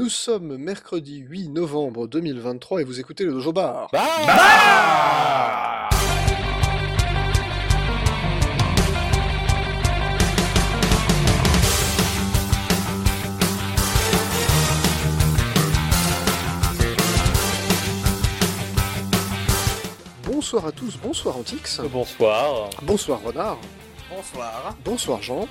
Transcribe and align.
Nous 0.00 0.08
sommes 0.08 0.56
mercredi 0.56 1.18
8 1.18 1.50
novembre 1.50 2.06
2023 2.08 2.80
et 2.80 2.84
vous 2.84 3.00
écoutez 3.00 3.26
le 3.26 3.32
Dojo 3.32 3.52
Bar. 3.52 3.88
Bah 3.92 4.00
Bonsoir 20.24 20.66
à 20.66 20.72
tous, 20.72 20.96
bonsoir 21.02 21.36
Antix, 21.36 21.80
Bonsoir. 21.92 22.70
bonsoir 22.82 23.20
Renard, 23.22 23.58
Bonsoir. 24.10 24.76
bonsoir 24.84 25.22
Jean. 25.22 25.46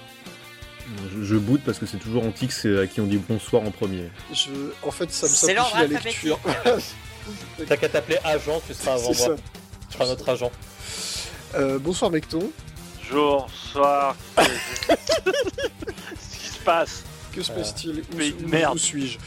Je, 1.15 1.23
je 1.23 1.35
boude 1.35 1.61
parce 1.65 1.77
que 1.79 1.85
c'est 1.85 1.97
toujours 1.97 2.23
Antix 2.25 2.65
à 2.65 2.87
qui 2.87 2.99
on 3.01 3.05
dit 3.05 3.17
bonsoir 3.17 3.63
en 3.63 3.71
premier. 3.71 4.09
Je... 4.33 4.49
En 4.81 4.91
fait, 4.91 5.11
ça 5.11 5.27
me 5.27 5.31
simplifie 5.33 5.93
la 5.93 5.99
lecture. 5.99 6.39
T'as 7.67 7.77
qu'à 7.77 7.89
t'appeler 7.89 8.17
agent, 8.23 8.61
tu 8.67 8.73
seras 8.73 8.93
avant 8.93 9.13
C'est 9.13 9.27
moi. 9.27 9.37
ça. 9.37 9.43
Tu 9.89 9.93
seras 9.93 10.05
notre 10.07 10.29
agent. 10.29 10.51
Euh, 11.55 11.79
bonsoir 11.79 12.09
Mecton, 12.11 12.49
Bonjour, 13.11 13.47
bonsoir. 13.73 14.15
Ce 16.19 16.37
qui 16.39 16.47
se 16.47 16.59
passe? 16.63 17.03
Que 17.33 17.41
se 17.43 17.51
passe-t-il? 17.51 18.03
Où, 18.13 18.71
où- 18.73 18.77
suis-je? 18.77 19.17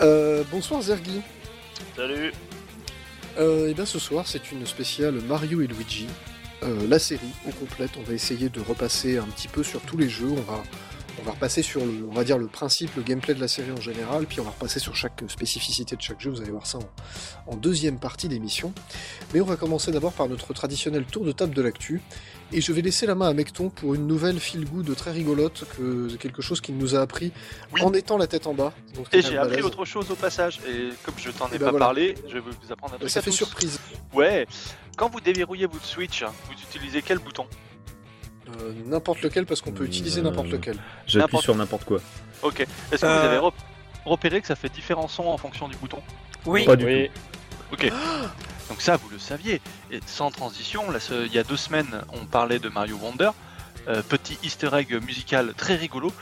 Euh, 0.00 0.42
Bonsoir 0.50 0.82
Zergi. 0.82 1.20
Salut. 1.96 2.32
Euh, 3.38 3.68
et 3.68 3.74
bien 3.74 3.86
ce 3.86 3.98
soir, 3.98 4.26
c'est 4.26 4.52
une 4.52 4.66
spéciale 4.66 5.14
Mario 5.26 5.62
et 5.62 5.66
Luigi. 5.66 6.06
Euh, 6.62 6.86
la 6.88 6.98
série 6.98 7.20
au 7.48 7.52
complète, 7.52 7.90
on 7.98 8.02
va 8.02 8.12
essayer 8.12 8.50
de 8.50 8.60
repasser 8.60 9.16
un 9.16 9.24
petit 9.24 9.48
peu 9.48 9.62
sur 9.62 9.80
tous 9.80 9.96
les 9.96 10.10
jeux. 10.10 10.28
On 10.30 10.40
va, 10.42 10.62
on 11.18 11.22
va 11.22 11.32
repasser 11.32 11.62
sur 11.62 11.84
le, 11.84 12.06
on 12.08 12.14
va 12.14 12.24
dire 12.24 12.38
le 12.38 12.46
principe, 12.46 12.94
le 12.96 13.02
gameplay 13.02 13.34
de 13.34 13.40
la 13.40 13.48
série 13.48 13.72
en 13.72 13.80
général, 13.80 14.26
puis 14.26 14.40
on 14.40 14.44
va 14.44 14.50
repasser 14.50 14.78
sur 14.78 14.94
chaque 14.94 15.22
spécificité 15.28 15.96
de 15.96 16.00
chaque 16.02 16.20
jeu. 16.20 16.30
Vous 16.30 16.40
allez 16.40 16.50
voir 16.50 16.66
ça 16.66 16.78
en, 16.78 17.52
en 17.52 17.56
deuxième 17.56 17.98
partie 17.98 18.28
d'émission. 18.28 18.72
Mais 19.34 19.40
on 19.40 19.44
va 19.46 19.56
commencer 19.56 19.90
d'abord 19.92 20.12
par 20.12 20.28
notre 20.28 20.52
traditionnel 20.54 21.04
tour 21.04 21.24
de 21.24 21.32
table 21.32 21.54
de 21.54 21.62
l'actu. 21.62 22.00
Et 22.52 22.60
je 22.60 22.72
vais 22.72 22.82
laisser 22.82 23.06
la 23.06 23.14
main 23.14 23.28
à 23.28 23.32
Mecton 23.32 23.70
pour 23.70 23.94
une 23.94 24.08
nouvelle 24.08 24.40
feel 24.40 24.64
good 24.64 24.92
très 24.96 25.12
rigolote, 25.12 25.64
que 25.76 26.12
quelque 26.16 26.42
chose 26.42 26.60
qu'il 26.60 26.76
nous 26.78 26.96
a 26.96 27.00
appris 27.00 27.32
Oui. 27.72 27.80
en 27.82 27.92
étant 27.94 28.16
la 28.18 28.26
tête 28.26 28.48
en 28.48 28.54
bas. 28.54 28.72
Donc, 28.96 29.06
Et 29.12 29.22
j'ai 29.22 29.38
appris 29.38 29.62
autre 29.62 29.84
chose 29.84 30.10
au 30.10 30.16
passage. 30.16 30.58
Et 30.68 30.88
comme 31.04 31.14
je 31.16 31.30
t'en 31.30 31.46
ai 31.48 31.58
ben 31.58 31.66
pas 31.66 31.70
voilà. 31.70 31.86
parlé, 31.86 32.16
je 32.28 32.34
vais 32.34 32.40
vous 32.40 32.72
apprendre 32.72 32.94
un 32.94 32.98
truc. 32.98 33.08
Ça 33.10 33.20
à 33.20 33.22
fait 33.22 33.30
tous. 33.30 33.36
surprise. 33.36 33.78
Ouais. 34.12 34.48
Quand 34.96 35.08
vous 35.08 35.20
déverrouillez 35.20 35.66
votre 35.66 35.84
Switch, 35.84 36.24
vous 36.24 36.54
utilisez 36.68 37.02
quel 37.02 37.18
bouton? 37.18 37.46
Euh, 38.60 38.72
n'importe 38.86 39.22
lequel 39.22 39.46
parce 39.46 39.60
qu'on 39.60 39.72
peut 39.72 39.84
Euh, 39.84 39.86
utiliser 39.86 40.22
n'importe 40.22 40.48
lequel. 40.48 40.76
J'appuie 41.06 41.18
N'importe- 41.18 41.44
sur 41.44 41.54
n'importe 41.54 41.84
quoi. 41.84 42.00
Ok. 42.42 42.60
Est-ce 42.92 43.00
que 43.02 43.06
Euh. 43.06 43.18
vous 43.20 43.26
avez 43.26 43.38
rep- 43.38 43.54
repéré 44.04 44.40
que 44.40 44.46
ça 44.46 44.56
fait 44.56 44.68
différents 44.68 45.08
sons 45.08 45.26
en 45.28 45.36
fonction 45.38 45.68
du 45.68 45.76
bouton? 45.76 45.98
Oui. 46.46 46.64
Pas 46.64 46.76
du 46.76 46.84
Oui. 46.86 47.10
Ok. 47.72 47.90
Donc 48.68 48.80
ça, 48.80 48.96
vous 48.96 49.08
le 49.10 49.18
saviez. 49.18 49.60
Et 49.90 50.00
sans 50.06 50.30
transition, 50.30 50.90
là, 50.90 51.00
ce- 51.00 51.26
il 51.26 51.32
y 51.32 51.38
a 51.38 51.42
deux 51.44 51.56
semaines, 51.56 52.02
on 52.12 52.24
parlait 52.26 52.58
de 52.58 52.68
Mario 52.68 52.96
Wonder. 52.96 53.30
Euh, 53.88 54.02
petit 54.02 54.38
easter 54.42 54.70
egg 54.74 54.92
musical 55.06 55.54
très 55.56 55.74
rigolo. 55.76 56.12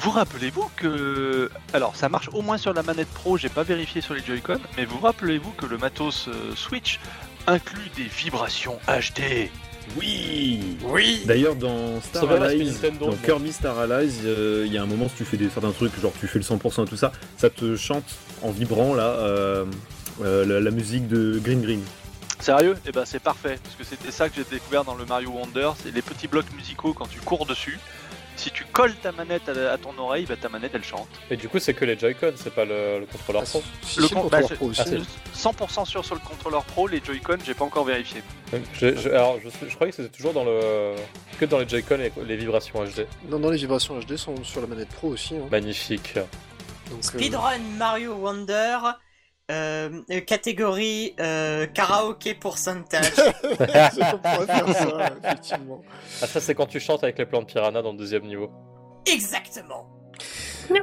Vous 0.00 0.10
rappelez-vous 0.10 0.70
que... 0.76 1.50
Alors, 1.74 1.94
ça 1.94 2.08
marche 2.08 2.30
au 2.32 2.40
moins 2.42 2.56
sur 2.58 2.72
la 2.72 2.82
manette 2.82 3.08
Pro, 3.08 3.36
j'ai 3.36 3.50
pas 3.50 3.62
vérifié 3.64 4.00
sur 4.00 4.14
les 4.14 4.22
Joy-Con, 4.24 4.58
mais 4.76 4.86
vous 4.86 4.98
rappelez-vous 4.98 5.50
que 5.52 5.66
le 5.66 5.76
matos 5.76 6.26
euh, 6.28 6.54
Switch 6.56 6.98
inclut 7.46 7.90
des 7.96 8.04
vibrations 8.04 8.78
HD 8.88 9.50
Oui 9.96 10.60
Oui. 10.84 11.22
D'ailleurs, 11.24 11.56
dans 11.56 12.00
Star 12.00 12.30
Allies, 12.30 12.72
dans 12.98 13.08
bon. 13.08 13.16
Kirby 13.24 13.52
Star 13.52 13.78
Allies, 13.78 14.20
euh, 14.24 14.64
il 14.66 14.72
y 14.72 14.78
a 14.78 14.82
un 14.82 14.86
moment, 14.86 15.08
si 15.08 15.16
tu 15.16 15.24
fais 15.24 15.36
des, 15.36 15.48
certains 15.48 15.72
trucs, 15.72 15.98
genre 16.00 16.12
tu 16.18 16.26
fais 16.26 16.38
le 16.38 16.44
100% 16.44 16.84
et 16.84 16.88
tout 16.88 16.96
ça, 16.96 17.12
ça 17.36 17.50
te 17.50 17.76
chante 17.76 18.04
en 18.42 18.50
vibrant 18.50 18.94
là 18.94 19.02
euh, 19.02 19.64
euh, 20.22 20.46
la, 20.46 20.60
la 20.60 20.70
musique 20.70 21.08
de 21.08 21.40
Green 21.42 21.62
Green. 21.62 21.82
Sérieux? 22.40 22.76
Eh 22.86 22.92
ben 22.92 23.04
c'est 23.04 23.20
parfait, 23.20 23.58
parce 23.62 23.76
que 23.76 23.84
c'était 23.84 24.10
ça 24.10 24.28
que 24.28 24.36
j'ai 24.36 24.44
découvert 24.44 24.84
dans 24.84 24.94
le 24.94 25.04
Mario 25.04 25.30
Wonder, 25.30 25.70
c'est 25.82 25.94
les 25.94 26.02
petits 26.02 26.26
blocs 26.26 26.50
musicaux 26.56 26.94
quand 26.94 27.06
tu 27.06 27.20
cours 27.20 27.44
dessus. 27.44 27.78
Si 28.40 28.50
tu 28.50 28.64
colles 28.64 28.94
ta 28.94 29.12
manette 29.12 29.48
à, 29.50 29.72
à 29.72 29.76
ton 29.76 29.96
oreille, 29.98 30.24
bah, 30.26 30.34
ta 30.40 30.48
manette 30.48 30.72
elle 30.74 30.82
chante. 30.84 31.08
Et 31.30 31.36
du 31.36 31.46
coup, 31.48 31.58
c'est 31.58 31.74
que 31.74 31.84
les 31.84 31.98
Joy-Con, 31.98 32.32
c'est 32.36 32.54
pas 32.54 32.64
le, 32.64 33.00
le 33.00 33.06
contrôleur 33.06 33.42
pro. 33.44 33.62
Si, 33.82 34.00
Le 34.00 34.06
si, 34.06 34.14
con- 34.14 34.22
contrôleur 34.22 34.48
bah, 34.48 34.56
pro 34.56 34.66
aussi. 34.68 34.80
ah, 34.82 34.86
c'est- 34.88 34.96
hein. 34.96 35.52
100% 35.52 35.84
sûr 35.84 36.04
sur 36.04 36.14
le 36.14 36.20
contrôleur 36.26 36.64
pro, 36.64 36.86
les 36.88 37.02
Joy-Con 37.04 37.36
j'ai 37.44 37.52
pas 37.52 37.64
encore 37.66 37.84
vérifié. 37.84 38.22
Donc, 38.52 38.62
je, 38.72 38.96
je- 38.96 39.10
alors, 39.10 39.36
je, 39.44 39.50
je 39.68 39.74
croyais 39.74 39.90
que 39.92 39.96
c'était 39.96 40.08
toujours 40.16 40.32
dans 40.32 40.44
le 40.44 40.94
que 41.38 41.44
dans 41.44 41.58
les 41.58 41.68
Joy-Con 41.68 41.98
les, 41.98 42.12
les 42.24 42.36
vibrations 42.36 42.82
HD. 42.82 43.06
Non, 43.28 43.38
non, 43.38 43.50
les 43.50 43.58
vibrations 43.58 43.98
HD 44.00 44.16
sont 44.16 44.42
sur 44.42 44.60
la 44.62 44.66
manette 44.66 44.88
pro 44.88 45.08
aussi. 45.08 45.34
hein. 45.36 45.46
Magnifique. 45.50 46.14
Donc, 46.14 47.00
euh, 47.00 47.02
Speedrun 47.02 47.58
Mario 47.78 48.14
Wonder. 48.14 48.78
Euh, 49.50 50.00
catégorie 50.26 51.14
euh, 51.20 51.66
karaoké 51.66 52.34
c'est 52.40 52.40
pourrait 52.40 52.56
faire 54.46 54.68
ça, 54.74 55.10
effectivement. 55.24 55.80
Ah, 56.22 56.26
ça, 56.26 56.40
c'est 56.40 56.54
quand 56.54 56.66
tu 56.66 56.80
chantes 56.80 57.02
avec 57.04 57.18
les 57.18 57.26
plans 57.26 57.40
de 57.40 57.46
piranha 57.46 57.82
dans 57.82 57.92
le 57.92 57.98
deuxième 57.98 58.24
niveau. 58.24 58.50
Exactement. 59.10 59.86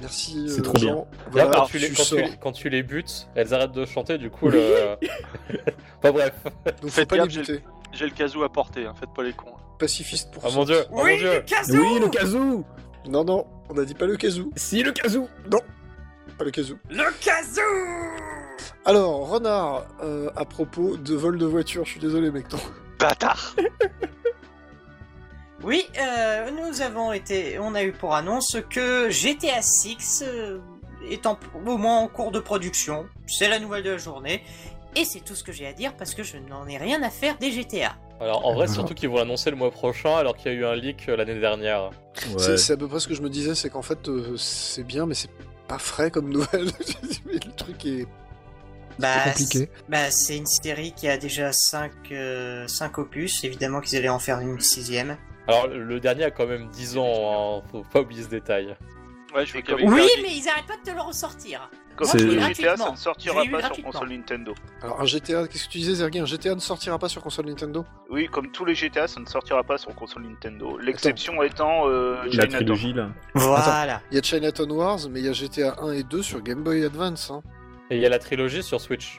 Merci. 0.00 0.46
C'est 0.48 0.60
euh, 0.60 0.62
trop 0.62 0.78
Jean. 0.78 0.94
bien. 0.94 1.04
Voilà, 1.30 1.50
Là, 1.50 1.56
quand, 1.56 1.66
tu 1.66 1.78
les, 1.78 1.88
tu 1.90 1.94
quand, 1.96 2.04
tu, 2.04 2.16
les- 2.16 2.36
quand 2.40 2.52
tu 2.52 2.68
les 2.70 2.82
butes, 2.82 3.28
elles 3.34 3.52
arrêtent 3.52 3.72
de 3.72 3.84
chanter, 3.84 4.16
du 4.18 4.30
coup, 4.30 4.48
le. 4.48 4.60
enfin 5.98 6.12
bref. 6.12 6.32
Donc 6.80 6.90
Faites 6.90 7.08
pas 7.08 7.16
les 7.16 7.26
buter. 7.26 7.60
J'ai 7.92 8.04
le 8.06 8.12
casou 8.12 8.44
à 8.44 8.52
porter, 8.52 8.86
hein, 8.86 8.94
faites 8.98 9.12
pas 9.14 9.22
les 9.24 9.32
cons. 9.32 9.52
Pacifiste 9.78 10.30
pour 10.32 10.42
Ah 10.46 10.50
ça. 10.50 10.56
mon 10.56 10.64
dieu, 10.64 10.84
oh 10.90 10.96
mon 10.96 11.02
Oui, 11.04 11.18
dieu. 11.18 11.34
le 11.34 11.40
kazoo 11.40 11.78
Oui, 11.80 11.98
le 12.00 12.08
kazoo 12.08 12.64
Non, 13.08 13.24
non, 13.24 13.46
on 13.70 13.78
a 13.78 13.84
dit 13.84 13.94
pas 13.94 14.06
le 14.06 14.16
kazoo. 14.16 14.50
Si, 14.56 14.82
le 14.82 14.92
kazoo 14.92 15.28
Pas 16.36 16.44
le 16.44 16.50
kazoo. 16.50 16.76
Le 16.90 17.04
kazoo 17.20 17.62
Alors, 18.84 19.28
Renard, 19.28 19.86
euh, 20.02 20.30
à 20.36 20.44
propos 20.44 20.96
de 20.96 21.14
vol 21.14 21.38
de 21.38 21.46
voiture, 21.46 21.84
je 21.84 21.92
suis 21.92 22.00
désolé, 22.00 22.30
mec. 22.30 22.50
non. 22.52 22.58
Bâtard 22.98 23.54
Oui, 25.62 25.86
euh, 25.98 26.50
nous 26.50 26.80
avons 26.80 27.12
été, 27.12 27.58
on 27.58 27.74
a 27.74 27.82
eu 27.82 27.92
pour 27.92 28.14
annonce 28.14 28.56
que 28.70 29.10
GTA 29.10 29.60
6 29.60 30.24
euh, 30.26 30.58
est 31.10 31.26
en, 31.26 31.38
au 31.66 31.76
moins 31.76 31.98
en 31.98 32.08
cours 32.08 32.30
de 32.30 32.40
production. 32.40 33.06
C'est 33.26 33.48
la 33.48 33.58
nouvelle 33.58 33.82
de 33.82 33.90
la 33.90 33.98
journée. 33.98 34.42
Et 34.96 35.04
c'est 35.04 35.20
tout 35.20 35.34
ce 35.34 35.44
que 35.44 35.52
j'ai 35.52 35.66
à 35.66 35.72
dire 35.72 35.94
parce 35.96 36.14
que 36.14 36.22
je 36.22 36.38
n'en 36.38 36.66
ai 36.66 36.78
rien 36.78 37.02
à 37.02 37.10
faire 37.10 37.36
des 37.38 37.52
GTA. 37.52 37.94
Alors 38.20 38.44
en 38.46 38.52
vrai, 38.54 38.68
surtout 38.68 38.94
qu'ils 38.94 39.08
vont 39.08 39.16
l'annoncer 39.16 39.50
le 39.50 39.56
mois 39.56 39.70
prochain, 39.70 40.14
alors 40.16 40.36
qu'il 40.36 40.52
y 40.52 40.54
a 40.54 40.58
eu 40.58 40.64
un 40.66 40.74
leak 40.74 41.08
euh, 41.08 41.16
l'année 41.16 41.40
dernière. 41.40 41.90
C'est 42.14 42.50
Ouais. 42.50 42.56
c'est 42.58 42.72
à 42.74 42.76
peu 42.76 42.86
près 42.86 43.00
ce 43.00 43.08
que 43.08 43.14
je 43.14 43.22
me 43.22 43.30
disais, 43.30 43.54
c'est 43.54 43.70
qu'en 43.70 43.82
fait, 43.82 44.08
euh, 44.08 44.36
c'est 44.36 44.84
bien, 44.84 45.06
mais 45.06 45.14
c'est 45.14 45.30
pas 45.68 45.78
frais 45.78 46.10
comme 46.10 46.28
nouvelle. 46.30 46.66
le 47.26 47.38
truc 47.56 47.86
est 47.86 48.06
Bah, 48.98 49.24
compliqué. 49.24 49.58
c'est- 49.60 49.70
Bah, 49.88 50.10
c'est 50.10 50.36
une 50.36 50.46
série 50.46 50.92
qui 50.92 51.08
a 51.08 51.16
déjà 51.16 51.50
5 51.52 51.92
opus. 52.98 53.42
Évidemment 53.44 53.80
qu'ils 53.80 53.96
allaient 53.98 54.08
en 54.10 54.18
faire 54.18 54.40
une 54.40 54.60
sixième. 54.60 55.16
Alors 55.48 55.66
le 55.68 55.98
dernier 56.00 56.24
a 56.24 56.30
quand 56.30 56.46
même 56.46 56.68
10 56.68 56.98
ans, 56.98 57.60
hein, 57.60 57.62
faut 57.72 57.82
pas 57.90 58.00
oublier 58.02 58.22
ce 58.22 58.28
détail. 58.28 58.76
Ouais, 59.34 59.46
je 59.46 59.56
Oui, 59.56 60.08
mais 60.22 60.36
ils 60.36 60.48
arrêtent 60.48 60.66
pas 60.66 60.76
de 60.76 60.82
te 60.82 60.90
le 60.90 61.00
ressortir. 61.00 61.70
Comme 61.96 62.06
C'est- 62.08 62.18
tous 62.18 62.30
les 62.30 62.36
Gratuitement. 62.36 62.72
GTA, 62.72 62.76
ça 62.84 62.90
ne 62.90 62.96
Je 62.96 63.00
sortira 63.02 63.42
l'ai 63.42 63.48
eu 63.48 63.50
pas 63.50 63.58
sur 63.58 63.66
gratuitement. 63.68 63.90
console 63.92 64.08
Nintendo. 64.08 64.54
Alors, 64.82 65.00
un 65.00 65.04
GTA, 65.04 65.46
qu'est-ce 65.48 65.66
que 65.66 65.70
tu 65.72 65.78
disais, 65.78 65.94
Zergi 65.94 66.18
Un 66.18 66.24
GTA 66.24 66.54
ne 66.54 66.60
sortira 66.60 66.98
pas 66.98 67.08
sur 67.08 67.22
console 67.22 67.46
Nintendo? 67.46 67.84
Oui, 68.08 68.26
comme 68.28 68.50
tous 68.50 68.64
les 68.64 68.74
GTA, 68.74 69.06
ça 69.06 69.20
ne 69.20 69.26
sortira 69.26 69.62
pas 69.62 69.76
sur 69.78 69.94
console 69.94 70.22
Nintendo. 70.22 70.78
L'exception 70.78 71.42
étant 71.42 71.88
euh, 71.88 72.16
La 72.24 72.30
Chinatown. 72.30 72.50
trilogie, 72.56 72.92
là. 72.94 73.10
Voilà. 73.34 74.00
Il 74.10 74.14
y 74.16 74.18
a 74.18 74.22
Chinatown 74.22 74.72
Wars, 74.72 74.98
mais 75.10 75.20
il 75.20 75.26
y 75.26 75.28
a 75.28 75.32
GTA 75.32 75.76
1 75.82 75.92
et 75.92 76.02
2 76.02 76.22
sur 76.22 76.40
Game 76.42 76.62
Boy 76.62 76.84
Advance. 76.84 77.30
Hein. 77.30 77.42
Et 77.90 77.96
il 77.96 78.02
y 78.02 78.06
a 78.06 78.08
la 78.08 78.18
trilogie 78.18 78.62
sur 78.62 78.80
Switch. 78.80 79.18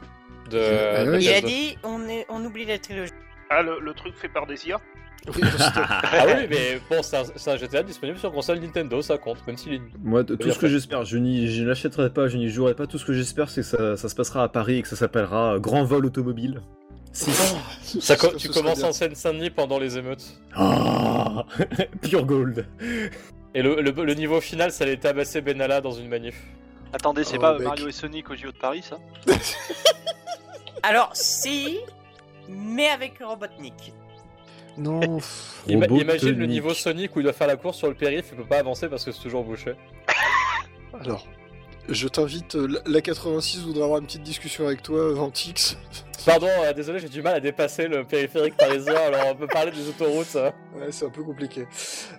De, 0.50 0.60
Ah 0.60 1.06
de. 1.06 1.20
Il 1.20 1.30
a 1.30 1.42
dit, 1.42 1.78
on, 1.84 2.08
est, 2.10 2.26
on 2.30 2.44
oublie 2.44 2.66
la 2.66 2.80
trilogie. 2.80 3.12
Ah, 3.50 3.62
le, 3.62 3.80
le 3.80 3.94
truc 3.94 4.16
fait 4.16 4.30
par 4.30 4.48
des 4.48 4.68
IA 4.68 4.80
Oui, 5.28 5.42
Ah 5.68 6.26
oui, 6.28 6.48
mais 6.50 6.80
bon, 6.90 7.04
c'est 7.04 7.18
un, 7.18 7.24
c'est 7.36 7.52
un 7.52 7.58
GTA 7.58 7.84
disponible 7.84 8.18
sur 8.18 8.32
console 8.32 8.60
Nintendo, 8.60 9.02
ça 9.02 9.18
compte, 9.20 9.46
même 9.46 9.56
s'il 9.58 9.74
est. 9.76 9.82
Moi, 10.04 10.24
tout 10.24 10.38
ce 10.52 10.58
que 10.58 10.68
j'espère, 10.68 11.06
je 11.06 11.18
n'y 11.18 11.48
je 11.48 11.64
l'achèterai 11.64 12.10
pas, 12.12 12.28
je 12.28 12.38
n'y 12.38 12.50
jouerai 12.50 12.74
pas. 12.74 12.88
Tout 12.88 12.98
ce 12.98 13.06
que 13.06 13.14
j'espère, 13.14 13.50
c'est 13.50 13.62
que 13.62 13.68
ça, 13.68 13.98
ça 13.98 14.10
se 14.10 14.16
passera 14.16 14.44
à 14.44 14.50
Paris 14.50 14.78
et 14.78 14.82
que 14.82 14.88
ça 14.88 14.96
s'appellera 14.96 15.54
euh, 15.56 15.60
Grand 15.60 15.84
Vol 15.84 16.06
Automobile. 16.08 16.62
Si. 17.14 17.30
Ça 18.02 18.16
co- 18.16 18.32
Ce 18.32 18.38
tu 18.38 18.50
commences 18.50 18.84
en 18.84 18.94
Seine-Saint-Denis 18.94 19.50
pendant 19.52 19.78
les 19.80 19.98
émeutes. 19.98 20.40
Ah 20.56 21.46
Pure 22.02 22.26
gold. 22.26 22.66
Et 23.54 23.62
le, 23.62 23.82
le- 23.82 23.92
le 24.06 24.14
niveau 24.16 24.40
final, 24.42 24.72
ça 24.72 24.86
allait 24.86 24.98
tabasser 24.98 25.42
Benalla 25.42 25.82
dans 25.82 25.92
une 25.92 26.08
manif. 26.08 26.36
Attendez, 26.94 27.24
c'est 27.26 27.38
Oh, 27.38 27.42
pas 27.42 27.54
mec. 27.60 27.68
Mario 27.68 27.88
et 27.90 27.92
Sonic 27.92 28.30
au 28.32 28.36
JO 28.36 28.52
de 28.52 28.58
Paris, 28.58 28.82
ça? 28.82 28.98
Alors, 30.84 31.12
si, 31.14 31.80
mais 32.50 32.88
avec 32.88 33.20
Robotnik. 33.24 33.94
Non. 34.78 35.00
Ima- 35.68 35.86
imagine 36.02 36.38
le 36.38 36.46
niveau 36.46 36.74
Sonic 36.74 37.16
où 37.16 37.20
il 37.20 37.24
doit 37.24 37.34
faire 37.34 37.48
la 37.48 37.56
course 37.58 37.78
sur 37.78 37.88
le 37.88 37.94
périph', 37.96 38.28
il 38.32 38.38
peut 38.38 38.44
pas 38.46 38.60
avancer 38.60 38.88
parce 38.88 39.04
que 39.06 39.12
c'est 39.12 39.22
toujours 39.22 39.44
bouché. 39.44 39.74
Alors, 41.00 41.26
Je 41.90 42.08
t'invite, 42.08 42.56
euh, 42.56 42.68
la- 42.68 42.80
la 42.86 43.02
86 43.02 43.62
voudrait 43.64 43.84
avoir 43.84 44.00
une 44.00 44.06
petite 44.06 44.24
discussion 44.24 44.66
avec 44.68 44.82
toi, 44.84 44.98
euh, 45.00 45.14
Vantix. 45.14 45.78
Pardon, 46.26 46.48
euh, 46.64 46.72
désolé, 46.74 47.00
j'ai 47.00 47.10
du 47.10 47.22
mal 47.24 47.36
à 47.36 47.40
dépasser 47.40 47.88
le 47.88 48.06
périphérique 48.06 48.56
parisien, 48.56 48.94
alors 48.96 49.26
on 49.32 49.36
peut 49.36 49.48
parler 49.48 49.72
des 49.72 49.90
autoroutes. 49.90 50.36
euh. 50.36 50.52
Ouais, 50.76 50.92
c'est 50.92 51.06
un 51.06 51.10
peu 51.10 51.24
compliqué. 51.24 51.66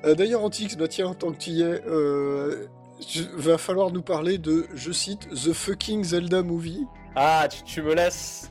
Euh, 0.05 0.15
D'ailleurs, 0.17 0.43
Antix, 0.43 0.77
bah 0.77 0.89
tiens, 0.89 1.15
tant 1.15 1.31
que 1.33 1.39
tu 1.39 1.51
y 1.51 1.63
es, 1.63 1.81
euh, 1.87 2.67
tu- 3.07 3.25
va 3.37 3.57
falloir 3.59 3.93
nous 3.93 4.03
parler 4.03 4.39
de, 4.39 4.67
je 4.75 4.91
cite, 4.91 5.29
The 5.31 5.53
fucking 5.53 6.03
Zelda 6.03 6.43
Movie. 6.43 6.85
Ah, 7.15 7.47
tu, 7.49 7.63
tu 7.63 7.83
me 7.83 7.95
laisses. 7.95 8.51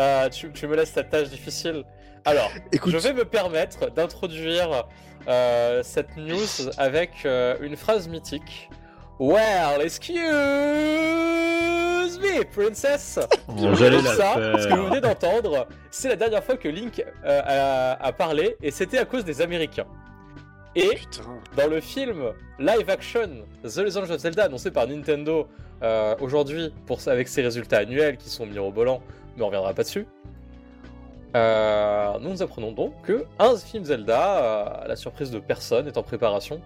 euh, 0.00 0.28
tu, 0.28 0.50
tu 0.52 0.66
me 0.66 0.74
laisses 0.74 0.90
cette 0.92 1.10
tâche 1.10 1.28
difficile. 1.28 1.84
Alors, 2.24 2.50
Écoute, 2.72 2.92
je 2.92 2.98
vais 2.98 3.12
me 3.12 3.24
permettre 3.24 3.90
d'introduire 3.90 4.84
euh, 5.28 5.82
cette 5.82 6.16
news 6.16 6.70
avec 6.76 7.10
euh, 7.24 7.56
une 7.60 7.76
phrase 7.76 8.08
mythique. 8.08 8.70
Well, 9.18 9.80
excuse 9.82 10.18
me, 12.18 12.44
princess. 12.44 13.18
J'allais 13.78 14.02
la 14.02 14.14
ça, 14.14 14.34
ce 14.58 14.68
que 14.68 14.74
vous 14.74 14.86
venez 14.86 15.00
d'entendre, 15.00 15.66
c'est 15.90 16.08
la 16.08 16.16
dernière 16.16 16.44
fois 16.44 16.56
que 16.56 16.68
Link 16.68 17.04
euh, 17.24 17.40
a, 17.44 18.06
a 18.06 18.12
parlé, 18.12 18.56
et 18.62 18.70
c'était 18.70 18.98
à 18.98 19.04
cause 19.04 19.24
des 19.24 19.40
Américains. 19.42 19.86
Et 20.74 20.94
putain. 20.94 21.22
dans 21.56 21.66
le 21.66 21.80
film 21.80 22.32
live 22.58 22.88
action 22.90 23.28
The 23.64 23.78
Legend 23.78 24.10
of 24.10 24.18
Zelda 24.18 24.44
annoncé 24.44 24.70
par 24.70 24.86
Nintendo 24.86 25.48
euh, 25.82 26.14
aujourd'hui 26.20 26.72
pour 26.86 27.00
avec 27.08 27.26
ses 27.28 27.42
résultats 27.42 27.78
annuels 27.78 28.16
qui 28.16 28.28
sont 28.28 28.46
mirobolants, 28.46 29.02
mais 29.36 29.42
on 29.42 29.46
reviendra 29.46 29.74
pas 29.74 29.82
dessus. 29.82 30.06
Euh, 31.36 32.18
nous 32.20 32.30
nous 32.30 32.42
apprenons 32.42 32.72
donc 32.72 32.92
que 33.02 33.24
un 33.38 33.56
film 33.56 33.84
Zelda, 33.84 34.38
euh, 34.38 34.84
à 34.84 34.88
la 34.88 34.96
surprise 34.96 35.30
de 35.30 35.38
personne, 35.38 35.86
est 35.86 35.96
en 35.98 36.02
préparation. 36.02 36.60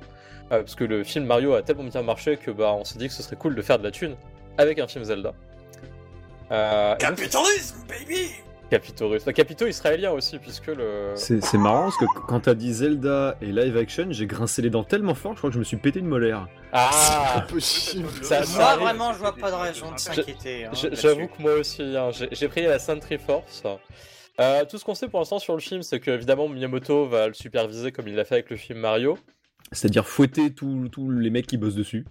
euh, 0.52 0.60
parce 0.62 0.74
que 0.74 0.84
le 0.84 1.02
film 1.04 1.24
Mario 1.26 1.54
a 1.54 1.62
tellement 1.62 1.84
bien 1.84 2.02
marché 2.02 2.36
que 2.36 2.50
bah 2.50 2.72
on 2.74 2.84
s'est 2.84 2.98
dit 2.98 3.08
que 3.08 3.14
ce 3.14 3.22
serait 3.22 3.36
cool 3.36 3.54
de 3.54 3.62
faire 3.62 3.78
de 3.78 3.84
la 3.84 3.90
thune 3.90 4.16
avec 4.58 4.78
un 4.78 4.86
film 4.86 5.04
Zelda. 5.04 5.32
Euh, 6.50 6.94
Capitalisme, 6.96 7.76
baby 7.88 8.30
capitaux 8.70 9.10
russes. 9.10 9.20
Enfin, 9.22 9.32
capitaux 9.32 9.66
israéliens 9.66 10.12
aussi, 10.12 10.38
puisque 10.38 10.68
le. 10.68 11.12
C'est 11.14 11.54
marrant 11.58 11.82
parce 11.84 11.98
que 11.98 12.04
quand 12.26 12.40
t'as 12.40 12.54
dit 12.54 12.72
Zelda 12.72 13.36
et 13.42 13.46
live 13.52 13.76
action, 13.76 14.06
j'ai 14.10 14.26
grincé 14.26 14.62
les 14.62 14.70
dents 14.70 14.82
tellement 14.84 15.14
fort, 15.14 15.32
je 15.32 15.38
crois 15.38 15.50
que 15.50 15.54
je 15.54 15.58
me 15.58 15.64
suis 15.64 15.76
pété 15.76 15.98
une 16.00 16.06
molaire. 16.06 16.46
Ah 16.72 17.34
Impossible. 17.36 18.08
Ça- 18.22 18.44
ça 18.44 18.76
Moi, 18.76 18.84
vraiment, 18.84 19.12
je 19.12 19.18
vois 19.18 19.34
pas 19.36 19.50
de 19.50 19.56
raison 19.56 19.92
de 19.92 19.98
s'inquiéter. 19.98 20.64
hein. 20.64 20.70
J'avoue 20.92 21.26
que 21.28 21.40
moi 21.42 21.52
aussi, 21.54 21.82
hein, 21.96 22.10
j'ai 22.12 22.28
j'ai 22.32 22.48
pris 22.48 22.62
la 22.62 22.78
Sainte 22.78 23.00
Triforce. 23.02 23.62
Euh, 24.42 24.64
tout 24.64 24.76
ce 24.76 24.84
qu'on 24.84 24.94
sait 24.94 25.08
pour 25.08 25.20
l'instant 25.20 25.38
sur 25.38 25.54
le 25.54 25.60
film, 25.60 25.82
c'est 25.82 26.00
que 26.00 26.10
évidemment 26.10 26.48
Miyamoto 26.48 27.06
va 27.06 27.28
le 27.28 27.34
superviser 27.34 27.92
comme 27.92 28.08
il 28.08 28.16
l'a 28.16 28.24
fait 28.24 28.34
avec 28.34 28.50
le 28.50 28.56
film 28.56 28.80
Mario. 28.80 29.16
C'est-à-dire 29.70 30.06
fouetter 30.06 30.52
tous 30.52 31.10
les 31.10 31.30
mecs 31.30 31.46
qui 31.46 31.56
bossent 31.56 31.76
dessus. 31.76 32.04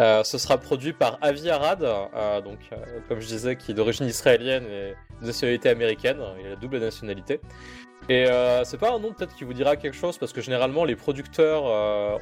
Euh, 0.00 0.24
ce 0.24 0.38
sera 0.38 0.58
produit 0.58 0.92
par 0.92 1.18
Avi 1.22 1.50
Arad, 1.50 1.82
euh, 1.82 2.40
donc 2.40 2.58
euh, 2.72 2.76
comme 3.08 3.20
je 3.20 3.26
disais, 3.28 3.56
qui 3.56 3.70
est 3.70 3.74
d'origine 3.74 4.06
israélienne 4.06 4.64
et 4.64 4.94
de 5.20 5.26
nationalité 5.26 5.68
américaine. 5.68 6.18
Il 6.40 6.46
a 6.46 6.50
la 6.50 6.56
double 6.56 6.78
nationalité. 6.78 7.40
Et 8.10 8.26
c'est 8.64 8.76
pas 8.76 8.92
un 8.92 8.98
nom 8.98 9.14
peut-être 9.14 9.34
qui 9.34 9.44
vous 9.44 9.54
dira 9.54 9.76
quelque 9.76 9.96
chose 9.96 10.18
parce 10.18 10.34
que 10.34 10.42
généralement 10.42 10.84
les 10.84 10.94
producteurs, 10.94 11.64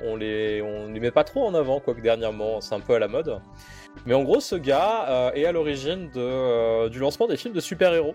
on 0.05 0.15
les 0.15 0.63
on 0.63 0.87
les 0.87 1.01
met 1.01 1.11
pas 1.11 1.25
trop 1.25 1.45
en 1.45 1.55
avant, 1.55 1.81
quoique 1.81 2.01
dernièrement 2.01 2.61
c'est 2.61 2.77
un 2.77 2.79
peu 2.79 2.95
à 2.95 3.01
la 3.01 3.09
mode. 3.09 3.41
Mais 4.07 4.15
en 4.15 4.23
gros, 4.23 4.39
ce 4.39 4.55
gars 4.55 5.33
est 5.35 5.45
à 5.45 5.51
l'origine 5.51 6.09
du 6.09 6.99
lancement 7.01 7.27
des 7.27 7.37
films 7.37 7.53
de 7.53 7.59
super-héros 7.59 8.15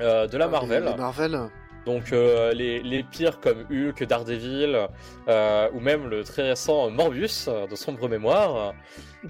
euh, 0.00 0.26
de 0.26 0.36
la 0.38 0.48
Marvel. 0.48 0.84
Les, 0.84 0.90
les 0.90 0.96
Marvel. 0.96 1.40
Donc 1.86 2.12
euh, 2.12 2.52
les, 2.52 2.82
les 2.82 3.04
pires 3.04 3.38
comme 3.38 3.64
Hulk, 3.70 4.02
Daredevil, 4.04 4.88
euh, 5.28 5.68
ou 5.72 5.78
même 5.78 6.08
le 6.08 6.24
très 6.24 6.42
récent 6.48 6.90
Morbius 6.90 7.48
de 7.48 7.76
sombre 7.76 8.08
mémoire. 8.08 8.74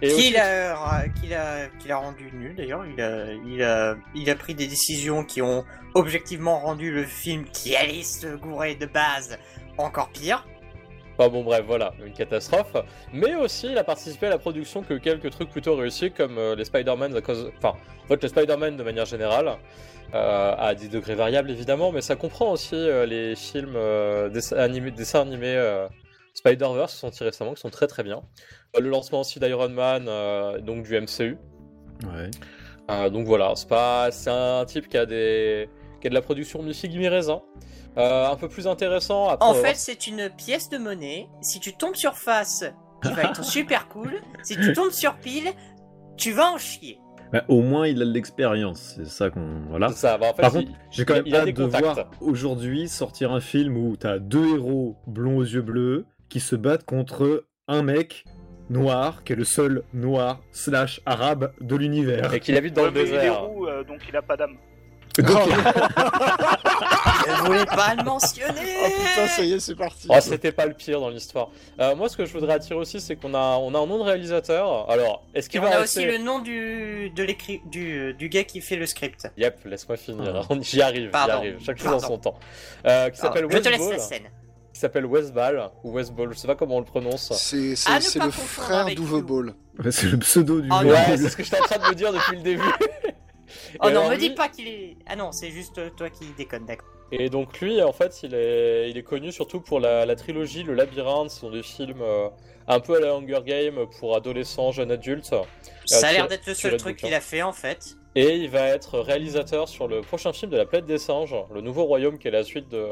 Et 0.01 0.11
aussi- 0.13 0.29
Qu'il 0.29 0.37
a, 0.39 1.05
qu'il 1.21 1.35
a, 1.35 1.67
qu'il 1.79 1.93
a 1.93 1.97
rendu 1.99 2.31
nul 2.33 2.55
d'ailleurs. 2.57 2.85
Il 2.87 3.01
a, 3.03 3.27
il, 3.47 3.63
a, 3.63 3.95
il 4.15 4.31
a 4.31 4.35
pris 4.35 4.55
des 4.55 4.67
décisions 4.67 5.23
qui 5.23 5.43
ont 5.43 5.65
objectivement 5.95 6.59
rendu 6.61 6.91
le 6.93 7.05
film 7.05 7.45
qui 7.45 7.77
allait 7.77 8.03
se 8.03 8.35
gourer 8.37 8.75
de 8.75 8.87
base 8.87 9.39
encore 9.77 10.09
pire. 10.09 10.47
Enfin 11.19 11.31
bon 11.31 11.43
bref, 11.45 11.65
voilà, 11.67 11.93
une 12.05 12.13
catastrophe. 12.13 12.75
Mais 13.13 13.35
aussi 13.37 13.69
il 13.71 13.79
a 13.79 13.85
participé 13.85 14.27
à 14.27 14.31
la 14.31 14.39
production 14.39 14.83
que 14.83 14.95
quelques 14.95 15.31
trucs 15.31 15.49
plutôt 15.51 15.75
réussis 15.77 16.11
comme 16.11 16.37
euh, 16.39 16.55
les 16.55 16.65
Spider-Man, 16.65 17.17
à 17.17 17.21
cause- 17.23 17.51
enfin 17.57 17.75
en 18.05 18.09
fait 18.09 18.23
les 18.23 18.29
Spider-Man 18.29 18.77
de 18.77 18.83
manière 18.83 19.07
générale, 19.07 19.57
euh, 20.15 20.55
à 20.59 20.75
des 20.75 20.89
degrés 20.89 21.15
variables 21.15 21.51
évidemment, 21.51 21.91
mais 21.91 22.03
ça 22.03 22.17
comprend 22.17 22.53
aussi 22.53 22.75
euh, 22.75 23.07
les 23.07 23.35
films, 23.35 23.79
dessins 24.31 24.57
animés, 24.59 24.91
dessins 24.91 25.23
animés 25.23 25.87
Spider-Verse 26.35 26.93
qui 26.93 26.99
sont 26.99 27.07
sortis 27.09 27.25
récemment, 27.25 27.55
qui 27.55 27.61
sont 27.63 27.71
très 27.71 27.87
très 27.87 28.03
bien. 28.03 28.21
Le 28.79 28.89
lancement 28.91 29.21
aussi 29.21 29.41
d'Iron 29.41 29.71
Man, 29.71 30.05
donc 30.63 30.83
du 30.85 31.01
MCU. 31.01 31.39
Ouais. 32.05 33.09
Donc 33.11 33.27
voilà, 33.27 33.53
c'est 33.57 33.69
pas, 33.69 34.11
c'est 34.13 34.29
un 34.31 34.65
type 34.67 34.87
qui 34.89 34.99
a 34.99 35.07
des, 35.07 35.69
qui 36.01 36.07
a 36.07 36.11
de 36.11 36.15
la 36.15 36.23
production 36.23 36.63
mi-figue 36.63 36.97
mi-raisin. 36.97 37.41
Euh, 37.99 38.29
un 38.31 38.37
peu 38.37 38.49
plus 38.49 38.67
intéressant. 38.67 39.29
Après, 39.29 39.47
En 39.47 39.51
on 39.51 39.53
va 39.55 39.59
fait, 39.61 39.65
voir- 39.69 39.77
c'est 39.77 40.07
une 40.07 40.29
pièce 40.31 40.69
de 40.69 40.77
monnaie. 40.79 41.29
Si 41.41 41.61
tu 41.61 41.73
tombes 41.75 41.95
sur 41.95 42.15
face, 42.17 42.65
il 43.05 43.11
va 43.13 43.23
être 43.25 43.43
super 43.45 43.89
cool. 43.89 44.21
Si 44.43 44.57
tu 44.57 44.73
tombes 44.75 44.91
sur 44.91 45.17
pile, 45.17 45.49
tu 46.17 46.33
vas 46.33 46.51
en 46.53 46.59
chier. 46.59 46.99
Bah, 47.33 47.43
au 47.49 47.61
moins, 47.63 47.89
il 47.89 48.01
a 48.03 48.05
de 48.05 48.13
l'expérience. 48.13 48.95
C'est 48.97 49.07
ça 49.09 49.31
qu'on. 49.31 49.63
Voilà. 49.69 49.89
ça. 49.89 50.17
Bah, 50.19 50.27
en 50.31 50.35
fait, 50.35 50.43
Par 50.43 50.53
contre, 50.53 50.71
j'ai 50.91 51.05
quand 51.05 51.15
même 51.15 51.35
hâte 51.35 51.47
de 51.47 51.53
contacts. 51.65 51.85
voir 51.85 52.11
aujourd'hui 52.21 52.89
sortir 52.89 53.33
un 53.33 53.41
film 53.41 53.77
où 53.77 53.97
t'as 53.97 54.19
deux 54.19 54.57
héros 54.57 54.97
blonds 55.07 55.39
aux 55.39 55.43
yeux 55.45 55.63
bleus 55.63 56.07
qui 56.29 56.39
se 56.41 56.55
battent 56.55 56.85
contre 56.85 57.45
un 57.67 57.83
mec 57.83 58.25
noir 58.69 59.25
qui 59.25 59.33
est 59.33 59.37
le 59.37 59.45
seul 59.45 59.83
noir 59.95 60.41
slash 60.53 61.01
arabe 61.07 61.53
de 61.61 61.77
l'univers. 61.77 62.33
et 62.35 62.41
qu'il 62.41 62.57
habite 62.57 62.75
dans 62.75 62.83
Ouais, 62.83 62.89
le 62.89 62.95
mais 62.95 63.01
il 63.09 63.09
est 63.15 63.19
désert. 63.19 63.43
roux, 63.43 63.67
euh, 63.67 63.83
donc 63.85 64.01
il 64.09 64.17
a 64.17 64.23
pas 64.23 64.37
d'âme. 64.37 64.57
Donc, 65.23 65.39
Je 67.29 67.43
voulais 67.45 67.67
pas 67.67 67.95
le 67.97 68.05
mentionner. 68.05 68.77
Oh 68.85 68.87
putain, 68.89 69.27
ça 69.29 69.43
y 69.43 69.53
est, 69.53 69.61
c'est 69.61 69.75
parti. 69.75 70.07
Oh, 70.09 70.15
c'était 70.21 70.53
pas 70.53 70.67
le 70.67 70.75
pire 70.75 71.01
dans 71.01 71.09
l'histoire. 71.11 71.49
Euh, 71.81 71.95
moi, 71.97 72.09
ce 72.09 72.17
que 72.17 72.25
je 72.25 72.33
voudrais 72.33 72.55
attirer 72.55 72.79
aussi, 72.79 73.01
c'est 73.01 73.17
qu'on 73.17 73.35
a, 73.35 73.57
on 73.59 73.75
a 73.75 73.79
un 73.79 73.87
nom 73.87 73.99
de 73.99 74.03
réalisateur. 74.05 74.89
Alors, 74.91 75.23
est-ce 75.35 75.47
Et 75.49 75.51
qu'il 75.51 75.61
on 75.61 75.65
va 75.65 75.77
a 75.77 75.79
rester... 75.81 76.07
aussi 76.07 76.19
le 76.19 76.19
nom 76.23 76.39
du, 76.41 77.11
de 77.11 77.23
l'écrit, 77.23 77.61
du, 77.67 78.15
du 78.15 78.29
gars 78.29 78.45
qui 78.45 78.61
fait 78.61 78.77
le 78.77 78.87
script. 78.87 79.29
Yep, 79.37 79.65
laisse-moi 79.65 79.97
finir. 79.97 80.47
Ah. 80.49 80.55
J'y 80.61 80.81
arrive, 80.83 81.05
j'y 81.07 81.09
Pardon. 81.11 81.33
arrive. 81.35 81.57
Chaque 81.65 81.79
chose 81.79 81.87
en 81.89 81.91
Pardon. 82.01 82.07
son 82.07 82.19
temps. 82.19 82.39
Euh, 82.87 83.11
qui 83.11 83.19
s'appelle 83.19 83.39
Alors, 83.45 83.51
je 83.53 83.59
te 83.59 83.69
laisse 83.69 83.79
Westball. 83.81 83.97
la 83.99 84.03
scène. 84.03 84.23
Qui 84.73 84.81
s'appelle 84.81 85.07
Westball 85.07 85.71
ou 85.85 85.93
Westball. 85.93 86.33
Je 86.35 86.39
sais 86.39 86.47
pas 86.47 86.55
comment 86.55 86.77
on 86.77 86.81
le 86.81 86.85
prononce. 86.85 87.33
C'est 87.37 87.75
c'est- 87.77 87.91
À 87.91 87.97
ne 87.97 88.01
c'est 88.01 88.19
pas 88.19 88.27
le 88.27 88.31
confondre 88.31 88.49
frère 88.67 88.79
avec 88.81 88.97
d'Uwe 88.99 89.11
You. 89.19 89.23
Ball. 89.23 89.55
c'est 89.91 90.07
le 90.07 90.19
pseudo 90.19 90.61
du 90.61 90.69
Oh. 90.71 90.85
Ouais, 90.85 91.17
c'est 91.17 91.29
ce 91.31 91.37
que 91.37 91.43
j'étais 91.43 91.61
en 91.61 91.65
train 91.65 91.79
de 91.79 91.89
me 91.89 91.95
dire 91.95 92.13
depuis 92.13 92.37
le 92.37 92.43
début. 92.43 92.63
Oh 93.81 93.89
Et 93.89 93.93
non, 93.93 94.09
me 94.09 94.17
dis 94.17 94.29
lui- 94.29 94.35
pas 94.35 94.49
qu'il 94.49 94.69
est. 94.69 94.97
Ah 95.07 95.17
non, 95.17 95.33
c'est 95.33 95.51
juste 95.51 95.81
toi 95.97 96.11
qui 96.11 96.27
déconne, 96.37 96.67
d'accord. 96.67 96.89
Et 97.13 97.29
donc 97.31 97.61
lui, 97.61 97.81
en 97.83 97.93
fait, 97.93 98.21
il 98.25 98.35
est, 98.35 98.91
il 98.91 98.99
est 98.99 99.03
connu 99.05 99.31
surtout 99.31 99.61
pour 99.61 99.79
la, 99.79 100.05
la 100.07 100.17
trilogie 100.17 100.65
Le 100.65 100.75
Labyrinthe. 100.75 101.31
Ce 101.31 101.41
sont 101.41 101.51
des 101.51 101.63
films 101.63 102.03
euh, 102.03 102.29
un 102.67 102.81
peu 102.81 102.97
à 102.97 103.01
la 103.01 103.15
Hunger 103.15 103.41
Game 103.45 103.87
pour 104.01 104.17
adolescents, 104.17 104.73
jeunes 104.73 104.91
adultes. 104.91 105.33
Ça 105.85 106.09
a 106.09 106.13
l'air 106.13 106.27
d'être 106.27 106.47
le 106.47 106.55
seul 106.55 106.77
truc 106.77 106.97
qu'il 106.97 107.15
a 107.15 107.21
fait 107.21 107.43
en 107.43 107.53
fait. 107.53 107.97
Et 108.17 108.37
il 108.37 108.49
va 108.51 108.67
être 108.69 108.99
réalisateur 108.99 109.69
sur 109.69 109.87
le 109.89 110.01
prochain 110.01 110.33
film 110.33 110.51
de 110.51 110.57
la 110.57 110.65
planète 110.65 110.87
des 110.87 110.99
singes, 110.99 111.37
Le 111.55 111.61
Nouveau 111.61 111.85
Royaume, 111.85 112.19
qui 112.19 112.29
est 112.29 112.31
la 112.33 112.45
suite 112.45 112.69
de, 112.71 112.87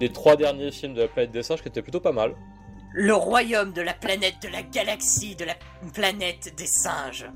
des 0.00 0.10
trois 0.10 0.36
derniers 0.36 0.70
films 0.70 0.94
de 0.94 1.02
la 1.02 1.08
planète 1.08 1.32
des 1.32 1.42
singes, 1.42 1.60
qui 1.60 1.68
étaient 1.68 1.82
plutôt 1.82 2.00
pas 2.00 2.12
mal. 2.12 2.34
Le 2.92 3.14
royaume 3.14 3.72
de 3.72 3.82
la 3.82 3.92
planète, 3.94 4.36
de 4.42 4.48
la 4.48 4.62
galaxie, 4.62 5.34
de 5.34 5.44
la 5.44 5.56
planète 5.92 6.54
des 6.56 6.66
singes. 6.68 7.26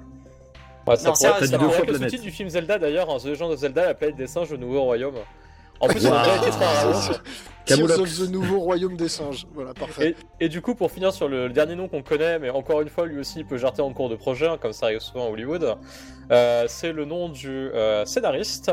Ouais, 0.88 0.96
ça 0.96 1.08
Non, 1.08 1.14
pourrait, 1.14 1.48
deux 1.48 1.68
fois 1.70 1.84
le 1.86 1.98
sous-titre 1.98 2.22
du 2.22 2.30
film 2.30 2.48
Zelda 2.48 2.78
d'ailleurs, 2.78 3.10
hein, 3.10 3.18
The 3.22 3.26
Legend 3.26 3.52
of 3.52 3.58
Zelda, 3.60 3.86
la 3.86 3.94
planète 3.94 4.16
des 4.16 4.26
singes, 4.26 4.50
Le 4.50 4.56
Nouveau 4.56 4.82
Royaume. 4.82 5.14
En 5.80 5.86
plus, 5.86 6.04
Wow. 6.04 6.12
on 6.12 6.14
a 6.16 6.36
été 6.36 6.50
très 6.50 6.64
rallonge. 6.64 7.10
Tears 7.64 8.00
of 8.00 8.18
the 8.18 8.30
Nouveau 8.30 8.58
Royaume 8.60 8.96
des 8.96 9.08
Singes. 9.08 9.46
Voilà, 9.54 9.74
parfait. 9.74 10.16
Et, 10.40 10.46
et 10.46 10.48
du 10.48 10.60
coup, 10.60 10.74
pour 10.74 10.90
finir 10.90 11.12
sur 11.12 11.28
le, 11.28 11.46
le 11.46 11.52
dernier 11.52 11.76
nom 11.76 11.86
qu'on 11.86 12.02
connaît, 12.02 12.38
mais 12.40 12.50
encore 12.50 12.80
une 12.80 12.88
fois, 12.88 13.06
lui 13.06 13.20
aussi 13.20 13.40
il 13.40 13.46
peut 13.46 13.58
jarter 13.58 13.82
en 13.82 13.92
cours 13.92 14.08
de 14.08 14.16
projet, 14.16 14.46
hein, 14.48 14.58
comme 14.60 14.72
ça 14.72 14.86
arrive 14.86 14.98
souvent 15.00 15.26
à 15.26 15.30
Hollywood, 15.30 15.76
euh, 16.32 16.64
c'est 16.66 16.92
le 16.92 17.04
nom 17.04 17.28
du 17.28 17.48
euh, 17.48 18.04
scénariste, 18.06 18.72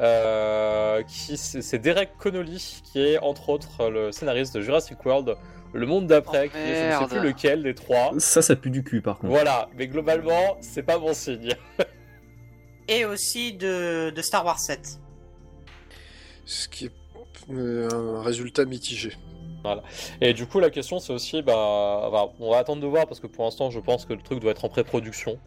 euh, 0.00 1.02
qui 1.04 1.36
c'est 1.36 1.60
c'est 1.62 1.78
Derek 1.78 2.10
Connolly, 2.18 2.82
qui 2.84 3.00
est 3.00 3.18
entre 3.18 3.48
autres 3.48 3.88
le 3.90 4.12
scénariste 4.12 4.54
de 4.54 4.60
Jurassic 4.60 5.04
World, 5.04 5.34
Le 5.74 5.86
Monde 5.86 6.06
d'après, 6.06 6.46
Oh, 6.48 6.50
qui 6.50 6.58
est 6.58 6.92
je 6.92 7.02
ne 7.02 7.08
sais 7.08 7.14
plus 7.18 7.26
lequel 7.28 7.62
des 7.62 7.74
trois. 7.74 8.12
Ça, 8.18 8.40
ça 8.42 8.56
pue 8.56 8.70
du 8.70 8.82
cul 8.82 9.00
par 9.02 9.18
contre. 9.18 9.32
Voilà, 9.32 9.68
mais 9.76 9.86
globalement, 9.86 10.56
c'est 10.60 10.82
pas 10.82 10.98
bon 10.98 11.12
signe. 11.14 11.54
Et 12.88 13.04
aussi 13.04 13.52
de, 13.52 14.10
de 14.10 14.22
Star 14.22 14.44
Wars 14.46 14.58
7. 14.58 14.98
Ce 16.46 16.68
qui 16.68 16.86
est 16.86 16.92
euh, 17.50 17.88
un 18.18 18.22
résultat 18.22 18.64
mitigé. 18.64 19.12
Et 20.22 20.32
du 20.32 20.46
coup, 20.46 20.60
la 20.60 20.70
question 20.70 20.98
c'est 20.98 21.12
aussi, 21.12 21.42
bah, 21.42 21.52
enfin, 21.56 22.32
on 22.40 22.50
va 22.52 22.58
attendre 22.58 22.80
de 22.80 22.86
voir 22.86 23.06
parce 23.06 23.20
que 23.20 23.26
pour 23.26 23.44
l'instant, 23.44 23.70
je 23.70 23.80
pense 23.80 24.06
que 24.06 24.14
le 24.14 24.22
truc 24.22 24.40
doit 24.40 24.52
être 24.52 24.64
en 24.64 24.70
pré-production. 24.70 25.38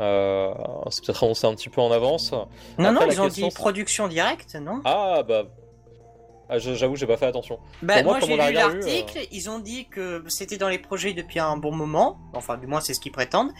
Euh, 0.00 0.52
c'est 0.90 1.04
peut-être 1.04 1.24
annoncé 1.24 1.46
un 1.46 1.54
petit 1.54 1.68
peu 1.68 1.80
en 1.80 1.90
avance. 1.90 2.30
Non, 2.32 2.46
Après, 2.78 2.92
non, 2.92 3.00
ils 3.00 3.20
ont 3.20 3.24
question, 3.24 3.46
dit 3.46 3.50
c'est- 3.52 3.54
production 3.60 4.06
directe, 4.08 4.54
non? 4.54 4.80
Ah 4.84 5.22
bah, 5.26 5.44
ah, 6.54 6.58
je- 6.58 6.74
j'avoue, 6.74 6.96
j'ai 6.96 7.06
pas 7.06 7.16
fait 7.16 7.26
attention. 7.26 7.58
Bah, 7.82 8.02
moi, 8.02 8.18
moi, 8.18 8.20
j'ai 8.20 8.34
lu 8.36 8.40
regardé, 8.42 8.78
l'article, 8.78 9.18
ils 9.32 9.50
ont 9.50 9.58
dit 9.58 9.86
que 9.86 10.22
c'était 10.28 10.56
dans 10.56 10.68
les 10.68 10.78
projets 10.78 11.12
depuis 11.12 11.38
un 11.40 11.56
bon 11.56 11.72
moment, 11.72 12.18
enfin 12.34 12.56
du 12.56 12.66
moins 12.66 12.80
c'est 12.80 12.94
ce 12.94 13.00
qu'ils 13.00 13.12
prétendent, 13.12 13.52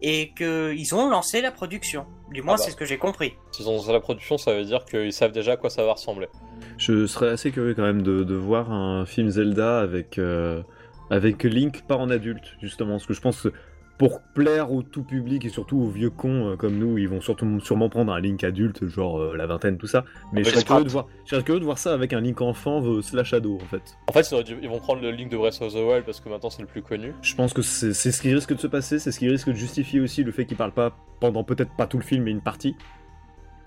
et 0.00 0.32
qu'ils 0.34 0.94
ont 0.94 1.08
lancé 1.10 1.40
la 1.40 1.50
production. 1.50 2.06
Du 2.30 2.42
moins, 2.42 2.54
Ah 2.54 2.56
bah. 2.58 2.62
c'est 2.64 2.70
ce 2.70 2.76
que 2.76 2.84
j'ai 2.84 2.98
compris. 2.98 3.34
S'ils 3.52 3.68
ont 3.68 3.72
lancé 3.76 3.92
la 3.92 4.00
production, 4.00 4.38
ça 4.38 4.54
veut 4.54 4.64
dire 4.64 4.84
qu'ils 4.84 5.12
savent 5.12 5.32
déjà 5.32 5.52
à 5.52 5.56
quoi 5.56 5.70
ça 5.70 5.84
va 5.84 5.92
ressembler. 5.94 6.28
Je 6.76 7.06
serais 7.06 7.30
assez 7.30 7.50
curieux 7.50 7.74
quand 7.74 7.82
même 7.82 8.02
de, 8.02 8.22
de 8.22 8.34
voir 8.34 8.70
un 8.70 9.06
film 9.06 9.28
Zelda 9.30 9.80
avec, 9.80 10.18
euh, 10.18 10.62
avec 11.10 11.42
Link 11.42 11.82
pas 11.88 11.96
en 11.96 12.10
adulte, 12.10 12.54
justement. 12.62 12.92
Parce 12.92 13.06
que 13.06 13.14
je 13.14 13.20
pense 13.20 13.40
que 13.42 13.52
pour 13.98 14.20
plaire 14.22 14.72
au 14.72 14.82
tout 14.82 15.02
public 15.02 15.44
et 15.44 15.48
surtout 15.48 15.78
aux 15.78 15.88
vieux 15.88 16.10
cons 16.10 16.52
euh, 16.52 16.56
comme 16.56 16.78
nous, 16.78 16.98
ils 16.98 17.08
vont 17.08 17.20
surtout, 17.20 17.58
sûrement 17.60 17.88
prendre 17.88 18.12
un 18.12 18.20
Link 18.20 18.44
adulte, 18.44 18.86
genre 18.86 19.18
euh, 19.20 19.36
la 19.36 19.46
vingtaine, 19.46 19.76
tout 19.76 19.88
ça. 19.88 20.04
Mais 20.32 20.44
je 20.44 20.50
serais, 20.50 20.62
curieux 20.62 20.84
de 20.84 20.88
voir, 20.88 21.06
je 21.24 21.30
serais 21.30 21.42
curieux 21.42 21.58
de 21.58 21.64
voir 21.64 21.78
ça 21.78 21.92
avec 21.92 22.12
un 22.12 22.20
Link 22.20 22.40
enfant 22.40 22.80
euh, 22.84 23.02
slash 23.02 23.32
ado, 23.32 23.56
en 23.56 23.66
fait. 23.66 23.82
En 24.06 24.12
fait, 24.12 24.32
ils, 24.62 24.68
vont 24.68 24.78
prendre 24.78 25.02
le 25.02 25.10
link 25.10 25.30
de 25.30 25.36
Breath 25.36 25.60
of 25.60 25.72
the 25.72 25.76
Wild 25.76 26.04
parce 26.04 26.20
que 26.20 26.28
maintenant 26.28 26.48
c'est 26.50 26.62
le 26.62 26.68
plus 26.68 26.82
connu. 26.82 27.12
Je 27.22 27.34
pense 27.34 27.52
que 27.52 27.62
c'est 27.62 27.92
ce 27.92 28.22
qui 28.22 28.32
risque 28.32 28.54
de 28.54 28.60
se 28.60 28.68
passer, 28.68 29.00
c'est 29.00 29.10
ce 29.10 29.18
qui 29.18 29.28
risque 29.28 29.48
de 29.48 29.54
justifier 29.54 30.00
aussi 30.00 30.22
le 30.22 30.30
fait 30.30 30.46
qu'il 30.46 30.56
parle 30.56 30.72
pas 30.72 30.96
pendant 31.20 31.42
peut-être 31.42 31.74
pas 31.76 31.86
tout 31.88 31.98
le 31.98 32.04
film, 32.04 32.22
mais 32.22 32.30
une 32.30 32.40
partie. 32.40 32.76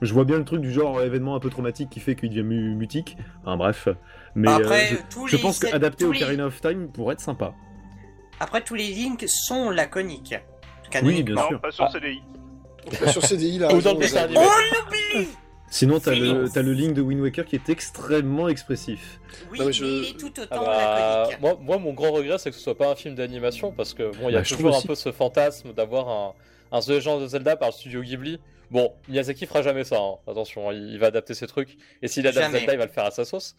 Je 0.02 0.14
vois 0.14 0.24
bien 0.24 0.38
le 0.40 0.46
truc 0.46 0.62
du 0.62 0.72
genre 0.72 1.02
événement 1.02 1.36
un 1.36 1.40
peu 1.40 1.50
traumatique 1.50 1.90
qui 1.90 2.00
fait 2.00 2.16
qu'il 2.16 2.30
devient 2.30 2.42
mu- 2.44 2.74
mutique. 2.74 3.18
Enfin 3.44 3.58
bref. 3.58 3.88
Mais 4.34 4.50
Après, 4.50 4.94
euh, 4.94 4.96
je, 5.28 5.36
je 5.36 5.42
pense 5.42 5.60
tous 5.60 5.68
au 6.06 6.12
les- 6.12 6.24
Ocarina 6.24 6.46
of 6.48 6.60
Time 6.62 6.88
pourrait 6.88 7.14
être 7.14 7.20
sympa. 7.20 7.54
Après, 8.42 8.62
tous 8.62 8.74
les 8.74 8.88
links 8.92 9.24
sont 9.28 9.70
laconiques. 9.70 10.34
Oui, 11.04 11.22
bien 11.22 11.36
Non, 11.36 11.48
sûr. 11.48 11.62
pas 11.62 11.72
sur 11.72 11.86
Ah. 11.86 11.92
CDI. 11.92 12.22
Bah, 13.00 13.12
sur 13.12 13.24
CDI, 13.24 13.60
là. 13.60 13.72
Ou 13.74 13.82
dans 13.82 13.94
le 13.94 14.00
dessin 14.00 14.24
animé. 14.24 14.40
Sinon, 15.70 16.00
t'as 16.00 16.16
le, 16.16 16.50
t'as 16.50 16.64
le 16.64 16.74
Link 16.74 16.94
de 16.96 17.02
Wind 17.02 17.22
Waker 17.22 17.46
qui 17.46 17.56
est 17.56 17.70
extrêmement 17.70 18.50
expressif. 18.50 19.20
Oui, 19.52 19.60
Non, 19.60 19.66
mais 19.66 19.66
mais, 19.68 19.74
je- 19.74 19.86
il 19.86 20.10
est 20.10 20.20
tout 20.20 20.34
Ah 20.38 20.42
autant 20.44 20.66
bah, 20.66 21.18
laconique. 21.22 21.40
moi, 21.42 21.58
moi, 21.62 21.78
mon 21.78 21.94
grand 21.94 22.12
regret, 22.12 22.38
c'est 22.40 22.50
que 22.50 22.56
ce 22.58 22.62
soit 22.64 22.78
pas 22.78 22.90
un 22.92 22.96
film 22.96 23.14
d'animation 23.16 23.72
parce 23.72 23.94
que 23.94 24.04
bon, 24.18 24.28
il 24.30 24.34
y 24.34 24.36
a 24.36 24.40
Bah, 24.40 24.46
toujours 24.46 24.76
un 24.76 24.82
peu 24.82 24.96
ce 24.96 25.12
fantasme 25.14 25.72
d'avoir 25.74 26.10
un, 26.10 26.34
un 26.74 26.80
The 26.82 26.88
Legend 26.90 27.22
of 27.22 27.30
Zelda 27.30 27.56
par 27.56 27.70
le 27.70 27.74
studio 27.74 28.02
Ghibli. 28.02 28.40
Bon, 28.72 28.94
Miyazaki 29.10 29.46
fera 29.46 29.62
jamais 29.62 29.84
ça, 29.84 29.98
hein. 30.00 30.16
attention, 30.28 30.72
il, 30.72 30.94
il 30.94 30.98
va 31.00 31.08
adapter 31.08 31.34
ses 31.34 31.46
trucs. 31.46 31.78
Et 32.02 32.08
s'il 32.08 32.26
adapte 32.26 32.46
Jamais. 32.46 32.60
Zelda, 32.60 32.74
il 32.74 32.80
va 32.80 32.86
le 32.86 32.92
faire 32.92 33.06
à 33.06 33.12
sa 33.12 33.26
sauce. 33.26 33.56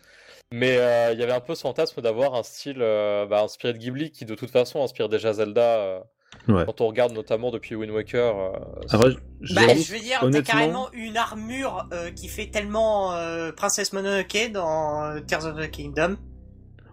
Mais 0.52 0.76
euh, 0.78 1.12
il 1.12 1.18
y 1.20 1.22
avait 1.22 1.32
un 1.32 1.40
peu 1.40 1.54
ce 1.54 1.60
fantasme 1.60 2.00
d'avoir 2.00 2.34
un 2.34 2.42
style 2.42 2.78
euh, 2.80 3.26
bah, 3.26 3.42
inspiré 3.42 3.72
de 3.74 3.78
Ghibli 3.78 4.10
qui, 4.10 4.24
de 4.24 4.34
toute 4.34 4.50
façon, 4.50 4.82
inspire 4.82 5.08
déjà 5.08 5.32
Zelda. 5.34 5.76
euh, 5.78 6.00
Ouais. 6.48 6.64
Quand 6.64 6.80
on 6.80 6.86
regarde 6.88 7.12
notamment 7.12 7.50
depuis 7.50 7.74
Wind 7.74 7.92
Waker. 7.92 8.34
euh, 8.38 8.52
Après, 8.90 9.10
je- 9.42 9.54
Bah, 9.54 9.60
je 9.68 9.92
veux 9.92 9.98
dire, 10.00 10.16
t'as 10.20 10.26
honnêtement- 10.26 10.42
carrément 10.52 10.92
une 10.94 11.18
armure 11.18 11.86
euh, 11.92 12.10
qui 12.10 12.26
fait 12.28 12.46
tellement 12.46 13.12
euh, 13.14 13.52
Princesse 13.52 13.92
Mononoke 13.92 14.50
dans 14.50 15.04
euh, 15.04 15.20
Tears 15.20 15.44
of 15.44 15.56
the 15.60 15.70
Kingdom. 15.70 16.16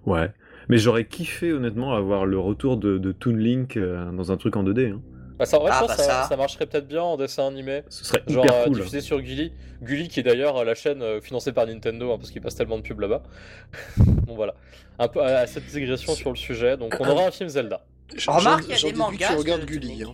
Ouais. 0.05 0.29
Mais 0.67 0.77
j'aurais 0.77 1.05
kiffé 1.05 1.53
honnêtement 1.53 1.93
avoir 1.93 2.25
le 2.25 2.38
retour 2.38 2.75
de, 2.75 2.97
de 2.97 3.11
Toon 3.13 3.35
Link 3.38 3.77
euh, 3.77 4.11
dans 4.11 4.29
un 4.33 4.38
truc 4.38 4.57
en 4.57 4.63
2D. 4.63 4.91
hein. 4.91 5.01
Bah, 5.39 5.46
ça, 5.46 5.58
en 5.58 5.62
vrai, 5.62 5.72
Ah, 5.74 5.79
je 5.81 5.88
pense 5.88 5.98
bah, 5.98 6.03
ça, 6.03 6.24
ça. 6.24 6.27
ça 6.29 6.38
marcherait 6.38 6.65
peut-être 6.67 6.88
bien 6.88 7.01
en 7.01 7.17
dessin 7.17 7.48
animé. 7.48 7.81
Ce 7.89 8.03
serait 8.05 8.22
Genre 8.27 8.46
hyper 8.46 8.55
euh, 8.58 8.63
cool. 8.65 8.75
diffusé 8.77 9.01
sur 9.01 9.19
Gulli. 9.22 9.53
Gulli 9.81 10.08
qui 10.10 10.19
est 10.19 10.24
d'ailleurs 10.24 10.58
euh, 10.58 10.63
la 10.65 10.75
chaîne 10.75 11.01
euh, 11.01 11.22
financée 11.22 11.51
par 11.53 11.65
Nintendo 11.65 12.12
hein, 12.12 12.17
parce 12.17 12.29
qu'il 12.31 12.41
passe 12.41 12.55
tellement 12.55 12.77
de 12.77 12.84
pubs 12.84 13.00
là-bas. 13.00 13.24
bon 13.98 14.36
voilà. 14.36 14.53
Un 15.00 15.08
peu 15.08 15.24
à 15.24 15.48
cette 15.48 15.65
digression 15.67 16.13
sur 16.13 16.29
le 16.29 16.36
sujet. 16.36 16.75
Donc 16.77 16.96
on 17.00 17.08
aura 17.08 17.25
un 17.27 17.31
film 17.31 17.50
Zelda. 17.50 17.86
J'en- 18.15 18.38
Remarque, 18.38 18.65
il 18.67 18.72
y 18.72 18.74
a 18.88 18.91
des 18.91 18.98
mangas 18.98 19.36
Gulli. 19.65 20.03
Hein. 20.03 20.13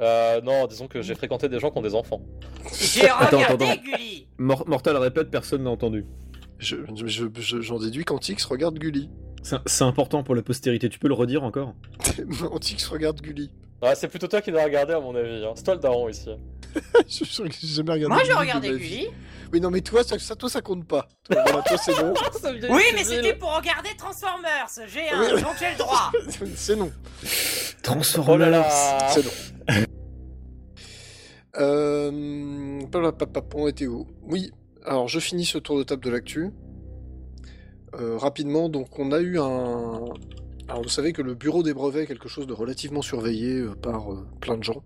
Euh, 0.00 0.40
non, 0.40 0.66
disons 0.66 0.88
que 0.88 1.02
j'ai 1.02 1.14
fréquenté 1.14 1.48
des 1.48 1.60
gens 1.60 1.70
qui 1.70 1.78
ont 1.78 1.82
des 1.82 1.94
enfants. 1.94 2.20
J'ai 2.80 3.08
Attends, 3.08 3.36
regardé 3.38 3.64
attends. 3.66 3.82
Gulli. 3.82 4.26
Mor- 4.38 4.66
Mortal 4.68 4.96
répète, 4.96 5.30
personne 5.30 5.62
n'a 5.62 5.70
entendu. 5.70 6.04
Je- 6.58 6.76
je- 7.04 7.28
je- 7.38 7.60
J'en 7.60 7.78
déduis 7.78 8.04
qu'Antix 8.04 8.44
regarde 8.46 8.76
Gulli. 8.78 9.08
C'est 9.42 9.56
c'est 9.66 9.84
important 9.84 10.22
pour 10.24 10.34
la 10.34 10.42
postérité. 10.42 10.88
Tu 10.88 10.98
peux 10.98 11.06
le 11.08 11.14
redire 11.14 11.44
encore? 11.44 11.74
Antix 12.50 12.86
regarde 12.88 13.20
Gulli. 13.20 13.50
Ouais, 13.84 13.94
c'est 13.94 14.08
plutôt 14.08 14.26
toi 14.26 14.40
qui 14.40 14.50
dois 14.50 14.64
regarder 14.64 14.94
à 14.94 15.00
mon 15.00 15.14
avis. 15.14 15.44
hein. 15.44 15.52
C'est 15.54 15.62
toi 15.64 15.74
le 15.74 15.80
daron 15.80 16.08
ici. 16.08 16.30
Je 17.06 17.12
suis 17.12 17.26
sûr 17.26 17.44
que 17.44 17.54
j'ai 17.60 17.68
jamais 17.68 17.92
regardé 17.92 18.14
Moi, 18.14 18.22
j'ai 18.24 18.28
Gulli 18.32 18.34
de 18.34 18.40
regardé 18.40 18.70
ma 18.70 18.76
vie. 18.76 18.88
Gulli. 18.88 19.08
Oui, 19.52 19.60
non, 19.60 19.70
mais 19.70 19.80
toi, 19.82 20.02
ça, 20.02 20.18
ça- 20.18 20.34
toi, 20.34 20.48
ça 20.48 20.60
compte 20.60 20.86
pas. 20.88 21.06
Toi, 21.30 21.42
voilà, 21.46 21.62
toi, 21.62 21.76
c'est 21.76 21.94
bon. 21.94 22.12
Oui, 22.70 22.82
mais 22.94 23.04
c'était 23.04 23.34
pour 23.34 23.54
regarder 23.56 23.90
Transformers. 23.96 24.66
J'ai 24.88 25.08
un, 25.10 25.34
Oui. 25.36 25.42
donc 25.42 25.52
j'ai 25.60 25.70
le 25.70 25.78
droit. 25.78 26.10
c'est 26.56 26.74
non. 26.76 26.90
Transformers 27.82 28.34
Oh 28.34 28.38
là 28.38 28.50
là 28.50 29.08
C'est 29.10 29.24
non. 29.24 29.30
Euh... 31.56 32.80
papapap, 32.90 33.54
On 33.54 33.68
était 33.68 33.86
où? 33.86 34.06
Oui, 34.22 34.50
alors 34.84 35.08
je 35.08 35.20
finis 35.20 35.44
ce 35.44 35.58
tour 35.58 35.78
de 35.78 35.84
table 35.84 36.02
de 36.04 36.10
l'actu. 36.10 36.50
Euh, 37.94 38.16
rapidement, 38.18 38.68
donc 38.68 38.98
on 38.98 39.12
a 39.12 39.20
eu 39.20 39.38
un... 39.38 40.00
Alors 40.68 40.82
vous 40.82 40.88
savez 40.88 41.12
que 41.12 41.22
le 41.22 41.34
bureau 41.34 41.62
des 41.62 41.74
brevets 41.74 42.04
est 42.04 42.06
quelque 42.06 42.28
chose 42.28 42.46
de 42.46 42.52
relativement 42.52 43.02
surveillé 43.02 43.58
euh, 43.60 43.74
par 43.74 44.12
euh, 44.12 44.26
plein 44.40 44.56
de 44.56 44.62
gens. 44.64 44.82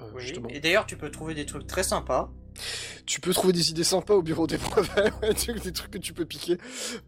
Euh, 0.00 0.04
Oui. 0.14 0.22
justement. 0.22 0.48
Et 0.48 0.60
d'ailleurs, 0.60 0.86
tu 0.86 0.96
peux 0.96 1.10
trouver 1.10 1.34
des 1.34 1.46
trucs 1.46 1.66
très 1.66 1.82
sympas. 1.82 2.30
Tu 3.06 3.20
peux 3.20 3.32
trouver 3.32 3.52
des 3.52 3.70
idées 3.70 3.84
sympas 3.84 4.14
au 4.14 4.22
bureau 4.22 4.46
des 4.46 4.56
brevets, 4.58 5.12
ouais, 5.22 5.34
tu- 5.34 5.52
des 5.52 5.72
trucs 5.72 5.90
que 5.90 5.98
tu 5.98 6.12
peux 6.12 6.24
piquer. 6.24 6.58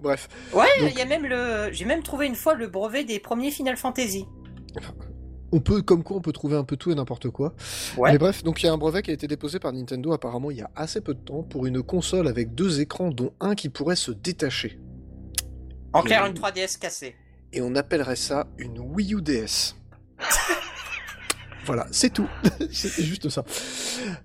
Bref. 0.00 0.28
Ouais, 0.52 0.66
il 0.78 0.86
Donc- 0.86 0.98
y 0.98 1.00
a 1.00 1.04
même 1.04 1.26
le. 1.26 1.68
J'ai 1.72 1.84
même 1.84 2.02
trouvé 2.02 2.26
une 2.26 2.34
fois 2.34 2.54
le 2.54 2.66
brevet 2.68 3.04
des 3.04 3.18
premiers 3.20 3.50
Final 3.50 3.76
Fantasy. 3.76 4.24
On 5.54 5.60
peut, 5.60 5.82
comme 5.82 6.02
quoi, 6.02 6.16
on 6.16 6.20
peut 6.22 6.32
trouver 6.32 6.56
un 6.56 6.64
peu 6.64 6.76
tout 6.78 6.90
et 6.90 6.94
n'importe 6.94 7.28
quoi. 7.28 7.54
Ouais. 7.98 8.12
Mais 8.12 8.18
bref, 8.18 8.42
donc 8.42 8.62
il 8.62 8.66
y 8.66 8.68
a 8.70 8.72
un 8.72 8.78
brevet 8.78 9.02
qui 9.02 9.10
a 9.10 9.14
été 9.14 9.26
déposé 9.28 9.58
par 9.58 9.72
Nintendo 9.72 10.12
apparemment 10.14 10.50
il 10.50 10.56
y 10.56 10.62
a 10.62 10.70
assez 10.74 11.02
peu 11.02 11.12
de 11.12 11.20
temps 11.20 11.42
pour 11.42 11.66
une 11.66 11.82
console 11.82 12.26
avec 12.26 12.54
deux 12.54 12.80
écrans 12.80 13.10
dont 13.10 13.34
un 13.38 13.54
qui 13.54 13.68
pourrait 13.68 13.96
se 13.96 14.10
détacher. 14.12 14.80
En 15.92 16.02
clair, 16.02 16.24
une 16.24 16.32
3DS 16.32 16.78
cassée. 16.78 17.14
Et 17.52 17.60
on 17.60 17.74
appellerait 17.74 18.16
ça 18.16 18.46
une 18.58 18.78
Wii 18.78 19.14
U 19.14 19.22
DS. 19.22 19.76
voilà, 21.66 21.86
c'est 21.90 22.10
tout. 22.10 22.28
C'était 22.70 23.02
juste 23.02 23.28
ça. 23.28 23.44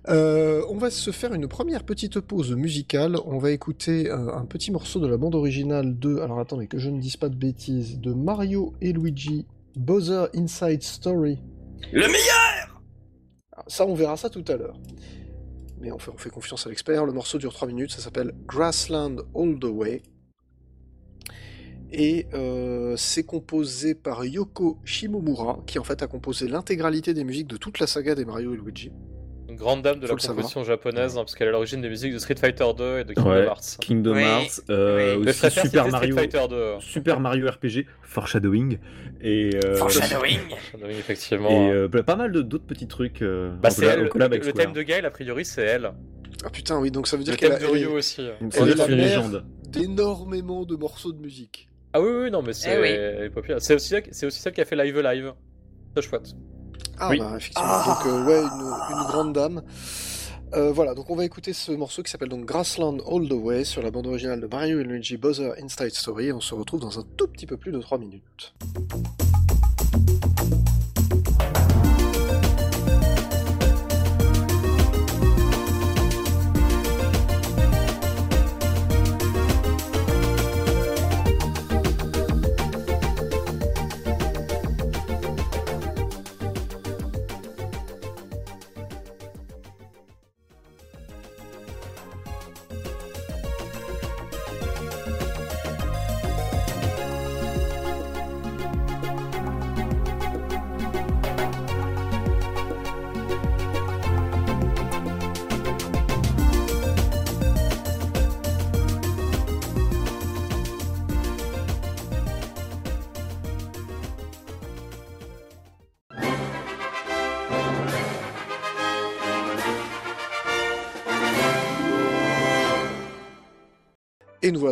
Euh, 0.08 0.64
on 0.70 0.78
va 0.78 0.90
se 0.90 1.10
faire 1.10 1.34
une 1.34 1.46
première 1.46 1.84
petite 1.84 2.20
pause 2.20 2.52
musicale. 2.52 3.16
On 3.26 3.38
va 3.38 3.50
écouter 3.50 4.10
euh, 4.10 4.34
un 4.34 4.46
petit 4.46 4.70
morceau 4.70 5.00
de 5.00 5.06
la 5.06 5.16
bande 5.16 5.34
originale 5.34 5.98
de, 5.98 6.18
alors 6.18 6.40
attendez 6.40 6.66
que 6.66 6.78
je 6.78 6.88
ne 6.88 7.00
dise 7.00 7.16
pas 7.16 7.28
de 7.28 7.36
bêtises, 7.36 7.98
de 7.98 8.12
Mario 8.12 8.74
et 8.80 8.92
Luigi 8.92 9.46
Bowser 9.76 10.26
Inside 10.34 10.82
Story. 10.82 11.38
Le 11.92 12.06
meilleur 12.06 12.82
Alors, 13.52 13.64
ça, 13.68 13.86
on 13.86 13.94
verra 13.94 14.16
ça 14.16 14.30
tout 14.30 14.44
à 14.48 14.56
l'heure. 14.56 14.78
Mais 15.80 15.92
on 15.92 15.98
fait, 15.98 16.10
on 16.12 16.18
fait 16.18 16.30
confiance 16.30 16.66
à 16.66 16.70
l'expert. 16.70 17.04
Le 17.04 17.12
morceau 17.12 17.38
dure 17.38 17.52
3 17.52 17.68
minutes. 17.68 17.92
Ça 17.92 18.00
s'appelle 18.00 18.32
Grassland 18.46 19.18
All 19.34 19.58
the 19.58 19.66
Way. 19.66 20.02
Et 21.90 22.26
euh, 22.34 22.94
c'est 22.96 23.24
composé 23.24 23.94
par 23.94 24.24
Yoko 24.24 24.78
Shimomura, 24.84 25.60
qui 25.66 25.78
en 25.78 25.84
fait 25.84 26.02
a 26.02 26.06
composé 26.06 26.46
l'intégralité 26.48 27.14
des 27.14 27.24
musiques 27.24 27.46
de 27.48 27.56
toute 27.56 27.78
la 27.78 27.86
saga 27.86 28.14
des 28.14 28.24
Mario 28.26 28.52
et 28.54 28.56
Luigi. 28.58 28.92
Une 29.48 29.56
grande 29.56 29.80
dame 29.80 29.98
de 29.98 30.02
Faut 30.02 30.08
la 30.08 30.14
le 30.16 30.20
savoir. 30.20 30.36
composition 30.36 30.62
japonaise, 30.64 31.12
hein, 31.16 31.20
parce 31.22 31.34
qu'elle 31.34 31.46
est 31.46 31.50
à 31.50 31.52
l'origine 31.54 31.80
des 31.80 31.88
musiques 31.88 32.12
de 32.12 32.18
Street 32.18 32.34
Fighter 32.38 32.66
2 32.76 32.98
et 32.98 33.04
de 33.04 33.14
Kingdom 33.14 33.30
Ouais. 33.30 33.44
Hearts. 33.46 33.78
Kingdom 33.80 34.14
Oui, 34.14 34.22
Hearts, 34.22 34.60
euh, 34.68 35.16
oui. 35.16 35.28
Aussi 35.30 35.50
Super 35.50 35.88
Mario, 35.88 36.12
Street 36.14 36.28
Fighter 36.30 36.48
2. 36.50 36.74
Super 36.80 37.20
Mario 37.20 37.46
RPG, 37.50 37.86
Foreshadowing, 38.02 38.78
et, 39.22 39.50
euh, 39.64 39.76
Foreshadowing 39.76 40.38
effectivement. 40.90 41.48
et 41.50 41.70
euh, 41.70 41.88
pas 41.88 42.16
mal 42.16 42.30
de- 42.32 42.42
d'autres 42.42 42.66
petits 42.66 42.86
trucs. 42.88 43.22
euh, 43.22 43.50
Bah, 43.62 43.70
c'est 43.70 43.96
le, 43.96 44.02
le 44.14 44.52
thème 44.52 44.74
de 44.74 44.82
Gaël, 44.82 45.06
a 45.06 45.10
priori, 45.10 45.46
c'est 45.46 45.62
elle. 45.62 45.92
Ah 46.44 46.50
putain, 46.50 46.78
oui, 46.78 46.90
donc 46.90 47.08
ça 47.08 47.16
veut 47.16 47.24
dire 47.24 47.32
Le 47.32 47.38
qu'elle 47.38 47.48
thème 47.48 47.56
a 47.56 47.60
de 47.60 47.64
elle 47.64 47.70
Ryu 47.72 47.84
est 47.94 47.96
aussi. 47.96 48.28
C'est 48.50 48.60
une 48.60 48.94
légende. 48.94 49.44
d'énormément 49.66 50.64
de 50.66 50.76
morceaux 50.76 51.12
de 51.12 51.20
musique. 51.20 51.67
Ah 51.92 52.00
oui, 52.00 52.08
oui, 52.24 52.30
non, 52.30 52.42
mais 52.42 52.52
c'est 52.52 52.74
Eh 52.76 52.80
oui. 52.80 52.88
elle 52.88 53.24
est 53.24 53.30
populaire. 53.30 53.58
C'est 53.60 53.74
aussi, 53.74 53.94
c'est 54.10 54.26
aussi 54.26 54.40
celle 54.40 54.52
qui 54.52 54.60
a 54.60 54.64
fait 54.64 54.76
Live 54.76 54.98
Live. 55.00 55.32
C'est 55.96 56.02
chouette. 56.02 56.34
Ah 56.98 57.08
Oui. 57.10 57.18
bah 57.18 57.32
effectivement. 57.36 57.64
Ah. 57.68 57.84
Donc 58.04 58.12
euh, 58.12 58.24
ouais, 58.26 58.40
une, 58.40 58.96
une 58.98 59.06
grande 59.06 59.32
dame. 59.32 59.62
Euh, 60.54 60.72
voilà, 60.72 60.94
donc 60.94 61.10
on 61.10 61.14
va 61.16 61.24
écouter 61.24 61.52
ce 61.52 61.72
morceau 61.72 62.02
qui 62.02 62.10
s'appelle 62.10 62.28
donc 62.30 62.44
Grassland 62.46 62.98
All 63.06 63.28
the 63.28 63.32
Way 63.32 63.64
sur 63.64 63.82
la 63.82 63.90
bande 63.90 64.06
originale 64.06 64.40
de 64.40 64.46
Mario 64.46 64.80
et 64.80 64.84
Luigi 64.84 65.16
Bowser 65.16 65.52
Inside 65.62 65.90
Story. 65.94 66.26
Et 66.26 66.32
on 66.32 66.40
se 66.40 66.54
retrouve 66.54 66.80
dans 66.80 66.98
un 66.98 67.04
tout 67.16 67.28
petit 67.28 67.46
peu 67.46 67.56
plus 67.56 67.70
de 67.72 67.78
3 67.80 67.98
minutes. 67.98 68.54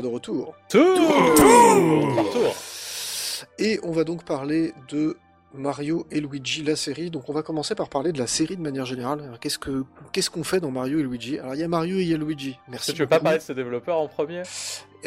De 0.02 0.08
retour. 0.08 0.54
Tour 0.68 0.84
Par 2.14 2.30
tour 2.30 2.54
Et 3.58 3.80
on 3.82 3.92
va 3.92 4.04
donc 4.04 4.24
parler 4.24 4.74
de 4.88 5.16
Mario 5.54 6.06
et 6.10 6.20
Luigi, 6.20 6.62
la 6.62 6.76
série. 6.76 7.10
Donc 7.10 7.30
on 7.30 7.32
va 7.32 7.42
commencer 7.42 7.74
par 7.74 7.88
parler 7.88 8.12
de 8.12 8.18
la 8.18 8.26
série 8.26 8.56
de 8.56 8.60
manière 8.60 8.84
générale. 8.84 9.38
Qu'est-ce 9.40 9.58
que 9.58 9.84
qu'est-ce 10.12 10.28
qu'on 10.28 10.44
fait 10.44 10.60
dans 10.60 10.70
Mario 10.70 10.98
et 10.98 11.02
Luigi? 11.02 11.38
Alors 11.38 11.54
il 11.54 11.60
y 11.60 11.64
a 11.64 11.68
Mario 11.68 11.96
et 11.96 12.02
il 12.02 12.08
y 12.08 12.14
a 12.14 12.18
Luigi. 12.18 12.58
Merci. 12.68 12.92
Tu 12.92 13.02
veux 13.02 13.08
pas 13.08 13.20
parler 13.20 13.38
de 13.38 13.42
ces 13.42 13.54
développeurs 13.54 13.98
en 13.98 14.08
premier? 14.08 14.42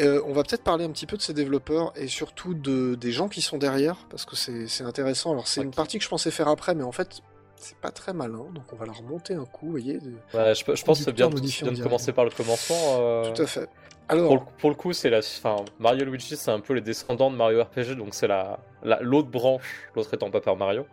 Euh, 0.00 0.20
on 0.26 0.32
va 0.32 0.42
peut-être 0.42 0.64
parler 0.64 0.84
un 0.84 0.90
petit 0.90 1.06
peu 1.06 1.16
de 1.16 1.22
ces 1.22 1.34
développeurs 1.34 1.92
et 1.94 2.08
surtout 2.08 2.54
de, 2.54 2.94
des 2.94 3.12
gens 3.12 3.28
qui 3.28 3.42
sont 3.42 3.58
derrière, 3.58 3.96
parce 4.08 4.24
que 4.24 4.34
c'est 4.34 4.82
intéressant. 4.82 5.32
Alors 5.32 5.46
c'est 5.46 5.62
une 5.62 5.72
partie 5.72 5.98
que 5.98 6.04
je 6.04 6.08
pensais 6.08 6.30
faire 6.30 6.48
après, 6.48 6.74
mais 6.74 6.84
en 6.84 6.92
fait 6.92 7.22
c'est 7.60 7.76
pas 7.78 7.90
très 7.90 8.12
malin, 8.12 8.46
donc 8.54 8.64
on 8.72 8.76
va 8.76 8.86
la 8.86 8.92
remonter 8.92 9.34
un 9.34 9.44
coup, 9.44 9.66
vous 9.66 9.70
voyez. 9.72 9.98
de- 9.98 10.12
Ouais, 10.34 10.54
je, 10.54 10.64
je 10.74 10.84
pense 10.84 10.98
que 10.98 11.04
c'est 11.04 11.12
bien, 11.12 11.28
de- 11.28 11.40
bien 11.40 11.82
commencer 11.82 12.12
par 12.12 12.24
le 12.24 12.30
commencement. 12.30 12.76
euh, 13.00 13.32
Tout 13.32 13.42
à 13.42 13.46
fait. 13.46 13.66
Pour 14.08 14.18
Alors, 14.18 14.34
le, 14.34 14.40
pour 14.58 14.70
le 14.70 14.74
coup, 14.76 14.92
c'est 14.92 15.08
la, 15.10 15.18
enfin, 15.18 15.56
Mario 15.78 16.04
Luigi, 16.04 16.36
c'est 16.36 16.50
un 16.50 16.58
peu 16.60 16.74
les 16.74 16.80
descendants 16.80 17.30
de 17.30 17.36
Mario 17.36 17.62
RPG, 17.62 17.94
donc 17.96 18.08
c'est 18.14 18.26
la, 18.26 18.58
la- 18.82 18.98
l'autre 19.00 19.28
branche, 19.28 19.88
l'autre 19.94 20.12
étant 20.14 20.30
Paper 20.30 20.56
Mario, 20.56 20.84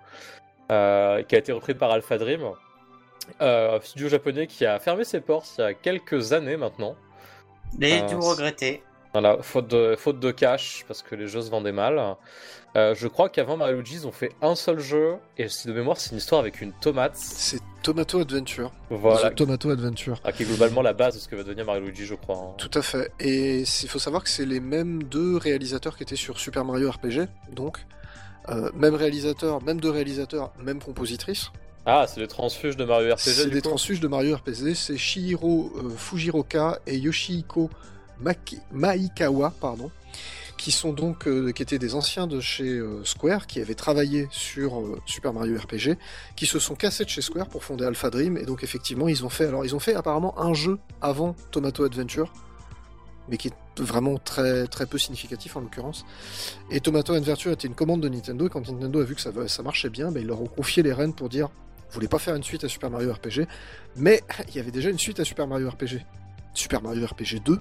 euh, 0.71 1.23
qui 1.23 1.35
a 1.35 1.39
été 1.39 1.51
repris 1.51 1.73
par 1.73 1.89
Alpha 1.91 2.17
Dream, 2.17 2.41
euh, 3.41 3.79
studio 3.81 4.07
japonais 4.09 4.45
qui 4.47 4.65
a 4.65 4.79
fermé 4.79 5.03
ses 5.03 5.19
portes 5.21 5.51
il 5.57 5.61
y 5.61 5.63
a 5.63 5.73
quelques 5.73 6.33
années 6.33 6.57
maintenant. 6.57 6.95
Les 7.79 7.99
Ah, 8.01 8.07
tout 8.09 8.19
regrettés. 8.21 8.83
Voilà, 9.19 9.41
faute 9.41 9.67
de, 9.69 9.95
faute 9.97 10.19
de 10.19 10.29
cash, 10.29 10.85
parce 10.87 11.01
que 11.01 11.15
les 11.15 11.27
jeux 11.27 11.41
se 11.41 11.49
vendaient 11.49 11.71
mal. 11.71 11.99
Euh, 12.75 12.93
je 12.93 13.07
crois 13.07 13.29
qu'avant 13.29 13.57
Mario 13.57 13.73
et 13.73 13.77
Luigi, 13.77 13.95
ils 13.95 14.05
ont 14.05 14.11
fait 14.11 14.31
un 14.43 14.53
seul 14.53 14.77
jeu, 14.79 15.15
et 15.39 15.49
si 15.49 15.67
de 15.67 15.73
mémoire, 15.73 15.97
c'est 15.97 16.11
une 16.11 16.17
histoire 16.17 16.39
avec 16.39 16.61
une 16.61 16.71
tomate. 16.71 17.15
c'est 17.15 17.59
Tomato 17.81 18.19
Adventure. 18.19 18.71
Voilà, 18.91 19.31
The 19.31 19.35
Tomato 19.35 19.71
Adventure. 19.71 20.19
Ah, 20.23 20.31
qui 20.31 20.43
est 20.43 20.45
globalement 20.45 20.83
la 20.83 20.93
base 20.93 21.15
de 21.15 21.19
ce 21.19 21.27
que 21.27 21.35
va 21.35 21.41
devenir 21.41 21.65
Mario 21.65 21.81
Luigi, 21.85 22.05
je 22.05 22.13
crois. 22.13 22.35
hein. 22.35 22.53
Tout 22.59 22.69
à 22.75 22.83
fait. 22.83 23.11
Et 23.19 23.61
il 23.61 23.89
faut 23.89 23.97
savoir 23.97 24.23
que 24.23 24.29
c'est 24.29 24.45
les 24.45 24.59
mêmes 24.59 25.01
deux 25.01 25.37
réalisateurs 25.37 25.97
qui 25.97 26.03
étaient 26.03 26.15
sur 26.15 26.39
Super 26.39 26.63
Mario 26.63 26.91
RPG, 26.91 27.27
donc 27.51 27.79
euh, 28.49 28.69
même 28.75 28.93
réalisateur, 28.93 29.63
même 29.63 29.81
deux 29.81 29.89
réalisateurs, 29.89 30.53
même 30.61 30.79
compositrice. 30.79 31.47
Ah, 31.87 32.05
c'est 32.07 32.19
les 32.19 32.27
transfuges 32.27 32.77
de 32.77 32.85
Mario 32.85 33.15
RPG, 33.15 33.19
C'est 33.19 33.49
coup 33.49 33.61
transfuges 33.61 33.99
de 33.99 34.07
Mario 34.07 34.35
RPG, 34.35 34.75
c'est 34.75 34.97
Shihiro 34.97 35.71
euh, 35.77 35.89
Fujiroka 35.89 36.79
et 36.85 36.97
Yoshihiko 36.97 37.71
Maikawa, 38.21 39.53
pardon, 39.59 39.91
qui 40.57 40.71
sont 40.71 40.91
donc 40.91 41.27
euh, 41.27 41.51
qui 41.51 41.61
étaient 41.61 41.79
des 41.79 41.95
anciens 41.95 42.27
de 42.27 42.39
chez 42.39 42.69
euh, 42.69 43.03
Square, 43.03 43.47
qui 43.47 43.61
avaient 43.61 43.75
travaillé 43.75 44.27
sur 44.31 44.79
euh, 44.79 44.99
Super 45.05 45.33
Mario 45.33 45.57
RPG, 45.57 45.97
qui 46.35 46.45
se 46.45 46.59
sont 46.59 46.75
cassés 46.75 47.05
de 47.05 47.09
chez 47.09 47.21
Square 47.21 47.47
pour 47.47 47.63
fonder 47.63 47.85
Alpha 47.85 48.09
Dream, 48.09 48.37
et 48.37 48.45
donc 48.45 48.63
effectivement 48.63 49.07
ils 49.07 49.23
ont 49.25 49.29
fait, 49.29 49.45
alors 49.45 49.65
ils 49.65 49.75
ont 49.75 49.79
fait 49.79 49.93
apparemment 49.93 50.39
un 50.39 50.53
jeu 50.53 50.79
avant 51.01 51.35
Tomato 51.51 51.83
Adventure, 51.83 52.33
mais 53.29 53.37
qui 53.37 53.49
est 53.49 53.53
vraiment 53.79 54.17
très 54.17 54.67
peu 54.89 54.97
significatif 54.97 55.55
en 55.55 55.59
l'occurrence. 55.59 56.05
Et 56.71 56.79
Tomato 56.79 57.13
Adventure 57.13 57.51
était 57.51 57.67
une 57.67 57.75
commande 57.75 58.01
de 58.01 58.09
Nintendo, 58.09 58.47
et 58.47 58.49
quand 58.49 58.67
Nintendo 58.67 58.99
a 59.01 59.03
vu 59.03 59.15
que 59.15 59.21
ça, 59.21 59.31
ça 59.47 59.63
marchait 59.63 59.89
bien, 59.89 60.11
ben, 60.11 60.21
ils 60.21 60.27
leur 60.27 60.41
ont 60.41 60.47
confié 60.47 60.81
les 60.81 60.93
rênes 60.93 61.13
pour 61.13 61.29
dire 61.29 61.49
vous 61.89 61.93
voulez 61.93 62.07
pas 62.07 62.19
faire 62.19 62.35
une 62.35 62.43
suite 62.43 62.63
à 62.63 62.69
Super 62.69 62.89
Mario 62.89 63.13
RPG, 63.13 63.47
mais 63.95 64.21
il 64.49 64.55
y 64.55 64.59
avait 64.59 64.71
déjà 64.71 64.89
une 64.89 64.99
suite 64.99 65.19
à 65.19 65.25
Super 65.25 65.47
Mario 65.47 65.69
RPG, 65.69 66.05
Super 66.53 66.81
Mario 66.81 67.05
RPG 67.05 67.41
2, 67.45 67.59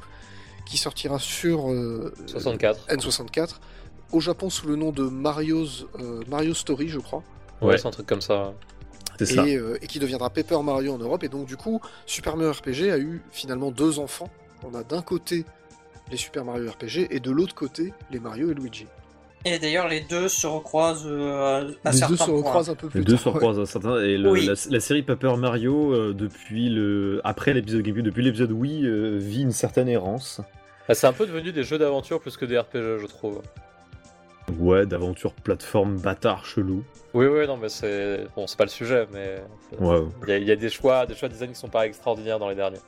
qui 0.67 0.77
sortira 0.77 1.19
sur 1.19 1.71
euh, 1.71 2.13
64. 2.27 2.89
N64, 2.89 3.55
au 4.13 4.21
Japon 4.21 4.51
sous 4.51 4.67
le 4.67 4.77
nom 4.77 4.91
de 4.93 5.05
Mario's, 5.05 5.87
euh, 6.01 6.23
Mario 6.29 6.53
Story, 6.55 6.89
je 6.89 6.99
crois, 6.99 7.23
Ouais, 7.63 7.69
Ouais. 7.69 7.79
c'est 7.79 7.87
un 7.87 7.91
truc 7.91 8.07
comme 8.07 8.21
ça. 8.21 8.53
C'est 9.19 9.25
ça. 9.27 9.47
et, 9.49 9.57
euh, 9.57 9.79
et 9.81 9.87
qui 9.87 9.99
deviendra 9.99 10.29
Paper 10.29 10.59
Mario 10.63 10.93
en 10.93 10.99
Europe. 10.99 11.25
Et 11.25 11.29
donc 11.29 11.47
du 11.47 11.57
coup, 11.57 11.81
Super 12.05 12.37
Mario 12.37 12.53
RPG 12.53 12.91
a 12.93 12.99
eu 12.99 13.23
finalement 13.31 13.71
deux 13.71 13.99
enfants. 13.99 14.29
On 14.63 14.75
a 14.75 14.83
d'un 14.85 15.01
côté 15.01 15.47
les 16.11 16.19
Super 16.19 16.45
Mario 16.45 16.71
RPG 16.71 17.07
et 17.11 17.19
de 17.21 17.31
l'autre 17.31 17.55
côté 17.55 17.95
les 18.11 18.21
Mario 18.21 18.51
et 18.51 18.55
Luigi. 18.55 18.87
Et 19.49 19.59
d'ailleurs, 19.61 19.87
les 19.89 20.01
deux 20.01 20.29
se 20.29 20.47
recroisent 20.47 21.07
euh, 21.07 21.73
à 21.85 21.93
les 21.93 21.97
certains 21.99 22.09
deux 22.15 22.17
se 22.19 22.25
points. 22.25 22.35
recroisent 22.37 22.71
un 22.71 22.75
peu 22.75 22.89
plus 22.89 22.99
Les 22.99 23.05
deux 23.05 23.13
tard, 23.15 23.23
se 23.23 23.29
ouais. 23.29 23.35
recroisent 23.35 23.61
à 23.61 23.67
certains. 23.67 24.01
Et 24.03 24.19
le- 24.19 24.31
Oui. 24.31 24.45
la, 24.47 24.55
la 24.71 24.81
série 24.81 25.03
Paper 25.03 25.37
Mario, 25.39 25.93
euh, 25.95 26.13
depuis 26.13 26.69
le, 26.69 27.21
après 27.25 27.55
l'épisode 27.55 27.83
GameCube, 27.83 28.05
depuis 28.05 28.25
l'épisode 28.25 28.51
Wii, 28.53 28.85
euh, 28.87 29.17
vit 29.19 29.43
une 29.43 29.53
certaine 29.53 29.89
errance. 29.89 30.41
Ah, 30.89 30.95
c'est 30.95 31.07
un 31.07 31.13
peu 31.13 31.27
devenu 31.27 31.53
des 31.53 31.63
jeux 31.65 31.79
d'aventure 31.79 32.21
plus 32.21 32.37
que 32.37 32.45
des 32.45 32.59
RPG, 32.59 32.99
je 33.01 33.07
trouve. 33.07 33.41
Ouais, 34.59 34.87
d'aventure 34.87 35.33
plateforme 35.33 35.97
bâtard 35.99 36.45
chelou. 36.45 36.85
Oui, 37.15 37.27
oui, 37.27 37.47
non, 37.47 37.57
mais 37.57 37.69
c'est 37.69 38.27
bon, 38.37 38.47
c'est 38.47 38.57
pas 38.59 38.65
le 38.65 38.71
sujet, 38.71 39.07
mais 39.13 39.43
Ouais, 39.81 39.99
il 40.25 40.29
y, 40.29 40.33
a- 40.33 40.39
il 40.39 40.45
y 40.45 40.53
a 40.53 40.57
des 40.57 40.69
choix, 40.71 41.05
des 41.07 41.15
choix 41.15 41.29
de 41.29 41.33
design 41.35 41.51
qui 41.51 41.59
sont 41.59 41.69
pas 41.69 41.87
extraordinaires 41.87 42.39
dans 42.39 42.49
les 42.49 42.55
derniers. 42.55 42.79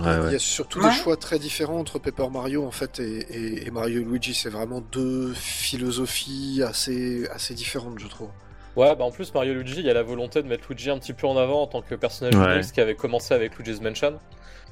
Ouais, 0.00 0.26
Il 0.26 0.32
y 0.32 0.36
a 0.36 0.38
surtout 0.38 0.80
Ouais. 0.80 0.90
des 0.90 0.94
choix 0.96 1.16
très 1.16 1.38
différents 1.38 1.78
entre 1.78 1.98
Paper 1.98 2.28
Mario 2.30 2.64
en 2.64 2.70
fait 2.70 2.98
et, 3.00 3.18
et- 3.30 3.66
et 3.66 3.70
Mario 3.70 4.00
et 4.00 4.04
Luigi. 4.04 4.34
C'est 4.34 4.48
vraiment 4.50 4.80
deux 4.80 5.32
philosophies 5.34 6.62
assez, 6.66 7.26
assez 7.32 7.54
différentes, 7.54 7.98
je 7.98 8.06
trouve. 8.06 8.28
Ouais, 8.76 8.94
bah 8.96 9.04
en 9.04 9.10
plus 9.12 9.32
Mario 9.34 9.54
Luigi, 9.54 9.76
il 9.78 9.86
y 9.86 9.90
a 9.90 9.94
la 9.94 10.02
volonté 10.02 10.42
de 10.42 10.48
mettre 10.48 10.64
Luigi 10.68 10.90
un 10.90 10.98
petit 10.98 11.12
peu 11.12 11.26
en 11.26 11.36
avant 11.36 11.62
en 11.62 11.66
tant 11.66 11.80
que 11.82 11.94
personnage 11.94 12.34
Ouais. 12.34 12.54
unique, 12.54 12.64
ce 12.64 12.72
qui 12.72 12.80
avait 12.80 12.96
commencé 12.96 13.32
avec 13.34 13.56
Luigi's 13.56 13.80
Mansion. 13.80 14.18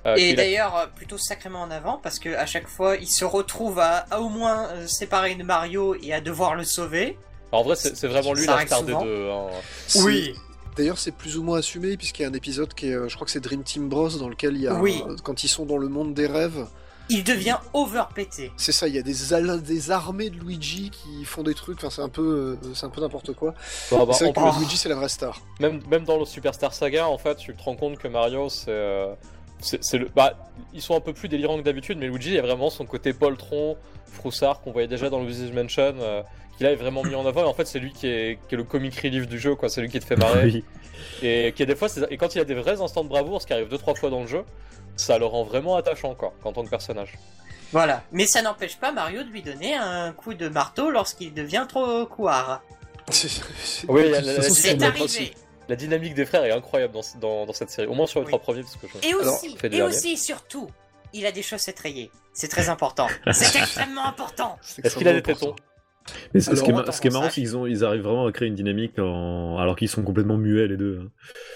Euh, 0.04 0.16
Et 0.16 0.32
a- 0.32 0.34
d'ailleurs, 0.34 0.76
euh, 0.76 0.86
plutôt 0.94 1.16
sacrément 1.18 1.62
en 1.62 1.70
avant, 1.70 1.98
parce 2.02 2.18
que 2.18 2.34
à 2.34 2.44
chaque 2.46 2.66
fois, 2.66 2.96
il 2.96 3.06
se 3.08 3.24
retrouve 3.24 3.78
à, 3.78 3.98
à 4.10 4.18
au 4.20 4.28
moins 4.28 4.66
euh, 4.70 4.86
séparer 4.88 5.36
de 5.36 5.44
Mario 5.44 5.94
et 6.02 6.12
à 6.12 6.20
devoir 6.20 6.56
le 6.56 6.64
sauver. 6.64 7.16
en 7.52 7.62
vrai, 7.62 7.76
c'est 7.76 8.06
vraiment 8.08 8.32
lui 8.32 8.46
la 8.46 8.66
star 8.66 8.82
des 8.82 8.92
souvent. 8.92 9.04
deux. 9.04 9.28
hein. 9.30 9.46
C'est- 9.86 10.32
D'ailleurs, 10.76 10.98
c'est 10.98 11.12
plus 11.12 11.36
ou 11.36 11.42
moins 11.42 11.58
assumé 11.58 11.96
puisqu'il 11.96 12.22
y 12.22 12.24
a 12.24 12.28
un 12.28 12.32
épisode 12.34 12.72
qui 12.74 12.88
est, 12.88 12.94
euh, 12.94 13.08
je 13.08 13.14
crois 13.14 13.24
que 13.26 13.30
c'est 13.30 13.40
Dream 13.40 13.62
Team 13.62 13.88
Bros, 13.88 14.08
dans 14.10 14.28
lequel 14.28 14.54
il 14.56 14.62
y 14.62 14.68
a, 14.68 14.74
Oui. 14.74 15.02
euh, 15.06 15.16
quand 15.22 15.44
ils 15.44 15.48
sont 15.48 15.66
dans 15.66 15.76
le 15.78 15.88
monde 15.88 16.14
des 16.14 16.26
rêves, 16.26 16.66
Il 17.10 17.24
devient 17.24 17.58
overpété. 17.74 18.52
c'est 18.56 18.72
ça, 18.72 18.88
il 18.88 18.94
y 18.94 18.98
a 18.98 19.02
des, 19.02 19.90
armées 19.90 20.30
de 20.30 20.36
Luigi 20.36 20.90
qui 20.90 21.24
font 21.24 21.42
des 21.42 21.52
trucs. 21.54 21.78
Enfin, 21.78 21.90
c'est 21.90 22.00
un 22.00 22.08
peu, 22.08 22.56
euh, 22.62 22.74
c'est 22.74 22.86
un 22.86 22.90
peu 22.90 23.00
n'importe 23.02 23.34
quoi. 23.34 23.54
Bon, 23.90 24.06
bah, 24.06 24.14
c'est 24.14 24.24
vrai 24.24 24.32
que 24.32 24.58
Luigi, 24.60 24.76
c'est 24.78 24.88
la 24.88 24.94
vraie 24.94 25.08
star. 25.10 25.40
même, 25.60 25.80
même 25.90 26.04
dans 26.04 26.18
le 26.18 26.24
Superstar 26.24 26.72
Saga, 26.72 27.08
en 27.08 27.18
fait, 27.18 27.36
tu 27.36 27.54
te 27.54 27.62
rends 27.62 27.76
compte 27.76 27.98
que 27.98 28.08
Mario, 28.08 28.48
c'est. 28.48 28.70
euh, 28.70 29.12
c'est 29.60 29.84
c'est 29.84 29.98
le... 29.98 30.08
bah, 30.16 30.32
ils 30.72 30.80
sont 30.82 30.96
un 30.96 31.00
peu 31.00 31.12
plus 31.12 31.28
délirants 31.28 31.58
que 31.58 31.62
d'habitude, 31.62 31.98
mais 31.98 32.06
Luigi, 32.06 32.30
il 32.30 32.34
y 32.34 32.38
a 32.38 32.42
vraiment 32.42 32.70
son 32.70 32.84
côté 32.86 33.12
poltron, 33.12 33.76
froussard 34.06 34.60
qu'on 34.60 34.72
voyait 34.72 34.88
déjà 34.88 35.10
dans 35.10 35.18
le 35.20 35.26
Luigi's 35.26 35.52
Mansion, 35.52 35.94
euh, 36.00 36.22
qu'il 36.56 36.66
a 36.66 36.74
vraiment 36.74 37.02
mis 37.02 37.14
en 37.14 37.26
avant. 37.26 37.42
Et 37.42 37.46
en 37.46 37.54
fait, 37.54 37.66
c'est 37.66 37.78
lui 37.78 37.92
qui 37.92 38.06
est, 38.06 38.38
qui 38.48 38.54
est 38.54 38.58
le 38.58 38.64
comic 38.64 38.94
relief 39.00 39.26
du 39.28 39.38
jeu, 39.38 39.54
quoi. 39.54 39.68
C'est 39.68 39.80
lui 39.80 39.88
qui 39.88 40.00
te 40.00 40.04
fait 40.04 40.16
marrer. 40.16 40.44
Oui. 40.44 40.64
Et 41.22 41.52
qui 41.56 41.62
a 41.62 41.66
des 41.66 41.74
fois, 41.76 41.88
et 42.10 42.16
quand 42.16 42.34
il 42.34 42.38
y 42.38 42.40
a 42.40 42.44
des 42.44 42.54
vrais 42.54 42.80
instants 42.80 43.04
de 43.04 43.08
bravoure, 43.08 43.40
ce 43.42 43.46
qui 43.46 43.52
arrive 43.52 43.68
deux 43.68 43.78
trois 43.78 43.94
fois 43.94 44.10
dans 44.10 44.20
le 44.20 44.26
jeu, 44.26 44.44
ça 44.96 45.18
le 45.18 45.26
rend 45.26 45.44
vraiment 45.44 45.76
attachant, 45.76 46.14
quoi, 46.14 46.32
en 46.44 46.52
tant 46.52 46.64
que 46.64 46.70
personnage. 46.70 47.14
Voilà. 47.72 48.02
Mais 48.12 48.26
ça 48.26 48.42
n'empêche 48.42 48.76
pas 48.76 48.92
Mario 48.92 49.22
de 49.22 49.28
lui 49.30 49.42
donner 49.42 49.74
un 49.74 50.12
coup 50.12 50.34
de 50.34 50.48
marteau 50.48 50.90
lorsqu'il 50.90 51.32
devient 51.32 51.64
trop 51.68 52.04
couard. 52.06 52.62
Oui, 53.88 54.02
c'est 54.40 54.82
arrivé. 54.82 55.32
La 55.68 55.76
dynamique 55.76 56.14
des 56.14 56.26
frères 56.26 56.44
est 56.44 56.50
incroyable 56.52 56.92
dans, 56.92 57.02
dans, 57.20 57.46
dans 57.46 57.52
cette 57.52 57.70
série, 57.70 57.86
au 57.86 57.94
moins 57.94 58.06
sur 58.06 58.20
les 58.20 58.26
Oui. 58.26 58.32
trois 58.32 58.40
premiers, 58.42 58.62
parce 58.62 58.76
que 58.76 58.86
je. 58.88 59.08
Et 59.08 59.14
aussi, 59.14 59.56
et 59.70 59.82
aussi, 59.82 60.16
surtout, 60.18 60.68
il 61.12 61.24
a 61.24 61.32
des 61.32 61.42
chaussettes 61.42 61.78
rayées. 61.78 62.10
C'est 62.34 62.48
très 62.48 62.68
important. 62.68 63.06
C'est 63.32 63.56
extrêmement 63.58 64.04
important. 64.06 64.58
Est-ce 64.82 64.96
qu'il 64.96 65.08
a 65.08 65.12
des 65.12 65.22
tétons 65.22 65.54
Mais 66.34 66.40
ce, 66.40 66.50
qui 66.50 66.70
est, 66.70 66.92
ce 66.92 67.00
qui 67.00 67.06
est 67.08 67.10
marrant, 67.10 67.24
c'est 67.30 67.40
qu'ils 67.40 67.56
ont, 67.56 67.66
ils 67.66 67.84
arrivent 67.84 68.02
vraiment 68.02 68.26
à 68.26 68.32
créer 68.32 68.48
une 68.48 68.54
dynamique 68.54 68.98
en... 68.98 69.56
alors 69.58 69.76
qu'ils 69.76 69.88
sont 69.88 70.02
complètement 70.02 70.36
muets 70.36 70.66
les 70.68 70.76
deux. 70.76 71.00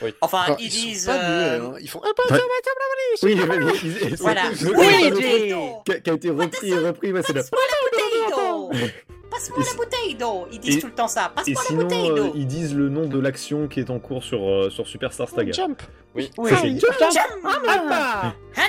hein. 0.02 0.08
Enfin, 0.20 0.42
Alors, 0.46 0.58
ils, 0.60 0.66
ils 0.66 0.70
sont 0.72 0.86
disent. 0.88 1.06
pas 1.06 1.14
euh, 1.18 1.58
muets, 1.58 1.66
hein. 1.66 1.78
Ils 1.80 1.88
font. 1.90 2.00
Enfin, 2.00 2.40
Oui, 3.22 3.34
mais- 3.34 3.46
mais- 3.46 3.56
ils- 3.82 4.08
ils- 4.10 4.16
Voilà. 4.16 4.42
Oui, 4.50 4.56
qui 6.02 6.10
a, 6.10 6.14
été 6.14 6.30
repris 6.30 6.70
et 6.70 6.78
repris, 6.78 7.12
ouais, 7.12 7.22
c'est 7.22 7.32
la... 7.32 7.42
Passe-moi 7.42 7.60
la 7.70 7.90
bouteille 7.90 8.30
d'eau 8.30 8.70
Passe-moi 9.30 9.58
Et 9.58 9.62
la 9.62 9.66
si- 9.70 9.76
bouteille 9.76 10.14
d'eau 10.14 10.46
Ils 10.52 10.60
disent 10.60 10.76
et- 10.76 10.80
tout 10.80 10.86
le 10.86 10.92
temps 10.94 11.08
ça. 11.08 11.32
Et 11.32 11.34
Passe-moi 11.54 11.62
la 11.62 11.68
sinon, 11.68 11.82
bouteille 11.82 12.10
euh, 12.10 12.14
d'eau 12.14 12.32
ils 12.34 12.46
disent 12.46 12.74
le 12.74 12.88
nom 12.88 13.06
de 13.06 13.18
l'action 13.18 13.66
qui 13.68 13.80
est 13.80 13.90
en 13.90 13.98
cours 13.98 14.22
sur, 14.22 14.48
euh, 14.48 14.70
sur 14.70 14.86
Superstar 14.86 15.28
Saga. 15.28 15.52
Jump 15.52 15.82
Oui. 16.14 16.30
Oui. 16.38 16.50
Ça, 16.50 16.56
Han 18.56 18.62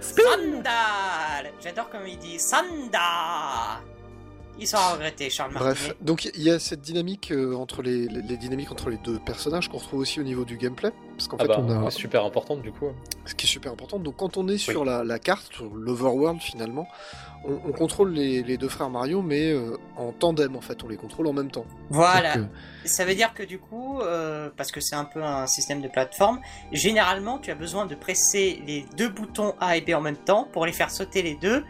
Sandal 0.00 1.52
J'adore 1.62 1.88
comme 1.90 2.06
il 2.06 2.18
dit 2.18 2.38
Sanda 2.38 3.80
Ils 4.58 4.66
sont 4.68 4.76
à 4.76 4.92
regretter, 4.92 5.30
Charles 5.30 5.52
Bref, 5.52 5.64
Martinet. 5.88 5.94
donc 6.00 6.24
il 6.26 6.42
y 6.42 6.50
a 6.50 6.58
cette 6.58 6.80
dynamique 6.80 7.32
euh, 7.32 7.54
entre 7.56 7.82
les, 7.82 8.06
les, 8.08 8.22
les 8.22 8.36
dynamiques 8.36 8.70
entre 8.70 8.88
les 8.88 8.98
deux 8.98 9.18
personnages 9.18 9.68
qu'on 9.68 9.78
retrouve 9.78 10.00
aussi 10.00 10.20
au 10.20 10.22
niveau 10.22 10.44
du 10.44 10.56
gameplay, 10.56 10.92
parce 11.16 11.26
qu'en 11.28 11.36
Ah 11.40 11.42
fait 11.42 11.48
bah, 11.48 11.56
on 11.58 11.86
a, 11.86 11.90
c'est 11.90 11.98
super 11.98 12.24
importante 12.24 12.62
du 12.62 12.70
coup. 12.70 12.86
ce 13.24 13.34
qui 13.34 13.46
est 13.46 13.48
super 13.48 13.72
important. 13.72 13.98
Donc 13.98 14.16
quand 14.16 14.36
on 14.36 14.46
est 14.48 14.58
sur 14.58 14.84
la, 14.84 15.02
la 15.04 15.18
carte, 15.18 15.52
sur 15.54 15.74
l'overworld 15.74 16.40
finalement, 16.40 16.86
on, 17.46 17.54
on 17.68 17.72
contrôle 17.72 18.12
les, 18.12 18.42
les 18.44 18.56
deux 18.56 18.68
frères 18.68 18.90
Mario, 18.90 19.22
mais 19.22 19.50
euh, 19.52 19.76
en 19.96 20.12
tandem 20.12 20.54
en 20.56 20.60
fait, 20.60 20.82
on 20.84 20.88
les 20.88 20.96
contrôle 20.96 21.26
en 21.26 21.32
même 21.32 21.50
temps. 21.50 21.66
Voilà. 21.90 22.36
Donc, 22.36 22.46
euh, 22.46 22.86
Ça 22.88 23.04
veut 23.04 23.14
dire 23.16 23.34
que 23.34 23.42
du 23.42 23.58
coup, 23.58 24.00
euh, 24.00 24.50
parce 24.56 24.70
que 24.70 24.80
c'est 24.80 24.94
un 24.96 25.04
peu 25.04 25.22
un 25.22 25.46
système 25.48 25.82
de 25.82 25.88
plateforme, 25.88 26.40
généralement 26.72 27.38
tu 27.38 27.50
as 27.50 27.54
besoin 27.56 27.86
de 27.86 27.94
presser 27.96 28.62
les 28.66 28.86
deux 28.96 29.08
boutons 29.08 29.54
A 29.60 29.76
et 29.76 29.80
B 29.80 29.90
en 29.94 30.00
même 30.00 30.16
temps 30.16 30.48
pour 30.52 30.64
les 30.64 30.72
faire 30.72 30.90
sauter 30.90 31.22
les 31.22 31.34
deux, 31.34 31.64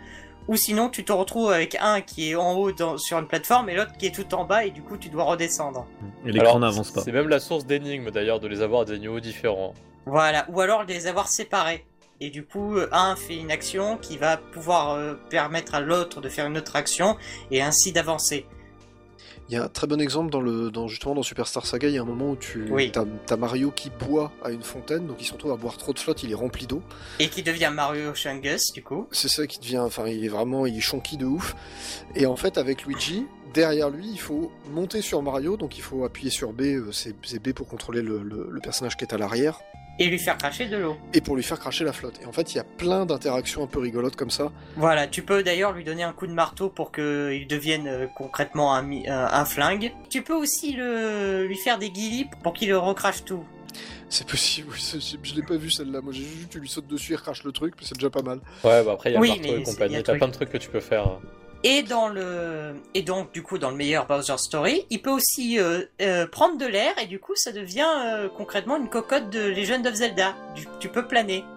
ou 0.49 0.57
sinon 0.57 0.89
tu 0.89 1.05
te 1.05 1.13
retrouves 1.13 1.51
avec 1.51 1.77
un 1.81 2.01
qui 2.01 2.31
est 2.31 2.35
en 2.35 2.55
haut 2.55 2.73
dans- 2.73 2.99
sur 2.99 3.19
une 3.19 3.27
plateforme 3.27 3.69
et 3.71 3.75
l'autre 3.75 3.93
qui 3.99 4.07
est 4.07 4.15
tout 4.15 4.35
en 4.35 4.45
bas 4.45 4.65
et 4.65 4.71
du 4.71 4.83
coup 4.83 4.97
tu 4.97 5.09
dois 5.09 5.25
redescendre. 5.25 5.87
Et 6.27 6.33
l'écran 6.33 6.59
n'avance 6.59 6.91
pas. 6.91 7.01
C'est 7.03 7.13
même 7.13 7.29
la 7.29 7.41
source 7.41 7.67
d'énigmes 7.67 8.11
d'ailleurs 8.11 8.41
de 8.41 8.49
les 8.49 8.61
avoir 8.63 8.83
à 8.83 8.85
des 8.85 8.99
niveaux 8.99 9.21
différents. 9.21 9.75
Voilà. 10.07 10.47
Ou 10.51 10.61
alors 10.61 10.85
de 10.85 10.93
les 10.93 11.07
avoir 11.07 11.29
séparés. 11.29 11.85
Et 12.21 12.31
du 12.31 12.45
coup, 12.45 12.77
un 12.93 13.17
fait 13.17 13.37
une 13.37 13.51
action 13.51 13.97
qui 13.97 14.19
va 14.19 14.37
pouvoir 14.37 14.93
euh, 14.93 15.15
permettre 15.31 15.75
à 15.75 15.81
l'autre 15.81 16.21
de 16.21 16.29
faire 16.29 16.47
une 16.47 16.57
autre 16.57 16.77
action 16.77 17.17
et 17.51 17.61
ainsi 17.61 17.91
d'avancer. 17.93 18.47
Il 19.51 19.55
y 19.55 19.59
a 19.59 19.65
un 19.65 19.69
très 19.69 19.87
bon 19.87 20.01
exemple 20.01 20.31
dans 20.31 20.41
le, 20.41 20.71
dans, 20.71 20.89
justement 20.89 21.15
dans 21.15 21.23
Superstar 21.23 21.67
Saga, 21.67 21.89
il 21.89 21.95
y 21.95 21.99
a 21.99 22.01
un 22.03 22.07
moment 22.07 22.31
où 22.31 22.37
tu 22.37 22.67
Oui. 22.71 22.91
as, 23.29 23.37
Mario 23.37 23.71
qui 23.71 23.91
boit 23.91 24.33
à 24.43 24.51
une 24.51 24.63
fontaine, 24.63 25.07
donc 25.07 25.17
il 25.21 25.27
se 25.27 25.33
retrouve 25.35 25.53
à 25.53 25.57
boire 25.57 25.77
trop 25.77 25.93
de 25.93 25.99
flotte, 25.99 26.23
il 26.23 26.31
est 26.31 26.35
rempli 26.35 26.67
d'eau. 26.67 26.81
Et 27.19 27.29
qui 27.29 27.43
devient 27.43 27.71
Mario 27.73 28.15
Chungus, 28.15 28.73
du 28.73 28.83
coup. 28.83 29.07
C'est 29.13 29.29
ça 29.29 29.47
qui 29.47 29.59
devient, 29.59 29.81
enfin 29.81 30.07
il 30.09 30.25
est 30.25 30.29
vraiment, 30.29 30.65
il 30.65 30.77
est 30.77 30.81
chonky 30.81 31.19
de 31.19 31.27
ouf. 31.27 31.55
Et 32.15 32.25
en 32.25 32.37
fait 32.37 32.57
avec 32.57 32.85
Luigi, 32.87 33.27
derrière 33.53 33.91
lui, 33.91 34.09
il 34.11 34.19
faut 34.19 34.51
monter 34.73 35.03
sur 35.03 35.21
Mario, 35.23 35.59
donc 35.59 35.77
il 35.77 35.83
faut 35.83 36.05
appuyer 36.05 36.31
sur 36.31 36.55
B, 36.55 36.63
euh, 36.63 36.91
c'est 36.93 37.15
c'est 37.23 37.39
B 37.39 37.53
pour 37.53 37.69
contrôler 37.69 38.01
le, 38.01 38.23
le- 38.23 38.49
le 38.51 38.61
personnage 38.61 38.97
qui 38.97 39.05
est 39.05 39.13
à 39.13 39.19
l'arrière, 39.19 39.61
Et 39.99 40.07
lui 40.07 40.19
faire 40.19 40.37
cracher 40.37 40.67
de 40.67 40.77
l'eau. 40.77 40.97
et 41.13 41.21
pour 41.21 41.37
lui 41.37 41.43
faire 41.45 41.59
cracher 41.61 41.85
la 41.85 41.93
flotte. 41.93 42.21
Et 42.23 42.27
en 42.27 42.33
fait 42.33 42.53
il 42.53 42.57
y 42.57 42.61
a 42.61 42.65
plein 42.65 43.07
d'interactions 43.07 43.63
un 43.63 43.67
peu 43.69 43.79
rigolotes 43.79 44.17
comme 44.17 44.31
ça. 44.31 44.51
Voilà, 44.77 45.07
tu 45.07 45.23
peux 45.23 45.43
d'ailleurs 45.45 45.73
lui 45.73 45.85
donner 45.85 46.03
un 46.03 46.13
coup 46.13 46.27
de 46.27 46.33
marteau 46.33 46.69
pour 46.69 46.91
qu'il 46.91 47.47
devienne 47.49 47.87
euh, 47.87 48.07
concrètement 48.17 48.75
un, 48.75 48.83
mi- 48.83 49.09
un, 49.09 49.45
flingue. 49.45 49.93
Tu 50.11 50.23
peux 50.23 50.35
aussi 50.35 50.73
le, 50.73 51.47
lui 51.47 51.57
faire 51.57 51.79
des 51.79 51.91
guillis 51.91 52.27
pour 52.43 52.55
qu'il 52.55 52.75
recrache 52.75 53.25
tout. 53.25 53.45
C'est 54.09 54.27
possible, 54.27 54.69
oui, 54.73 54.79
c'est- 54.81 55.01
je, 55.01 55.17
je 55.23 55.35
l'ai 55.35 55.43
pas 55.43 55.57
vu 55.57 55.71
celle-là, 55.71 56.01
moi 56.01 56.13
j'ai 56.13 56.23
juste 56.23 56.35
vu 56.37 56.47
que 56.47 56.53
tu 56.53 56.61
lui 56.61 56.69
sautes 56.69 56.87
dessus 56.87 57.13
et 57.13 57.17
recrache 57.17 57.43
le 57.45 57.53
truc, 57.53 57.75
mais 57.79 57.85
c'est 57.87 57.95
déjà 57.97 58.11
pas 58.11 58.23
mal. 58.23 58.41
Ouais, 58.65 58.83
bah 58.85 58.93
après, 58.93 59.11
il 59.11 59.15
y 59.15 59.17
a 59.17 59.21
Oui, 59.21 59.29
le 59.31 59.35
marteau 59.43 59.57
et 59.59 59.63
compagnie. 59.63 59.95
il 59.95 59.97
y 59.97 60.01
a 60.01 60.03
T'as 60.03 60.15
plein 60.17 60.29
de 60.29 60.33
trucs 60.33 60.51
que 60.51 60.59
tu 60.59 60.69
peux 60.71 60.81
faire. 60.81 61.19
Et 61.67 61.83
dans 61.83 62.09
le 62.09 62.75
et 62.93 63.01
donc 63.03 63.33
du 63.33 63.43
coup 63.43 63.57
dans 63.57 63.71
le 63.71 63.77
meilleur 63.77 64.07
Bowser 64.07 64.37
Story, 64.37 64.85
il 64.91 65.01
peut 65.01 65.11
aussi 65.11 65.59
euh, 65.59 65.83
euh, 66.03 66.27
prendre 66.27 66.59
de 66.59 66.67
l'air 66.67 66.93
et 67.03 67.07
du 67.07 67.19
coup 67.19 67.33
ça 67.37 67.53
devient 67.53 67.87
euh, 68.07 68.29
concrètement 68.29 68.77
une 68.77 68.89
cocotte 68.91 69.31
de 69.31 69.41
Legend 69.41 69.87
of 69.87 69.95
Zelda. 69.95 70.35
Du- 70.55 70.69
tu 70.79 70.89
peux 70.89 71.07
planer. 71.07 71.45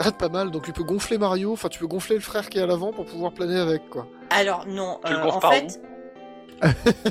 Ah, 0.00 0.12
pas 0.12 0.28
mal, 0.28 0.52
donc 0.52 0.64
tu 0.64 0.72
peux 0.72 0.84
gonfler 0.84 1.18
Mario, 1.18 1.52
enfin 1.52 1.68
tu 1.68 1.80
peux 1.80 1.86
gonfler 1.88 2.14
le 2.16 2.20
frère 2.20 2.48
qui 2.50 2.58
est 2.58 2.62
à 2.62 2.66
l'avant 2.66 2.92
pour 2.92 3.04
pouvoir 3.06 3.32
planer 3.32 3.58
avec 3.58 3.88
quoi. 3.90 4.06
Alors 4.30 4.64
non, 4.66 5.00
Tu 5.04 5.12
le 5.12 5.18
euh, 5.18 5.22
gonfles 5.22 5.36
en 5.36 5.40
par 5.40 5.52
fait 5.54 5.80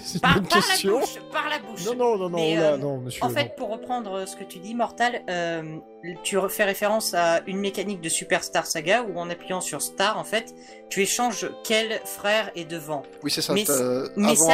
c'est 0.04 0.16
une 0.16 0.20
par, 0.22 0.42
par 0.42 0.60
la 0.60 0.92
bouche, 0.92 1.20
par 1.32 1.50
la 1.50 1.60
bouche. 1.60 1.86
Non, 1.86 1.96
non, 1.96 2.18
non, 2.18 2.30
non, 2.30 2.38
Mais, 2.38 2.56
là, 2.56 2.74
euh, 2.74 2.78
non, 2.78 2.98
monsieur. 2.98 3.24
En 3.24 3.30
non. 3.30 3.34
fait, 3.36 3.56
pour 3.56 3.70
reprendre 3.70 4.28
ce 4.28 4.36
que 4.36 4.44
tu 4.44 4.60
dis, 4.60 4.74
Mortal, 4.76 5.22
euh, 5.30 5.78
tu 6.24 6.38
fais 6.50 6.64
référence 6.66 7.14
à 7.14 7.42
une 7.48 7.58
mécanique 7.60 8.02
de 8.02 8.10
Superstar 8.10 8.66
Saga 8.66 9.04
où 9.04 9.18
en 9.20 9.30
appuyant 9.30 9.62
sur 9.62 9.82
Star, 9.82 10.18
en 10.18 10.24
fait, 10.24 10.54
tu 10.90 11.02
échanges 11.02 11.50
quel 11.64 12.00
frère 12.06 12.52
est 12.56 12.66
devant. 12.66 13.04
Oui, 13.24 13.32
c'est 13.32 13.42
ça, 13.42 13.54
mais 13.54 13.66
ça, 13.66 13.74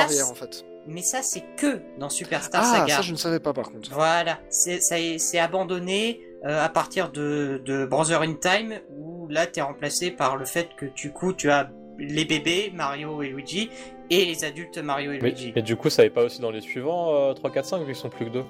c'est- 0.09 0.21
en 0.23 0.33
fait. 0.35 0.65
Mais 0.85 1.01
ça, 1.01 1.21
c'est 1.21 1.43
que 1.55 1.81
dans 1.97 2.09
Superstar 2.09 2.61
Ah, 2.65 2.79
Saga. 2.79 2.95
ça 2.97 3.01
je 3.01 3.13
ne 3.13 3.17
savais 3.17 3.39
pas 3.39 3.53
par 3.53 3.71
contre. 3.71 3.89
Voilà, 3.93 4.39
c'est 4.49 5.39
abandonné 5.39 6.19
euh, 6.45 6.61
à 6.61 6.67
partir 6.67 7.09
de, 7.09 7.61
de 7.65 7.85
Brother 7.85 8.21
in 8.23 8.33
Time 8.33 8.79
où 8.97 9.29
là 9.29 9.47
t'es 9.47 9.61
remplacé 9.61 10.11
par 10.11 10.35
le 10.35 10.43
fait 10.43 10.75
que 10.75 10.85
du 10.87 11.13
coup 11.13 11.31
tu 11.31 11.49
as 11.49 11.69
les 12.07 12.25
bébés 12.25 12.71
Mario 12.73 13.21
et 13.21 13.29
Luigi 13.29 13.69
et 14.09 14.25
les 14.25 14.43
adultes 14.43 14.77
Mario 14.77 15.11
et 15.11 15.19
Mais, 15.21 15.29
Luigi. 15.29 15.51
mais 15.55 15.61
du 15.61 15.75
coup, 15.75 15.89
ça 15.89 16.03
n'est 16.03 16.09
pas 16.09 16.23
aussi 16.23 16.41
dans 16.41 16.51
les 16.51 16.61
suivants, 16.61 17.13
euh, 17.15 17.33
3, 17.33 17.51
4, 17.51 17.65
5, 17.65 17.79
vu 17.79 17.85
qu'ils 17.85 17.95
sont 17.95 18.09
plus 18.09 18.25
que 18.25 18.29
deux? 18.31 18.43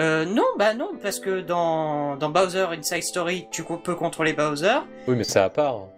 Euh, 0.00 0.24
non, 0.24 0.44
bah 0.58 0.74
non, 0.74 0.90
parce 1.02 1.18
que 1.18 1.40
dans, 1.40 2.16
dans 2.16 2.30
Bowser 2.30 2.66
Inside 2.70 3.02
Story 3.02 3.46
tu 3.50 3.64
peux 3.64 3.94
contrôler 3.96 4.32
Bowser. 4.32 4.78
Oui, 5.08 5.16
mais 5.16 5.24
c'est 5.24 5.40
à 5.40 5.50
part. 5.50 5.88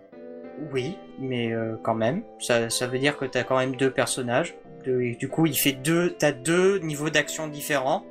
Oui, 0.72 0.96
mais 1.18 1.53
euh, 1.53 1.76
quand 1.83 1.94
même, 1.94 2.22
ça, 2.38 2.70
ça 2.70 2.87
veut 2.87 2.98
dire 2.98 3.16
que 3.16 3.24
t'as 3.26 3.44
quand 3.44 3.59
même 3.59 3.76
deux 3.76 3.90
personnages. 3.90 4.55
Et 4.87 5.14
du 5.16 5.29
coup, 5.29 5.44
il 5.46 5.55
fait 5.57 5.72
deux, 5.72 6.14
t'as 6.18 6.33
deux 6.33 6.79
niveaux 6.79 7.11
d'action 7.11 7.46
différents, 7.48 8.05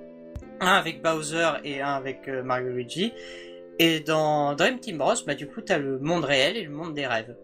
un 0.60 0.74
avec 0.74 1.02
Bowser 1.02 1.50
et 1.63 1.82
un 1.82 1.94
avec 1.94 2.28
euh, 2.28 2.44
Mario 2.44 2.70
et 2.70 2.74
Luigi. 2.74 3.13
Et 3.80 4.00
dans 4.02 4.54
Dream 4.56 4.80
Team 4.80 4.98
Bros, 5.00 5.13
bah 5.26 5.34
du 5.34 5.48
coup, 5.48 5.62
t'as 5.62 5.78
le 5.80 5.98
monde 6.00 6.26
réel 6.26 6.58
et 6.58 6.63
le 6.63 6.70
monde 6.72 6.94
des 6.94 7.08
rêves. 7.08 7.36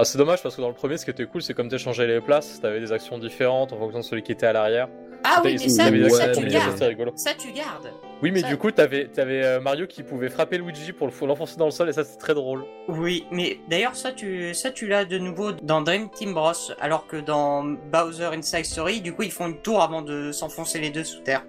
Ah, 0.00 0.04
c'est 0.04 0.16
dommage 0.16 0.40
parce 0.44 0.54
que 0.54 0.60
dans 0.60 0.68
le 0.68 0.74
premier, 0.74 0.96
ce 0.96 1.04
qui 1.04 1.10
était 1.10 1.26
cool, 1.26 1.42
c'est 1.42 1.54
comme 1.54 1.68
t'échangeais 1.68 2.06
les 2.06 2.20
places, 2.20 2.60
t'avais 2.60 2.78
des 2.78 2.92
actions 2.92 3.18
différentes 3.18 3.72
en 3.72 3.78
fonction 3.78 3.98
de 3.98 4.04
celui 4.04 4.22
qui 4.22 4.30
était 4.30 4.46
à 4.46 4.52
l'arrière. 4.52 4.88
Ah 5.24 5.42
oui, 5.44 5.56
mais 5.58 5.68
ça, 5.68 5.90
ouais, 5.90 6.08
ça 6.10 6.28
tu 6.28 6.44
mais- 6.44 6.50
gardes. 6.52 6.70
c'était 6.70 6.86
rigolo. 6.86 7.10
Ça 7.16 7.32
tu 7.36 7.50
gardes. 7.50 7.90
Oui, 8.22 8.30
mais 8.30 8.40
Ça- 8.42 8.46
du 8.48 8.56
coup, 8.56 8.70
t'avais 8.70 9.10
avais, 9.18 9.44
euh, 9.44 9.60
Mario 9.60 9.88
qui 9.88 10.04
pouvait 10.04 10.28
frapper 10.28 10.58
Luigi 10.58 10.92
pour 10.92 11.08
l'enfoncer 11.26 11.56
dans 11.56 11.64
le 11.64 11.72
sol 11.72 11.88
et 11.88 11.92
ça, 11.92 12.04
c'est 12.04 12.16
très 12.18 12.34
drôle. 12.34 12.64
Oui, 12.86 13.26
mais 13.32 13.58
d'ailleurs 13.68 13.96
ça 13.96 14.12
tu 14.12 14.54
ça 14.54 14.70
tu 14.70 14.86
l'as 14.86 15.04
de 15.04 15.18
nouveau 15.18 15.50
dans 15.50 15.80
Dream 15.82 16.08
Team 16.10 16.32
Bros, 16.32 16.52
alors 16.80 17.08
que 17.08 17.16
dans 17.16 17.64
Bowser 17.64 18.30
Inside 18.32 18.64
Story, 18.66 19.00
du 19.00 19.12
coup 19.12 19.24
ils 19.24 19.32
font 19.32 19.48
une 19.48 19.60
tour 19.60 19.82
avant 19.82 20.02
de 20.02 20.30
s'enfoncer 20.30 20.78
les 20.78 20.90
deux 20.90 21.02
sous 21.02 21.20
terre. 21.22 21.42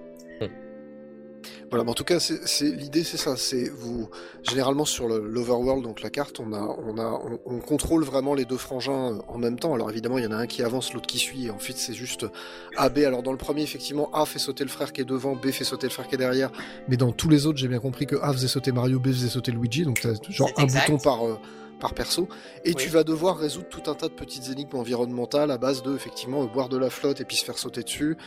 Voilà, 1.69 1.84
mais 1.84 1.91
en 1.91 1.93
tout 1.93 2.03
cas, 2.03 2.19
c'est 2.19 2.47
c'est- 2.47 2.71
l'idée, 2.71 3.03
c'est 3.03 3.17
ça. 3.17 3.38
C'est 3.38 3.69
vous 3.69 4.10
généralement 4.43 4.86
sur 4.86 5.08
l'overworld, 5.08 5.84
donc 5.84 6.01
la 6.01 6.10
carte, 6.10 6.39
on 6.39 6.51
a, 6.53 6.60
on 6.60 6.97
a, 6.97 7.05
on, 7.05 7.39
on 7.45 7.60
contrôle 7.60 8.03
vraiment 8.03 8.34
les 8.34 8.45
deux 8.45 8.58
frangins 8.58 9.13
euh, 9.13 9.19
en 9.27 9.38
même 9.38 9.60
temps. 9.60 9.73
Alors 9.75 9.89
évidemment, 9.91 10.17
il 10.17 10.23
y 10.23 10.27
en 10.27 10.32
a 10.32 10.38
un 10.38 10.47
qui 10.47 10.63
avance, 10.63 10.93
l'autre 10.93 11.05
qui 11.08 11.19
suit, 11.19 11.45
et 11.45 11.51
ensuite 11.51 11.77
c'est 11.77 11.93
juste 11.93 12.25
A, 12.75 12.89
B. 12.89 12.99
Alors 12.99 13.21
dans 13.23 13.32
le 13.32 13.38
premier, 13.38 13.62
effectivement, 13.62 14.10
A 14.13 14.25
fait 14.25 14.39
sauter 14.39 14.63
le 14.63 14.69
frère 14.69 14.91
qui 14.93 15.01
est 15.01 15.05
devant, 15.05 15.36
B 15.36 15.51
fait 15.51 15.63
sauter 15.63 15.88
le 15.88 15.91
frère 15.93 16.08
qui 16.08 16.15
est 16.15 16.19
derrière. 16.19 16.51
Mais 16.88 16.97
dans 16.97 17.12
tous 17.12 17.29
les 17.29 17.45
autres, 17.45 17.60
j'ai 17.60 17.67
bien 17.67 17.79
compris 17.79 18.08
que 18.08 18.15
A 18.21 18.34
faisait 18.34 18.47
sauter 18.47 18.71
Mario, 18.71 18.99
B 18.99 19.08
faisait 19.08 19.29
sauter 19.29 19.51
Luigi, 19.51 19.84
donc 19.86 19.99
t'as 20.01 20.13
genre 20.29 20.49
un 20.58 20.63
exact. 20.63 20.89
bouton 20.89 21.03
par 21.03 21.25
euh, 21.27 21.38
par 21.79 21.93
perso. 21.93 22.27
Et 22.65 22.69
Oui. 22.69 22.75
tu 22.75 22.89
vas 22.89 23.03
devoir 23.03 23.37
résoudre 23.37 23.67
tout 23.69 23.89
un 23.89 23.95
tas 23.95 24.07
de 24.07 24.13
petites 24.13 24.49
énigmes 24.49 24.77
environnementales 24.77 25.49
à 25.51 25.57
base 25.57 25.81
de 25.81 25.95
effectivement 25.95 26.43
euh, 26.43 26.47
boire 26.47 26.69
de 26.69 26.77
la 26.77 26.89
flotte 26.89 27.21
et 27.21 27.25
puis 27.25 27.37
se 27.37 27.45
faire 27.45 27.57
sauter 27.57 27.83
dessus 27.83 28.17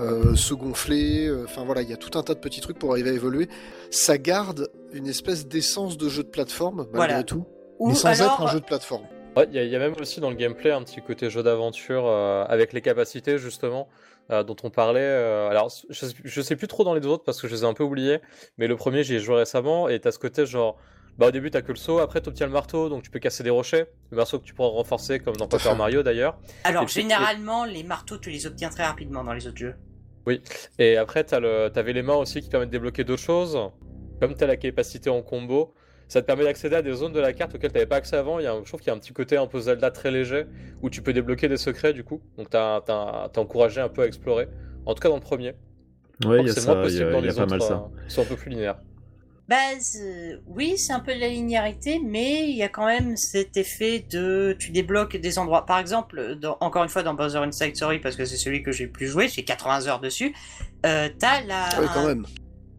euh, 0.00 0.34
se 0.34 0.54
gonfler, 0.54 1.26
euh, 1.28 1.44
enfin 1.44 1.64
voilà, 1.64 1.82
il 1.82 1.88
y 1.88 1.92
a 1.92 1.96
tout 1.96 2.18
un 2.18 2.22
tas 2.22 2.34
de 2.34 2.40
petits 2.40 2.60
trucs 2.60 2.78
pour 2.78 2.90
arriver 2.90 3.10
à 3.10 3.12
évoluer. 3.12 3.48
Ça 3.90 4.18
garde 4.18 4.68
une 4.92 5.06
espèce 5.06 5.46
d'essence 5.46 5.96
de 5.96 6.08
jeu 6.08 6.22
de 6.24 6.28
plateforme, 6.28 6.78
malgré 6.92 6.96
Voilà. 6.96 7.22
tout, 7.22 7.44
Ou 7.78 7.88
mais 7.90 7.94
sans 7.94 8.08
alors, 8.20 8.32
être 8.34 8.40
un 8.42 8.46
jeu 8.48 8.60
de 8.60 8.64
plateforme. 8.64 9.04
Ouais, 9.36 9.46
il 9.50 9.54
y, 9.54 9.58
a- 9.58 9.64
il 9.64 9.70
y 9.70 9.76
a 9.76 9.78
même 9.80 9.94
aussi 10.00 10.20
dans 10.20 10.30
le 10.30 10.36
gameplay 10.36 10.70
un 10.70 10.82
petit 10.82 11.00
côté 11.02 11.28
jeu 11.30 11.42
d'aventure 11.42 12.04
euh, 12.06 12.44
avec 12.48 12.72
les 12.72 12.80
capacités 12.80 13.36
justement 13.38 13.88
euh, 14.30 14.42
dont 14.44 14.56
on 14.62 14.70
parlait. 14.70 15.00
euh, 15.02 15.48
alors 15.48 15.68
je, 15.90 16.06
je 16.24 16.40
sais 16.40 16.56
plus 16.56 16.68
trop 16.68 16.82
dans 16.84 16.94
les 16.94 17.04
autres 17.06 17.24
parce 17.24 17.40
que 17.40 17.48
je 17.48 17.54
les 17.54 17.62
ai 17.62 17.66
un 17.66 17.74
peu 17.74 17.82
oubliés, 17.84 18.20
mais 18.58 18.66
le 18.68 18.76
premier 18.76 19.02
j'y 19.04 19.16
ai 19.16 19.18
joué 19.18 19.36
récemment 19.36 19.88
et 19.88 19.98
t'as 20.00 20.12
ce 20.12 20.18
côté 20.20 20.46
genre 20.46 20.76
bah 21.18 21.28
au 21.28 21.30
début 21.30 21.50
t'as 21.50 21.62
que 21.62 21.72
le 21.72 21.76
saut, 21.76 21.98
après 22.00 22.20
t'obtiens 22.20 22.46
le 22.46 22.52
marteau 22.52 22.88
donc 22.88 23.02
tu 23.02 23.10
peux 23.10 23.18
casser 23.20 23.42
des 23.44 23.50
rochers, 23.50 23.84
le 24.10 24.16
marteau 24.16 24.38
que 24.38 24.44
tu 24.44 24.54
pourras 24.54 24.68
renforcer 24.70 25.20
comme 25.20 25.36
dans 25.36 25.46
Paper. 25.46 25.74
Mario 25.76 26.02
d'ailleurs. 26.02 26.38
alors 26.64 26.84
puis- 26.86 26.94
généralement 27.02 27.64
les 27.64 27.82
marteaux 27.84 28.18
tu 28.18 28.30
les 28.30 28.46
obtiens 28.46 28.68
très 28.70 28.84
rapidement 28.84 29.22
dans 29.24 29.32
les 29.32 29.46
autres 29.46 29.58
jeux. 29.58 29.74
Et 30.78 30.96
après 30.96 31.24
t'as 31.24 31.40
le 31.40 31.68
t'avais 31.72 31.92
les 31.92 32.02
mains 32.02 32.14
aussi 32.16 32.40
qui 32.40 32.48
permettent 32.48 32.70
de 32.70 32.72
débloquer 32.72 33.04
d'autres 33.04 33.22
choses, 33.22 33.58
comme 34.20 34.34
t'as 34.34 34.46
la 34.46 34.56
capacité 34.56 35.10
en 35.10 35.22
combo. 35.22 35.74
Ça 36.08 36.20
te 36.20 36.26
permet 36.26 36.44
d'accéder 36.44 36.76
à 36.76 36.82
des 36.82 36.92
zones 36.92 37.12
de 37.14 37.20
la 37.20 37.32
carte 37.32 37.54
auxquelles 37.54 37.72
t'avais 37.72 37.86
pas 37.86 37.96
accès 37.96 38.16
avant. 38.16 38.38
Il 38.38 38.44
y 38.44 38.46
a, 38.46 38.52
un- 38.52 38.60
je 38.62 38.68
trouve 38.68 38.80
qu'il 38.80 38.88
y 38.88 38.90
a 38.90 38.94
un 38.94 38.98
petit 38.98 39.12
côté 39.14 39.36
un 39.38 39.46
peu 39.46 39.58
Zelda 39.60 39.90
très 39.90 40.10
léger 40.10 40.44
où 40.82 40.90
tu 40.90 41.00
peux 41.02 41.12
débloquer 41.14 41.48
des 41.48 41.56
secrets 41.56 41.92
du 41.94 42.04
coup. 42.04 42.20
Donc 42.36 42.50
t'as 42.50 42.80
encouragé 43.36 43.80
un 43.80 43.88
peu 43.88 44.02
à 44.02 44.06
explorer. 44.06 44.48
En 44.86 44.94
tout 44.94 45.00
cas 45.00 45.08
dans 45.08 45.14
le 45.16 45.20
premier. 45.22 45.48
Ouais, 45.48 45.54
crois 46.20 46.38
il 46.40 46.46
y 46.46 46.50
a 46.50 46.52
c'est 46.52 46.60
ça, 46.60 46.72
il 46.86 46.94
y 46.94 47.02
a, 47.02 47.10
y 47.10 47.14
a 47.16 47.20
les 47.20 47.28
pas 47.32 47.42
autres. 47.42 47.50
mal 47.50 47.62
ça. 47.62 47.74
euh, 47.74 48.06
qui 48.06 48.14
sont 48.14 48.22
un 48.22 48.26
peu 48.26 48.36
plus 48.36 48.50
linéaires. 48.50 48.78
Bah 49.48 49.56
oui, 50.46 50.78
c'est 50.78 50.92
un 50.94 51.00
peu 51.00 51.14
de 51.14 51.20
la 51.20 51.28
linéarité, 51.28 52.00
mais 52.02 52.48
il 52.48 52.56
y 52.56 52.62
a 52.62 52.68
quand 52.70 52.86
même 52.86 53.16
cet 53.16 53.56
effet 53.58 54.04
de 54.10 54.56
tu 54.58 54.70
débloques 54.70 55.16
des 55.18 55.38
endroits. 55.38 55.66
Par 55.66 55.78
exemple, 55.78 56.36
dans- 56.36 56.56
encore 56.60 56.82
une 56.82 56.88
fois 56.88 57.02
dans 57.02 57.12
Bowser 57.14 57.38
Inside 57.38 57.76
Story, 57.76 57.98
parce 57.98 58.16
que 58.16 58.24
c'est 58.24 58.38
celui 58.38 58.62
que 58.62 58.72
j'ai 58.72 58.84
le 58.86 58.90
plus 58.90 59.06
joué, 59.06 59.28
j'ai 59.28 59.44
80 59.44 59.86
heures 59.86 60.00
dessus. 60.00 60.34
Euh, 60.86 61.10
t'as 61.18 61.42
la. 61.42 61.64
Ah 61.64 61.78
oui, 61.80 61.86
quand 61.92 62.06
même. 62.06 62.26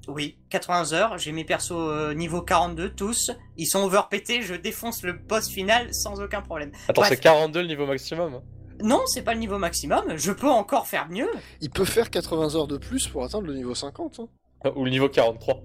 Oui, 0.08 0.38
80 0.50 0.94
heures. 0.94 1.18
J'ai 1.20 1.32
mes 1.32 1.44
persos 1.44 1.72
euh, 1.74 2.14
niveau 2.16 2.42
42 2.42 2.90
tous. 2.94 3.32
Ils 3.58 3.66
sont 3.68 3.84
overpétés. 3.84 4.42
Je 4.42 4.56
défonce 4.56 5.04
le 5.04 5.14
boss 5.14 5.48
final 5.50 5.94
sans 5.94 6.20
aucun 6.22 6.42
problème. 6.42 6.72
Attends, 6.88 7.04
c'est 7.04 7.18
42 7.20 7.62
le 7.62 7.68
niveau 7.68 7.86
maximum. 7.86 8.42
Non, 8.84 9.02
c'est 9.06 9.22
pas 9.24 9.34
le 9.34 9.40
niveau 9.40 9.58
maximum. 9.58 10.18
Je 10.18 10.32
peux 10.32 10.50
encore 10.50 10.86
faire 10.88 11.08
mieux. 11.10 11.30
Il 11.62 11.70
peut 11.70 11.86
faire 11.86 12.10
80 12.10 12.56
heures 12.56 12.68
de 12.68 12.78
plus 12.78 13.08
pour 13.08 13.24
atteindre 13.24 13.48
le 13.48 13.54
niveau 13.56 13.74
50. 13.76 14.20
hein. 14.20 14.72
Ou 14.76 14.84
le 14.86 14.92
niveau 14.92 15.10
43. 15.10 15.62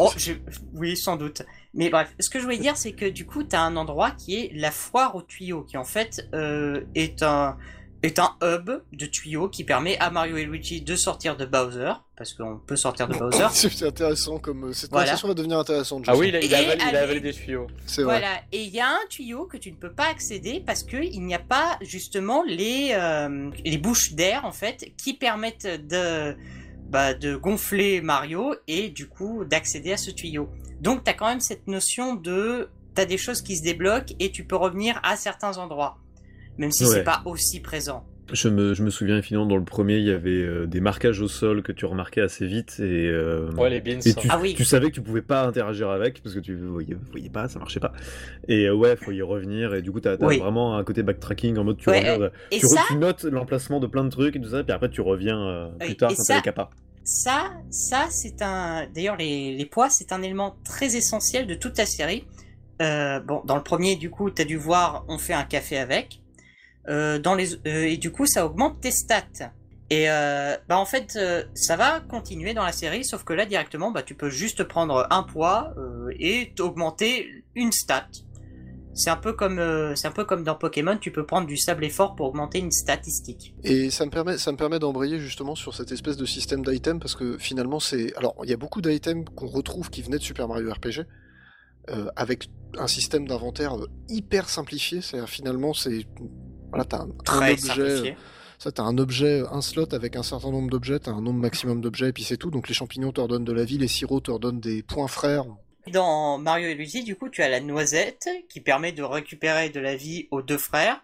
Oh, 0.00 0.10
je- 0.16 0.32
oui, 0.74 0.96
sans 0.96 1.16
doute. 1.16 1.42
Mais 1.74 1.90
bref, 1.90 2.14
ce 2.20 2.30
que 2.30 2.38
je 2.38 2.44
voulais 2.44 2.58
dire, 2.58 2.76
c'est 2.76 2.92
que 2.92 3.06
du 3.06 3.26
coup, 3.26 3.42
t'as 3.44 3.60
un 3.60 3.76
endroit 3.76 4.10
qui 4.12 4.36
est 4.36 4.50
la 4.54 4.70
foire 4.70 5.14
aux 5.16 5.22
tuyaux, 5.22 5.62
qui 5.62 5.76
en 5.76 5.84
fait 5.84 6.26
euh, 6.34 6.82
est 6.94 7.22
un 7.22 7.56
est 8.04 8.20
un 8.20 8.36
hub 8.44 8.70
de 8.92 9.06
tuyaux 9.06 9.48
qui 9.48 9.64
permet 9.64 9.98
à 9.98 10.10
Mario 10.10 10.36
et 10.36 10.44
Luigi 10.44 10.82
de 10.82 10.94
sortir 10.94 11.36
de 11.36 11.44
Bowser, 11.44 11.94
parce 12.16 12.32
qu'on 12.32 12.56
peut 12.64 12.76
sortir 12.76 13.08
de 13.08 13.14
Bowser. 13.16 13.48
C'est 13.50 13.82
intéressant 13.86 14.38
comme 14.38 14.72
cette 14.72 14.90
Voilà. 14.90 15.06
conversation 15.06 15.26
va 15.26 15.34
devenir 15.34 15.58
intéressante. 15.58 16.04
Ah 16.06 16.16
oui, 16.16 16.28
il 16.28 16.36
a, 16.36 16.40
il 16.40 16.54
a 16.54 16.60
Et 16.60 16.64
avalé, 16.64 16.76
il 16.80 16.84
a 16.84 16.88
aller- 16.90 16.98
avalé 16.98 17.20
des 17.20 17.32
tuyaux. 17.32 17.66
c'est 17.86 18.04
vrai. 18.04 18.20
Voilà, 18.20 18.36
et 18.52 18.62
il 18.62 18.68
y 18.72 18.78
a 18.78 18.86
un 18.88 19.06
tuyau 19.10 19.46
que 19.46 19.56
tu 19.56 19.72
ne 19.72 19.76
peux 19.76 19.90
pas 19.90 20.06
accéder 20.06 20.62
parce 20.64 20.84
que 20.84 20.96
il 20.96 21.22
n'y 21.24 21.34
a 21.34 21.40
pas 21.40 21.76
justement 21.80 22.44
les 22.46 22.90
euh, 22.92 23.50
les 23.64 23.78
bouches 23.78 24.12
d'air 24.12 24.44
en 24.44 24.52
fait 24.52 24.92
qui 24.96 25.14
permettent 25.14 25.66
de 25.88 26.36
bah, 26.88 27.14
de 27.14 27.36
gonfler 27.36 28.00
Mario 28.00 28.54
et 28.66 28.88
du 28.88 29.08
coup 29.08 29.44
d'accéder 29.44 29.92
à 29.92 29.96
ce 29.96 30.10
tuyau. 30.10 30.48
Donc 30.80 31.04
t'as 31.04 31.12
quand 31.14 31.26
même 31.28 31.40
cette 31.40 31.66
notion 31.66 32.14
de 32.14 32.68
t'as 32.94 33.04
des 33.04 33.18
choses 33.18 33.42
qui 33.42 33.56
se 33.56 33.62
débloquent 33.62 34.14
et 34.18 34.30
tu 34.30 34.44
peux 34.44 34.56
revenir 34.56 34.98
à 35.02 35.16
certains 35.16 35.58
endroits, 35.58 35.98
même 36.56 36.70
si 36.72 36.84
Ouais. 36.84 36.90
c'est 36.94 37.04
pas 37.04 37.22
aussi 37.26 37.60
présent. 37.60 38.04
Je 38.32 38.48
me, 38.48 38.74
je 38.74 38.82
me 38.82 38.90
souviens 38.90 39.22
finalement 39.22 39.46
dans 39.46 39.56
le 39.56 39.64
premier, 39.64 39.96
il 39.96 40.04
y 40.04 40.10
avait 40.10 40.30
euh, 40.42 40.66
des 40.66 40.80
marquages 40.80 41.20
au 41.22 41.28
sol 41.28 41.62
que 41.62 41.72
tu 41.72 41.86
remarquais 41.86 42.20
assez 42.20 42.46
vite 42.46 42.76
et, 42.78 43.08
euh, 43.08 43.50
Ouais, 43.52 43.70
les 43.70 43.80
beans. 43.80 44.00
et 44.04 44.12
tu, 44.14 44.28
Ah 44.30 44.38
oui. 44.38 44.54
tu 44.54 44.64
savais 44.66 44.88
que 44.90 44.94
tu 44.96 45.00
pouvais 45.02 45.22
pas 45.22 45.46
interagir 45.46 45.88
avec 45.88 46.22
parce 46.22 46.34
que 46.34 46.40
tu 46.40 46.54
voyais, 46.54 46.94
voyais 47.10 47.30
pas, 47.30 47.48
ça 47.48 47.58
marchait 47.58 47.80
pas. 47.80 47.92
Et 48.46 48.66
euh, 48.66 48.74
ouais, 48.74 48.96
faut 48.96 49.12
y 49.12 49.22
revenir 49.22 49.74
et 49.74 49.80
du 49.80 49.90
coup 49.92 50.00
t'as 50.00 50.12
as 50.12 50.26
Oui. 50.26 50.38
vraiment 50.38 50.76
un 50.76 50.84
côté 50.84 51.02
backtracking 51.02 51.56
en 51.56 51.64
mode 51.64 51.78
tu 51.78 51.88
Ouais, 51.88 52.00
regardes, 52.00 52.32
Et 52.50 52.58
tu, 52.58 52.66
ça, 52.66 52.82
tu 52.86 52.96
notes 52.96 53.24
l'emplacement 53.24 53.80
de 53.80 53.86
plein 53.86 54.04
de 54.04 54.10
trucs 54.10 54.36
et 54.36 54.40
tout 54.40 54.50
ça, 54.50 54.62
puis 54.62 54.72
après 54.72 54.90
tu 54.90 55.00
reviens 55.00 55.40
euh, 55.40 55.68
plus 55.78 55.88
Oui, 55.88 55.96
tard 55.96 56.10
et 56.10 56.16
quand 56.16 56.22
ça- 56.24 56.34
t'as 56.34 56.36
les 56.40 56.42
capas. 56.42 56.70
ça, 57.04 57.50
ça 57.70 58.08
c'est 58.10 58.42
un. 58.42 58.86
D'ailleurs, 58.94 59.16
les, 59.16 59.56
les 59.56 59.64
poids, 59.66 59.88
c'est 59.88 60.12
un 60.12 60.20
élément 60.20 60.56
très 60.64 60.96
essentiel 60.96 61.46
de 61.46 61.54
toute 61.54 61.78
la 61.78 61.86
série. 61.86 62.24
Euh, 62.82 63.20
bon, 63.20 63.40
dans 63.46 63.56
le 63.56 63.62
premier, 63.62 63.96
du 63.96 64.10
coup, 64.10 64.30
t'as 64.30 64.44
dû 64.44 64.56
voir, 64.58 65.04
on 65.08 65.16
fait 65.16 65.32
un 65.32 65.44
café 65.44 65.78
avec. 65.78 66.20
Euh, 66.88 67.18
euh, 67.26 67.84
et 67.84 67.96
du 67.96 68.10
coup, 68.10 68.26
ça 68.26 68.46
augmente 68.46 68.80
tes 68.80 68.90
stats. 68.90 69.52
Et 69.90 70.10
euh, 70.10 70.54
bah 70.68 70.78
en 70.78 70.84
fait, 70.84 71.18
ça 71.54 71.76
va 71.76 72.00
continuer 72.00 72.52
dans 72.52 72.64
la 72.64 72.72
série, 72.72 73.04
sauf 73.04 73.24
que 73.24 73.32
là 73.32 73.46
directement, 73.46 73.90
bah 73.90 74.02
tu 74.02 74.14
peux 74.14 74.28
juste 74.28 74.64
prendre 74.64 75.06
un 75.10 75.22
poids 75.22 75.74
et 76.18 76.52
augmenter 76.60 77.44
une 77.54 77.72
stat. 77.72 78.06
C'est 78.92 79.08
un 79.08 79.16
peu 79.16 79.32
comme 79.32 79.94
c'est 79.96 80.06
un 80.06 80.12
peu 80.12 80.24
comme 80.26 80.44
dans 80.44 80.56
Pokémon, 80.56 80.98
tu 80.98 81.10
peux 81.10 81.24
prendre 81.24 81.46
du 81.46 81.56
sable 81.56 81.86
effort 81.86 82.16
pour 82.16 82.26
augmenter 82.26 82.58
une 82.58 82.70
statistique. 82.70 83.54
Et 83.64 83.88
ça 83.88 84.04
me 84.04 84.10
permet, 84.10 84.36
ça 84.36 84.52
me 84.52 84.58
permet 84.58 84.78
d'embrayer 84.78 85.18
justement 85.20 85.54
sur 85.54 85.74
cette 85.74 85.90
espèce 85.90 86.18
de 86.18 86.26
système 86.26 86.62
d'items 86.62 87.00
parce 87.00 87.14
que 87.14 87.38
finalement 87.38 87.80
c'est, 87.80 88.14
alors 88.16 88.36
il 88.44 88.50
y 88.50 88.52
a 88.52 88.58
beaucoup 88.58 88.82
d'items 88.82 89.24
qu'on 89.36 89.46
retrouve 89.46 89.88
qui 89.88 90.02
venaient 90.02 90.18
de 90.18 90.22
Super 90.22 90.48
Mario 90.48 90.70
RPG 90.70 91.06
avec 92.14 92.50
un 92.76 92.88
système 92.88 93.26
d'inventaire 93.26 93.74
hyper 94.10 94.50
simplifié. 94.50 95.00
C'est-à-dire 95.00 95.30
finalement 95.30 95.72
c'est, 95.72 96.04
voilà, 96.70 96.84
t'as 96.84 96.98
un, 96.98 97.08
un 97.08 97.24
Très 97.24 97.52
objet, 97.52 97.66
simplifié. 97.66 98.16
ça 98.58 98.72
t'as 98.72 98.82
un 98.82 98.98
objet, 98.98 99.42
un 99.50 99.60
slot 99.60 99.94
avec 99.94 100.16
un 100.16 100.22
certain 100.22 100.50
nombre 100.50 100.70
d'objets, 100.70 100.98
t'as 101.00 101.12
un 101.12 101.20
nombre 101.22 101.40
maximum 101.40 101.80
d'objets 101.80 102.08
et 102.08 102.12
puis 102.12 102.24
c'est 102.24 102.36
tout. 102.36 102.50
Donc 102.50 102.68
les 102.68 102.74
champignons 102.74 103.12
te 103.12 103.20
redonnent 103.20 103.44
de 103.44 103.52
la 103.52 103.64
vie, 103.64 103.78
les 103.78 103.88
sirops 103.88 104.24
te 104.24 104.30
redonnent 104.30 104.60
des 104.60 104.82
points 104.82 105.08
frères. 105.08 105.44
Dans 105.92 106.36
Mario 106.38 106.68
et 106.68 106.74
Luigi, 106.74 107.02
du 107.02 107.16
coup, 107.16 107.30
tu 107.30 107.42
as 107.42 107.48
la 107.48 107.60
noisette 107.60 108.28
qui 108.50 108.60
permet 108.60 108.92
de 108.92 109.02
récupérer 109.02 109.70
de 109.70 109.80
la 109.80 109.96
vie 109.96 110.28
aux 110.30 110.42
deux 110.42 110.58
frères. 110.58 111.00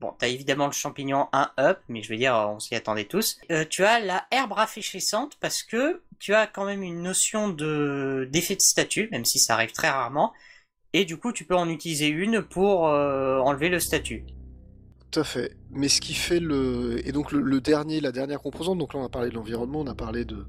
Bon, 0.00 0.12
t'as 0.16 0.28
évidemment 0.28 0.66
le 0.66 0.72
champignon 0.72 1.26
1 1.32 1.50
up, 1.58 1.80
mais 1.88 2.02
je 2.04 2.10
veux 2.10 2.16
dire, 2.16 2.32
on 2.34 2.60
s'y 2.60 2.76
attendait 2.76 3.06
tous. 3.06 3.36
Euh, 3.50 3.64
tu 3.68 3.82
as 3.84 3.98
la 3.98 4.26
herbe 4.30 4.52
rafraîchissante 4.52 5.36
parce 5.40 5.64
que 5.64 6.02
tu 6.20 6.34
as 6.34 6.46
quand 6.46 6.64
même 6.64 6.84
une 6.84 7.02
notion 7.02 7.48
de 7.48 8.28
d'effet 8.30 8.54
de 8.54 8.60
statut, 8.60 9.08
même 9.10 9.24
si 9.24 9.40
ça 9.40 9.54
arrive 9.54 9.72
très 9.72 9.90
rarement. 9.90 10.32
Et 10.92 11.04
du 11.04 11.16
coup, 11.16 11.32
tu 11.32 11.44
peux 11.44 11.56
en 11.56 11.68
utiliser 11.68 12.06
une 12.06 12.42
pour 12.42 12.86
euh, 12.86 13.38
enlever 13.40 13.68
le 13.70 13.80
statut. 13.80 14.24
Tout 15.10 15.20
à 15.20 15.24
fait. 15.24 15.56
Mais 15.70 15.88
ce 15.88 16.00
qui 16.00 16.14
fait 16.14 16.40
le 16.40 17.00
et 17.06 17.12
donc 17.12 17.32
le, 17.32 17.40
le 17.40 17.60
dernier, 17.60 18.00
la 18.00 18.12
dernière 18.12 18.40
composante. 18.40 18.78
Donc 18.78 18.94
là 18.94 19.00
on 19.00 19.04
a 19.04 19.08
parlé 19.08 19.30
de 19.30 19.34
l'environnement, 19.34 19.80
on 19.80 19.86
a 19.86 19.94
parlé 19.94 20.24
de 20.24 20.44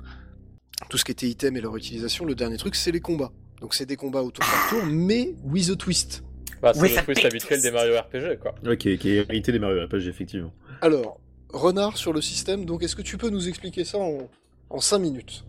tout 0.90 0.98
ce 0.98 1.06
qui 1.06 1.12
était 1.12 1.28
item 1.28 1.56
et 1.58 1.62
leur 1.62 1.76
utilisation. 1.78 2.26
Le 2.26 2.36
dernier 2.36 2.58
truc 2.58 2.76
c'est 2.76 2.92
les 2.92 3.00
combats. 3.00 3.32
Donc 3.62 3.74
c'est 3.74 3.86
des 3.86 3.96
combats 3.96 4.22
au 4.22 4.32
tour 4.32 4.46
par 4.46 4.70
tour, 4.70 4.86
mais 4.86 5.34
with 5.44 5.70
a 5.70 5.76
twist. 5.76 6.24
Bah, 6.62 6.72
c'est 6.74 6.82
Oui, 6.82 6.90
le 6.90 6.96
ça 6.96 7.04
twist 7.04 7.26
habituel 7.26 7.62
des 7.62 7.72
Mario 7.72 7.94
RPG, 7.98 8.40
quoi. 8.42 8.54
Ok, 8.70 8.80
qui 8.80 9.10
est 9.10 9.16
hérité 9.30 9.52
des 9.52 9.60
Mario 9.60 9.86
RPG 9.86 10.08
effectivement. 10.10 10.54
Alors, 10.82 11.20
renard 11.54 11.98
sur 11.98 12.12
le 12.12 12.22
système. 12.22 12.66
Donc 12.66 12.84
est-ce 12.84 12.96
que 12.96 13.02
tu 13.02 13.18
peux 13.18 13.30
nous 13.30 13.48
expliquer 13.48 13.86
ça 13.86 13.98
en 13.98 14.30
en 14.70 14.80
5 14.82 15.00
minutes? 15.00 15.46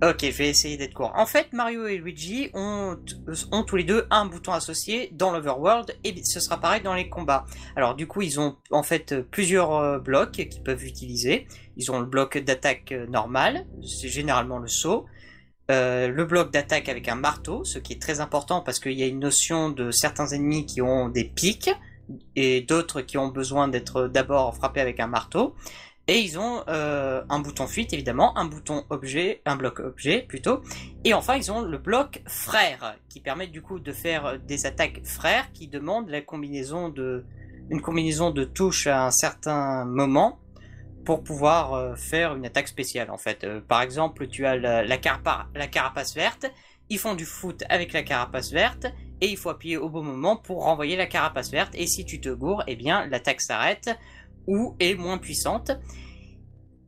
Ok, 0.00 0.18
je 0.22 0.30
vais 0.30 0.48
essayer 0.48 0.76
d'être 0.76 0.94
court. 0.94 1.12
En 1.16 1.26
fait, 1.26 1.52
Mario 1.52 1.88
et 1.88 1.98
Luigi 1.98 2.50
ont, 2.54 2.96
tous 3.66 3.76
les 3.76 3.82
deux 3.82 4.06
un 4.10 4.26
bouton 4.26 4.52
associé 4.52 5.10
dans 5.12 5.32
l'Overworld 5.32 5.96
et 6.04 6.14
ce 6.22 6.38
sera 6.38 6.60
pareil 6.60 6.82
dans 6.82 6.94
les 6.94 7.08
combats. 7.08 7.46
Alors 7.74 7.96
du 7.96 8.06
coup, 8.06 8.22
ils 8.22 8.38
ont 8.38 8.56
en 8.70 8.84
fait 8.84 9.20
plusieurs 9.28 9.74
euh, 9.74 9.98
blocs 9.98 10.30
qu'ils 10.30 10.62
peuvent 10.62 10.84
utiliser. 10.84 11.48
Ils 11.76 11.90
ont 11.90 11.98
le 11.98 12.06
bloc 12.06 12.38
d'attaque 12.38 12.92
euh, 12.92 13.08
normal, 13.08 13.66
c'est 13.82 14.08
généralement 14.08 14.58
le 14.58 14.68
saut. 14.68 15.06
Euh, 15.72 16.06
le 16.06 16.24
bloc 16.24 16.52
d'attaque 16.52 16.88
avec 16.88 17.08
un 17.08 17.16
marteau, 17.16 17.64
ce 17.64 17.80
qui 17.80 17.94
est 17.94 18.00
très 18.00 18.20
important 18.20 18.60
parce 18.60 18.78
qu'il 18.78 18.92
y 18.92 19.02
a 19.02 19.06
une 19.06 19.18
notion 19.18 19.68
de 19.68 19.90
certains 19.90 20.28
ennemis 20.28 20.64
qui 20.64 20.80
ont 20.80 21.08
des 21.08 21.24
pics 21.24 21.70
et 22.36 22.60
d'autres 22.60 23.00
qui 23.00 23.18
ont 23.18 23.28
besoin 23.28 23.66
d'être 23.66 24.06
d'abord 24.06 24.54
frappés 24.54 24.80
avec 24.80 25.00
un 25.00 25.08
marteau. 25.08 25.56
Et 26.10 26.20
ils 26.20 26.38
ont 26.38 26.64
euh, 26.68 27.22
un 27.28 27.38
bouton 27.40 27.66
fuite 27.66 27.92
évidemment, 27.92 28.36
un 28.38 28.46
bouton 28.46 28.84
objet, 28.88 29.42
un 29.44 29.56
bloc 29.56 29.78
objet 29.78 30.22
plutôt. 30.26 30.62
Et 31.04 31.12
enfin 31.12 31.36
ils 31.36 31.52
ont 31.52 31.60
le 31.60 31.76
bloc 31.76 32.22
frère 32.26 32.96
qui 33.10 33.20
permet 33.20 33.46
du 33.46 33.60
coup 33.60 33.78
de 33.78 33.92
faire 33.92 34.38
des 34.40 34.64
attaques 34.64 35.02
frères 35.04 35.52
qui 35.52 35.68
demandent 35.68 36.08
la 36.08 36.22
combinaison 36.22 36.88
de 36.88 37.24
une 37.70 37.82
combinaison 37.82 38.30
de 38.30 38.44
touches 38.44 38.86
à 38.86 39.04
un 39.04 39.10
certain 39.10 39.84
moment 39.84 40.40
pour 41.04 41.22
pouvoir 41.22 41.74
euh, 41.74 41.94
faire 41.94 42.34
une 42.34 42.46
attaque 42.46 42.68
spéciale 42.68 43.10
en 43.10 43.18
fait. 43.18 43.44
Euh, 43.44 43.60
par 43.60 43.82
exemple 43.82 44.28
tu 44.28 44.46
as 44.46 44.56
la, 44.56 44.82
la, 44.84 44.96
carapa- 44.96 45.46
la 45.54 45.66
carapace 45.66 46.14
verte, 46.14 46.46
ils 46.88 46.98
font 46.98 47.14
du 47.14 47.26
foot 47.26 47.64
avec 47.68 47.92
la 47.92 48.02
carapace 48.02 48.50
verte 48.50 48.86
et 49.20 49.26
il 49.26 49.36
faut 49.36 49.50
appuyer 49.50 49.76
au 49.76 49.90
bon 49.90 50.02
moment 50.02 50.36
pour 50.36 50.64
renvoyer 50.64 50.96
la 50.96 51.06
carapace 51.06 51.50
verte 51.50 51.74
et 51.74 51.86
si 51.86 52.06
tu 52.06 52.18
te 52.18 52.30
gourres, 52.30 52.64
eh 52.66 52.76
bien 52.76 53.06
l'attaque 53.08 53.42
s'arrête 53.42 53.90
ou 54.46 54.76
est 54.80 54.94
moins 54.94 55.18
puissante. 55.18 55.72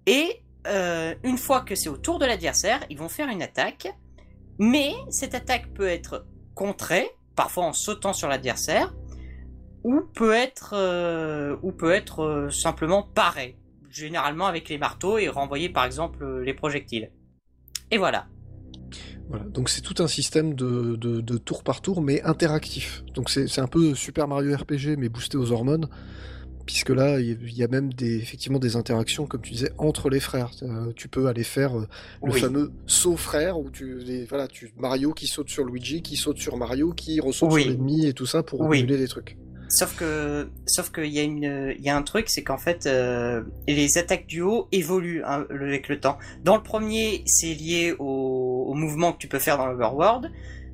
Et 0.06 0.42
euh, 0.66 1.14
une 1.24 1.38
fois 1.38 1.60
que 1.62 1.74
c'est 1.74 1.88
au 1.88 1.96
tour 1.96 2.18
de 2.18 2.26
l'adversaire, 2.26 2.80
ils 2.90 2.98
vont 2.98 3.08
faire 3.08 3.28
une 3.28 3.42
attaque. 3.42 3.88
Mais 4.58 4.92
cette 5.08 5.34
attaque 5.34 5.72
peut 5.72 5.88
être 5.88 6.26
contrée, 6.54 7.08
parfois 7.34 7.64
en 7.64 7.72
sautant 7.72 8.12
sur 8.12 8.28
l'adversaire, 8.28 8.94
ou 9.84 10.02
peut 10.14 10.34
être, 10.34 10.74
euh, 10.74 11.56
euh, 11.62 12.50
simplement 12.50 13.02
parée, 13.02 13.56
généralement 13.88 14.46
avec 14.46 14.68
les 14.68 14.76
marteaux 14.76 15.16
et 15.16 15.28
renvoyer 15.28 15.70
par 15.70 15.84
exemple 15.84 16.42
les 16.42 16.52
projectiles. 16.52 17.10
Et 17.90 17.96
voilà. 17.96 18.26
Voilà, 19.30 19.44
donc 19.44 19.68
c'est 19.68 19.80
tout 19.80 20.02
un 20.02 20.08
système 20.08 20.54
de, 20.54 20.96
de, 20.96 21.38
tour 21.38 21.62
par 21.62 21.80
tour, 21.80 22.02
mais 22.02 22.20
interactif. 22.22 23.04
Donc 23.14 23.30
c'est 23.30 23.60
un 23.60 23.68
peu 23.68 23.94
Super 23.94 24.26
Mario 24.26 24.56
RPG, 24.56 24.96
mais 24.98 25.08
boosté 25.08 25.38
aux 25.38 25.52
hormones, 25.52 25.88
puisque 26.70 26.90
là, 26.90 27.18
il 27.18 27.52
y 27.52 27.64
a 27.64 27.68
même 27.68 27.92
des, 27.92 28.16
effectivement 28.18 28.60
des 28.60 28.76
interactions, 28.76 29.26
comme 29.26 29.40
tu 29.40 29.52
disais, 29.52 29.72
entre 29.76 30.08
les 30.08 30.20
frères. 30.20 30.50
Euh, 30.62 30.92
tu 30.94 31.08
peux 31.08 31.26
aller 31.26 31.42
faire 31.42 31.76
euh, 31.76 31.88
le 32.24 32.32
Oui. 32.32 32.40
fameux 32.40 32.70
saut 32.86 33.16
frère, 33.16 33.58
où 33.58 33.70
tu, 33.70 33.98
les- 33.98 34.24
voilà, 34.24 34.46
tu, 34.46 34.72
Mario 34.78 35.12
qui 35.12 35.26
saute 35.26 35.48
sur 35.50 35.64
Luigi, 35.64 36.00
qui 36.00 36.14
saute 36.16 36.38
sur 36.38 36.56
Mario, 36.56 36.92
qui 36.92 37.18
ressaute 37.18 37.50
Oui. 37.52 37.62
sur 37.62 37.70
l'ennemi, 37.72 38.06
et 38.06 38.12
tout 38.12 38.26
ça 38.26 38.42
pour 38.44 38.60
Oui. 38.60 38.84
des 38.84 39.08
trucs. 39.08 39.36
Sauf 39.68 39.96
que, 39.96 40.48
sauf 40.66 40.90
qu'il 40.90 41.06
y 41.12 41.18
a 41.18 41.22
une, 41.22 41.74
il 41.78 41.84
y 41.84 41.88
a 41.90 41.96
un 41.96 42.02
truc, 42.02 42.28
c'est 42.28 42.42
qu'en 42.44 42.58
fait, 42.58 42.86
euh, 42.86 43.42
les 43.68 43.98
attaques 43.98 44.26
du 44.26 44.40
haut 44.42 44.68
évoluent 44.72 45.22
hein, 45.24 45.46
avec 45.50 45.88
le 45.88 45.98
temps. 46.00 46.18
Dans 46.44 46.56
le 46.56 46.62
premier, 46.62 47.22
c'est 47.26 47.54
lié 47.54 47.94
au, 47.98 48.66
au 48.68 48.74
mouvement 48.74 49.12
que 49.12 49.18
tu 49.18 49.28
peux 49.28 49.38
faire 49.40 49.58
dans 49.58 49.66
l'Overworld. 49.66 50.30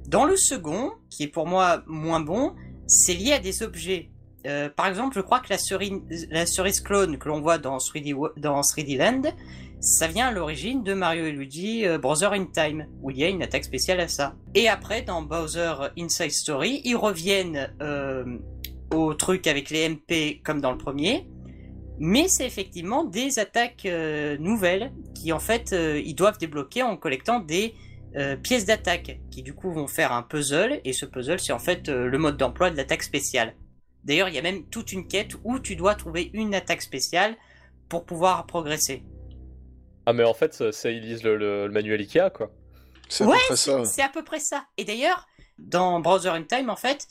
Dans 0.08 0.24
le 0.24 0.36
second, 0.36 0.92
qui 1.10 1.24
est 1.24 1.28
pour 1.28 1.46
moi 1.46 1.82
moins 1.86 2.20
bon, 2.20 2.52
c'est 2.86 3.14
lié 3.14 3.32
à 3.32 3.38
des 3.38 3.62
objets. 3.62 4.08
Euh, 4.46 4.68
par 4.68 4.86
exemple, 4.86 5.14
je 5.16 5.20
crois 5.20 5.40
que 5.40 5.48
la 5.50 5.58
cerise, 5.58 6.00
la 6.30 6.44
clone 6.84 7.18
que 7.18 7.28
l'on 7.28 7.40
voit 7.40 7.58
dans 7.58 7.76
3D, 7.78 8.14
Wo- 8.14 8.30
dans 8.36 8.60
3D 8.60 8.96
Land, 8.96 9.22
ça 9.80 10.06
vient 10.06 10.28
à 10.28 10.30
l'origine 10.32 10.82
de 10.82 10.94
Mario 10.94 11.26
et 11.26 11.32
Luigi 11.32 11.86
euh, 11.86 11.98
in 12.02 12.46
Time, 12.46 12.86
où 13.02 13.10
il 13.10 13.18
y 13.18 13.24
a 13.24 13.28
une 13.28 13.42
attaque 13.42 13.64
spéciale 13.64 14.00
à 14.00 14.08
ça. 14.08 14.34
Et 14.54 14.68
après, 14.68 15.02
dans 15.02 15.22
Bowser 15.22 15.72
Inside 15.98 16.30
Story, 16.30 16.80
ils 16.84 16.96
reviennent 16.96 17.72
euh, 17.82 18.24
au 18.94 19.14
truc 19.14 19.46
avec 19.46 19.70
les 19.70 19.88
MP 19.88 20.40
comme 20.44 20.60
dans 20.60 20.72
le 20.72 20.78
premier, 20.78 21.28
mais 21.98 22.26
c'est 22.28 22.46
effectivement 22.46 23.04
des 23.04 23.38
attaques 23.38 23.86
euh, 23.86 24.36
nouvelles 24.38 24.92
qui 25.14 25.32
en 25.32 25.40
fait 25.40 25.72
ils 25.72 26.14
doivent 26.14 26.38
débloquer 26.38 26.82
en 26.82 26.96
collectant 26.96 27.40
des 27.40 27.74
pièces 28.42 28.64
d'attaque 28.64 29.18
qui 29.30 29.42
du 29.42 29.54
coup 29.54 29.72
vont 29.72 29.86
faire 29.88 30.12
un 30.12 30.22
puzzle 30.22 30.80
et 30.84 30.92
ce 30.94 31.04
puzzle 31.04 31.38
c'est 31.38 31.52
en 31.52 31.58
fait 31.58 31.88
le 31.88 32.16
mode 32.16 32.36
d'emploi 32.38 32.70
de 32.70 32.76
l'attaque 32.76 33.02
spéciale. 33.02 33.54
D'ailleurs 34.06 34.28
il 34.30 34.34
y 34.34 34.38
a 34.38 34.42
même 34.42 34.64
toute 34.70 34.92
une 34.92 35.06
quête 35.08 35.32
où 35.44 35.58
tu 35.58 35.76
dois 35.76 35.94
trouver 35.94 36.30
une 36.32 36.54
attaque 36.54 36.82
spéciale 36.82 37.36
pour 37.88 38.06
pouvoir 38.06 38.46
progresser. 38.46 39.02
Ah, 40.06 40.12
mais 40.12 40.24
en 40.24 40.34
fait, 40.34 40.54
ça, 40.54 40.70
ça, 40.72 40.90
ils 40.90 41.02
lisent 41.02 41.24
le, 41.24 41.36
le- 41.36 41.66
le 41.66 41.72
manuel 41.72 42.00
Ikea, 42.00 42.30
quoi. 42.32 42.50
C'est 43.08 43.24
à 43.24 43.26
Ouais, 43.26 43.36
peu 43.36 43.44
près 43.46 43.56
ça. 43.56 43.84
C'est 43.84 44.02
à 44.02 44.08
peu 44.08 44.24
près 44.24 44.40
ça. 44.40 44.66
Et 44.76 44.84
d'ailleurs, 44.84 45.26
dans 45.58 46.00
Browser 46.00 46.28
in 46.30 46.44
Time, 46.44 46.70
en 46.70 46.76
fait, 46.76 47.08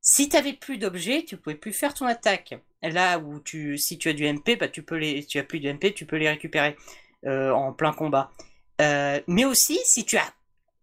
si 0.00 0.28
t'avais 0.28 0.52
plus 0.52 0.78
d'objets, 0.78 1.24
tu 1.24 1.36
pouvais 1.36 1.56
plus 1.56 1.72
faire 1.72 1.94
ton 1.94 2.06
attaque. 2.06 2.54
Là 2.82 3.18
où 3.18 3.40
tu, 3.40 3.76
si 3.76 3.98
tu 3.98 4.08
as 4.08 4.12
du 4.12 4.24
MP, 4.32 4.56
bah 4.58 4.68
tu 4.68 4.82
peux 4.84 4.96
les, 4.96 5.22
si 5.22 5.28
tu 5.28 5.38
as 5.38 5.42
plus 5.42 5.58
de 5.58 5.68
MP, 5.72 5.92
tu 5.94 6.06
peux 6.06 6.16
les 6.16 6.28
récupérer 6.28 6.76
euh, 7.26 7.50
en 7.50 7.72
plein 7.72 7.92
combat. 7.92 8.30
Euh, 8.80 9.20
mais 9.26 9.44
aussi, 9.44 9.80
si 9.84 10.04
tu 10.04 10.16
as 10.16 10.32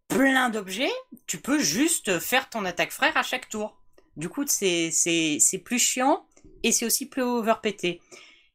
plein 0.09 0.49
d'objets, 0.49 0.91
tu 1.25 1.37
peux 1.39 1.59
juste 1.59 2.19
faire 2.19 2.49
ton 2.49 2.65
attaque 2.65 2.91
frère 2.91 3.15
à 3.15 3.23
chaque 3.23 3.47
tour. 3.47 3.77
Du 4.17 4.29
coup, 4.29 4.43
c'est 4.47 4.91
plus 5.63 5.79
chiant 5.79 6.25
et 6.63 6.71
c'est 6.71 6.85
aussi 6.85 7.05
plus 7.07 7.21
overpété. 7.21 8.01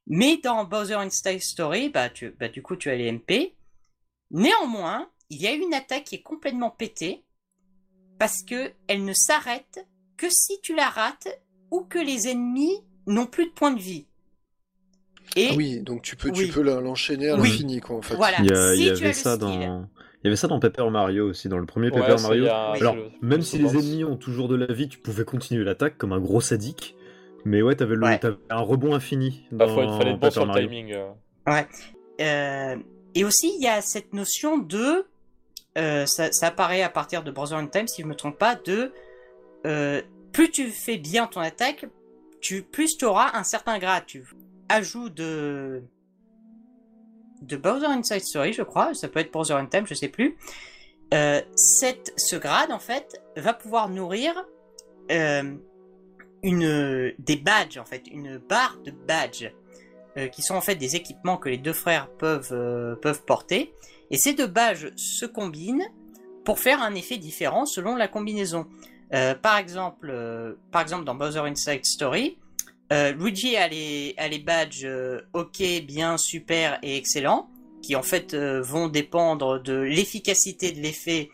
Mais 0.06 0.38
dans 0.38 0.64
Bowser 0.64 0.94
Inside 0.94 1.40
Story, 1.42 1.88
bah 1.90 2.08
tu, 2.10 2.30
bah 2.38 2.48
du 2.48 2.62
coup, 2.62 2.76
tu 2.76 2.90
as 2.90 2.96
les 2.96 3.12
MP. 3.12 3.54
Néanmoins, 4.30 5.08
il 5.28 5.40
y 5.40 5.46
a 5.46 5.52
une 5.52 5.74
attaque 5.74 6.04
qui 6.04 6.16
est 6.16 6.22
complètement 6.22 6.70
pétée 6.70 7.22
parce 8.18 8.42
que 8.42 8.72
elle 8.88 9.04
ne 9.04 9.12
s'arrête 9.12 9.86
que 10.16 10.26
si 10.30 10.60
tu 10.62 10.74
la 10.74 10.88
rates 10.88 11.28
ou 11.70 11.82
que 11.82 11.98
les 11.98 12.28
ennemis 12.28 12.82
n'ont 13.06 13.26
plus 13.26 13.46
de 13.46 13.52
points 13.52 13.70
de 13.72 13.80
vie. 13.80 14.06
Et 15.36 15.48
Ah 15.50 15.54
oui, 15.54 15.80
donc 15.80 16.02
tu 16.02 16.16
peux, 16.16 16.32
tu 16.32 16.48
peux 16.48 16.62
l'enchaîner 16.62 17.30
à 17.30 17.36
Oui. 17.36 17.50
l'infini, 17.50 17.80
quoi, 17.80 17.96
en 17.96 18.02
fait. 18.02 18.16
voilà, 18.16 18.38
Il 18.40 18.46
y, 18.46 18.52
a- 18.52 18.74
si 18.74 18.80
il 18.80 18.86
y 18.86 18.90
avait 18.90 19.12
ça 19.12 19.36
dans. 19.36 19.88
Il 20.22 20.26
y 20.26 20.28
avait 20.28 20.36
ça 20.36 20.48
dans 20.48 20.60
Paper 20.60 20.88
Mario 20.90 21.28
aussi, 21.30 21.48
dans 21.48 21.56
le 21.58 21.64
premier 21.66 21.90
Ouais, 21.90 22.00
Paper 22.00 22.20
Mario. 22.22 22.46
Alors, 22.46 22.96
même 23.22 23.40
si 23.42 23.58
les 23.58 23.70
ennemis 23.76 24.04
ont 24.04 24.16
toujours 24.16 24.48
de 24.48 24.54
la 24.56 24.66
vie, 24.72 24.88
tu 24.88 24.98
pouvais 24.98 25.24
continuer 25.24 25.64
l'attaque 25.64 25.96
comme 25.96 26.12
un 26.12 26.20
gros 26.20 26.40
sadique. 26.42 26.94
Mais 27.46 27.62
ouais, 27.62 27.74
t'avais 27.74 27.94
le, 27.94 28.04
Ouais. 28.04 28.20
un 28.50 28.60
rebond 28.60 28.94
infini. 28.94 29.46
Bah, 29.50 29.66
Dans 29.66 29.74
faut- 29.74 29.82
il 29.82 29.88
fallait 29.96 30.10
être 30.10 30.16
bon 30.16 30.26
Paper 30.26 30.30
sur 30.32 30.40
le 30.42 30.46
Mario. 30.48 30.68
timing. 30.68 30.92
euh. 30.92 31.62
Euh, 32.20 32.76
et 33.14 33.24
aussi, 33.24 33.54
il 33.58 33.62
y 33.64 33.68
a 33.68 33.80
cette 33.80 34.12
notion 34.12 34.58
de. 34.58 35.06
euh, 35.78 36.04
ça, 36.04 36.30
ça 36.32 36.48
apparaît 36.48 36.82
à 36.82 36.90
partir 36.90 37.22
de 37.22 37.30
Brother 37.30 37.56
in 37.56 37.66
Time, 37.68 37.86
si 37.88 38.02
je 38.02 38.06
me 38.06 38.14
trompe 38.14 38.36
pas, 38.38 38.56
de. 38.56 38.92
euh, 39.66 40.02
plus 40.32 40.50
tu 40.50 40.68
fais 40.68 40.96
bien 40.98 41.26
ton 41.26 41.40
attaque, 41.40 41.86
tu, 42.40 42.62
plus 42.62 42.96
tu 42.96 43.04
auras 43.04 43.30
un 43.38 43.42
certain 43.44 43.78
grade. 43.78 44.04
Tu 44.06 44.24
ajout 44.68 45.08
de. 45.08 45.82
De 47.42 47.56
Bowser 47.56 47.86
Inside 47.86 48.22
Story, 48.22 48.52
je 48.52 48.62
crois, 48.62 48.94
ça 48.94 49.08
peut 49.08 49.20
être 49.20 49.32
Brother 49.32 49.56
in 49.56 49.66
Time, 49.66 49.86
je 49.86 49.94
sais 49.94 50.08
plus. 50.08 50.36
Euh, 51.12 51.40
cette, 51.54 52.12
ce 52.16 52.36
grade, 52.36 52.70
en 52.70 52.78
fait, 52.78 53.20
va 53.36 53.52
pouvoir 53.52 53.88
nourrir 53.88 54.32
euh, 55.10 55.54
une, 56.42 57.14
des 57.18 57.36
badges, 57.36 57.78
en 57.78 57.84
fait, 57.84 58.06
une 58.08 58.38
barre 58.38 58.78
de 58.84 58.92
badges 58.92 59.52
euh, 60.16 60.28
qui 60.28 60.42
sont 60.42 60.54
en 60.54 60.60
fait 60.60 60.76
des 60.76 60.96
équipements 60.96 61.36
que 61.36 61.48
les 61.48 61.58
deux 61.58 61.72
frères 61.72 62.08
peuvent, 62.10 62.98
peuvent 63.00 63.22
porter. 63.24 63.74
Et 64.10 64.18
ces 64.18 64.34
deux 64.34 64.46
badges 64.46 64.92
se 64.96 65.26
combinent 65.26 65.88
pour 66.44 66.58
faire 66.58 66.82
un 66.82 66.94
effet 66.94 67.16
différent 67.16 67.66
selon 67.66 67.96
la 67.96 68.08
combinaison. 68.08 68.66
Par, 69.42 69.56
exemple, 69.58 70.56
par 70.70 70.82
exemple, 70.82 71.04
dans 71.04 71.16
Bowser 71.16 71.40
Inside 71.40 71.84
Story, 71.84 72.38
euh, 72.92 73.12
Luigi 73.12 73.56
a 73.56 73.68
les, 73.68 74.42
badges 74.44 74.84
euh, 74.84 75.20
OK, 75.32 75.62
bien, 75.84 76.16
super 76.18 76.78
et 76.82 76.96
excellent, 76.96 77.48
qui 77.82 77.94
en 77.94 78.02
fait 78.02 78.34
euh, 78.34 78.60
vont 78.62 78.88
dépendre 78.88 79.60
de 79.60 79.74
l'efficacité 79.74 80.72
de 80.72 80.80
l'effet, 80.80 81.30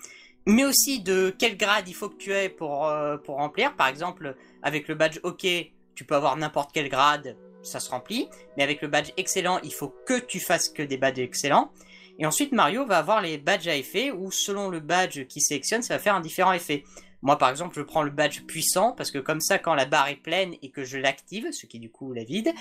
mais 0.46 0.64
aussi 0.64 1.00
de 1.00 1.34
quel 1.38 1.56
grade 1.56 1.88
il 1.88 1.94
faut 1.94 2.08
que 2.08 2.16
tu 2.16 2.32
aies 2.32 2.50
pour, 2.50 2.92
pour 3.24 3.36
remplir. 3.36 3.74
Par 3.74 3.88
exemple, 3.88 4.36
avec 4.62 4.86
le 4.86 4.94
badge 4.94 5.18
OK, 5.22 5.46
tu 5.94 6.04
peux 6.04 6.14
avoir 6.14 6.36
n'importe 6.36 6.70
quel 6.72 6.88
grade, 6.88 7.36
ça 7.62 7.80
se 7.80 7.90
remplit. 7.90 8.28
Mais 8.56 8.62
avec 8.62 8.82
le 8.82 8.88
badge 8.88 9.10
excellent, 9.16 9.58
il 9.64 9.72
faut 9.72 9.92
que 10.06 10.20
tu 10.20 10.38
fasses 10.38 10.68
que 10.68 10.82
des 10.82 10.98
badges 10.98 11.18
excellents. 11.18 11.72
Et 12.18 12.26
ensuite, 12.26 12.52
Mario 12.52 12.86
va 12.86 12.98
avoir 12.98 13.20
les 13.20 13.38
badges 13.38 13.68
à 13.68 13.76
effet, 13.76 14.10
où 14.10 14.30
selon 14.30 14.68
le 14.68 14.80
badge 14.80 15.26
qu'il 15.26 15.42
sélectionne, 15.42 15.82
ça 15.82 15.94
va 15.94 15.98
faire 15.98 16.14
un 16.14 16.20
différent 16.20 16.52
effet. 16.52 16.84
Moi, 17.22 17.38
par 17.38 17.50
exemple, 17.50 17.74
je 17.76 17.82
prends 17.82 18.02
le 18.02 18.10
badge 18.10 18.42
puissant, 18.42 18.92
parce 18.92 19.10
que 19.10 19.18
comme 19.18 19.40
ça, 19.40 19.58
quand 19.58 19.74
la 19.74 19.86
barre 19.86 20.08
est 20.08 20.16
pleine 20.16 20.54
et 20.62 20.70
que 20.70 20.84
je 20.84 20.98
l'active, 20.98 21.48
ce 21.52 21.66
qui 21.66 21.78
du 21.80 21.90
coup 21.90 22.12
la 22.12 22.24
vide, 22.24 22.52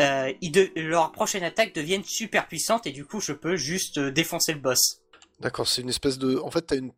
euh, 0.00 0.32
ils 0.40 0.50
de- 0.50 0.70
leur 0.76 1.12
prochaine 1.12 1.44
attaque 1.44 1.74
devienne 1.74 2.02
super 2.04 2.48
puissante, 2.48 2.86
et 2.86 2.92
du 2.92 3.04
coup, 3.04 3.20
je 3.20 3.32
peux 3.32 3.56
juste 3.56 3.98
euh, 3.98 4.10
défoncer 4.10 4.52
le 4.54 4.60
boss. 4.60 5.00
D'accord, 5.40 5.68
c'est 5.68 5.82
une 5.82 5.88
espèce 5.88 6.18
de. 6.18 6.38
En 6.38 6.50
fait, 6.50 6.62
t'as 6.62 6.76
une, 6.76 6.90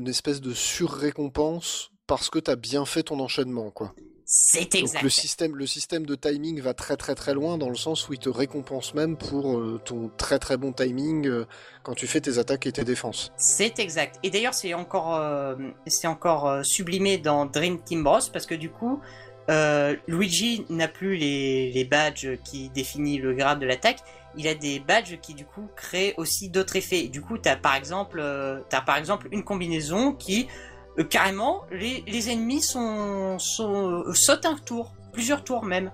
une 0.00 0.08
espèce 0.08 0.40
de 0.40 0.54
surrécompense 0.54 1.90
parce 2.06 2.30
que 2.30 2.38
t'as 2.38 2.56
bien 2.56 2.84
fait 2.86 3.02
ton 3.02 3.20
enchaînement, 3.20 3.70
quoi. 3.70 3.94
C'est 4.30 4.70
Donc 4.74 4.82
exact. 4.82 5.02
le 5.02 5.08
système, 5.08 5.56
le 5.56 5.66
système 5.66 6.04
de 6.04 6.14
timing 6.14 6.60
va 6.60 6.74
très 6.74 6.98
très 6.98 7.14
très 7.14 7.32
loin 7.32 7.56
dans 7.56 7.70
le 7.70 7.76
sens 7.76 8.10
où 8.10 8.12
il 8.12 8.18
te 8.18 8.28
récompense 8.28 8.92
même 8.92 9.16
pour 9.16 9.56
euh, 9.56 9.80
ton 9.82 10.10
très 10.18 10.38
très 10.38 10.58
bon 10.58 10.70
timing 10.74 11.26
euh, 11.26 11.46
quand 11.82 11.94
tu 11.94 12.06
fais 12.06 12.20
tes 12.20 12.36
attaques 12.36 12.66
et 12.66 12.72
tes 12.72 12.84
défenses. 12.84 13.32
C'est 13.38 13.78
exact. 13.78 14.18
Et 14.22 14.28
d'ailleurs, 14.28 14.52
c'est 14.52 14.74
encore, 14.74 15.14
euh, 15.14 15.56
c'est 15.86 16.08
encore 16.08 16.62
sublimé 16.62 17.16
dans 17.16 17.46
Dream 17.46 17.80
Team 17.82 18.04
Bros 18.04 18.18
parce 18.30 18.44
que 18.44 18.54
du 18.54 18.68
coup, 18.68 19.00
Luigi 20.06 20.66
n'a 20.68 20.88
plus 20.88 21.16
les, 21.16 21.72
les 21.72 21.84
badges 21.86 22.36
qui 22.44 22.68
définissent 22.68 23.22
le 23.22 23.32
grade 23.32 23.60
de 23.60 23.66
l'attaque. 23.66 24.00
Il 24.36 24.46
a 24.46 24.54
des 24.54 24.78
badges 24.78 25.18
qui 25.22 25.32
du 25.32 25.46
coup 25.46 25.68
créent 25.74 26.12
aussi 26.18 26.50
d'autres 26.50 26.76
effets. 26.76 27.06
Et 27.06 27.08
du 27.08 27.22
coup, 27.22 27.38
t'as 27.38 27.56
par 27.56 27.76
exemple, 27.76 28.22
t'as 28.68 28.82
par 28.82 28.98
exemple 28.98 29.28
une 29.32 29.42
combinaison 29.42 30.12
qui 30.12 30.48
euh, 30.98 31.04
carrément 31.04 31.62
les, 31.70 32.02
les 32.06 32.30
ennemis 32.30 32.62
sont, 32.62 33.38
sont 33.38 34.02
euh, 34.06 34.12
sautent 34.14 34.46
un 34.46 34.56
tour, 34.56 34.92
plusieurs 35.12 35.44
tours 35.44 35.64
même. 35.64 35.90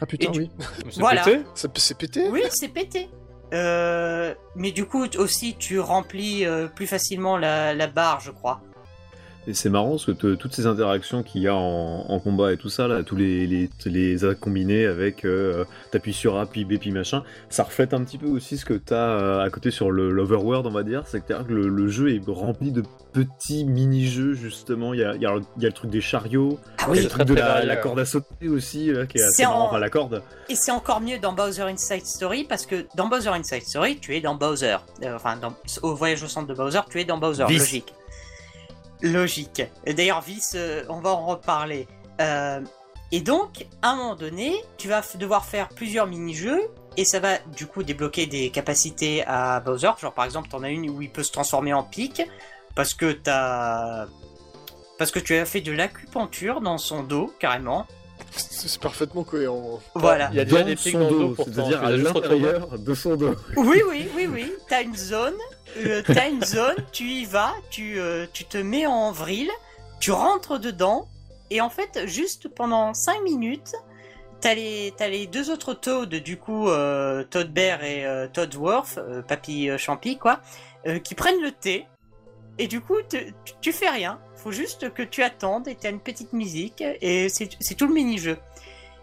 Ah 0.00 0.06
putain, 0.06 0.30
du- 0.30 0.40
oui. 0.40 0.50
C'est 0.90 1.00
Voilà. 1.00 1.22
pété. 1.22 1.42
C'est 1.54 1.96
pété 1.96 2.28
Oui, 2.30 2.42
c'est 2.50 2.68
pété. 2.68 3.08
Euh, 3.54 4.34
mais 4.56 4.72
du 4.72 4.86
coup 4.86 5.06
aussi 5.18 5.54
tu 5.58 5.78
remplis 5.78 6.44
euh, 6.44 6.66
plus 6.66 6.86
facilement 6.88 7.36
la, 7.36 7.74
la 7.74 7.86
barre, 7.86 8.20
je 8.20 8.30
crois. 8.32 8.60
Et 9.48 9.54
c'est 9.54 9.68
marrant 9.70 9.90
parce 9.90 10.04
que 10.04 10.10
te- 10.10 10.34
toutes 10.34 10.54
ces 10.54 10.66
interactions 10.66 11.22
qu'il 11.22 11.42
y 11.42 11.46
a 11.48 11.54
en, 11.54 12.04
en 12.08 12.18
combat 12.18 12.52
et 12.52 12.56
tout 12.56 12.68
ça, 12.68 12.88
là, 12.88 13.04
tous 13.04 13.14
les, 13.14 13.46
les, 13.46 13.70
les 13.84 14.24
attaques 14.24 14.40
combinées 14.40 14.86
avec 14.86 15.24
euh, 15.24 15.64
t'appuies 15.92 16.12
sur 16.12 16.36
A, 16.36 16.46
puis 16.46 16.64
B, 16.64 16.78
puis 16.78 16.90
machin, 16.90 17.22
ça 17.48 17.62
reflète 17.62 17.94
un 17.94 18.02
petit 18.02 18.18
peu 18.18 18.26
aussi 18.26 18.58
ce 18.58 18.64
que 18.64 18.74
t'as 18.74 18.96
euh, 18.96 19.44
à 19.44 19.50
côté 19.50 19.70
sur 19.70 19.92
l'Overworld, 19.92 20.66
on 20.66 20.70
va 20.72 20.82
dire. 20.82 21.04
C'est 21.06 21.24
que 21.24 21.32
le, 21.48 21.68
le 21.68 21.88
jeu 21.88 22.12
est 22.12 22.20
rempli 22.26 22.72
de 22.72 22.82
petits 23.12 23.64
mini-jeux, 23.64 24.34
justement. 24.34 24.92
Il 24.94 25.00
y 25.00 25.04
a, 25.04 25.14
y, 25.14 25.26
a, 25.26 25.34
y 25.58 25.64
a 25.64 25.68
le 25.68 25.72
truc 25.72 25.90
des 25.90 26.00
chariots, 26.00 26.58
Ah 26.78 26.86
il 26.90 26.96
y 26.96 26.98
a 26.98 27.02
le 27.02 27.08
truc 27.08 27.24
de 27.26 27.34
la, 27.34 27.76
corde 27.76 28.00
à 28.00 28.04
sauter 28.04 28.48
aussi, 28.48 28.92
là, 28.92 29.06
qui 29.06 29.18
est 29.18 29.22
assez 29.22 29.36
C'est 29.42 29.46
en- 29.46 29.50
marrant. 29.52 29.66
Enfin, 29.68 29.78
la 29.78 29.90
corde. 29.90 30.22
et 30.48 30.56
c'est 30.56 30.72
encore 30.72 31.00
mieux 31.00 31.18
dans 31.18 31.32
Bowser 31.32 31.62
Inside 31.62 32.04
Story 32.04 32.44
parce 32.48 32.66
que 32.66 32.84
dans 32.96 33.06
Bowser 33.08 33.28
Inside 33.30 33.62
Story, 33.62 33.98
tu 34.00 34.16
es 34.16 34.20
dans 34.20 34.34
Bowser. 34.34 34.76
Euh, 35.04 35.14
enfin, 35.14 35.36
dans, 35.36 35.54
au 35.82 35.94
voyage 35.94 36.22
au 36.24 36.26
centre 36.26 36.48
de 36.48 36.54
Bowser, 36.54 36.80
tu 36.90 37.00
es 37.00 37.04
dans 37.04 37.18
Bowser. 37.18 37.44
Vice. 37.48 37.60
Logique. 37.60 37.94
Logique. 39.02 39.62
Et 39.84 39.94
D'ailleurs, 39.94 40.20
Vice, 40.22 40.52
euh, 40.56 40.84
on 40.88 41.00
va 41.00 41.10
en 41.10 41.26
reparler. 41.26 41.86
Euh, 42.20 42.60
et 43.12 43.20
donc, 43.20 43.66
à 43.82 43.90
un 43.90 43.96
moment 43.96 44.16
donné, 44.16 44.54
tu 44.78 44.88
vas 44.88 45.02
devoir 45.16 45.44
faire 45.44 45.68
plusieurs 45.68 46.06
mini-jeux. 46.06 46.62
Et 46.96 47.04
ça 47.04 47.20
va 47.20 47.38
du 47.56 47.66
coup 47.66 47.82
débloquer 47.82 48.26
des 48.26 48.50
capacités 48.50 49.22
à 49.26 49.60
Bowser. 49.60 49.90
Genre 50.00 50.14
par 50.14 50.24
exemple, 50.24 50.48
t'en 50.48 50.62
as 50.62 50.70
une 50.70 50.88
où 50.88 51.02
il 51.02 51.10
peut 51.10 51.22
se 51.22 51.30
transformer 51.30 51.72
en 51.74 51.82
pic. 51.82 52.22
Parce 52.74 52.94
que 52.94 53.12
t'as. 53.12 54.06
Parce 54.98 55.10
que 55.10 55.18
tu 55.18 55.34
as 55.36 55.44
fait 55.44 55.60
de 55.60 55.72
l'acupuncture 55.72 56.62
dans 56.62 56.78
son 56.78 57.02
dos, 57.02 57.32
carrément. 57.38 57.86
C'est 58.34 58.80
parfaitement 58.80 59.24
cohérent. 59.24 59.80
Voilà. 59.94 60.30
Il 60.32 60.38
y 60.38 60.40
a 60.40 60.44
déjà 60.44 60.60
Dans 60.60 60.66
des 60.66 60.76
pics 60.76 60.92
son 60.92 60.98
dans 61.00 61.04
le 61.04 61.10
dos 61.10 61.28
dos, 61.28 61.44
c'est-à-dire 61.44 61.82
à 61.82 61.86
retournés. 61.88 62.02
l'intérieur 62.02 62.78
de 62.78 62.94
son 62.94 63.14
dos. 63.16 63.34
Oui, 63.56 63.82
oui, 63.88 64.08
oui, 64.16 64.26
oui. 64.26 64.52
T'as 64.68 64.82
une 64.82 64.96
zone, 64.96 65.34
euh, 65.84 66.02
t'as 66.06 66.28
une 66.28 66.44
zone, 66.44 66.76
tu 66.92 67.04
y 67.04 67.24
vas, 67.24 67.54
tu, 67.70 67.98
euh, 67.98 68.26
tu 68.32 68.44
te 68.44 68.58
mets 68.58 68.86
en 68.86 69.12
vrille, 69.12 69.50
tu 70.00 70.12
rentres 70.12 70.58
dedans, 70.58 71.08
et 71.50 71.60
en 71.60 71.70
fait, 71.70 72.06
juste 72.06 72.48
pendant 72.48 72.94
5 72.94 73.22
minutes, 73.22 73.74
t'as 74.40 74.54
les, 74.54 74.92
t'as 74.96 75.08
les 75.08 75.26
deux 75.26 75.50
autres 75.50 75.74
Toad, 75.74 76.14
du 76.14 76.36
coup, 76.36 76.68
euh, 76.68 77.24
Toad 77.24 77.52
Bear 77.52 77.82
et 77.84 78.04
euh, 78.06 78.26
Toad 78.28 78.50
Dwarf, 78.50 78.98
euh, 78.98 79.22
Papy 79.22 79.68
Champi, 79.78 80.18
quoi, 80.18 80.40
qui 81.02 81.16
prennent 81.16 81.42
le 81.42 81.50
thé, 81.50 81.86
et 82.58 82.68
du 82.68 82.80
coup, 82.80 82.94
tu, 83.60 83.72
fais 83.72 83.88
rien. 83.88 84.20
Faut 84.36 84.52
juste 84.52 84.94
que 84.94 85.02
tu 85.02 85.24
attendes, 85.24 85.66
et 85.66 85.74
t'as 85.74 85.90
une 85.90 86.00
petite 86.00 86.32
musique, 86.32 86.80
et 86.80 87.28
c'est 87.28 87.74
tout 87.76 87.88
le 87.88 87.94
mini-jeu. 87.94 88.38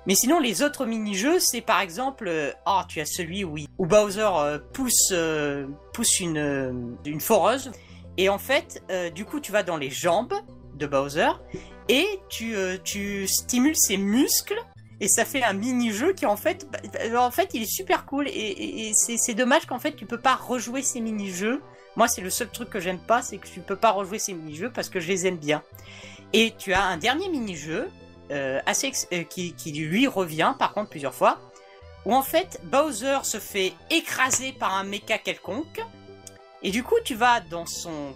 Mais 0.06 0.16
sinon, 0.16 0.40
les 0.40 0.64
autres 0.64 0.86
mini-jeux, 0.86 1.40
c'est 1.40 1.62
par 1.62 1.80
exemple, 1.80 2.30
ah, 2.66 2.86
tu 2.90 3.00
as 3.00 3.06
celui 3.06 3.44
où, 3.44 3.56
Bowser 3.80 4.30
euh, 4.36 4.60
pousse, 4.74 5.12
euh, 5.12 5.66
pousse 5.94 6.20
une, 6.20 6.98
une 7.06 7.22
foreuse. 7.22 7.72
Et 8.18 8.30
en 8.30 8.38
fait, 8.38 8.84
du 9.16 9.26
coup, 9.26 9.40
tu 9.40 9.52
vas 9.52 9.64
dans 9.64 9.78
les 9.78 9.90
jambes 9.90 10.34
de 10.76 10.86
Bowser 10.86 11.30
et 11.90 12.08
tu, 12.30 12.56
tu 12.84 13.26
stimules 13.28 13.76
ses 13.76 13.98
muscles. 13.98 14.60
Et 15.00 15.08
ça 15.08 15.26
fait 15.26 15.44
un 15.44 15.54
mini-jeu 15.54 16.14
qui 16.14 16.26
en 16.26 16.38
fait, 16.38 16.68
bah, 16.72 16.80
bah, 17.12 17.22
en 17.22 17.32
fait, 17.32 17.50
il 17.54 17.64
est 17.64 17.72
super 17.72 18.06
cool. 18.06 18.28
Et, 18.28 18.92
c'est 18.94 19.34
dommage 19.34 19.66
qu'en 19.66 19.80
fait, 19.80 19.96
tu 19.96 20.06
peux 20.06 20.20
pas 20.20 20.36
rejouer 20.36 20.82
ces 20.82 21.02
mini-jeux. 21.02 21.62
Moi, 21.96 22.08
c'est 22.08 22.22
le 22.22 22.30
seul 22.30 22.50
truc 22.50 22.70
que 22.70 22.80
j'aime 22.80 23.00
pas, 23.00 23.22
c'est 23.22 23.38
que 23.38 23.48
tu 23.48 23.60
peux 23.60 23.76
pas 23.76 23.92
rejouer 23.92 24.20
ces 24.20 24.34
mini-jeux 24.34 24.72
parce 24.74 24.90
que 24.90 25.00
je 25.00 25.08
les 25.08 25.28
aime 25.28 25.38
bien. 25.38 25.64
Et 26.34 26.54
tu 26.58 26.74
as 26.74 26.84
un 26.84 26.98
dernier 26.98 27.30
mini-jeu 27.30 27.90
euh, 28.34 28.60
assez 28.66 28.92
euh, 29.14 29.24
qui, 29.24 29.54
qui 29.54 29.72
lui 29.72 30.08
revient 30.08 30.54
par 30.58 30.74
contre 30.74 30.90
plusieurs 30.90 31.14
fois, 31.14 31.38
où 32.06 32.14
en 32.14 32.22
fait 32.22 32.60
Bowser 32.64 33.20
se 33.24 33.40
fait 33.40 33.74
écraser 33.90 34.52
par 34.52 34.74
un 34.74 34.84
mecha 34.84 35.18
quelconque, 35.18 35.82
et 36.62 36.72
du 36.72 36.84
coup 36.84 36.96
tu 37.06 37.16
vas 37.16 37.40
dans 37.40 37.66
son 37.66 38.14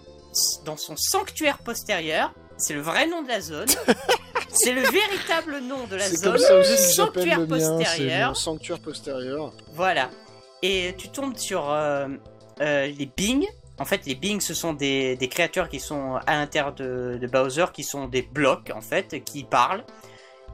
dans 0.64 0.76
son 0.76 0.94
sanctuaire 0.96 1.58
postérieur, 1.58 2.32
c'est 2.58 2.74
le 2.74 2.80
vrai 2.80 3.06
nom 3.06 3.22
de 3.22 3.28
la 3.28 3.40
zone, 3.40 3.68
c'est 4.50 4.72
le 4.72 4.82
véritable 4.82 5.60
nom 5.60 5.86
de 5.86 5.96
la 5.96 6.08
zone, 6.08 6.32
comme 6.32 6.38
ça 6.38 6.56
aussi 6.58 6.92
sanctuaire 6.92 7.40
le 7.40 7.46
mien, 7.46 7.58
c'est 7.58 7.84
postérieur. 7.84 8.28
mon 8.28 8.34
sanctuaire 8.34 8.80
postérieur. 8.80 9.52
Voilà. 9.74 10.10
Et 10.62 10.94
tu 10.98 11.08
tombes 11.08 11.36
sur 11.36 11.70
euh, 11.70 12.08
euh, 12.60 12.86
les 12.86 13.06
Bing. 13.06 13.46
En 13.80 13.84
fait, 13.84 14.06
les 14.06 14.14
Bing, 14.14 14.40
ce 14.40 14.54
sont 14.54 14.72
des, 14.72 15.16
des 15.16 15.28
créatures 15.28 15.68
qui 15.68 15.78
sont 15.78 16.16
à 16.26 16.36
l'intérieur 16.36 16.74
de, 16.74 17.26
Bowser, 17.30 17.66
qui 17.72 17.84
sont 17.84 18.08
des 18.08 18.22
blocs, 18.22 18.72
en 18.74 18.80
fait, 18.80 19.22
qui 19.24 19.44
parlent. 19.44 19.84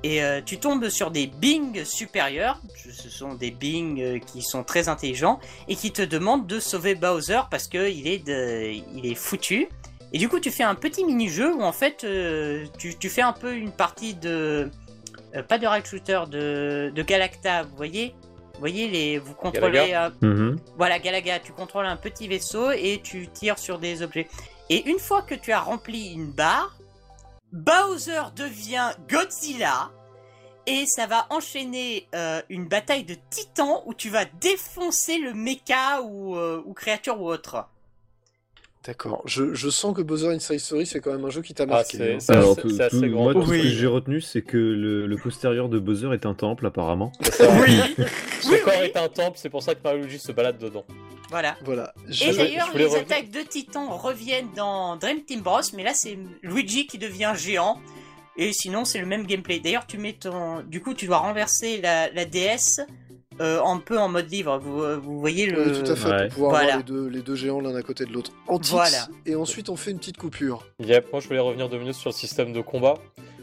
Et 0.03 0.23
euh, 0.23 0.43
tu 0.45 0.59
tombes 0.59 0.91
sur 0.91 1.11
des 1.11 1.27
Bing 1.27 1.83
supérieurs. 1.85 2.61
Ce 2.77 3.09
sont 3.09 3.35
des 3.35 3.51
Bing 3.51 4.01
euh, 4.03 4.19
qui 4.19 4.43
sont 4.43 4.63
très 4.63 4.91
intelligents 4.91 5.41
et 5.67 5.77
qui 5.77 5.93
te 5.93 6.03
demandent 6.03 6.47
de 6.47 6.61
sauver 6.61 6.95
Bowser 6.95 7.41
parce 7.51 7.69
qu'il 7.69 8.07
est, 8.07 8.29
il 8.29 9.07
est 9.07 9.15
foutu. 9.15 9.69
Et 10.13 10.19
du 10.19 10.29
coup, 10.29 10.41
tu 10.41 10.51
fais 10.51 10.63
un 10.63 10.75
petit 10.75 11.05
mini-jeu 11.05 11.55
où 11.55 11.63
en 11.63 11.73
fait, 11.73 12.05
euh, 12.05 12.67
tu, 12.79 13.09
fais 13.09 13.23
un 13.23 13.33
peu 13.33 13.55
une 13.55 13.73
partie 13.73 14.13
de. 14.15 14.71
pas 15.49 15.57
de 15.59 15.67
rail 15.67 15.83
shooter, 15.87 16.25
de, 16.31 16.93
de 16.95 17.03
Galacta, 17.03 17.63
vous 17.63 17.77
voyez 17.77 18.15
Vous 18.55 18.61
voyez, 18.61 18.89
les, 18.89 19.19
vous 19.19 19.35
contrôlez. 19.35 19.73
Galaga. 19.91 20.13
euh, 20.23 20.35
Mhm. 20.35 20.57
voilà, 20.77 20.99
Galaga, 20.99 21.41
tu 21.41 21.53
contrôles 21.53 21.87
un 21.87 21.97
petit 21.97 22.29
vaisseau 22.29 22.71
et 22.71 23.01
tu 23.03 23.29
tires 23.29 23.59
sur 23.59 23.79
des 23.79 24.03
objets. 24.03 24.29
Et 24.71 24.89
une 24.89 24.99
fois 24.99 25.23
que 25.23 25.35
tu 25.35 25.53
as 25.53 25.61
rempli 25.61 26.13
une 26.13 26.31
barre, 26.31 26.77
Bowser 27.53 28.23
devient 28.37 28.91
Godzilla. 29.09 29.91
Et 30.67 30.85
ça 30.87 31.07
va 31.07 31.27
enchaîner 31.29 32.09
euh, 32.15 32.41
une 32.49 32.67
bataille 32.67 33.05
de 33.05 33.17
titans 33.29 33.83
où 33.85 33.93
tu 33.93 34.09
vas 34.09 34.25
défoncer 34.25 35.19
le 35.19 35.35
mecha 35.35 36.01
ou, 36.03 36.37
euh, 36.37 36.63
ou 36.65 36.73
créature 36.73 37.21
ou 37.21 37.29
autre. 37.29 37.67
D'accord. 38.87 39.23
Je, 39.25 39.55
je 39.55 39.71
sens 39.71 39.95
que 39.97 40.03
Bowser 40.03 40.29
Inside 40.29 40.59
Story, 40.61 40.85
c'est 40.87 41.01
quand 41.01 41.13
même 41.13 41.25
un 41.25 41.31
jeu 41.31 41.41
qui 41.41 41.55
t'a 41.55 41.63
Ah, 41.63 41.67
marqué. 41.67 41.97
c'est- 41.97 42.13
hein. 42.15 42.19
c'est 42.21 42.81
assez- 42.83 43.09
grand. 43.09 43.23
moi, 43.25 43.33
tout 43.33 43.47
ce 43.47 43.51
Oui. 43.51 43.63
que 43.63 43.69
j'ai 43.69 43.87
retenu, 43.87 44.21
c'est 44.21 44.43
que 44.43 44.59
le, 44.59 45.07
le 45.07 45.17
postérieur 45.17 45.69
de 45.71 45.79
Bowser 45.79 46.13
est 46.13 46.27
un 46.27 46.35
temple, 46.35 46.67
apparemment. 46.67 47.11
Oui, 47.41 47.79
Son 48.43 48.51
Oui, 48.51 48.59
corps 48.63 48.75
oui. 48.81 48.87
est 48.87 48.97
un 48.99 49.09
temple, 49.09 49.39
c'est 49.41 49.49
pour 49.49 49.63
ça 49.63 49.75
que 49.75 49.81
Mario 49.83 50.03
Luigi 50.03 50.19
se 50.19 50.33
balade 50.33 50.59
dedans. 50.59 50.85
voilà. 51.31 51.57
Voilà. 51.65 51.95
Et 52.09 52.33
d'ailleurs, 52.35 52.69
les 52.75 52.85
revenir- 52.85 53.01
attaques 53.03 53.31
de 53.31 53.41
titans 53.41 53.89
reviennent 53.91 54.51
dans 54.55 54.97
Dream 54.97 55.23
Team 55.25 55.41
Bros, 55.41 55.61
mais 55.75 55.83
là 55.83 55.93
c'est 55.95 56.19
Luigi 56.43 56.87
qui 56.87 56.99
devient 56.99 57.33
géant. 57.37 57.81
Et 58.37 58.53
sinon, 58.53 58.85
c'est 58.85 58.99
le 58.99 59.07
même 59.07 59.27
gameplay. 59.27 59.61
D'ailleurs, 59.61 59.87
tu 59.87 59.97
mets 59.97 60.13
ton. 60.15 60.61
Du 60.67 60.83
coup, 60.83 60.93
tu 60.93 61.07
dois 61.07 61.19
renverser 61.19 61.81
la, 61.81 62.11
la 62.11 62.25
DS 62.25 62.81
euh, 63.41 63.63
un 63.63 63.79
peu 63.79 63.99
en 63.99 64.09
mode 64.09 64.31
livre. 64.31 64.59
Vous, 64.59 64.83
euh, 64.83 64.97
vous 64.97 65.19
voyez 65.21 65.47
le. 65.47 65.73
Oui, 65.73 65.83
tout 65.85 65.91
à 65.93 65.97
fait, 65.97 66.09
Ouais. 66.09 66.19
pour 66.27 66.35
pouvoir 66.35 66.51
Voilà. 66.53 66.65
avoir 66.75 66.79
les 66.79 66.85
deux, 66.85 67.07
les 67.09 67.23
deux 67.23 67.35
géants 67.35 67.61
l'un 67.61 67.75
à 67.75 67.83
côté 67.83 68.05
de 68.05 68.13
l'autre. 68.13 68.33
Voilà. 68.49 69.07
Et 69.27 69.35
ensuite, 69.35 69.69
on 69.69 69.77
fait 69.77 69.91
une 69.91 69.99
petite 69.99 70.17
coupure. 70.19 70.67
Yep, 70.81 71.11
moi 71.13 71.21
je 71.21 71.29
voulais 71.29 71.41
revenir 71.41 71.69
deux 71.69 71.79
minutes 71.79 71.95
sur 71.97 72.11
le 72.11 72.15
système 72.15 72.53
de 72.53 72.61
combat. 72.61 72.95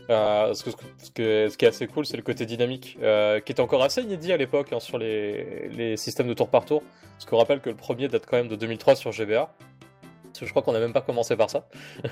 Euh, 0.09 0.47
parce 0.47 0.63
que, 0.63 0.71
ce, 0.71 1.11
que- 1.11 1.47
ce 1.49 1.57
qui 1.57 1.63
est 1.65 1.69
assez 1.69 1.87
cool, 1.87 2.05
c'est 2.05 2.17
le 2.17 2.23
côté 2.23 2.45
dynamique, 2.45 2.97
euh, 3.01 3.39
qui 3.39 3.51
était 3.53 3.61
encore 3.61 3.81
assez 3.83 4.01
inédit 4.01 4.33
à 4.33 4.37
l'époque 4.37 4.73
hein, 4.73 4.79
sur 4.81 4.97
les, 4.97 5.69
les 5.69 5.95
systèmes 5.95 6.27
de 6.27 6.33
tour 6.33 6.49
par 6.49 6.65
tour. 6.65 6.83
Parce 7.13 7.25
qu'on 7.29 7.37
rappelle 7.37 7.61
que 7.61 7.69
le 7.69 7.75
premier 7.75 8.07
date 8.09 8.25
quand 8.25 8.35
même 8.35 8.47
de 8.49 8.55
2003 8.57 8.95
sur 8.95 9.11
GBA. 9.13 9.53
Parce 10.23 10.39
que 10.39 10.45
je 10.45 10.49
crois 10.51 10.63
qu'on 10.63 10.73
n'a 10.73 10.79
même 10.79 10.91
pas 10.93 11.01
commencé 11.01 11.35
par 11.37 11.49
ça. 11.49 11.65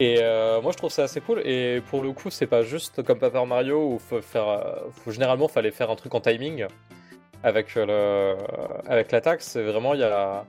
Et 0.00 0.16
euh, 0.22 0.60
moi 0.62 0.72
je 0.72 0.78
trouve 0.78 0.90
ça 0.90 1.04
assez 1.04 1.20
cool. 1.20 1.40
Et 1.46 1.82
pour 1.90 2.02
le 2.02 2.10
coup, 2.12 2.30
c'est 2.30 2.46
pas 2.46 2.62
juste 2.62 3.02
comme 3.02 3.18
Paper 3.18 3.44
Mario 3.46 3.78
où 3.92 3.98
faut 3.98 4.20
faire, 4.22 4.48
euh, 4.48 4.74
faut, 5.04 5.10
généralement 5.12 5.46
fallait 5.46 5.70
faire 5.70 5.90
un 5.90 5.96
truc 5.96 6.14
en 6.14 6.20
timing 6.20 6.66
avec 7.42 7.74
le, 7.74 8.36
avec 8.86 9.12
l'attaque. 9.12 9.42
C'est 9.42 9.62
vraiment 9.62 9.92
il 9.94 10.00
y 10.00 10.04
a, 10.04 10.44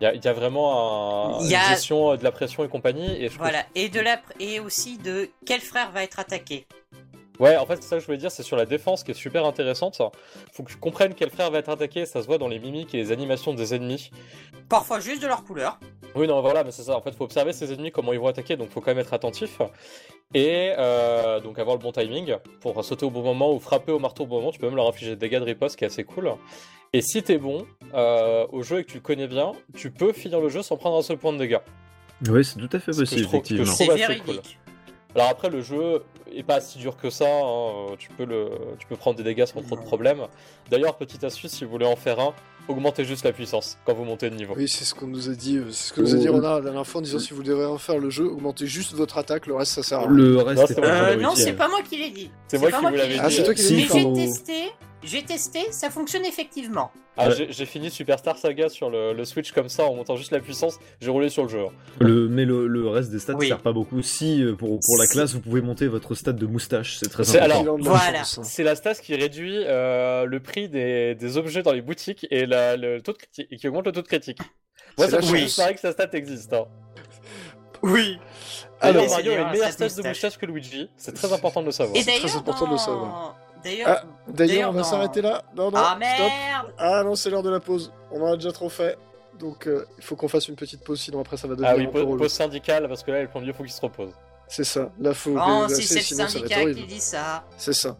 il 0.00 0.04
y 0.04 0.06
a, 0.08 0.14
il 0.14 0.24
y 0.24 0.28
a 0.28 0.32
vraiment 0.32 1.38
un- 1.38 1.40
Il 1.44 1.50
y 1.50 1.54
a- 1.54 1.62
une 1.62 1.68
gestion 1.70 2.10
euh, 2.12 2.16
de 2.16 2.24
la 2.24 2.32
pression 2.32 2.64
et 2.64 2.68
compagnie. 2.68 3.12
Et 3.16 3.24
je 3.28 3.34
trouve 3.34 3.38
Voilà. 3.48 3.62
Et, 3.76 3.88
de 3.88 4.00
la... 4.00 4.20
et 4.40 4.58
aussi 4.60 4.98
de 4.98 5.30
quel 5.46 5.60
frère 5.60 5.90
va 5.92 6.02
être 6.02 6.18
attaqué. 6.18 6.66
Ouais, 7.38 7.56
en 7.56 7.66
fait, 7.66 7.76
c'est 7.76 7.88
ça 7.88 7.96
que 7.96 8.00
je 8.00 8.06
voulais 8.06 8.18
dire, 8.18 8.30
c'est 8.30 8.42
sur 8.42 8.56
la 8.56 8.66
défense 8.66 9.04
qui 9.04 9.10
est 9.10 9.14
super 9.14 9.44
intéressante. 9.44 10.00
Faut 10.52 10.62
que 10.62 10.70
tu 10.70 10.78
comprennes 10.78 11.14
quel 11.14 11.30
frère 11.30 11.50
va 11.50 11.58
être 11.58 11.68
attaqué, 11.68 12.06
ça 12.06 12.22
se 12.22 12.26
voit 12.26 12.38
dans 12.38 12.48
les 12.48 12.58
mimiques 12.58 12.94
et 12.94 12.98
les 12.98 13.12
animations 13.12 13.54
des 13.54 13.74
ennemis. 13.74 14.10
Parfois 14.68 15.00
juste 15.00 15.22
de 15.22 15.26
leur 15.26 15.44
couleur. 15.44 15.78
Oui, 16.14 16.26
non, 16.26 16.40
voilà, 16.40 16.64
mais 16.64 16.70
c'est 16.70 16.82
ça. 16.82 16.96
En 16.96 17.02
fait, 17.02 17.14
faut 17.14 17.24
observer 17.24 17.52
ses 17.52 17.72
ennemis, 17.72 17.92
comment 17.92 18.12
ils 18.12 18.18
vont 18.18 18.28
attaquer, 18.28 18.56
donc 18.56 18.70
faut 18.70 18.80
quand 18.80 18.90
même 18.90 18.98
être 18.98 19.12
attentif. 19.14 19.60
Et 20.34 20.72
euh, 20.76 21.40
donc 21.40 21.58
avoir 21.58 21.76
le 21.76 21.82
bon 21.82 21.92
timing 21.92 22.36
pour 22.60 22.84
sauter 22.84 23.06
au 23.06 23.10
bon 23.10 23.22
moment 23.22 23.52
ou 23.54 23.60
frapper 23.60 23.92
au 23.92 23.98
marteau 23.98 24.24
au 24.24 24.26
bon 24.26 24.36
moment. 24.38 24.50
Tu 24.50 24.58
peux 24.58 24.66
même 24.66 24.76
leur 24.76 24.88
infliger 24.88 25.12
des 25.12 25.28
dégâts 25.28 25.38
de 25.38 25.44
riposte, 25.44 25.76
qui 25.76 25.84
est 25.84 25.88
assez 25.88 26.04
cool. 26.04 26.32
Et 26.92 27.02
si 27.02 27.22
t'es 27.22 27.38
bon 27.38 27.66
euh, 27.94 28.46
au 28.50 28.62
jeu 28.62 28.80
et 28.80 28.84
que 28.84 28.90
tu 28.90 28.96
le 28.96 29.02
connais 29.02 29.28
bien, 29.28 29.52
tu 29.76 29.90
peux 29.90 30.12
finir 30.12 30.40
le 30.40 30.48
jeu 30.48 30.62
sans 30.62 30.76
prendre 30.76 30.96
un 30.96 31.02
seul 31.02 31.18
point 31.18 31.32
de 31.32 31.38
dégâts. 31.38 31.60
Oui, 32.28 32.44
c'est 32.44 32.58
tout 32.58 32.68
à 32.72 32.80
fait 32.80 32.92
possible, 32.92 33.22
effectivement. 33.22 33.64
trouve 33.64 33.76
C'est 33.76 33.90
assez 33.90 34.14
véridique. 34.14 34.58
Alors 35.16 35.30
après, 35.30 35.48
le 35.50 35.62
jeu 35.62 36.02
est 36.32 36.42
pas 36.42 36.60
si 36.60 36.78
dur 36.78 36.96
que 36.96 37.10
ça. 37.10 37.24
hein. 37.26 37.86
Tu 37.98 38.10
peux 38.10 38.24
le, 38.24 38.50
tu 38.78 38.86
peux 38.86 38.96
prendre 38.96 39.16
des 39.16 39.22
dégâts 39.24 39.46
sans 39.46 39.62
trop 39.62 39.74
de 39.76 39.80
problèmes. 39.80 40.20
D'ailleurs, 40.70 40.96
petite 40.96 41.24
astuce, 41.24 41.50
si 41.52 41.64
vous 41.64 41.70
voulez 41.70 41.86
en 41.86 41.96
faire 41.96 42.20
un, 42.20 42.34
augmentez 42.68 43.04
juste 43.04 43.24
la 43.24 43.32
puissance 43.32 43.78
quand 43.86 43.94
vous 43.94 44.04
montez 44.04 44.28
de 44.28 44.34
niveau. 44.36 44.52
Oui, 44.56 44.68
c'est 44.68 44.84
ce 44.84 44.94
qu'on 44.94 45.06
nous 45.06 45.30
a 45.30 45.32
dit. 45.34 45.56
euh, 45.56 45.64
C'est 45.70 45.88
ce 45.88 45.92
que 45.94 46.00
nous 46.02 46.14
a 46.14 46.18
dit 46.18 46.28
Oh. 46.28 46.34
Renard 46.34 46.56
la 46.56 46.60
dernière 46.60 46.86
fois 46.86 47.00
en 47.00 47.02
disant 47.02 47.18
si 47.18 47.32
vous 47.32 47.42
devez 47.42 47.64
refaire 47.64 47.98
le 47.98 48.10
jeu, 48.10 48.26
augmentez 48.26 48.66
juste 48.66 48.92
votre 48.92 49.16
attaque, 49.18 49.46
le 49.46 49.54
reste 49.54 49.72
ça 49.72 49.82
sert 49.82 49.98
à 49.98 50.02
rien. 50.02 50.10
Le 50.10 50.36
reste 50.38 50.60
Non, 50.60 50.66
c'est. 50.66 50.84
Euh, 50.84 51.30
c'est 51.34 51.52
pas 51.54 51.68
moi 51.68 51.78
qui 51.88 51.96
l'ai 51.96 52.10
dit. 52.10 52.30
C'est 52.48 52.58
moi 52.58 52.70
qui 52.70 52.76
vous 52.78 52.82
l'avais 52.94 53.08
l'ai 53.08 53.14
dit. 53.14 53.20
Ah, 53.22 53.30
c'est 53.30 53.42
toi 53.44 53.54
qui 53.54 53.62
l'as 53.62 53.70
Mais 53.70 53.76
dit, 53.76 53.88
j'ai 53.88 54.12
testé, 54.26 54.52
j'ai 55.02 55.22
testé, 55.22 55.60
ça 55.70 55.90
fonctionne 55.90 56.24
effectivement. 56.24 56.90
Ah, 57.18 57.28
Ouais. 57.28 57.46
j'ai- 57.48 57.64
fini 57.66 57.90
Superstar 57.90 58.36
Saga 58.36 58.68
sur 58.68 58.90
le, 58.90 59.14
le 59.14 59.24
Switch 59.24 59.52
comme 59.52 59.70
ça 59.70 59.84
en 59.86 59.94
montant 59.94 60.16
juste 60.16 60.32
la 60.32 60.40
puissance. 60.40 60.78
J'ai 61.00 61.10
roulé 61.10 61.30
sur 61.30 61.44
le 61.44 61.48
jeu. 61.48 61.64
Le, 61.98 62.28
mais 62.28 62.44
le, 62.44 62.66
le 62.66 62.88
reste 62.88 63.10
des 63.10 63.18
stats 63.18 63.32
Oui. 63.34 63.48
sert 63.48 63.60
pas 63.60 63.72
beaucoup. 63.72 64.02
Si 64.02 64.42
euh, 64.42 64.54
pour, 64.54 64.80
pour 64.80 64.98
la 64.98 65.06
classe, 65.06 65.32
vous 65.32 65.40
pouvez 65.40 65.62
monter 65.62 65.86
votre 65.88 66.14
stade 66.14 66.36
de 66.36 66.44
moustache, 66.46 66.96
c'est 66.98 67.08
très 67.08 67.26
important. 67.36 67.60
alors, 67.62 67.78
voilà. 67.80 68.22
C'est 68.24 68.62
la 68.64 68.76
stas 68.76 68.96
qui 68.96 69.14
réduit 69.14 69.62
euh, 69.64 70.26
le 70.26 70.40
prix 70.40 70.68
des, 70.68 71.14
des 71.14 71.36
objets 71.38 71.62
dans 71.62 71.72
les 71.72 71.80
boutiques 71.80 72.26
et, 72.30 72.44
la- 72.44 72.76
le 72.76 73.00
taux 73.00 73.12
de 73.12 73.18
critique, 73.18 73.48
et 73.50 73.56
qui 73.56 73.66
augmente 73.68 73.86
le 73.86 73.92
tôt 73.92 74.02
de 74.02 74.06
critique. 74.08 74.38
Moi, 74.98 75.06
C'est 75.08 75.22
ça 75.22 75.32
me 75.32 75.58
marrer 75.62 75.74
que 75.74 75.80
sa 75.80 75.92
stat 75.92 76.08
existe. 76.12 76.52
Hein. 76.52 76.66
Oui. 77.82 78.18
Alors, 78.80 79.08
Mario 79.08 79.32
a 79.32 79.34
une 79.36 79.50
meilleure 79.50 79.68
un 79.68 79.70
stat 79.70 79.88
de 79.88 80.08
moustache. 80.08 80.38
que 80.38 80.46
Luigi. 80.46 80.90
C'est 80.96 81.12
très 81.14 81.32
important 81.32 81.60
de 81.60 81.66
le 81.66 81.72
savoir. 81.72 81.96
C'est 82.02 82.18
très 82.20 82.36
important 82.36 82.66
de 82.66 82.72
le 82.72 82.78
savoir. 82.78 83.36
D'ailleurs, 83.66 83.88
Ah, 83.88 84.04
D'ailleurs, 84.28 84.70
on 84.70 84.72
va 84.72 84.80
dans- 84.80 84.86
s'arrêter 84.86 85.20
là. 85.22 85.42
Non, 85.56 85.70
non, 85.70 85.76
ah 85.78 85.88
stop. 85.90 85.98
merde 86.00 86.66
Ah 86.78 87.02
non, 87.04 87.14
c'est 87.14 87.30
l'heure 87.30 87.42
de 87.42 87.50
la 87.50 87.60
pause. 87.60 87.92
On 88.12 88.20
en 88.22 88.32
a 88.32 88.36
déjà 88.36 88.52
trop 88.52 88.68
fait. 88.68 88.96
Donc 89.38 89.66
euh, 89.66 89.84
il 89.98 90.04
faut 90.04 90.16
qu'on 90.16 90.28
fasse 90.28 90.48
une 90.48 90.56
petite 90.56 90.82
pause, 90.82 90.98
sinon 91.00 91.20
après 91.20 91.36
ça 91.36 91.46
va 91.46 91.54
devenir 91.54 91.70
Ah 91.70 91.76
oui, 91.76 91.86
pause, 92.16 92.32
syndicale, 92.32 92.88
parce 92.88 93.02
que 93.02 93.10
là, 93.10 93.20
le 93.22 93.28
plombier, 93.28 93.52
faut 93.52 93.62
qu'il 93.64 93.72
se 93.72 93.80
repose. 93.82 94.10
C'est 94.48 94.64
ça. 94.64 94.90
Là, 95.00 95.12
faut. 95.12 95.32
Oh, 95.32 95.34
que- 95.34 95.62
là, 95.62 95.68
si 95.68 95.82
c'est- 95.82 95.96
le 96.14 96.28
syndicat 96.28 96.72
qui 96.72 96.84
dit 96.86 97.00
ça. 97.00 97.44
C'est 97.58 97.72
ça. 97.72 97.96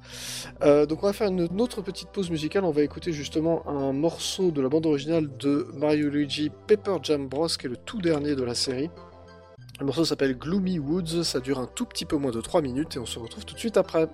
Euh, 0.62 0.86
donc 0.86 1.02
on 1.02 1.06
va 1.06 1.12
faire 1.12 1.26
une, 1.28 1.48
une 1.50 1.60
autre 1.60 1.82
petite 1.82 2.08
pause 2.10 2.30
musicale. 2.30 2.64
On 2.64 2.70
va 2.70 2.82
écouter 2.82 3.12
justement 3.12 3.66
un 3.68 3.92
morceau 3.92 4.50
de 4.52 4.62
la 4.62 4.68
bande 4.68 4.86
originale 4.86 5.28
de 5.38 5.66
Mario 5.74 6.08
Luigi 6.08 6.50
Paper 6.68 6.98
Jam 7.02 7.26
Bros, 7.28 7.48
qui 7.48 7.66
est 7.66 7.70
le 7.70 7.76
tout 7.76 8.00
dernier 8.00 8.34
de 8.36 8.44
la 8.44 8.54
série. 8.54 8.90
Le 9.80 9.84
morceau 9.86 10.04
s'appelle 10.06 10.38
Gloomy 10.38 10.78
Woods. 10.78 11.24
Ça 11.24 11.40
dure 11.40 11.58
un 11.58 11.66
tout 11.66 11.84
petit 11.84 12.04
peu 12.06 12.16
moins 12.16 12.30
de 12.30 12.40
3 12.40 12.62
minutes 12.62 12.94
et 12.96 12.98
on 13.00 13.06
se 13.06 13.18
retrouve 13.18 13.44
tout 13.44 13.54
de 13.54 13.58
suite 13.60 13.76
après. 13.76 14.06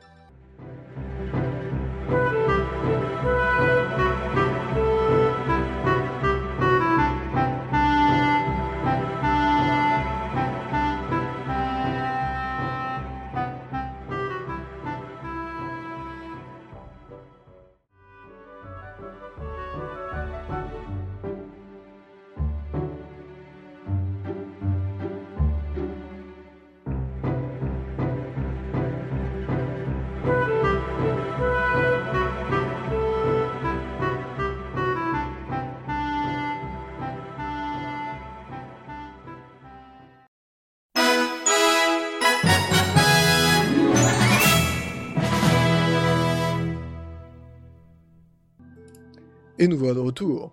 Et 49.63 49.69
nous 49.69 49.79
voilà 49.79 49.95
de 49.95 50.01
retour. 50.01 50.51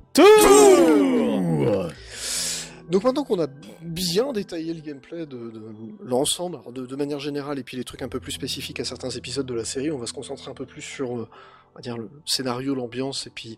Donc 2.92 3.04
maintenant 3.04 3.24
qu'on 3.24 3.40
a 3.40 3.48
bien 3.82 4.32
détaillé 4.34 4.72
le 4.72 4.82
gameplay 4.82 5.26
de, 5.26 5.50
de 5.50 5.62
l'ensemble, 6.04 6.60
de, 6.72 6.86
de 6.86 6.96
manière 6.96 7.20
générale, 7.20 7.58
et 7.58 7.64
puis 7.64 7.76
les 7.76 7.84
trucs 7.84 8.04
un 8.04 8.08
peu 8.08 8.20
plus 8.20 8.34
spécifiques 8.34 8.80
à 8.80 8.86
certains 8.86 9.10
épisodes 9.10 9.48
de 9.48 9.54
la 9.56 9.66
série, 9.66 9.90
on 9.90 9.98
va 9.98 10.06
se 10.06 10.14
concentrer 10.14 10.52
un 10.52 10.54
peu 10.54 10.68
plus 10.68 10.84
sur, 10.84 11.18
euh, 11.18 11.28
on 11.74 11.76
va 11.76 11.82
dire, 11.82 11.98
le 11.98 12.12
scénario, 12.28 12.76
l'ambiance, 12.76 13.26
et 13.26 13.32
puis 13.32 13.58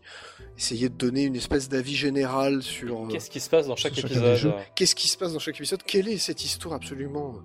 essayer 0.57 0.87
de 0.87 0.95
donner 0.95 1.23
une 1.23 1.35
espèce 1.35 1.67
d'avis 1.67 1.95
général 1.95 2.63
sur 2.63 3.03
euh, 3.03 3.07
Qu'est-ce 3.09 3.29
qui 3.29 3.41
se 3.41 3.49
passe 3.49 3.67
dans 3.67 3.75
chaque 3.75 3.97
épisode 3.97 4.53
qu'est-ce 4.73 4.95
qui 4.95 5.09
se 5.09 5.17
passe 5.17 5.33
dans 5.33 5.39
chaque 5.39 5.57
épisode, 5.57 5.83
quelle 5.83 6.07
est 6.07 6.17
cette 6.17 6.45
histoire 6.45 6.75
absolument 6.75 7.35
euh, 7.35 7.39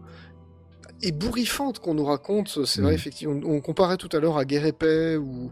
ébouriffante 1.02 1.78
qu'on 1.78 1.94
nous 1.94 2.04
raconte. 2.04 2.64
C'est 2.64 2.80
vrai, 2.80 2.92
Mm. 2.92 2.94
effectivement, 2.94 3.40
on, 3.44 3.56
on 3.56 3.60
comparait 3.60 3.96
tout 3.96 4.08
à 4.12 4.20
l'heure 4.20 4.36
à 4.38 4.44
Guerre 4.44 4.66
et 4.66 4.72
Paix 4.72 5.16
ou 5.16 5.50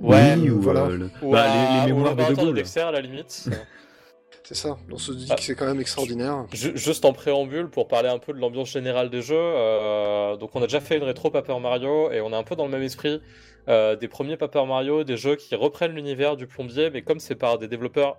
Ouais, 0.00 0.34
Oui, 0.36 0.50
ou 0.50 0.60
voilà. 0.60 0.82
euh, 0.86 0.96
le- 0.96 1.10
Ou 1.22 1.32
bah, 1.32 1.42
à- 1.42 1.80
les, 1.80 1.86
les 1.86 1.92
ou 1.92 1.96
mémoires 1.96 2.14
de 2.16 2.34
Gaulle. 2.34 2.54
Dexter, 2.54 2.80
à 2.82 2.92
la 2.92 3.00
limite. 3.00 3.48
c'est 4.44 4.54
ça. 4.54 4.76
On 4.92 4.98
se 4.98 5.10
dit 5.12 5.26
Ah. 5.30 5.34
que 5.34 5.42
c'est 5.42 5.54
quand 5.56 5.66
même 5.66 5.80
extraordinaire. 5.80 6.46
Ju- 6.52 6.76
Juste 6.76 7.04
en 7.04 7.12
préambule 7.12 7.68
pour 7.68 7.88
parler 7.88 8.08
un 8.08 8.18
peu 8.18 8.32
de 8.32 8.38
l'ambiance 8.38 8.70
générale 8.70 9.10
des 9.10 9.22
jeux. 9.22 9.34
euh, 9.36 10.36
donc 10.36 10.54
on 10.54 10.60
a 10.60 10.66
déjà 10.66 10.80
fait 10.80 10.96
une 10.98 11.02
rétro 11.04 11.30
Paper 11.30 11.58
Mario 11.60 12.10
et 12.12 12.20
on 12.20 12.30
est 12.32 12.36
un 12.36 12.44
peu 12.44 12.54
dans 12.54 12.64
le 12.66 12.70
même 12.70 12.82
esprit 12.82 13.20
euh, 13.68 13.96
des 13.96 14.06
premiers 14.06 14.36
Paper 14.36 14.64
Mario, 14.66 15.02
des 15.02 15.16
jeux 15.16 15.34
qui 15.34 15.56
reprennent 15.56 15.92
l'univers 15.94 16.36
du 16.36 16.46
plombier, 16.46 16.90
mais 16.90 17.02
comme 17.02 17.18
c'est 17.18 17.34
par 17.34 17.58
des 17.58 17.66
développeurs 17.66 18.18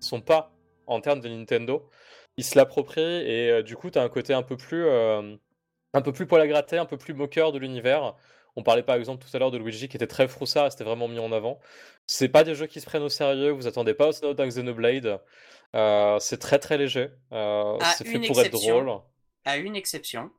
qui 0.00 0.08
sont 0.08 0.20
pas 0.20 0.50
en 0.88 1.00
termes 1.00 1.20
de 1.20 1.28
Nintendo, 1.28 1.88
ils 2.36 2.42
se 2.44 2.58
l'approprient 2.58 3.00
et 3.24 3.50
euh, 3.52 3.62
du 3.62 3.76
coup 3.76 3.90
tu 3.90 3.98
as 4.00 4.02
un 4.02 4.08
côté 4.08 4.34
un 4.34 4.42
peu 4.42 4.56
plus 4.56 4.84
euh, 4.86 5.36
un 5.94 6.02
peu 6.02 6.12
plus 6.12 6.26
poil 6.26 6.40
à 6.42 6.46
gratter, 6.46 6.78
un 6.78 6.86
peu 6.86 6.96
plus 6.98 7.14
moqueur 7.14 7.52
de 7.52 7.58
l'univers 7.58 8.14
On 8.56 8.62
parlait 8.62 8.82
par 8.82 8.96
exemple 8.96 9.24
tout 9.24 9.34
à 9.36 9.38
l'heure 9.38 9.50
de 9.50 9.58
Luigi 9.58 9.88
qui 9.88 9.96
était 9.96 10.06
très 10.06 10.28
froussard 10.28 10.70
c'était 10.72 10.84
vraiment 10.84 11.08
mis 11.08 11.18
en 11.18 11.32
avant. 11.32 11.60
C'est 12.06 12.28
pas 12.28 12.44
des 12.44 12.54
jeux 12.54 12.66
qui 12.66 12.80
se 12.80 12.86
prennent 12.86 13.02
au 13.02 13.08
sérieux, 13.08 13.50
vous 13.50 13.66
attendez 13.66 13.94
pas 13.94 14.08
au 14.08 14.12
Snowdown 14.12 14.48
Xenoblade. 14.48 15.20
Euh, 15.76 16.18
c'est 16.20 16.38
très 16.38 16.58
très 16.58 16.78
léger. 16.78 17.10
Euh, 17.32 17.78
À 17.80 17.84
c'est 17.84 18.04
fait 18.04 18.18
une 18.18 18.24
pour 18.24 18.40
être 18.40 18.54
exception. 18.54 18.84
drôle. 18.84 19.00
À 19.44 19.56
une 19.56 19.74
exception, 19.74 20.30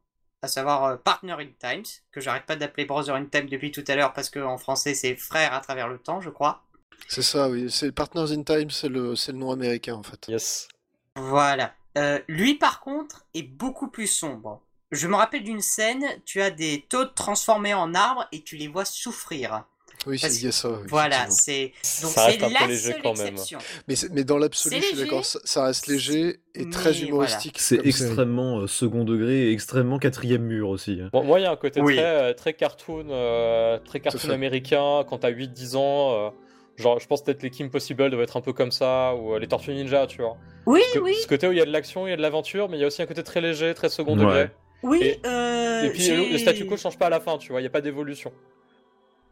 à 0.42 0.48
savoir 0.48 0.86
euh, 0.86 0.96
Partner 0.98 1.34
in 1.34 1.52
Times, 1.60 1.86
que 2.12 2.22
j'arrête 2.22 2.46
pas 2.46 2.56
d'appeler 2.56 2.86
Brother 2.86 3.16
in 3.16 3.26
Time 3.26 3.50
depuis 3.50 3.72
tout 3.72 3.84
à 3.90 3.96
l'heure 3.96 4.14
parce 4.14 4.30
qu'en 4.30 4.58
français 4.58 4.94
c'est 4.96 5.18
frère 5.18 5.54
à 5.54 5.60
travers 5.62 5.90
le 5.90 6.00
temps, 6.00 6.22
je 6.22 6.30
crois. 6.30 6.64
C'est 7.10 7.22
ça, 7.24 7.50
oui. 7.50 7.70
C'est 7.70 7.92
Partners 7.92 8.32
in 8.32 8.44
Time, 8.44 8.70
c'est 8.70 8.88
le, 8.88 9.14
le 9.14 9.34
nom 9.34 9.52
américain 9.52 9.96
en 9.96 10.04
fait. 10.04 10.28
Yes. 10.30 10.70
Voilà. 11.16 11.76
Euh, 11.98 12.20
lui, 12.28 12.56
par 12.56 12.80
contre, 12.82 13.26
est 13.34 13.44
beaucoup 13.44 13.90
plus 13.90 14.08
sombre. 14.08 14.64
Je 14.92 15.08
me 15.08 15.16
rappelle 15.16 15.44
d'une 15.44 15.62
scène, 15.62 16.04
tu 16.26 16.42
as 16.42 16.50
des 16.50 16.86
toads 16.90 17.14
transformés 17.16 17.74
en 17.74 17.94
arbres 17.94 18.28
et 18.32 18.42
tu 18.42 18.56
les 18.58 18.68
vois 18.68 18.86
souffrir. 18.86 19.64
Oui, 20.08 20.18
il 20.24 20.44
y 20.46 20.48
a 20.48 20.52
ça. 20.54 20.70
oui, 20.70 20.78
Voilà, 20.88 21.30
c'est 21.30 21.74
donc 22.02 22.12
Ça 22.12 22.24
reste 22.26 22.40
c'est 22.40 22.46
un 22.46 22.48
peu 22.48 22.54
la 22.54 22.68
léger 22.68 22.92
seule 22.94 23.02
quand 23.04 23.18
même. 23.18 23.34
exception. 23.34 23.60
Mais, 23.88 24.24
dans 24.24 24.38
l'absolu, 24.38 24.76
C'est 24.78 24.82
je 24.82 24.88
suis 24.88 24.98
d'accord, 24.98 25.26
ça, 25.26 25.66
reste 25.66 25.88
léger 25.88 26.40
et 26.56 26.64
mais 26.64 26.70
très 26.72 26.92
voilà. 26.94 27.06
humoristique. 27.06 27.60
C'est 27.60 27.86
extrêmement 27.86 28.60
euh, 28.62 28.68
second 28.68 29.04
degré 29.04 29.50
et 29.50 29.52
extrêmement 29.52 30.00
quatrième 30.00 30.44
mur 30.44 30.70
aussi. 30.70 31.00
hein. 31.04 31.10
Bon, 31.12 31.24
moi, 31.24 31.40
il 31.40 31.44
y 31.44 31.46
a 31.46 31.52
un 31.52 31.56
côté 31.58 31.82
Oui. 31.82 31.96
très, 31.98 32.06
euh, 32.06 32.34
très 32.34 32.54
cartoon, 32.54 33.08
euh, 33.10 33.78
très 33.80 34.00
cartoon 34.00 34.30
américain 34.30 35.04
quand 35.08 35.20
t'as 35.20 35.30
8-10 35.32 35.76
ans. 35.76 36.14
euh, 36.28 36.30
genre, 36.78 36.98
je 37.02 37.06
pense 37.08 37.22
peut-être 37.22 37.44
les 37.44 37.50
Kim 37.50 37.70
Possible 37.70 38.10
doivent 38.10 38.24
être 38.24 38.38
un 38.38 38.42
peu 38.42 38.54
comme 38.54 38.72
ça, 38.72 39.14
ou 39.16 39.36
euh, 39.36 39.40
les 39.40 39.48
Tortues 39.48 39.74
Ninja, 39.74 40.08
tu 40.08 40.22
vois. 40.22 40.38
Oui, 40.66 40.82
Ce, 40.94 41.00
oui, 41.00 41.14
ce 41.22 41.28
côté 41.28 41.46
où 41.46 41.52
il 41.52 41.58
y 41.58 41.62
a 41.62 41.66
de 41.66 41.72
l'action, 41.72 42.08
il 42.08 42.12
y 42.12 42.14
a 42.14 42.18
de 42.18 42.22
l'aventure, 42.22 42.70
mais 42.70 42.78
il 42.78 42.80
y 42.80 42.84
a 42.86 42.88
aussi 42.88 43.02
un 43.02 43.06
côté 43.06 43.22
très 43.22 43.42
léger, 43.42 43.74
très 43.74 43.90
second 43.90 44.14
Ouais. 44.18 44.24
degré. 44.24 44.50
Oui. 44.84 45.00
Et- 45.04 45.20
euh, 45.26 45.84
Et 45.84 45.90
puis 45.92 46.02
j'ai- 46.02 46.16
le, 46.16 46.32
le 46.32 46.38
statu 46.38 46.66
quo 46.66 46.78
change 46.78 46.98
pas 46.98 47.08
à 47.08 47.10
la 47.10 47.20
fin, 47.20 47.38
tu 47.38 47.52
vois, 47.52 47.60
il 47.60 47.64
n'y 47.64 47.68
a 47.68 47.72
pas 47.72 47.82
d'évolution. 47.82 48.32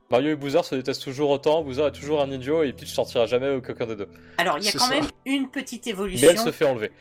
Mario 0.10 0.30
et 0.32 0.36
Bowser 0.36 0.64
se 0.64 0.76
détestent 0.76 1.04
toujours 1.04 1.30
autant, 1.32 1.62
Bowser 1.64 1.84
est 1.86 1.92
toujours 1.92 2.22
un 2.22 2.32
idiot 2.32 2.64
et 2.64 2.72
Peach 2.72 2.88
sortira 2.94 3.26
jamais 3.26 3.50
aucun 3.56 3.86
des 3.86 3.96
deux. 3.98 4.08
Alors, 4.38 4.58
il 4.58 4.64
y 4.64 4.70
a 4.70 4.72
quand 4.72 4.80
ça. 4.80 4.90
même 4.96 5.08
une 5.26 5.50
petite 5.50 5.86
Mais 5.86 5.92
évolution. 5.92 6.30
elle 6.32 6.38
se 6.38 6.52
fait 6.52 6.66
enlever. 6.66 6.92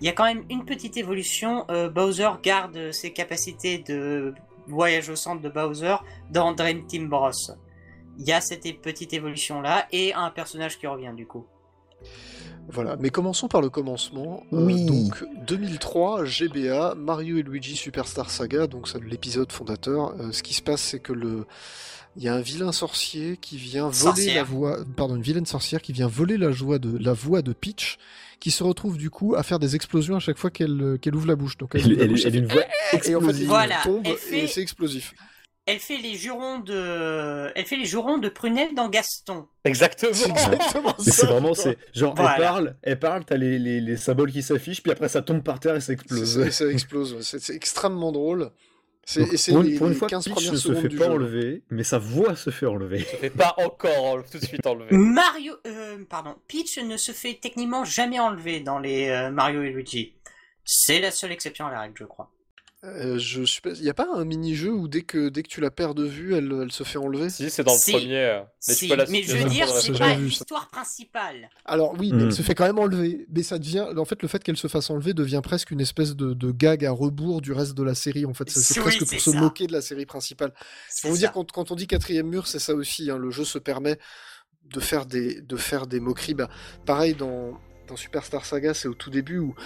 Il 0.00 0.06
y 0.06 0.08
a 0.08 0.12
quand 0.12 0.24
même 0.24 0.44
une 0.48 0.64
petite 0.64 0.96
évolution. 0.96 1.66
Euh, 1.70 1.90
Bowser 1.90 2.30
garde 2.42 2.90
ses 2.92 3.12
capacités 3.12 3.78
de 3.78 4.32
voyage 4.66 5.10
au 5.10 5.16
centre 5.16 5.42
de 5.42 5.48
Bowser 5.50 5.96
dans 6.30 6.52
Dream 6.52 6.86
Team 6.86 7.08
Bros. 7.08 7.30
Il 8.18 8.26
y 8.26 8.32
a 8.32 8.40
cette 8.40 8.62
petite 8.80 9.12
évolution 9.12 9.60
là 9.60 9.86
et 9.92 10.14
un 10.14 10.30
personnage 10.30 10.78
qui 10.78 10.86
revient 10.86 11.12
du 11.14 11.26
coup. 11.26 11.44
Voilà, 12.70 12.96
mais 13.00 13.10
commençons 13.10 13.48
par 13.48 13.60
le 13.62 13.70
commencement. 13.70 14.42
Euh, 14.52 14.64
Oui. 14.64 14.84
donc 14.84 15.24
2003, 15.46 16.24
GBA, 16.24 16.94
Mario 16.96 17.38
et 17.38 17.42
Luigi 17.42 17.76
Superstar 17.76 18.30
Saga, 18.30 18.66
donc 18.66 18.88
c'est 18.88 19.02
l'épisode 19.02 19.50
fondateur. 19.52 20.14
Euh, 20.20 20.32
ce 20.32 20.42
qui 20.42 20.54
se 20.54 20.62
passe, 20.62 20.82
c'est 20.82 21.00
que 21.00 21.12
le 21.12 21.46
il 22.16 22.24
y 22.24 22.28
a 22.28 22.34
un 22.34 22.40
vilain 22.40 22.72
sorcier 22.72 23.36
qui 23.40 23.56
vient 23.58 23.84
voler 23.84 23.94
Sorcière. 23.94 24.34
la 24.36 24.42
voix, 24.42 24.78
pardon, 24.96 25.14
une 25.14 25.22
vilaine 25.22 25.46
sorcière 25.46 25.80
qui 25.80 25.92
vient 25.92 26.08
voler 26.08 26.36
la 26.36 26.50
joie 26.50 26.78
de 26.80 26.98
la 26.98 27.12
voix 27.12 27.42
de 27.42 27.52
Peach, 27.52 27.96
qui 28.40 28.50
se 28.50 28.64
retrouve 28.64 28.96
du 28.98 29.08
coup 29.08 29.34
à 29.36 29.42
faire 29.44 29.58
des 29.60 29.76
explosions 29.76 30.16
à 30.16 30.18
chaque 30.20 30.36
fois 30.38 30.50
qu'elle 30.50 30.80
euh, 30.82 30.96
qu'elle 30.98 31.14
ouvre 31.14 31.28
la 31.28 31.36
bouche. 31.36 31.56
Donc 31.58 31.70
elle, 31.74 31.82
Elle, 31.82 31.86
ouvre 31.92 31.98
la 31.98 32.04
elle- 32.04 32.10
bouche, 32.10 32.24
elle 32.26 32.36
une 32.36 32.46
voix 32.46 32.62
et 32.92 33.14
en 33.14 33.20
fait 33.20 33.44
Voilà, 33.44 33.76
elle 34.04 34.36
et 34.36 34.46
c'est 34.48 34.60
explosif. 34.62 35.14
Elle 35.70 35.80
fait 35.80 35.98
les 35.98 36.14
jurons 36.14 36.58
de, 36.60 37.52
elle 37.54 37.64
fait 37.66 37.76
les 37.76 37.84
jurons 37.84 38.16
de 38.18 38.28
Prunelle 38.30 38.74
dans 38.74 38.88
Gaston. 38.88 39.46
Exactement. 39.64 40.12
Exactement 40.12 40.94
Mais 41.04 41.12
c'est 41.12 41.26
vraiment, 41.26 41.52
c'est 41.54 41.76
genre, 41.94 42.14
Voilà. 42.14 42.34
elle 42.36 42.42
parle, 42.42 42.76
elle 42.82 42.98
parle, 42.98 43.24
t'as 43.26 43.36
les, 43.36 43.58
les, 43.58 43.80
les 43.80 43.96
symboles 43.98 44.32
qui 44.32 44.42
s'affichent, 44.42 44.82
puis 44.82 44.92
après 44.92 45.08
ça 45.08 45.20
tombe 45.22 45.42
par 45.42 45.60
terre 45.60 45.76
et 45.76 45.80
ça 45.80 45.92
explose. 45.92 46.48
Ça 46.50 46.66
explose, 46.68 47.20
c'est 47.20 47.54
extrêmement 47.54 48.12
drôle. 48.12 48.50
C'est 49.04 49.20
Donc, 49.22 49.32
et 49.32 49.52
pour, 49.52 49.62
les, 49.62 49.76
pour 49.78 49.86
une 49.88 49.94
fois, 49.94 50.08
15 50.08 50.24
Peach 50.28 50.50
ne 50.50 50.56
se 50.56 50.74
fait 50.74 50.88
pas 50.90 51.04
jeu. 51.06 51.10
enlever, 51.12 51.62
mais 51.70 51.82
sa 51.82 51.96
voix 51.98 52.36
se 52.36 52.50
fait 52.50 52.66
enlever. 52.66 53.00
Se 53.00 53.16
fait 53.16 53.30
pas 53.30 53.54
encore 53.58 54.04
en- 54.04 54.22
tout 54.22 54.38
de 54.38 54.44
suite 54.44 54.66
enlever. 54.66 54.94
Mario, 54.96 55.54
euh, 55.66 55.98
pardon, 56.08 56.34
Peach 56.46 56.76
ne 56.78 56.96
se 56.98 57.12
fait 57.12 57.38
techniquement 57.40 57.84
jamais 57.86 58.20
enlever 58.20 58.60
dans 58.60 58.78
les 58.78 59.08
euh, 59.08 59.30
Mario 59.30 59.62
et 59.62 59.70
Luigi. 59.70 60.14
C'est 60.64 61.00
la 61.00 61.10
seule 61.10 61.32
exception 61.32 61.66
à 61.66 61.70
la 61.72 61.80
règle, 61.80 61.94
je 61.98 62.04
crois. 62.04 62.30
Euh, 62.84 63.18
je 63.18 63.42
suis 63.42 63.60
pas... 63.60 63.70
Il 63.70 63.82
n'y 63.82 63.88
a 63.90 63.94
pas 63.94 64.06
un 64.14 64.24
mini-jeu 64.24 64.72
où 64.72 64.86
dès 64.86 65.02
que, 65.02 65.30
dès 65.30 65.42
que 65.42 65.48
tu 65.48 65.60
la 65.60 65.72
perds 65.72 65.96
de 65.96 66.04
vue, 66.04 66.34
elle, 66.36 66.52
elle 66.62 66.70
se 66.70 66.84
fait 66.84 66.98
enlever? 66.98 67.28
Si, 67.28 67.50
c'est 67.50 67.64
dans 67.64 67.72
le 67.72 67.78
Si. 67.78 67.90
premier. 67.90 68.14
euh, 68.18 68.42
Mais, 68.68 68.74
tu 68.76 68.86
peux 68.86 68.94
la 68.94 69.06
mais 69.06 69.22
je 69.24 69.36
veux 69.36 69.48
dire, 69.48 69.68
c'est 69.68 69.98
pas 69.98 70.14
l'histoire 70.14 70.68
principale. 70.68 71.50
Alors 71.64 71.94
oui, 71.98 72.12
mais 72.12 72.22
Hmm. 72.22 72.26
elle 72.26 72.32
se 72.32 72.42
fait 72.42 72.54
quand 72.54 72.66
même 72.66 72.78
enlever. 72.78 73.26
Mais 73.34 73.42
ça 73.42 73.58
devient... 73.58 73.88
En 73.96 74.04
fait, 74.04 74.22
le 74.22 74.28
fait 74.28 74.44
qu'elle 74.44 74.56
se 74.56 74.68
fasse 74.68 74.90
enlever 74.90 75.12
devient 75.12 75.40
presque 75.42 75.72
une 75.72 75.80
espèce 75.80 76.14
de, 76.14 76.34
de 76.34 76.52
gag 76.52 76.84
à 76.84 76.92
rebours 76.92 77.40
du 77.40 77.50
reste 77.52 77.74
de 77.74 77.82
la 77.82 77.96
série. 77.96 78.24
En 78.26 78.32
fait, 78.34 78.48
c'est 78.48 78.76
Oui, 78.78 78.82
presque 78.84 79.10
pour 79.10 79.20
se 79.20 79.30
moquer 79.30 79.66
de 79.66 79.72
la 79.72 79.82
série 79.82 80.06
principale. 80.06 80.52
Pour 81.02 81.10
vous 81.10 81.16
ça. 81.16 81.20
dire, 81.20 81.32
quand, 81.32 81.50
quand 81.50 81.72
on 81.72 81.74
dit 81.74 81.88
quatrième 81.88 82.28
mur, 82.28 82.46
c'est 82.46 82.60
ça 82.60 82.74
aussi. 82.74 83.10
hein, 83.10 83.18
le 83.18 83.32
jeu 83.32 83.44
se 83.44 83.58
permet 83.58 83.98
de 84.72 84.78
faire 84.78 85.04
des, 85.04 85.40
de 85.40 85.56
faire 85.56 85.88
des 85.88 85.98
moqueries. 85.98 86.34
Bah, 86.34 86.48
pareil, 86.86 87.14
dans, 87.14 87.58
dans 87.88 87.96
Superstar 87.96 88.44
Saga, 88.44 88.72
c'est 88.72 88.86
au 88.86 88.94
tout 88.94 89.10
début 89.10 89.38
où 89.38 89.56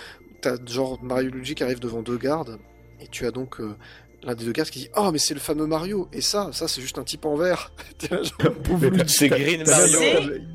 t'as 0.40 0.56
genre 0.64 0.98
Mario 1.02 1.30
Luigi 1.30 1.54
qui 1.54 1.62
arrivent 1.62 1.78
devant 1.80 2.02
deux 2.02 2.16
gardes. 2.16 2.58
Et 3.02 3.08
tu 3.10 3.26
as 3.26 3.30
donc 3.32 3.60
euh, 3.60 3.74
l'un 4.22 4.34
des 4.34 4.44
deux 4.44 4.52
gardes 4.52 4.70
qui 4.70 4.80
dit 4.80 4.88
Oh, 4.96 5.10
mais 5.12 5.18
c'est 5.18 5.34
le 5.34 5.40
fameux 5.40 5.66
Mario 5.66 6.08
Et 6.12 6.20
ça, 6.20 6.50
ça 6.52 6.68
c'est 6.68 6.80
juste 6.80 6.98
un 6.98 7.04
type 7.04 7.24
en 7.26 7.34
vert. 7.36 7.72
C'est 9.06 9.28
Green 9.28 9.62
T'as 9.64 9.78
Mario. 9.80 9.98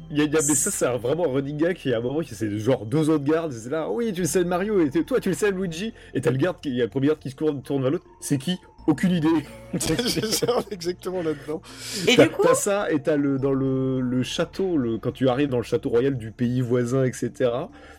Il 0.09 0.17
y 0.17 0.21
a- 0.21 0.23
il 0.25 0.33
y 0.33 0.37
a- 0.37 0.41
mais 0.47 0.55
ça, 0.55 0.71
c'est 0.71 0.87
vraiment 0.97 1.25
un 1.25 1.33
running 1.33 1.57
gag 1.57 1.75
qui, 1.75 1.93
à 1.93 1.97
un 1.97 2.01
moment, 2.01 2.21
c'est 2.29 2.57
genre 2.59 2.85
deux 2.85 3.09
autres 3.09 3.25
gardes, 3.25 3.51
c'est 3.51 3.69
là, 3.69 3.89
oui, 3.89 4.13
tu 4.13 4.21
le 4.21 4.27
sais, 4.27 4.43
Mario, 4.45 4.79
et 4.79 4.89
toi, 5.03 5.19
tu 5.19 5.29
le 5.29 5.35
sais, 5.35 5.51
Luigi, 5.51 5.93
et 6.13 6.21
t'as 6.21 6.31
le 6.31 6.37
garde, 6.37 6.57
qui, 6.61 6.69
il 6.69 6.75
y 6.77 6.81
a 6.81 6.85
le 6.85 6.89
premier 6.89 7.07
garde 7.07 7.19
qui 7.19 7.29
se 7.29 7.35
court- 7.35 7.61
tourne 7.61 7.81
vers 7.81 7.91
l'autre, 7.91 8.05
c'est 8.21 8.37
qui? 8.37 8.57
Aucune 8.87 9.11
idée. 9.11 9.27
Exactement 10.71 11.21
là-dedans. 11.21 11.61
Et 12.07 12.15
T'as 12.15 12.23
du 12.27 12.29
coup, 12.31 12.41
t'as 12.43 12.55
ça, 12.55 12.89
et 12.91 13.01
t'as 13.01 13.17
le, 13.17 13.37
dans 13.37 13.51
le, 13.53 13.99
le 13.99 14.23
château, 14.23 14.77
le, 14.77 14.97
quand 14.97 15.11
tu 15.11 15.27
arrives 15.27 15.49
dans 15.49 15.57
le 15.57 15.63
château 15.63 15.89
royal 15.89 16.17
du 16.17 16.31
pays 16.31 16.61
voisin, 16.61 17.03
etc., 17.03 17.31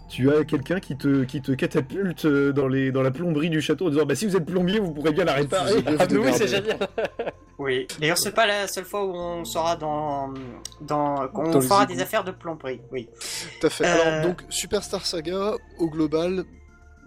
tu 0.08 0.30
as 0.32 0.44
quelqu'un 0.44 0.80
qui 0.80 0.96
te, 0.96 1.24
qui 1.24 1.40
te 1.42 1.52
catapulte 1.52 2.24
euh, 2.24 2.52
dans, 2.52 2.68
les, 2.68 2.90
dans 2.92 3.02
la 3.02 3.10
plomberie 3.10 3.50
du 3.50 3.60
château 3.60 3.86
en 3.86 3.90
disant, 3.90 4.06
bah 4.06 4.14
si 4.14 4.26
vous 4.26 4.36
êtes 4.36 4.46
plombier, 4.46 4.78
vous 4.80 4.92
pourrez 4.92 5.12
bien 5.12 5.24
la 5.24 5.34
réparer. 5.34 5.84
Ah, 5.98 6.06
oui, 6.10 6.30
c'est 6.34 6.48
génial. 6.48 6.78
oui. 7.58 7.86
D'ailleurs, 8.00 8.18
c'est 8.18 8.34
pas 8.34 8.46
la 8.46 8.66
seule 8.66 8.84
fois 8.84 9.04
où 9.04 9.14
on 9.14 9.44
sera 9.44 9.76
dans, 9.76 10.32
dans, 10.80 11.28
qu'on 11.28 11.50
Dans 11.50 11.60
fera 11.60 11.86
des 11.86 12.00
affaires 12.00 12.24
de 12.24 12.30
plomberie. 12.32 12.80
Oui. 12.90 13.08
Tout 13.60 13.66
à 13.66 13.70
fait. 13.70 13.84
Euh, 13.84 13.94
Alors, 13.94 14.26
donc, 14.26 14.42
Superstar 14.48 15.04
Saga, 15.06 15.54
au 15.78 15.88
global, 15.88 16.44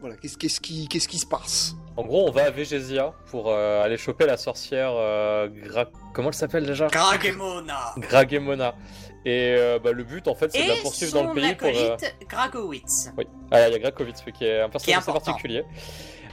voilà, 0.01 0.15
qu'est-ce 0.17 0.37
qu'est-ce 0.37 0.59
qui, 0.59 0.87
qu'est-ce 0.89 1.07
qui 1.07 1.17
se 1.19 1.25
passe? 1.25 1.75
En 1.95 2.03
gros, 2.03 2.27
on 2.27 2.31
va 2.31 2.45
à 2.45 2.49
Vegesia 2.51 3.13
pour 3.29 3.49
euh, 3.49 3.83
aller 3.83 3.97
choper 3.97 4.25
la 4.25 4.37
sorcière 4.37 4.91
euh, 4.95 5.47
Gra... 5.47 5.85
Comment 6.13 6.29
elle 6.29 6.33
s'appelle 6.33 6.65
déjà? 6.65 6.87
Gragemona. 6.87 7.93
Gragemona. 7.97 8.75
Et 9.23 9.55
euh, 9.57 9.77
bah, 9.77 9.91
le 9.91 10.03
but, 10.03 10.27
en 10.27 10.33
fait, 10.33 10.51
c'est 10.51 10.63
de 10.63 10.69
la 10.69 10.75
poursuivre 10.77 11.13
dans 11.13 11.31
le 11.31 11.33
pays 11.33 11.53
pour... 11.53 11.67
euh, 11.67 11.95
Gragowitz. 12.27 13.11
Oui, 13.17 13.27
Ah, 13.51 13.67
il 13.67 13.73
y 13.73 13.75
a 13.75 13.79
Grakovic 13.79 14.15
qui 14.33 14.45
est 14.45 14.61
un 14.61 14.69
personnage 14.69 14.99
assez 14.99 15.11
particulier. 15.11 15.63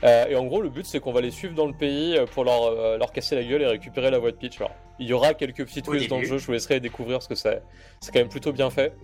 Euh, 0.05 0.27
et 0.29 0.37
en 0.37 0.47
gros, 0.47 0.63
le 0.63 0.71
but, 0.71 0.87
c'est 0.87 1.01
qu'on 1.01 1.13
va 1.13 1.21
les 1.21 1.33
suivre 1.33 1.55
dans 1.55 1.67
le 1.67 1.75
pays 1.75 2.19
pour 2.33 2.45
leur, 2.45 2.63
euh, 2.63 2.97
leur 2.97 3.13
casser 3.13 3.35
la 3.35 3.43
gueule 3.43 3.63
et 3.63 3.67
récupérer 3.67 4.11
la 4.11 4.19
voix 4.19 4.31
de 4.31 4.37
Peach. 4.37 4.59
Alors, 4.59 4.71
il 5.01 5.07
y 5.09 5.13
aura 5.13 5.35
quelques 5.35 5.67
petits 5.67 5.81
Au 5.81 5.93
twists 5.93 6.09
dans 6.09 6.19
le 6.19 6.25
jeu, 6.25 6.39
je 6.39 6.47
vous 6.47 6.53
laisserai 6.53 6.81
découvrir 6.81 7.19
parce 7.19 7.29
que 7.29 7.35
c'est 7.35 7.63
c'est 8.01 8.13
quand 8.13 8.21
même 8.21 8.29
plutôt 8.29 8.53
bien 8.53 8.71
fait. 8.71 8.95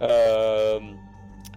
Euh, 0.00 0.78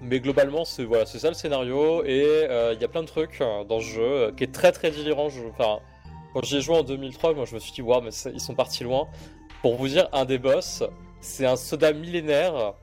mais 0.01 0.19
globalement, 0.19 0.65
c'est 0.65 0.83
voilà, 0.83 1.05
c'est 1.05 1.19
ça 1.19 1.27
le 1.29 1.33
scénario. 1.35 2.03
Et 2.05 2.23
euh, 2.25 2.73
il 2.75 2.81
y 2.81 2.85
a 2.85 2.87
plein 2.87 3.01
de 3.03 3.07
trucs 3.07 3.39
euh, 3.41 3.63
dans 3.63 3.79
ce 3.79 3.85
jeu 3.85 4.01
euh, 4.03 4.31
qui 4.31 4.43
est 4.43 4.51
très 4.51 4.71
très 4.71 4.91
délirant. 4.91 5.29
Je- 5.29 5.41
Enfin, 5.47 5.79
quand 6.33 6.43
j'y 6.43 6.57
ai 6.57 6.61
joué 6.61 6.75
en 6.77 6.83
2003, 6.83 7.33
moi 7.33 7.45
je 7.45 7.53
me 7.55 7.59
suis 7.59 7.71
dit, 7.71 7.81
waouh, 7.81 8.01
mais 8.01 8.11
ils 8.33 8.39
sont 8.39 8.55
partis 8.55 8.83
loin. 8.83 9.07
Pour 9.61 9.75
vous 9.75 9.87
dire, 9.87 10.07
un 10.13 10.25
des 10.25 10.37
boss, 10.39 10.81
c'est 11.19 11.45
un 11.45 11.55
soda 11.55 11.93
millénaire 11.93 12.73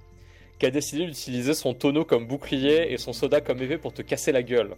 qui 0.61 0.67
a 0.67 0.71
décidé 0.71 1.07
d'utiliser 1.07 1.55
son 1.55 1.75
tonneau 1.75 2.05
comme 2.05 2.27
bouclier 2.27 2.93
et 2.93 2.99
son 2.99 3.13
soda 3.13 3.41
comme 3.41 3.61
épée 3.63 3.79
pour 3.79 3.93
te 3.93 4.03
casser 4.03 4.31
la 4.33 4.43
gueule. 4.43 4.77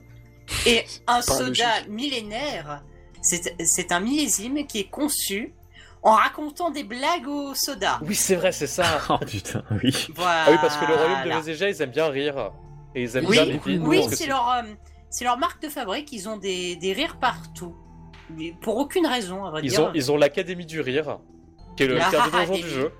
Et 0.66 0.82
un 1.06 1.20
soda 1.22 1.46
logique. 1.48 1.88
millénaire, 1.88 2.82
c'est 3.22 3.54
c'est 3.66 3.92
un 3.92 4.00
millésime 4.00 4.66
qui 4.66 4.80
est 4.80 4.90
conçu 4.90 5.52
en 6.02 6.12
racontant 6.12 6.70
des 6.70 6.84
blagues 6.84 7.26
au 7.28 7.54
soda. 7.54 8.00
Oui, 8.06 8.14
c'est 8.14 8.36
vrai, 8.36 8.52
c'est 8.52 8.66
ça. 8.66 8.84
Oh 9.10 9.18
putain, 9.24 9.62
oui. 9.82 10.08
Voilà. 10.14 10.44
Ah 10.46 10.50
oui, 10.52 10.56
parce 10.60 10.76
que 10.76 10.86
le 10.86 10.94
royaume 10.94 11.24
de 11.28 11.34
Vézégia, 11.36 11.68
ils 11.68 11.82
aiment 11.82 11.90
bien 11.90 12.08
rire. 12.08 12.52
Et 12.94 13.02
ils 13.02 13.16
aiment 13.16 13.26
Oui, 13.26 13.32
bien 13.36 13.44
les 13.44 13.58
vides, 13.58 13.82
Oui, 13.86 14.02
c'est 14.10 14.26
leur, 14.26 14.48
euh, 14.50 14.62
c'est 15.10 15.24
leur 15.24 15.38
marque 15.38 15.62
de 15.62 15.68
fabrique. 15.68 16.10
Ils 16.12 16.28
ont 16.28 16.36
des, 16.38 16.76
des 16.76 16.92
rires 16.92 17.18
partout. 17.20 17.76
Mais 18.36 18.54
pour 18.60 18.76
aucune 18.76 19.06
raison, 19.06 19.44
à 19.44 19.50
vrai 19.50 19.60
Ils 19.64 19.70
dire. 19.70 19.82
ont, 19.82 19.90
ils 19.94 20.10
ont 20.10 20.16
l'Académie 20.16 20.66
du 20.66 20.80
Rire, 20.80 21.18
qui 21.76 21.82
est 21.82 21.86
le 21.88 21.96
terme 21.98 22.10
de 22.26 22.30
donjon 22.30 22.38
Académie. 22.38 22.62
du 22.62 22.68
jeu. 22.68 22.92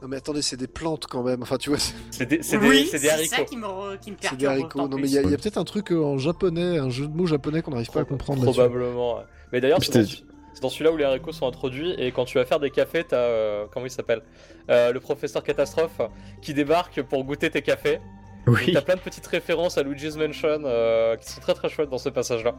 Non, 0.00 0.08
mais 0.08 0.16
attendez, 0.16 0.42
c'est 0.42 0.56
des 0.56 0.66
plantes 0.66 1.06
quand 1.06 1.22
même. 1.22 1.42
Enfin, 1.42 1.58
tu 1.58 1.70
vois, 1.70 1.78
c'est 1.78 1.94
C'est 2.10 2.26
des, 2.26 2.42
c'est 2.42 2.56
oui, 2.56 2.84
des, 2.84 2.86
c'est 2.86 2.98
des 2.98 3.06
c'est 3.06 3.12
haricots. 3.12 3.36
ça 3.36 3.44
qui 3.44 3.56
me, 3.56 3.96
qui 3.96 4.10
me 4.10 4.16
c'est 4.20 4.36
des 4.36 4.46
haricots. 4.46 4.88
Non, 4.88 4.96
mais 4.96 5.08
il 5.08 5.12
y, 5.12 5.18
a- 5.18 5.22
peut-être 5.22 5.58
un 5.58 5.64
truc 5.64 5.92
euh, 5.92 6.02
en 6.02 6.18
japonais, 6.18 6.78
un 6.78 6.90
jeu 6.90 7.06
de 7.06 7.16
mots 7.16 7.26
japonais 7.26 7.62
qu'on 7.62 7.70
n'arrive 7.72 7.90
pas 7.90 8.00
à 8.00 8.04
comprendre. 8.04 8.42
Probablement. 8.42 9.20
Mais 9.52 9.60
d'ailleurs, 9.60 9.78
c'est 9.80 9.86
Putain, 9.92 10.00
dans, 10.02 10.31
c'est 10.54 10.62
dans 10.62 10.68
celui-là 10.68 10.92
où 10.92 10.96
les 10.96 11.04
haricots 11.04 11.32
sont 11.32 11.46
introduits. 11.46 11.94
Et 11.98 12.12
quand 12.12 12.24
tu 12.24 12.38
vas 12.38 12.44
faire 12.44 12.60
des 12.60 12.70
cafés, 12.70 13.04
t'as. 13.04 13.16
euh, 13.16 13.66
comment 13.70 13.86
il 13.86 13.90
s'appelle? 13.90 14.22
Euh, 14.70 14.92
Le 14.92 15.00
professeur 15.00 15.42
Catastrophe 15.42 16.00
qui 16.40 16.54
débarque 16.54 17.02
pour 17.02 17.24
goûter 17.24 17.50
tes 17.50 17.62
cafés. 17.62 18.00
Oui. 18.46 18.72
T'as 18.72 18.82
plein 18.82 18.96
de 18.96 19.00
petites 19.00 19.26
références 19.26 19.78
à 19.78 19.82
Luigi's 19.82 20.16
Mansion 20.16 20.62
euh, 20.64 21.16
qui 21.16 21.30
sont 21.30 21.40
très 21.40 21.54
très 21.54 21.68
chouettes 21.68 21.90
dans 21.90 21.98
ce 21.98 22.08
passage-là. 22.08 22.54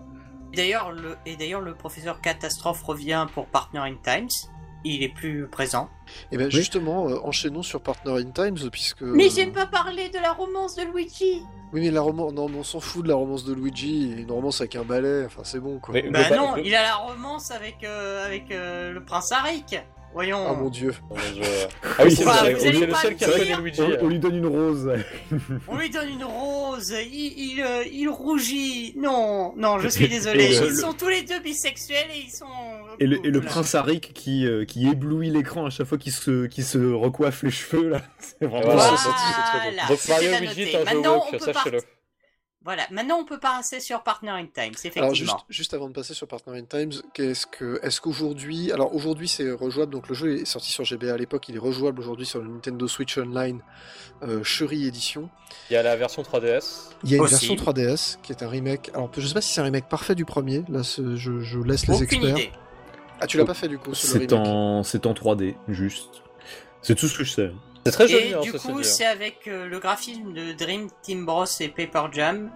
D'ailleurs, 0.56 0.91
le, 0.91 1.18
et 1.26 1.36
d'ailleurs, 1.36 1.62
le 1.62 1.74
professeur 1.74 2.22
Catastrophe 2.22 2.84
revient 2.84 3.26
pour 3.34 3.48
Partner 3.48 3.80
in 3.80 3.96
Times. 4.04 4.30
Il 4.86 5.02
est 5.04 5.10
plus 5.14 5.48
présent. 5.48 5.90
Et 6.32 6.38
bien 6.38 6.50
justement, 6.50 7.10
euh, 7.10 7.18
enchaînons 7.24 7.64
sur 7.64 7.82
Partner 7.82 8.14
in 8.20 8.32
Times, 8.32 8.70
puisque... 8.70 9.02
Mais 9.02 9.30
j'aime 9.30 9.52
pas 9.54 9.66
parler 9.66 10.10
de 10.10 10.20
la 10.20 10.34
romance 10.34 10.76
de 10.76 10.84
Luigi. 10.84 11.42
Oui, 11.72 11.82
mais 11.82 11.90
la 11.92 12.02
romance... 12.02 12.34
Non, 12.34 12.50
mais 12.50 12.58
on 12.60 12.64
s'en 12.64 12.80
fout 12.82 13.04
de 13.04 13.10
la 13.10 13.16
romance 13.16 13.46
de 13.46 13.54
Luigi, 13.54 14.12
une 14.18 14.32
romance 14.32 14.60
avec 14.62 14.76
un 14.76 14.84
balai, 14.84 15.24
enfin 15.26 15.42
c'est 15.44 15.60
bon, 15.60 15.80
quoi. 15.80 15.94
Mais- 15.94 16.10
Bah 16.10 16.36
non, 16.36 16.58
il 16.58 16.76
a 16.76 16.84
la 16.84 16.96
romance 16.96 17.50
avec, 17.52 17.78
euh, 17.84 18.26
avec 18.26 18.52
euh, 18.52 18.92
le 18.92 19.04
prince 19.04 19.32
Arik. 19.32 19.78
Voyons. 20.14 20.46
Ah 20.48 20.54
mon 20.54 20.70
dieu. 20.70 20.94
Oh 21.10 21.16
mon 21.16 21.32
Dieu. 21.34 21.44
Ah 21.98 22.04
oui, 22.04 22.12
c'est 22.16 22.24
Bah, 22.24 22.34
vrai, 22.42 22.54
vous 22.54 22.60
c'est 22.60 22.68
allez 22.68 22.80
le 22.82 22.88
pas 22.88 22.98
seul 23.00 23.12
le 23.14 23.18
qui 23.18 23.52
a. 23.52 23.60
Luigi. 23.60 23.82
On, 23.82 24.06
on 24.06 24.10
lui 24.10 24.20
donne 24.20 24.36
une 24.36 24.46
rose. 24.46 24.92
On 25.68 25.76
lui 25.76 25.90
donne 25.90 26.08
une 26.10 26.24
rose, 26.24 26.94
il, 27.12 27.34
il, 27.56 27.62
euh, 27.64 27.84
il 27.92 28.08
rougit. 28.10 28.94
Non, 28.96 29.56
non, 29.58 29.80
je 29.80 29.88
suis 29.88 30.08
désolé. 30.18 30.56
Ils 30.56 30.76
sont 30.76 30.94
tous 30.94 31.08
les 31.08 31.24
deux 31.24 31.40
bisexuels 31.40 32.12
et 32.14 32.26
ils 32.28 32.32
sont. 32.32 32.46
Et 33.00 33.08
le, 33.08 33.18
et 33.26 33.30
le 33.30 33.39
Voilà. 33.39 33.50
prince 33.52 33.76
Arik 33.76 34.14
qui, 34.14 34.46
euh, 34.46 34.66
qui 34.66 34.88
éblouit 34.88 35.30
l'écran 35.30 35.66
à 35.66 35.70
chaque 35.70 35.88
fois 35.88 35.98
qu'il 35.98 36.12
se, 36.14 36.46
qu'il 36.48 36.64
se 36.64 36.78
recoiffe 36.78 37.44
les 37.44 37.52
cheveux, 37.52 37.89
là. 37.89 38.02
C'est 38.20 38.46
vraiment... 38.46 38.66
Voilà, 38.66 38.88
Voilà. 38.88 38.98
très 38.98 39.72
bon. 39.72 39.88
Donc 39.89 40.08
Mario 40.10 40.32
Luigi 40.39 40.62
est 40.64 40.76
un 40.76 40.80
jeu 40.80 40.86
Maintenant, 40.96 41.16
woke, 41.16 41.26
on 41.28 41.32
peut 41.38 41.39
sachez-le. 41.54 41.80
Voilà, 42.66 42.84
maintenant 42.91 43.18
on 43.20 43.26
peut 43.26 43.41
passer 43.41 43.82
sur 43.82 44.04
Partner 44.04 44.30
in 44.30 44.46
Times, 44.46 44.72
effectivement. 44.72 45.04
Alors 45.08 45.16
juste, 45.16 45.36
juste 45.50 45.74
avant 45.74 45.89
de 45.89 45.94
passer 45.94 46.14
sur 46.14 46.30
Partner 46.30 46.58
in 46.58 46.64
Times, 46.64 46.94
qu'est-ce 47.14 47.46
que, 47.46 47.78
est-ce 47.84 48.00
qu'aujourd'hui, 48.00 48.72
alors 48.72 48.96
aujourd'hui 48.96 49.28
c'est 49.28 49.52
rejouable, 49.52 49.91
donc 49.91 50.08
le 50.08 50.16
jeu 50.16 50.38
est 50.38 50.46
sorti 50.46 50.72
sur 50.72 50.86
GBA 50.86 51.14
à 51.14 51.18
l'époque, 51.18 51.50
il 51.50 51.58
est 51.58 51.60
rejouable 51.60 52.00
aujourd'hui 52.00 52.26
sur 52.26 52.41
le 52.41 52.48
Nintendo 52.48 52.88
Switch 52.88 53.18
Online 53.18 53.60
euh, 54.24 54.46
Shuri 54.46 54.88
Edition. 54.88 55.30
Il 55.70 55.74
y 55.74 55.76
a 55.76 55.84
la 55.84 55.98
version 55.98 56.22
3DS. 56.22 56.91
Il 57.04 57.10
y 57.12 57.16
a 57.16 57.18
une 57.18 57.24
Aussi. 57.24 57.34
version 57.34 57.56
3DS 57.56 58.22
qui 58.24 58.32
est 58.32 58.41
un 58.44 58.48
remake. 58.48 58.91
Alors 58.94 59.12
je 59.14 59.28
sais 59.28 59.34
pas 59.34 59.41
si 59.41 59.52
c'est 59.52 59.60
un 59.60 59.66
remake 59.66 59.89
parfait 59.89 60.16
du 60.16 60.24
premier. 60.24 60.64
Là, 60.70 60.84
je, 60.84 61.18
je 61.18 61.60
laisse 61.60 61.88
les 61.88 61.96
Aucune 62.02 62.24
experts. 62.24 62.38
idée. 62.38 62.52
Ah, 63.22 63.28
tu 63.28 63.38
l'as 63.38 63.45
pas 63.45 63.53
fait 63.53 63.68
du 63.68 63.78
coup, 63.78 63.93
c'est 63.93 64.20
le 64.20 64.28
C'est 64.28 64.36
remake. 64.36 64.47
en, 64.47 64.84
c'est 64.84 65.05
en 65.05 65.14
3D, 65.14 65.55
juste. 65.70 66.22
C'est 66.82 66.95
tout 66.95 67.07
ce 67.07 67.18
que 67.18 67.24
je 67.24 67.32
sais. 67.32 67.51
C'est 67.86 67.91
très 67.91 68.07
joli, 68.07 68.28
Et 68.28 68.34
hein, 68.34 68.39
du 68.41 68.53
coup, 68.53 68.84
c'est 68.84 69.05
avec 69.05 69.47
euh, 69.47 69.68
le 69.68 69.80
graphisme 69.80 70.34
de 70.34 70.53
Dream 70.53 70.88
Team 71.01 71.26
Bros 71.26 71.45
et 71.59 71.68
Paper 71.70 72.07
Jam. 72.11 72.49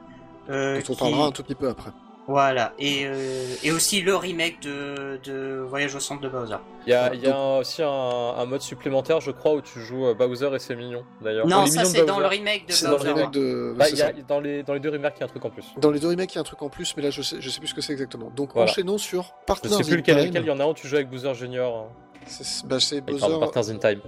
euh, 0.50 0.76
Dont 0.82 0.84
on 0.90 0.94
qui- 0.94 1.00
parlera 1.00 1.26
un 1.28 1.32
tout 1.32 1.44
petit 1.44 1.56
peu 1.56 1.68
après. 1.70 1.92
Voilà, 2.30 2.74
et, 2.78 3.06
euh, 3.06 3.56
et 3.64 3.72
aussi 3.72 4.02
le 4.02 4.14
remake 4.16 4.60
de, 4.62 5.18
de 5.24 5.60
Voyage 5.66 5.96
au 5.96 6.02
centre 6.02 6.20
de 6.22 6.28
Bowser. 6.28 6.58
Il 6.86 6.90
y 6.90 6.94
a, 6.94 7.14
il 7.14 7.22
y 7.22 7.28
a 7.28 7.38
un- 7.38 7.60
aussi 7.60 7.82
un, 7.82 7.88
un 7.90 8.46
mode 8.46 8.60
supplémentaire, 8.62 9.22
je 9.22 9.32
crois, 9.32 9.54
où 9.54 9.62
tu 9.62 9.80
joues 9.80 10.08
euh, 10.08 10.14
Bowser 10.14 10.50
et 10.54 10.60
ses 10.60 10.76
mignons, 10.76 11.06
d'ailleurs. 11.22 11.48
Non, 11.48 11.60
Enfin, 11.60 11.68
ça 11.72 11.86
c'est 11.86 12.04
dans 12.06 12.16
Bowser. 12.16 12.22
le 12.22 12.28
remake 12.28 12.68
de 12.68 12.74
C'est 12.74 12.86
dans 12.86 12.92
le 12.92 12.98
Bowser. 12.98 13.14
remake 13.14 13.32
de. 13.32 13.74
Bah, 13.78 13.86
c'est 13.86 13.92
il 13.94 13.98
y 14.00 14.02
a- 14.02 14.12
dans, 14.28 14.40
les, 14.42 14.64
dans 14.64 14.74
les 14.74 14.82
deux 14.82 14.90
remakes, 14.90 15.14
il 15.18 15.20
y 15.22 15.24
a 15.24 15.26
un 15.26 15.30
truc 15.30 15.46
en 15.46 15.50
plus. 15.50 15.66
Dans 15.78 15.90
les 15.90 16.00
deux 16.02 16.10
remakes, 16.10 16.34
il 16.34 16.36
y 16.36 16.38
a 16.40 16.42
un 16.42 16.44
truc 16.44 16.62
en 16.62 16.70
plus, 16.70 16.94
mais 16.98 17.04
là 17.04 17.12
je 17.12 17.22
sais, 17.22 17.38
je 17.40 17.50
sais 17.50 17.60
plus 17.60 17.70
ce 17.70 17.74
que 17.74 17.82
c'est 17.82 17.94
exactement. 17.94 18.30
Donc 18.36 18.52
Voilà. 18.54 18.70
enchaînons 18.70 18.98
sur 18.98 19.24
Je 19.24 19.46
Partners 19.46 19.70
sais 19.72 19.84
plus 19.84 19.94
in 19.94 19.96
lequel 19.98 20.18
est 20.18 20.22
Time. 20.24 20.30
lequel, 20.32 20.44
il 20.44 20.48
y 20.48 20.52
en 20.52 20.60
a 20.60 20.64
un 20.66 20.68
où 20.68 20.74
tu 20.74 20.86
joues 20.88 20.96
avec 20.96 21.10
Bowser 21.10 21.34
Junior. 21.34 21.90
C'est 22.26 22.66
bah, 22.68 22.82
c'est 22.82 22.98
Il 22.98 23.04
parle 23.04 23.20
Bowser. 23.20 23.34
de 23.36 23.40
Partners 23.40 23.70
in 23.74 23.78
Time. 23.78 24.02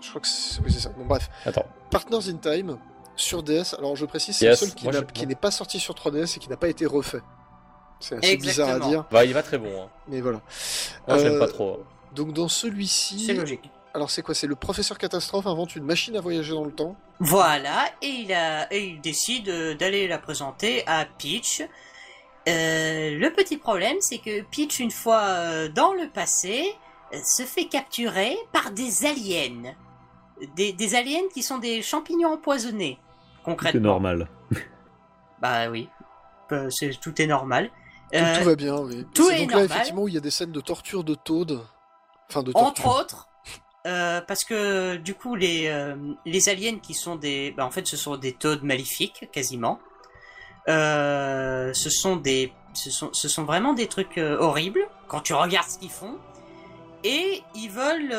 Je 0.00 0.08
crois 0.08 0.20
que 0.22 0.26
c'est 0.26 0.60
oui, 0.62 0.72
c'est 0.72 0.80
ça. 0.80 0.88
Bon 0.96 1.04
bref, 1.04 1.28
Attends. 1.44 1.66
Partners 1.90 2.30
in 2.30 2.36
Time 2.36 2.78
sur 3.14 3.42
DS. 3.42 3.74
Alors 3.78 3.94
je 3.94 4.06
précise, 4.06 4.36
c'est 4.36 4.46
Yes, 4.46 4.60
le 4.62 4.68
seul 4.68 4.76
je- 5.06 5.12
qui 5.12 5.26
n'est 5.26 5.34
pas 5.34 5.50
sorti 5.50 5.78
sur 5.78 5.94
3DS 5.94 6.36
et 6.36 6.40
qui 6.40 6.48
n'a 6.48 6.56
pas 6.56 6.68
été 6.68 6.86
refait. 6.86 7.20
C'est 8.00 8.16
assez 8.16 8.36
bizarre 8.36 8.68
à 8.68 8.72
Exactement. 8.76 8.90
dire, 9.02 9.04
Bah, 9.10 9.24
il 9.24 9.32
va 9.34 9.42
très 9.42 9.58
bon. 9.58 9.82
Hein. 9.82 9.88
mais 10.08 10.20
voilà. 10.20 10.40
Moi, 11.06 11.18
je 11.18 11.24
l'aime 11.24 11.32
Euh, 11.34 11.38
pas 11.38 11.48
trop. 11.48 11.82
Donc 12.14 12.32
dans 12.32 12.48
celui-ci, 12.48 13.26
C'est 13.26 13.34
logique. 13.34 13.70
alors 13.94 14.10
c'est 14.10 14.22
quoi? 14.22 14.34
C'est 14.34 14.46
le 14.46 14.54
professeur 14.56 14.98
catastrophe 14.98 15.46
invente 15.46 15.76
une 15.76 15.84
machine 15.84 16.16
à 16.16 16.20
voyager 16.20 16.52
dans 16.52 16.64
le 16.64 16.72
temps. 16.72 16.96
Voilà, 17.20 17.86
et 18.02 18.06
il, 18.08 18.32
a, 18.32 18.72
et 18.72 18.84
il 18.86 19.00
décide 19.00 19.48
euh, 19.48 19.74
d'aller 19.74 20.06
la 20.08 20.18
présenter 20.18 20.84
à 20.86 21.04
Peach. 21.04 21.62
Euh, 22.48 23.18
le 23.18 23.32
petit 23.32 23.58
problème, 23.58 23.96
c'est 24.00 24.18
que 24.18 24.42
Peach, 24.42 24.78
une 24.80 24.90
fois 24.90 25.20
euh, 25.22 25.68
dans 25.68 25.92
le 25.92 26.08
passé, 26.08 26.72
euh, 27.12 27.18
se 27.24 27.42
fait 27.42 27.66
capturer 27.66 28.36
par 28.52 28.70
des 28.70 29.04
aliens. 29.04 29.74
Des, 30.56 30.72
des 30.72 30.94
aliens 30.94 31.28
qui 31.34 31.42
sont 31.42 31.58
des 31.58 31.82
champignons 31.82 32.32
empoisonnés, 32.34 32.98
concrètement. 33.44 33.80
C'est 33.80 33.84
normal. 33.86 34.28
Bah 35.40 35.68
oui, 35.70 35.88
Euh, 36.52 36.70
c'est, 36.70 36.90
tout 37.00 37.20
est 37.20 37.26
normal. 37.26 37.70
Tout, 38.12 38.18
Euh, 38.18 38.38
tout 38.38 38.44
va 38.44 38.54
bien, 38.56 38.76
oui. 38.78 39.06
tout 39.14 39.28
est 39.30 39.40
donc 39.40 39.50
là 39.52 39.58
normal. 39.58 39.64
effectivement 39.64 40.02
où 40.02 40.08
il 40.08 40.14
y 40.14 40.18
a 40.18 40.20
des 40.20 40.30
scènes 40.30 40.52
de 40.52 40.60
torture 40.60 41.04
de 41.04 41.14
Toad. 41.14 41.60
Enfin 42.30 42.42
de 42.42 42.52
Entre 42.54 42.82
torture. 42.82 42.90
autres, 43.00 43.28
euh, 43.86 44.20
parce 44.20 44.44
que 44.44 44.96
du 44.96 45.14
coup 45.14 45.34
les 45.34 45.66
euh, 45.68 45.94
les 46.26 46.48
aliens 46.50 46.78
qui 46.78 46.92
sont 46.94 47.16
des, 47.16 47.52
bah, 47.56 47.64
en 47.64 47.70
fait 47.70 47.86
ce 47.86 47.96
sont 47.96 48.16
des 48.16 48.32
toads 48.34 48.60
maléfiques 48.62 49.28
quasiment. 49.32 49.78
Euh, 50.68 51.72
ce 51.72 51.88
sont 51.90 52.16
des, 52.16 52.52
ce 52.74 52.90
sont, 52.90 53.08
ce 53.12 53.28
sont 53.28 53.44
vraiment 53.44 53.72
des 53.72 53.86
trucs 53.86 54.18
horribles 54.18 54.86
quand 55.06 55.20
tu 55.20 55.32
regardes 55.32 55.68
ce 55.68 55.78
qu'ils 55.78 55.90
font. 55.90 56.16
Et 57.04 57.42
ils 57.54 57.70
veulent, 57.70 58.14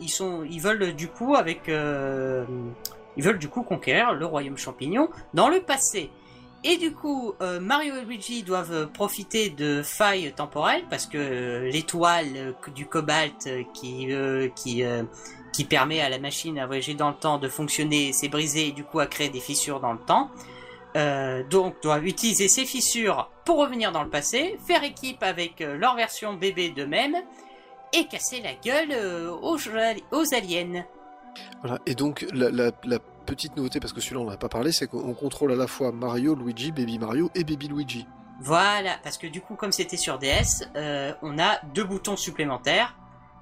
ils 0.00 0.08
sont, 0.08 0.44
ils 0.48 0.60
veulent 0.60 0.94
du 0.94 1.08
coup 1.08 1.34
avec, 1.34 1.62
ils 1.68 3.22
veulent 3.22 3.38
du 3.38 3.48
coup 3.48 3.62
conquérir 3.62 4.14
le 4.14 4.24
royaume 4.24 4.56
champignon 4.56 5.10
dans 5.34 5.48
le 5.48 5.60
passé. 5.60 6.10
Et 6.68 6.78
du 6.78 6.92
coup, 6.92 7.32
euh, 7.42 7.60
Mario 7.60 7.94
et 7.94 8.04
Luigi 8.04 8.42
doivent 8.42 8.88
profiter 8.88 9.50
de 9.50 9.82
failles 9.84 10.32
temporelles 10.34 10.82
parce 10.90 11.06
que 11.06 11.16
euh, 11.16 11.70
l'étoile 11.70 12.26
euh, 12.36 12.52
du 12.74 12.86
cobalt 12.86 13.48
qui 13.72 14.08
qui 14.56 14.82
qui 15.52 15.64
permet 15.64 16.00
à 16.00 16.08
la 16.08 16.18
machine 16.18 16.58
à 16.58 16.66
voyager 16.66 16.94
dans 16.94 17.10
le 17.10 17.14
temps 17.14 17.38
de 17.38 17.48
fonctionner 17.48 18.12
s'est 18.12 18.28
brisée 18.28 18.68
et 18.68 18.72
du 18.72 18.82
coup 18.82 18.98
a 18.98 19.06
créé 19.06 19.28
des 19.28 19.38
fissures 19.38 19.78
dans 19.78 19.92
le 19.92 20.00
temps. 20.00 20.28
Donc 21.50 21.80
doivent 21.82 22.06
utiliser 22.06 22.48
ces 22.48 22.64
fissures 22.64 23.30
pour 23.44 23.58
revenir 23.58 23.92
dans 23.92 24.02
le 24.02 24.10
passé, 24.10 24.58
faire 24.66 24.82
équipe 24.82 25.22
avec 25.22 25.60
leur 25.60 25.94
version 25.94 26.34
bébé 26.34 26.70
d'eux-mêmes 26.70 27.16
et 27.92 28.06
casser 28.06 28.40
la 28.40 28.54
gueule 28.54 28.92
aux, 29.40 30.34
aliens. 30.34 30.84
Voilà. 31.62 31.78
Et 31.86 31.94
donc 31.94 32.26
la 32.32 32.72
petite 33.26 33.56
nouveauté, 33.56 33.78
parce 33.80 33.92
que 33.92 34.00
celui-là 34.00 34.20
on 34.22 34.30
n'a 34.30 34.36
pas 34.38 34.48
parlé, 34.48 34.72
c'est 34.72 34.86
qu'on 34.86 35.12
contrôle 35.14 35.52
à 35.52 35.56
la 35.56 35.66
fois 35.66 35.92
Mario, 35.92 36.34
Luigi, 36.34 36.72
Baby 36.72 36.98
Mario 36.98 37.30
et 37.34 37.44
Baby 37.44 37.68
Luigi. 37.68 38.06
Voilà, 38.40 38.96
parce 39.02 39.18
que 39.18 39.26
du 39.26 39.40
coup, 39.40 39.54
comme 39.54 39.72
c'était 39.72 39.96
sur 39.96 40.18
DS, 40.18 40.64
euh, 40.76 41.12
on 41.22 41.38
a 41.38 41.58
deux 41.74 41.84
boutons 41.84 42.16
supplémentaires. 42.16 42.94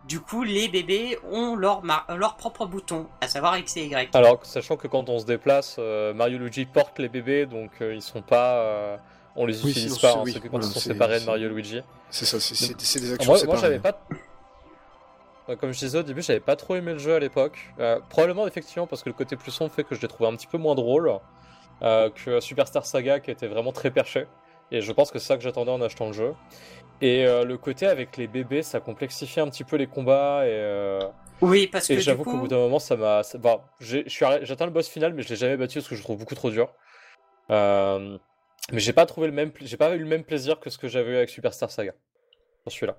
Du 0.06 0.20
coup, 0.20 0.42
les 0.44 0.68
bébés 0.68 1.18
ont 1.32 1.56
leur, 1.56 1.82
mar- 1.82 2.06
leur 2.16 2.36
propre 2.36 2.66
bouton, 2.66 3.06
à 3.22 3.26
savoir 3.28 3.56
X 3.58 3.76
et 3.78 3.86
Y. 3.86 4.14
Alors, 4.14 4.44
sachant 4.44 4.76
que 4.76 4.86
quand 4.86 5.08
on 5.08 5.18
se 5.18 5.24
déplace, 5.24 5.76
euh, 5.78 6.12
Mario 6.12 6.36
et 6.36 6.40
Luigi 6.40 6.66
portent 6.66 6.98
les 6.98 7.08
bébés, 7.08 7.46
donc 7.46 7.70
euh, 7.80 7.94
ils 7.94 8.02
sont 8.02 8.20
pas. 8.22 8.56
euh, 8.58 8.96
on 9.34 9.46
les 9.46 9.64
Oui, 9.64 9.70
utilise 9.70 9.94
sinon, 9.94 10.00
pas, 10.00 10.12
c'est- 10.12 10.18
hein, 10.18 10.22
oui, 10.24 10.40
quand 10.42 10.48
voilà, 10.50 10.66
ils 10.66 10.72
sont 10.72 10.80
séparés 10.80 11.20
de 11.20 11.24
Mario 11.24 11.46
et 11.48 11.52
Luigi. 11.54 11.80
C'est 12.10 12.26
ça, 12.26 12.38
c'est- 12.38 13.00
des 13.00 13.12
actions 13.14 13.32
Moi, 13.46 13.56
j'avais 13.56 13.78
pas. 13.80 13.98
Euh, 15.48 15.56
Comme 15.56 15.72
je 15.72 15.78
disais 15.78 15.98
au 15.98 16.02
début, 16.02 16.22
j'avais 16.22 16.40
pas 16.40 16.56
trop 16.56 16.74
aimé 16.76 16.92
le 16.92 16.98
jeu 16.98 17.14
à 17.14 17.18
l'époque. 17.18 17.58
Euh, 17.78 18.00
probablement, 18.08 18.46
effectivement, 18.46 18.86
parce 18.86 19.02
que 19.02 19.08
le 19.10 19.14
côté 19.14 19.36
plus 19.36 19.50
sombre 19.50 19.70
fait 19.72 19.84
que 19.84 19.94
je 19.94 20.00
l'ai 20.00 20.08
trouvé 20.08 20.28
un 20.28 20.34
petit 20.36 20.46
peu 20.46 20.58
moins 20.58 20.74
drôle 20.74 21.12
euh, 21.82 22.10
que 22.10 22.40
Superstar 22.40 22.86
Saga 22.86 23.20
qui 23.20 23.30
était 23.30 23.46
vraiment 23.48 23.72
très 23.72 23.90
perché. 23.90 24.26
Et 24.70 24.80
je 24.80 24.92
pense 24.92 25.10
que 25.10 25.18
c'est 25.18 25.26
ça 25.28 25.36
que 25.36 25.42
j'attendais 25.42 25.70
en 25.70 25.82
achetant 25.82 26.06
le 26.06 26.12
jeu. 26.14 26.34
Et 27.02 27.26
euh, 27.26 27.44
le 27.44 27.58
côté 27.58 27.86
avec 27.86 28.16
les 28.16 28.26
bébés, 28.26 28.62
ça 28.62 28.80
complexifie 28.80 29.40
un 29.40 29.48
petit 29.48 29.64
peu 29.64 29.76
les 29.76 29.86
combats. 29.86 30.46
Et, 30.46 30.50
euh, 30.52 31.00
Oui, 31.42 31.66
parce 31.66 31.86
que 31.88 31.92
et 31.94 32.00
j'avoue 32.00 32.24
qu'au 32.24 32.38
bout 32.38 32.48
d'un 32.48 32.56
moment, 32.58 32.78
ça 32.78 32.96
m'a. 32.96 33.20
arrêt- 33.20 34.04
j'atteins 34.42 34.64
le 34.66 34.70
boss 34.72 34.88
final, 34.88 35.12
mais 35.12 35.22
je 35.22 35.28
l'ai 35.28 35.36
jamais 35.36 35.56
battu 35.56 35.78
parce 35.78 35.88
que 35.88 35.94
je 35.94 36.00
le 36.00 36.04
trouve 36.04 36.18
beaucoup 36.18 36.34
trop 36.34 36.50
dur. 36.50 36.72
Mais 37.50 38.78
j'ai 38.80 38.94
pas 38.94 39.04
trouvé 39.04 39.26
le 39.26 39.34
même, 39.34 39.52
j'ai 39.60 39.76
pas 39.76 39.94
eu 39.94 39.98
le 39.98 40.06
même 40.06 40.24
plaisir 40.24 40.58
que 40.58 40.70
ce 40.70 40.78
que 40.78 40.88
j'avais 40.88 41.10
eu 41.12 41.16
avec 41.16 41.28
Superstar 41.28 41.70
Saga. 41.70 41.92
Celui-là. 42.66 42.96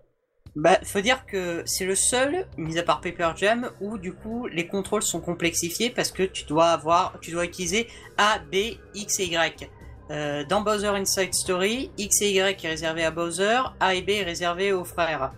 Bah, 0.56 0.80
faut 0.84 1.02
dire 1.02 1.26
que 1.26 1.64
c'est 1.66 1.86
le 1.86 1.96
seul, 1.96 2.48
mis 2.58 2.78
à 2.78 2.84
part 2.84 3.02
Paper 3.02 3.32
Jam, 3.36 3.70
où 3.82 3.98
du 3.98 4.14
coup 4.14 4.48
les 4.48 4.68
contrôles 4.68 5.04
sont 5.04 5.20
complexifiés 5.20 5.90
parce 5.90 6.12
que 6.12 6.24
tu 6.24 6.46
dois 6.46 6.68
avoir, 6.68 7.20
tu 7.22 7.32
dois 7.32 7.46
utiliser 7.46 7.88
A, 8.18 8.40
B, 8.40 8.78
X 8.94 9.20
et 9.20 9.26
Y. 9.26 9.70
Euh, 10.12 10.46
dans 10.46 10.62
Bowser 10.62 10.88
Inside 10.88 11.34
Story, 11.34 11.92
X 11.98 12.22
et 12.22 12.32
Y 12.32 12.64
est 12.64 12.70
réservé 12.70 13.04
à 13.04 13.12
Bowser, 13.12 13.60
A 13.80 13.96
et 13.96 14.02
B 14.02 14.12
est 14.12 14.24
réservé 14.24 14.72
aux 14.72 14.86
frères. 14.86 15.34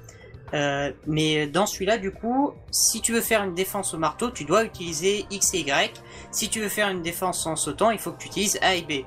Euh, 0.54 0.92
mais 1.08 1.48
dans 1.48 1.66
celui-là, 1.66 1.98
du 1.98 2.12
coup, 2.12 2.54
si 2.72 3.02
tu 3.02 3.12
veux 3.12 3.22
faire 3.22 3.44
une 3.44 3.56
défense 3.56 3.94
au 3.94 3.98
marteau, 3.98 4.30
tu 4.30 4.46
dois 4.46 4.64
utiliser 4.64 5.26
X 5.32 5.54
et 5.56 5.60
Y. 5.60 6.02
Si 6.32 6.50
tu 6.50 6.62
veux 6.62 6.70
faire 6.70 6.90
une 6.90 7.02
défense 7.02 7.46
en 7.48 7.56
sautant, 7.56 7.92
il 7.92 8.00
faut 8.00 8.12
que 8.12 8.20
tu 8.20 8.28
utilises 8.28 8.60
A 8.62 8.76
et 8.76 8.84
B. 8.84 9.06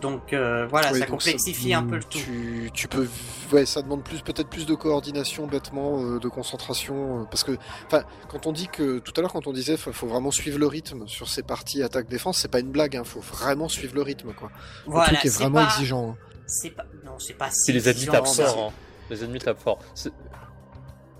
Donc 0.00 0.32
euh, 0.32 0.66
voilà, 0.66 0.92
Oui, 0.92 1.00
ça 1.00 1.06
donc 1.06 1.18
complexifie 1.18 1.72
un 1.74 1.82
peu 1.82 1.96
le 1.96 2.02
tout. 2.04 2.18
Tu, 2.18 2.70
tu 2.74 2.88
peux, 2.88 3.08
ouais, 3.52 3.64
ça 3.66 3.82
demande 3.82 4.04
plus, 4.04 4.20
peut-être 4.20 4.48
plus 4.48 4.66
de 4.66 4.74
coordination, 4.74 5.46
bêtement, 5.46 6.02
euh, 6.02 6.18
de 6.18 6.28
concentration, 6.28 7.22
euh, 7.22 7.24
parce 7.24 7.42
que, 7.42 7.56
enfin, 7.86 8.02
quand 8.28 8.46
on 8.46 8.52
dit 8.52 8.68
que 8.68 8.98
tout 8.98 9.12
à 9.16 9.20
l'heure, 9.22 9.32
quand 9.32 9.46
on 9.46 9.52
disait, 9.52 9.76
faut, 9.76 9.92
faut 9.92 10.06
vraiment 10.06 10.30
suivre 10.30 10.58
le 10.58 10.66
rythme 10.66 11.06
sur 11.08 11.28
ces 11.28 11.42
parties 11.42 11.82
attaque-défense, 11.82 12.38
c'est 12.38 12.48
pas 12.50 12.60
une 12.60 12.70
blague, 12.70 12.96
hein, 12.96 13.04
faut 13.04 13.20
vraiment 13.20 13.68
suivre 13.68 13.94
le 13.94 14.02
rythme, 14.02 14.32
quoi. 14.34 14.50
Le 14.86 14.92
Voilà, 14.92 15.06
truc 15.06 15.24
est 15.24 15.30
c'est 15.30 15.38
vraiment 15.42 15.64
pas, 15.64 15.72
exigeant. 15.72 16.10
hein. 16.10 16.16
c'est 16.46 16.70
pas, 16.70 16.84
non, 17.04 17.18
c'est 17.18 17.34
pas 17.34 17.50
Si 17.50 17.72
les 17.72 17.88
ennemis 17.88 18.06
tapent 18.06 18.26
fort, 18.26 18.68
hein. 18.68 18.72
les 19.10 19.24
ennemis 19.24 19.38
tapent 19.40 19.60
fort. 19.62 19.78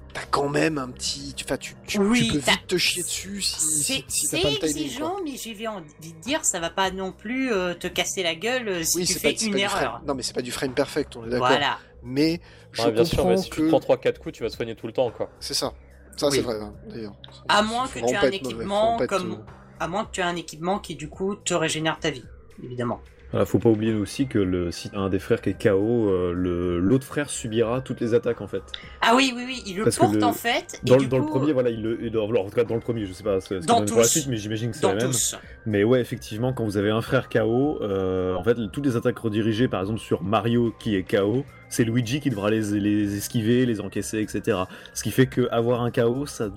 C'est- 0.08 0.14
Tac, 0.14 0.28
quand 0.30 0.48
même 0.48 0.78
un 0.78 0.88
petit. 0.90 1.34
Enfin, 1.44 1.56
tu, 1.56 1.74
tu, 1.86 1.98
Oui, 1.98 2.26
tu 2.28 2.32
peux 2.34 2.40
t'as- 2.40 2.52
vite 2.52 2.66
te 2.66 2.76
chier 2.76 3.02
dessus 3.02 3.40
si, 3.42 3.60
si, 3.60 3.82
C'est 3.82 4.04
si 4.08 4.28
t'as 4.28 4.36
c'est 4.38 4.42
pas 4.42 4.48
le 4.50 4.54
timing. 4.56 4.60
quoi. 4.60 4.68
exigeant, 4.80 5.16
mais 5.24 5.36
j'ai 5.36 5.68
envie 5.68 6.12
de 6.14 6.20
dire, 6.20 6.44
ça 6.44 6.60
va 6.60 6.70
pas 6.70 6.90
non 6.90 7.12
plus 7.12 7.52
euh, 7.52 7.74
te 7.74 7.86
casser 7.86 8.22
la 8.22 8.34
gueule 8.34 8.68
euh, 8.68 8.82
si 8.82 8.98
Oui, 8.98 9.06
tu 9.06 9.12
c'est 9.12 9.18
fais 9.20 9.32
pas, 9.32 9.38
c'est 9.38 9.46
une 9.46 9.58
erreur. 9.58 9.70
frame. 9.92 10.02
Non, 10.06 10.14
mais 10.14 10.22
c'est 10.22 10.32
pas 10.34 10.42
du 10.42 10.50
frame 10.52 10.72
perfect, 10.72 11.16
on 11.16 11.24
est 11.26 11.30
d'accord. 11.30 11.48
Voilà. 11.48 11.78
Mais 12.02 12.40
je 12.72 12.82
Ouais, 12.82 12.92
bien 12.92 13.04
sûr, 13.04 13.18
comprends 13.18 13.30
mais 13.32 13.36
si 13.38 13.50
tu 13.50 13.56
que 13.60 13.62
te 13.62 13.68
prends 13.68 13.80
3-4 13.80 14.18
coups, 14.18 14.34
tu 14.36 14.42
vas 14.42 14.50
te 14.50 14.56
soigner 14.56 14.74
tout 14.76 14.86
le 14.86 14.92
temps, 14.92 15.10
quoi. 15.10 15.30
c'est 15.40 15.54
ça. 15.54 15.72
Ça, 16.16 16.26
Oui. 16.28 16.36
c'est 16.36 16.42
vrai, 16.42 16.56
hein, 16.60 16.74
d'ailleurs. 16.88 17.14
À 17.48 17.62
moins 17.62 17.86
que 17.86 17.92
tu 17.92 17.98
aies 17.98 18.14
un 18.16 18.22
mauvais, 18.22 18.36
équipement 18.36 19.00
être, 19.00 19.06
comme- 19.08 19.32
euh, 19.32 19.52
À 19.80 19.86
moins 19.86 20.04
que 20.04 20.10
tu 20.12 20.20
aies 20.20 20.24
un 20.24 20.34
équipement 20.36 20.80
qui 20.80 20.96
du 20.96 21.08
coup 21.08 21.36
te 21.36 21.54
régénère 21.54 21.98
ta 22.00 22.10
vie, 22.10 22.24
évidemment. 22.64 23.00
Voilà, 23.30 23.44
faut 23.44 23.58
pas 23.58 23.68
oublier 23.68 23.92
aussi 23.92 24.26
que 24.26 24.38
le, 24.38 24.70
si 24.70 24.90
un 24.94 25.10
des 25.10 25.18
frères 25.18 25.42
qui 25.42 25.50
est 25.50 25.62
KO, 25.62 26.08
euh, 26.08 26.32
l'autre 26.80 27.04
frère 27.04 27.28
subira 27.28 27.82
toutes 27.82 28.00
les 28.00 28.14
attaques 28.14 28.40
en 28.40 28.46
fait. 28.46 28.62
Ah 29.02 29.12
oui, 29.14 29.34
oui, 29.36 29.42
oui, 29.46 29.62
il 29.66 29.76
le 29.76 29.84
Parce 29.84 29.98
porte 29.98 30.14
le- 30.14 30.24
en 30.24 30.32
fait. 30.32 30.80
Dans, 30.82 30.94
et 30.94 30.98
le- 30.98 31.02
du 31.04 31.08
dans 31.10 31.18
le 31.18 31.24
coup, 31.24 31.38
premier, 31.38 31.52
voilà, 31.52 31.68
il 31.68 31.82
le, 31.82 32.08
alors, 32.08 32.46
en 32.46 32.48
tout 32.48 32.54
cas 32.56 32.64
dans 32.64 32.74
le 32.74 32.80
premier, 32.80 33.04
je 33.04 33.12
sais 33.12 33.22
pas 33.22 33.38
ce, 33.42 33.54
Dans 33.66 33.82
est 33.82 33.86
pour 33.86 33.98
la 33.98 34.04
tous. 34.04 34.08
suite, 34.12 34.28
mais 34.28 34.38
j'imagine 34.38 34.70
que 34.70 34.76
c'est 34.76 34.82
Dans 34.82 34.88
la 34.94 35.02
même. 35.02 35.10
tous. 35.10 35.36
Mais 35.66 35.84
ouais, 35.84 36.00
effectivement, 36.00 36.54
quand 36.54 36.64
vous 36.64 36.78
avez 36.78 36.88
un 36.88 37.02
frère 37.02 37.28
KO, 37.28 37.82
euh, 37.82 38.34
en 38.34 38.42
fait, 38.42 38.56
toutes 38.72 38.86
les 38.86 38.96
attaques 38.96 39.18
redirigées, 39.18 39.68
par 39.68 39.80
exemple 39.82 40.00
sur 40.00 40.22
Mario 40.22 40.74
qui 40.80 40.96
est 40.96 41.02
KO, 41.02 41.44
c'est 41.68 41.84
Luigi 41.84 42.20
qui 42.20 42.30
devra 42.30 42.48
les, 42.48 42.80
les 42.80 43.14
esquiver, 43.18 43.66
les 43.66 43.82
encaisser, 43.82 44.20
etc. 44.20 44.56
Ce 44.94 45.02
qui 45.02 45.10
fait 45.10 45.26
que 45.26 45.46
avoir 45.50 45.82
un 45.82 45.90
KO, 45.90 46.24
ça 46.24 46.48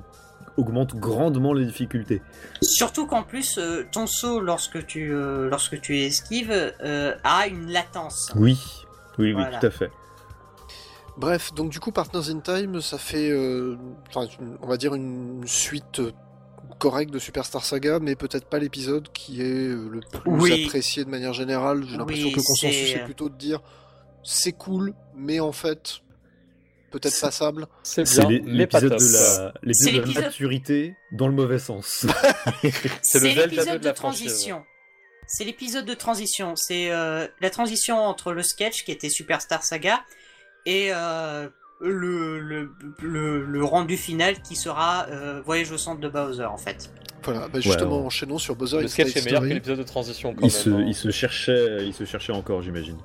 augmente 0.61 0.95
grandement 0.95 1.53
les 1.53 1.65
difficultés. 1.65 2.21
Surtout 2.61 3.05
qu'en 3.07 3.23
plus, 3.23 3.57
euh, 3.57 3.83
ton 3.91 4.07
saut, 4.07 4.39
lorsque 4.39 4.85
tu, 4.85 5.11
euh, 5.13 5.49
lorsque 5.49 5.81
tu 5.81 5.99
esquives, 5.99 6.51
euh, 6.51 7.15
a 7.23 7.47
une 7.47 7.71
latence. 7.71 8.31
Oui, 8.35 8.57
oui, 9.17 9.33
Voilà. 9.33 9.49
oui, 9.49 9.55
tout 9.59 9.65
à 9.67 9.71
fait. 9.71 9.91
Bref, 11.17 11.53
donc 11.53 11.71
du 11.71 11.79
coup, 11.79 11.91
Partners 11.91 12.29
in 12.29 12.39
Time, 12.39 12.81
ça 12.81 12.97
fait, 12.97 13.29
euh, 13.29 13.75
on 14.61 14.67
va 14.67 14.77
dire 14.77 14.95
une 14.95 15.43
suite 15.45 15.99
euh, 15.99 16.11
correcte 16.79 17.13
de 17.13 17.19
Superstar 17.19 17.63
Saga, 17.65 17.99
mais 17.99 18.15
peut-être 18.15 18.45
pas 18.45 18.59
l'épisode 18.59 19.09
qui 19.11 19.41
est 19.41 19.67
le 19.67 19.99
plus 20.11 20.31
Oui. 20.31 20.65
apprécié 20.65 21.03
de 21.03 21.09
manière 21.09 21.33
générale. 21.33 21.83
J'ai 21.87 21.97
l'impression 21.97 22.27
Oui, 22.27 22.31
que 22.31 22.37
le 22.39 22.43
consensus 22.43 22.87
c'est- 22.91 22.97
est 22.99 23.03
plutôt 23.03 23.29
de 23.29 23.35
dire 23.35 23.59
c'est 24.23 24.53
cool, 24.53 24.93
mais 25.15 25.39
en 25.39 25.51
fait, 25.51 26.01
peut-être 26.91 27.13
C'est- 27.13 27.21
passable. 27.21 27.67
C'est 27.83 28.03
l'épisode 28.45 28.91
de 28.97 29.13
la, 29.13 29.53
l'épisode 29.63 30.05
de 30.07 30.13
la 30.13 30.21
maturité 30.21 30.95
dans 31.11 31.27
le 31.27 31.33
mauvais 31.33 31.59
sens. 31.59 32.05
C'est 33.01 33.19
l'épisode 33.19 33.49
2 33.49 33.73
de 33.73 33.77
de 33.79 33.85
la 33.85 33.93
transition. 33.93 34.63
C'est 35.27 35.43
l'épisode 35.45 35.85
de 35.85 35.93
transition. 35.93 36.55
C'est 36.55 36.91
euh, 36.91 37.27
la 37.39 37.49
transition 37.49 37.97
entre 37.97 38.33
le 38.33 38.43
sketch 38.43 38.83
qui 38.83 38.91
était 38.91 39.09
Superstar 39.09 39.63
Saga 39.63 40.03
et 40.65 40.89
euh, 40.91 41.47
le, 41.79 42.39
le, 42.39 42.71
le, 42.99 43.45
le 43.45 43.63
rendu 43.63 43.97
final 43.97 44.41
qui 44.41 44.55
sera 44.55 45.07
euh, 45.09 45.41
Voyage 45.45 45.71
au 45.71 45.77
centre 45.77 46.01
de 46.01 46.09
Bowser 46.09 46.45
en 46.45 46.57
fait. 46.57 46.91
Voilà, 47.23 47.47
bah 47.47 47.59
justement, 47.59 47.99
ouais. 47.99 48.05
enchaînons 48.05 48.37
sur 48.37 48.55
Bowser 48.55 48.81
Le 48.81 48.87
sketch 48.87 49.15
est 49.15 49.25
meilleur 49.25 49.41
que 49.41 49.47
l'épisode 49.47 49.77
de 49.77 49.83
transition, 49.83 50.33
quand 50.33 50.41
il, 50.41 50.51
même. 50.51 50.51
se, 50.51 50.69
hein. 50.69 50.85
il 50.87 50.95
se 50.95 51.11
cherchait, 51.11 51.85
il 51.85 51.93
se 51.93 52.03
cherchait 52.05 52.33
encore, 52.33 52.61
j'imagine. 52.61 52.97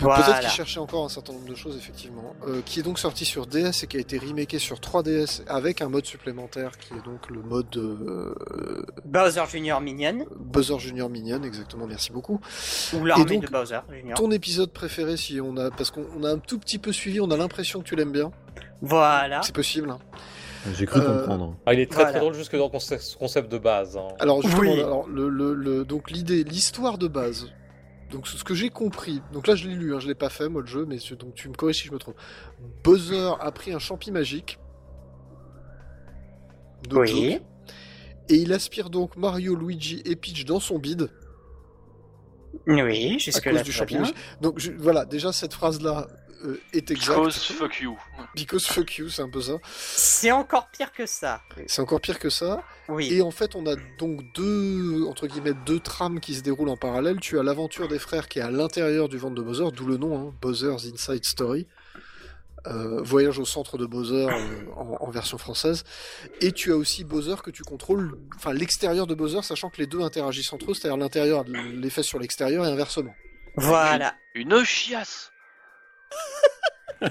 Voilà. 0.00 0.22
Peut-être 0.24 0.40
qu'il 0.40 0.50
cherchait 0.50 0.80
encore 0.80 1.04
un 1.04 1.08
certain 1.08 1.32
nombre 1.32 1.48
de 1.48 1.54
choses, 1.54 1.76
effectivement. 1.76 2.34
Euh, 2.46 2.60
qui 2.64 2.80
est 2.80 2.82
donc 2.82 2.98
sorti 2.98 3.24
sur 3.24 3.46
DS 3.46 3.82
et 3.82 3.86
qui 3.86 3.96
a 3.96 4.00
été 4.00 4.18
remaké 4.18 4.58
sur 4.58 4.76
3DS 4.78 5.42
avec 5.48 5.80
un 5.80 5.88
mode 5.88 6.06
supplémentaire 6.06 6.76
qui 6.78 6.94
est 6.94 7.04
donc 7.04 7.30
le 7.30 7.40
mode 7.42 7.76
euh, 7.76 8.34
Bowser 9.04 9.42
Junior 9.50 9.80
Minion 9.80 10.26
Buzzer 10.38 10.78
Junior 10.78 11.08
Minion, 11.08 11.42
exactement, 11.42 11.86
merci 11.86 12.12
beaucoup. 12.12 12.40
ou 12.94 13.04
l'armée 13.04 13.38
de 13.38 13.46
Bowser 13.46 13.80
Junior. 13.90 14.16
Ton 14.18 14.30
épisode 14.30 14.70
préféré, 14.72 15.16
si 15.16 15.40
on 15.40 15.56
a, 15.56 15.70
parce 15.70 15.90
qu'on 15.90 16.06
on 16.18 16.24
a 16.24 16.30
un 16.30 16.38
tout 16.38 16.58
petit 16.58 16.78
peu 16.78 16.92
suivi, 16.92 17.20
on 17.20 17.30
a 17.30 17.36
l'impression 17.36 17.80
que 17.80 17.84
tu 17.88 17.96
l'aimes 17.96 18.12
bien. 18.12 18.30
Voilà. 18.82 19.40
C'est 19.42 19.54
possible. 19.54 19.90
hein. 19.90 19.98
J'ai 20.74 20.86
cru 20.86 21.00
Euh, 21.00 21.18
comprendre. 21.18 21.56
Ah, 21.66 21.74
il 21.74 21.80
est 21.80 21.86
très 21.86 21.96
Voilà. 21.96 22.10
très 22.10 22.20
drôle 22.20 22.34
jusque 22.34 22.56
dans 22.56 22.64
le 22.64 22.70
concept, 23.18 23.48
de 23.50 23.58
base. 23.58 23.96
hein. 23.96 24.08
Alors 24.18 24.42
justement, 24.42 24.60
Oui. 24.72 24.80
alors, 24.80 25.06
le, 25.08 25.28
le- 25.28 25.54
le- 25.54 25.84
donc 25.84 26.10
l'idée, 26.10 26.44
l'histoire 26.44 26.98
de 26.98 27.08
base. 27.08 27.48
Donc 28.10 28.28
ce 28.28 28.42
que 28.44 28.54
j'ai 28.54 28.70
compris, 28.70 29.20
donc 29.32 29.46
là 29.48 29.56
je 29.56 29.66
l'ai 29.68 29.74
lu, 29.74 29.94
hein, 29.94 29.98
je 30.00 30.06
l'ai 30.06 30.14
pas 30.14 30.28
fait 30.28 30.48
moi 30.48 30.60
le 30.62 30.66
jeu, 30.68 30.86
mais 30.86 30.98
donc 31.18 31.34
tu 31.34 31.48
me 31.48 31.54
corriges 31.54 31.80
si 31.82 31.88
je 31.88 31.92
me 31.92 31.98
trompe. 31.98 32.16
Buzzer 32.84 33.36
a 33.40 33.50
pris 33.52 33.72
un 33.72 33.78
champi 33.80 34.10
magique. 34.12 34.58
No 36.90 37.00
Oui. 37.00 37.32
joke. 37.32 37.42
Et 38.28 38.34
il 38.36 38.52
aspire 38.52 38.90
donc 38.90 39.16
Mario, 39.16 39.54
Luigi 39.56 40.02
et 40.04 40.16
Peach 40.16 40.44
dans 40.44 40.60
son 40.60 40.78
bide 40.78 41.08
Oui, 42.66 43.14
à 43.14 43.18
jusque 43.18 43.42
cause 43.44 43.52
là 43.52 43.62
du 43.62 43.72
champi 43.72 43.98
magique. 43.98 44.16
Donc 44.40 44.58
je- 44.58 44.72
voilà, 44.72 45.04
déjà 45.04 45.32
cette 45.32 45.52
phrase-là 45.52 46.06
euh, 46.44 46.60
est 46.72 46.90
exacte. 46.90 47.18
Because 47.18 47.44
fuck 47.44 47.80
you. 47.80 47.98
Because 48.34 48.66
fuck 48.66 48.98
you, 48.98 49.08
c'est 49.08 49.22
un 49.22 49.30
peu 49.30 49.40
ça. 49.40 49.54
C'est 49.64 50.32
encore 50.32 50.68
pire 50.68 50.92
que 50.92 51.06
ça. 51.06 51.42
C'est 51.66 51.82
encore 51.82 52.00
pire 52.00 52.18
que 52.18 52.30
ça. 52.30 52.62
Oui. 52.88 53.12
Et 53.12 53.22
en 53.22 53.30
fait, 53.30 53.54
on 53.54 53.66
a 53.66 53.76
donc 53.98 54.20
deux, 54.34 55.04
entre 55.08 55.26
guillemets, 55.26 55.54
deux 55.64 55.80
trames 55.80 56.20
qui 56.20 56.34
se 56.34 56.42
déroulent 56.42 56.68
en 56.68 56.76
parallèle. 56.76 57.20
Tu 57.20 57.38
as 57.38 57.42
l'aventure 57.42 57.88
des 57.88 57.98
frères 57.98 58.28
qui 58.28 58.38
est 58.38 58.42
à 58.42 58.50
l'intérieur 58.50 59.08
du 59.08 59.18
ventre 59.18 59.34
de 59.34 59.42
Bowser, 59.42 59.70
d'où 59.74 59.86
le 59.86 59.96
nom, 59.96 60.18
hein, 60.28 60.34
Bowser's 60.40 60.84
Inside 60.86 61.24
Story. 61.24 61.66
Euh, 62.66 63.00
voyage 63.00 63.38
au 63.38 63.44
centre 63.44 63.78
de 63.78 63.86
Bowser 63.86 64.26
euh, 64.28 64.64
en, 64.74 64.96
en 64.98 65.10
version 65.10 65.38
française. 65.38 65.84
Et 66.40 66.50
tu 66.50 66.72
as 66.72 66.76
aussi 66.76 67.04
Bowser 67.04 67.36
que 67.44 67.52
tu 67.52 67.62
contrôles, 67.62 68.18
enfin 68.34 68.52
l'extérieur 68.52 69.06
de 69.06 69.14
Bowser, 69.14 69.42
sachant 69.42 69.70
que 69.70 69.78
les 69.78 69.86
deux 69.86 70.00
interagissent 70.00 70.52
entre 70.52 70.72
eux, 70.72 70.74
c'est-à-dire 70.74 70.96
l'intérieur 70.96 71.44
l'effet 71.46 72.02
sur 72.02 72.18
l'extérieur 72.18 72.64
et 72.64 72.68
inversement. 72.68 73.14
Voilà. 73.54 74.16
Une 74.34 74.64
chiasse. 74.64 75.30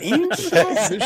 Une 0.02 0.28
chose. 0.36 1.00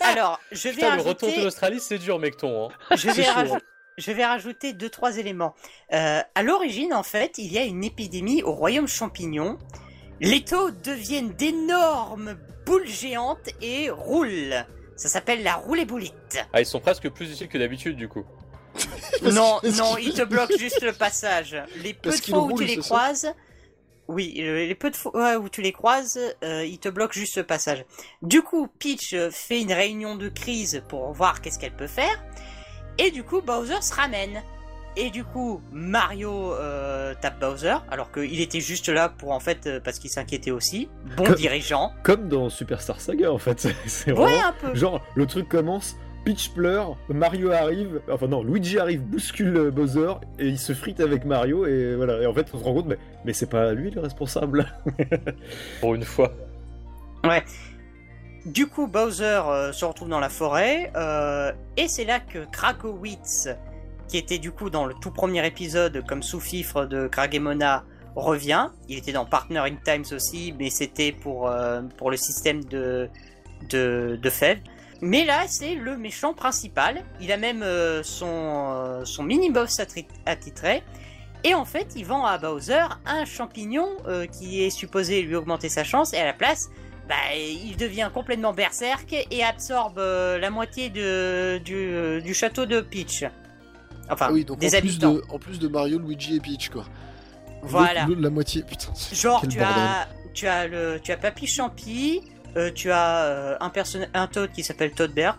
Alors, 0.00 0.38
je 0.52 0.68
vais 0.68 0.74
Putain, 0.74 0.96
le 0.96 1.02
retour 1.02 1.28
rajouter... 1.28 1.38
de 1.40 1.44
l'Australie, 1.44 1.80
c'est 1.80 1.98
dur, 1.98 2.18
mecton. 2.18 2.68
Hein. 2.68 2.74
je 2.92 2.96
C'est 2.96 3.12
vais, 3.12 3.24
chaud, 3.24 3.32
raj- 3.32 3.52
hein. 3.52 3.58
je 3.96 4.12
vais 4.12 4.24
rajouter 4.26 4.72
deux 4.74 4.90
trois 4.90 5.16
éléments. 5.16 5.54
Euh, 5.92 6.20
à 6.34 6.42
l'origine, 6.42 6.92
en 6.92 7.02
fait, 7.02 7.38
il 7.38 7.50
y 7.52 7.58
a 7.58 7.62
une 7.62 7.82
épidémie 7.82 8.42
au 8.42 8.52
royaume 8.52 8.88
champignon. 8.88 9.58
Les 10.20 10.44
taux 10.44 10.70
deviennent 10.70 11.32
d'énormes 11.34 12.36
boules 12.66 12.86
géantes 12.86 13.48
et 13.62 13.90
roulent. 13.90 14.66
Ça 14.96 15.08
s'appelle 15.08 15.42
la 15.42 15.54
roulée 15.56 15.84
boulette. 15.84 16.46
Ah, 16.52 16.60
ils 16.60 16.66
sont 16.66 16.80
presque 16.80 17.08
plus 17.10 17.30
utiles 17.32 17.48
que 17.48 17.58
d'habitude, 17.58 17.96
du 17.96 18.08
coup. 18.08 18.24
Non, 19.22 19.60
non, 19.78 19.96
ils 19.96 20.12
te 20.12 20.22
bloquent 20.22 20.56
juste 20.58 20.82
le 20.82 20.92
passage. 20.92 21.56
Les 21.82 21.94
peu 21.94 22.10
de 22.10 22.16
fois 22.16 22.40
où 22.42 22.58
tu 22.58 22.64
les 22.64 22.76
croises, 22.76 23.32
oui, 24.08 24.34
euh, 24.40 24.66
les 24.66 24.74
peu 24.74 24.90
de 24.90 24.96
fois 24.96 25.36
où 25.38 25.48
tu 25.48 25.62
les 25.62 25.72
croises, 25.72 26.18
euh, 26.44 26.64
ils 26.64 26.78
te 26.78 26.88
bloquent 26.88 27.12
juste 27.14 27.36
le 27.36 27.44
passage. 27.44 27.84
Du 28.22 28.42
coup, 28.42 28.68
Peach 28.78 29.12
euh, 29.14 29.30
fait 29.30 29.60
une 29.60 29.72
réunion 29.72 30.16
de 30.16 30.28
crise 30.28 30.82
pour 30.88 31.12
voir 31.12 31.40
qu'est-ce 31.40 31.58
qu'elle 31.58 31.74
peut 31.76 31.86
faire, 31.86 32.22
et 32.98 33.10
du 33.10 33.22
coup, 33.24 33.40
Bowser 33.42 33.80
se 33.82 33.94
ramène. 33.94 34.42
Et 34.98 35.10
du 35.10 35.24
coup, 35.24 35.60
Mario 35.72 36.54
euh, 36.54 37.14
tape 37.20 37.38
Bowser, 37.38 37.74
alors 37.90 38.10
qu'il 38.10 38.40
était 38.40 38.60
juste 38.60 38.88
là 38.88 39.10
pour 39.10 39.32
en 39.32 39.40
fait, 39.40 39.66
euh, 39.66 39.78
parce 39.78 39.98
qu'il 39.98 40.08
s'inquiétait 40.08 40.50
aussi. 40.50 40.88
Bon 41.18 41.30
dirigeant. 41.34 41.92
Comme 42.02 42.30
dans 42.30 42.48
Superstar 42.48 42.98
Saga 42.98 43.30
en 43.30 43.36
fait. 43.36 43.68
C'est 43.86 44.12
Ouais, 44.12 44.40
un 44.40 44.54
peu. 44.54 44.74
Genre, 44.74 45.02
le 45.14 45.26
truc 45.26 45.50
commence, 45.50 45.96
Peach 46.26 46.50
pleure, 46.50 46.96
Mario 47.08 47.52
arrive, 47.52 48.00
enfin 48.10 48.26
non, 48.26 48.42
Luigi 48.42 48.80
arrive, 48.80 49.00
bouscule 49.00 49.70
Bowser, 49.70 50.14
et 50.40 50.48
il 50.48 50.58
se 50.58 50.72
frite 50.72 50.98
avec 50.98 51.24
Mario, 51.24 51.66
et 51.66 51.94
voilà. 51.94 52.20
Et 52.20 52.26
en 52.26 52.34
fait, 52.34 52.48
on 52.52 52.58
se 52.58 52.64
rend 52.64 52.74
compte, 52.74 52.86
mais, 52.86 52.98
mais 53.24 53.32
c'est 53.32 53.48
pas 53.48 53.72
lui 53.72 53.92
le 53.92 54.00
responsable. 54.00 54.66
Pour 55.80 55.94
une 55.94 56.02
fois. 56.02 56.32
Du 58.44 58.66
coup, 58.66 58.88
Bowser 58.88 59.40
euh, 59.46 59.72
se 59.72 59.84
retrouve 59.84 60.08
dans 60.08 60.18
la 60.18 60.28
forêt, 60.28 60.90
euh, 60.96 61.52
et 61.76 61.86
c'est 61.86 62.04
là 62.04 62.18
que 62.18 62.44
Krakowitz, 62.50 63.48
qui 64.08 64.18
était 64.18 64.38
du 64.38 64.50
coup 64.50 64.68
dans 64.68 64.84
le 64.84 64.94
tout 64.94 65.12
premier 65.12 65.46
épisode 65.46 66.04
comme 66.08 66.24
sous-fifre 66.24 66.86
de 66.86 67.06
Kragemona, 67.06 67.84
revient. 68.16 68.70
Il 68.88 68.98
était 68.98 69.12
dans 69.12 69.26
Partner 69.26 69.60
in 69.60 69.76
Times 69.84 70.12
aussi, 70.12 70.52
mais 70.58 70.70
c'était 70.70 71.12
pour, 71.12 71.48
euh, 71.48 71.82
pour 71.96 72.10
le 72.10 72.16
système 72.16 72.64
de, 72.64 73.08
de, 73.70 74.18
de 74.20 74.30
fèves. 74.30 74.58
Mais 75.02 75.24
là, 75.24 75.44
c'est 75.46 75.74
le 75.74 75.96
méchant 75.96 76.32
principal. 76.34 77.02
Il 77.20 77.30
a 77.32 77.36
même 77.36 77.62
euh, 77.62 78.02
son, 78.02 78.26
euh, 78.28 79.04
son 79.04 79.22
mini-boss 79.22 79.80
attitré. 80.24 80.82
Et 81.44 81.54
en 81.54 81.64
fait, 81.64 81.88
il 81.96 82.04
vend 82.06 82.24
à 82.24 82.38
Bowser 82.38 82.82
un 83.04 83.24
champignon 83.24 83.88
euh, 84.08 84.26
qui 84.26 84.62
est 84.62 84.70
supposé 84.70 85.22
lui 85.22 85.36
augmenter 85.36 85.68
sa 85.68 85.84
chance, 85.84 86.12
et 86.14 86.18
à 86.18 86.24
la 86.24 86.32
place, 86.32 86.70
bah, 87.08 87.14
il 87.36 87.76
devient 87.76 88.10
complètement 88.12 88.52
berserk 88.52 89.12
et 89.30 89.44
absorbe 89.44 89.98
euh, 89.98 90.38
la 90.38 90.50
moitié 90.50 90.88
de, 90.88 91.58
du, 91.58 92.20
du 92.22 92.34
château 92.34 92.66
de 92.66 92.80
Peach. 92.80 93.24
Enfin, 94.10 94.26
Ah 94.30 94.32
oui, 94.32 94.44
donc 94.44 94.58
des 94.58 94.68
en 94.68 94.70
plus, 94.70 94.76
habitants. 94.78 95.12
de, 95.14 95.22
en 95.28 95.38
plus 95.38 95.58
de 95.58 95.68
Mario, 95.68 95.98
Luigi 95.98 96.36
et 96.36 96.40
Peach, 96.40 96.70
quoi. 96.70 96.84
Voilà. 97.62 98.06
Le- 98.06 98.14
le- 98.14 98.22
la 98.22 98.30
moitié, 98.30 98.62
putain. 98.62 98.92
Genre, 99.12 99.40
tu 99.42 99.58
bordel. 99.58 99.66
as, 99.76 100.08
tu 100.34 100.46
as 100.46 100.66
le, 100.66 100.98
tu 101.02 101.12
as 101.12 101.16
Papy 101.16 101.46
Champi, 101.46 102.22
tu 102.74 102.90
as 102.90 103.24
euh, 103.24 103.56
un 103.60 103.70
personnage, 103.70 104.08
un 104.14 104.26
Toad 104.26 104.50
qui 104.52 104.62
s'appelle 104.62 104.92
Toadbert. 104.92 105.38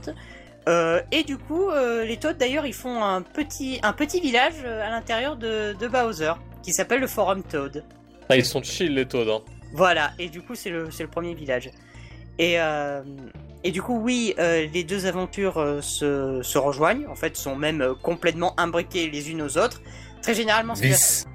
Euh, 0.68 1.02
et 1.12 1.24
du 1.24 1.38
coup, 1.38 1.70
euh, 1.70 2.04
les 2.04 2.18
Toads 2.18 2.34
d'ailleurs, 2.34 2.66
ils 2.66 2.74
font 2.74 3.02
un 3.02 3.22
petit, 3.22 3.80
un 3.84 3.94
petit 3.94 4.20
village 4.20 4.56
euh, 4.66 4.86
à 4.86 4.90
l'intérieur 4.90 5.38
de, 5.38 5.74
de 5.80 5.88
Bowser 5.88 6.34
qui 6.62 6.74
s'appelle 6.74 7.00
le 7.00 7.08
Forum 7.08 7.42
Toad. 7.44 7.84
Ah, 8.30 8.36
ils 8.36 8.46
sont 8.46 8.62
chill, 8.62 8.94
les 8.94 9.08
Toads. 9.08 9.32
Hein. 9.32 9.42
Voilà, 9.74 10.12
et 10.20 10.28
du 10.28 10.42
coup, 10.42 10.56
c'est 10.56 10.70
le, 10.70 10.92
c'est 10.92 11.04
le 11.04 11.10
premier 11.10 11.34
village. 11.34 11.72
Et, 12.38 12.60
euh, 12.60 13.02
et 13.64 13.72
du 13.72 13.82
coup, 13.82 13.98
oui, 13.98 14.36
euh, 14.40 14.68
les 14.74 14.84
deux 14.84 15.06
aventures 15.06 15.58
euh, 15.58 15.82
se, 15.82 16.42
se 16.44 16.58
rejoignent, 16.58 17.08
en 17.08 17.16
fait, 17.16 17.38
sont 17.38 17.56
même 17.56 17.82
euh, 17.82 17.94
complètement 17.96 18.54
imbriquées 18.60 19.10
les 19.10 19.32
unes 19.32 19.42
aux 19.42 19.58
autres. 19.58 19.82
Très 20.22 20.34
généralement, 20.34 20.76
ce 20.76 20.82
qui 20.82 20.90
va 20.90 20.96
Vice. 20.96 21.26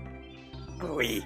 Oui. 0.90 1.24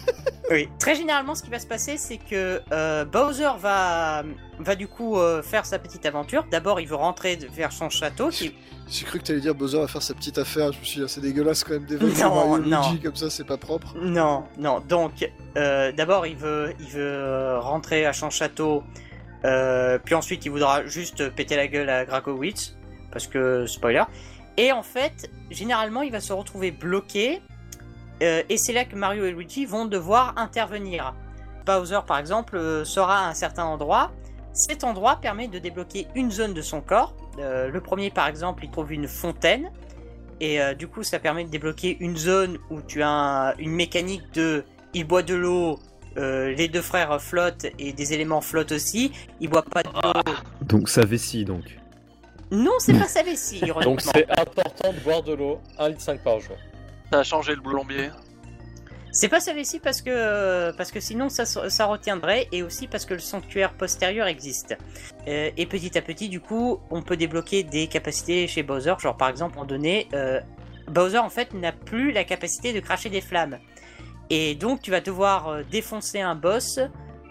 oui. 0.50 0.68
Très 0.78 0.94
généralement, 0.94 1.34
ce 1.34 1.42
qui 1.42 1.50
va 1.50 1.58
se 1.58 1.66
passer, 1.66 1.96
c'est 1.96 2.18
que 2.18 2.60
euh, 2.72 3.04
Bowser 3.04 3.50
va, 3.58 4.22
va 4.58 4.74
du 4.74 4.88
coup 4.88 5.18
euh, 5.18 5.42
faire 5.42 5.66
sa 5.66 5.78
petite 5.78 6.04
aventure. 6.06 6.44
D'abord, 6.50 6.80
il 6.80 6.88
veut 6.88 6.96
rentrer 6.96 7.36
vers 7.52 7.72
son 7.72 7.88
château. 7.90 8.28
Qui... 8.28 8.54
J'ai 8.88 9.04
cru 9.04 9.18
que 9.18 9.24
t'allais 9.24 9.40
dire 9.40 9.54
Bowser 9.54 9.78
va 9.78 9.88
faire 9.88 10.02
sa 10.02 10.14
petite 10.14 10.38
affaire. 10.38 10.72
Je 10.72 10.78
me 10.78 10.84
suis 10.84 10.98
dit, 11.00 11.04
ah, 11.04 11.08
c'est 11.08 11.20
dégueulasse 11.20 11.64
quand 11.64 11.74
même 11.74 11.86
Non, 12.20 12.58
non. 12.58 12.80
Luigi 12.90 13.00
comme 13.00 13.16
ça, 13.16 13.30
c'est 13.30 13.44
pas 13.44 13.56
propre. 13.58 13.94
Non, 14.00 14.44
non. 14.58 14.80
Donc, 14.80 15.28
euh, 15.56 15.92
d'abord, 15.92 16.26
il 16.26 16.36
veut, 16.36 16.72
il 16.80 16.86
veut 16.86 17.58
rentrer 17.58 18.06
à 18.06 18.12
son 18.12 18.30
château. 18.30 18.82
euh, 19.44 19.98
puis 20.02 20.14
ensuite, 20.14 20.44
il 20.46 20.50
voudra 20.50 20.86
juste 20.86 21.28
péter 21.30 21.56
la 21.56 21.66
gueule 21.68 21.90
à 21.90 22.04
Grakowitz. 22.04 22.76
Parce 23.10 23.26
que, 23.26 23.66
spoiler. 23.66 24.04
Et 24.58 24.72
en 24.72 24.82
fait, 24.82 25.30
généralement, 25.50 26.02
il 26.02 26.10
va 26.12 26.20
se 26.20 26.32
retrouver 26.32 26.70
bloqué. 26.72 27.40
Euh, 28.22 28.42
et 28.48 28.56
c'est 28.56 28.72
là 28.72 28.84
que 28.84 28.96
Mario 28.96 29.24
et 29.26 29.32
Luigi 29.32 29.64
vont 29.66 29.84
devoir 29.86 30.34
intervenir. 30.36 31.14
Bowser, 31.66 32.00
par 32.06 32.18
exemple, 32.18 32.56
euh, 32.56 32.84
sera 32.84 33.26
à 33.26 33.28
un 33.28 33.34
certain 33.34 33.64
endroit. 33.64 34.10
Cet 34.52 34.82
endroit 34.84 35.16
permet 35.16 35.48
de 35.48 35.58
débloquer 35.58 36.08
une 36.14 36.30
zone 36.30 36.54
de 36.54 36.62
son 36.62 36.80
corps. 36.80 37.14
Euh, 37.38 37.68
le 37.68 37.80
premier, 37.80 38.10
par 38.10 38.26
exemple, 38.26 38.64
il 38.64 38.70
trouve 38.70 38.92
une 38.92 39.06
fontaine. 39.06 39.70
Et 40.40 40.60
euh, 40.60 40.74
du 40.74 40.88
coup, 40.88 41.02
ça 41.02 41.18
permet 41.18 41.44
de 41.44 41.50
débloquer 41.50 41.96
une 42.00 42.16
zone 42.16 42.58
où 42.70 42.80
tu 42.80 43.02
as 43.02 43.08
un- 43.10 43.56
une 43.58 43.72
mécanique 43.72 44.32
de 44.34 44.64
il 44.94 45.04
boit 45.04 45.22
de 45.22 45.34
l'eau, 45.34 45.78
euh, 46.16 46.52
les 46.54 46.68
deux 46.68 46.80
frères 46.80 47.20
flottent 47.20 47.66
et 47.78 47.92
des 47.92 48.12
éléments 48.14 48.40
flottent 48.40 48.72
aussi. 48.72 49.12
Il 49.40 49.50
boit 49.50 49.62
pas 49.62 49.82
de 49.82 49.88
l'eau. 49.90 50.12
Donc 50.62 50.88
sa 50.88 51.04
vessie, 51.04 51.44
donc. 51.44 51.64
Non, 52.50 52.72
c'est 52.78 52.98
pas 52.98 53.06
sa 53.08 53.22
vessie, 53.22 53.60
Donc 53.82 54.00
c'est 54.00 54.26
important 54.30 54.92
de 54.92 54.98
boire 55.00 55.22
de 55.22 55.34
l'eau, 55.34 55.60
1,5 55.78 55.88
litre 56.14 56.22
par 56.24 56.40
jour. 56.40 56.56
Ça 57.10 57.20
a 57.20 57.22
changé 57.22 57.54
le 57.54 57.62
plombier. 57.62 58.10
C'est 59.10 59.28
pas 59.28 59.38
vessie 59.38 59.80
parce 59.80 60.02
que 60.02 60.70
parce 60.76 60.92
que 60.92 61.00
sinon 61.00 61.28
ça, 61.30 61.86
retiendrait 61.86 62.46
et 62.52 62.62
aussi 62.62 62.86
parce 62.86 63.06
que 63.06 63.14
le 63.14 63.20
sanctuaire 63.20 63.72
postérieur 63.72 64.26
existe. 64.26 64.76
Euh, 65.26 65.50
et 65.56 65.66
petit 65.66 65.96
à 65.96 66.02
petit, 66.02 66.28
du 66.28 66.40
coup, 66.40 66.78
on 66.90 67.02
peut 67.02 67.16
débloquer 67.16 67.62
des 67.62 67.86
capacités 67.86 68.46
chez 68.46 68.62
Bowser. 68.62 68.94
Genre 68.98 69.16
par 69.16 69.30
exemple, 69.30 69.58
en 69.58 69.64
donné, 69.64 70.08
euh, 70.12 70.40
Bowser 70.88 71.18
en 71.18 71.30
fait 71.30 71.54
n'a 71.54 71.72
plus 71.72 72.12
la 72.12 72.24
capacité 72.24 72.72
de 72.72 72.80
cracher 72.80 73.08
des 73.08 73.22
flammes. 73.22 73.58
Et 74.30 74.54
donc 74.54 74.82
tu 74.82 74.90
vas 74.90 75.00
devoir 75.00 75.48
euh, 75.48 75.62
défoncer 75.70 76.20
un 76.20 76.34
boss. 76.34 76.78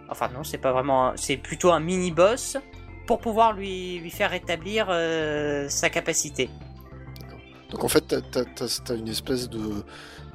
Enfin 0.10 0.30
non, 0.34 0.44
c'est 0.44 0.58
pas 0.58 0.72
vraiment, 0.72 1.14
c'est 1.16 1.38
plutôt 1.38 1.72
un 1.72 1.80
mini 1.80 2.12
boss 2.12 2.58
pour 3.06 3.20
pouvoir 3.20 3.54
lui 3.54 4.10
faire 4.10 4.32
rétablir 4.32 4.88
euh, 4.90 5.70
sa 5.70 5.90
capacité. 5.90 6.50
Donc 7.70 7.84
en 7.84 7.88
fait, 7.88 8.02
t'as- 8.08 8.46
t'as 8.46 8.96
une 8.96 9.10
espèce 9.10 9.50
de, 9.50 9.60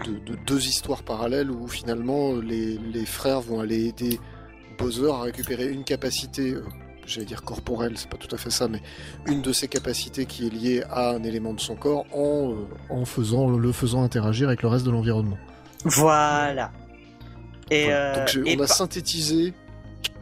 de, 0.04 0.12
de 0.26 0.36
deux 0.46 0.66
histoires 0.66 1.02
parallèles 1.02 1.50
où 1.50 1.66
finalement 1.66 2.34
les, 2.36 2.76
les 2.78 3.06
frères 3.06 3.40
vont 3.40 3.60
aller 3.60 3.86
aider 3.86 4.20
Bowser 4.78 5.10
à 5.10 5.20
récupérer 5.22 5.68
une 5.70 5.84
capacité, 5.84 6.52
euh, 6.52 6.62
j'allais 7.06 7.24
dire 7.26 7.42
corporelle, 7.42 7.96
c'est 7.96 8.08
pas 8.08 8.16
tout 8.18 8.34
à 8.34 8.38
fait 8.38 8.50
ça, 8.50 8.68
mais 8.68 8.80
une 9.26 9.40
de 9.42 9.52
ses 9.52 9.68
capacités 9.68 10.26
qui 10.26 10.46
est 10.46 10.50
liée 10.50 10.82
à 10.90 11.10
un 11.10 11.22
élément 11.22 11.54
de 11.54 11.60
son 11.60 11.74
corps 11.76 12.04
en, 12.12 12.52
euh, 12.52 12.54
en 12.90 13.04
faisant, 13.04 13.48
le 13.48 13.72
faisant 13.72 14.02
interagir 14.02 14.48
avec 14.48 14.62
le 14.62 14.68
reste 14.68 14.84
de 14.84 14.90
l'environnement. 14.90 15.38
Voilà. 15.84 16.70
Et, 17.70 17.84
Voilà. 17.84 17.96
euh, 17.96 18.26
Donc 18.40 18.46
et 18.46 18.56
on 18.58 18.62
a 18.62 18.66
synthétisé 18.66 19.54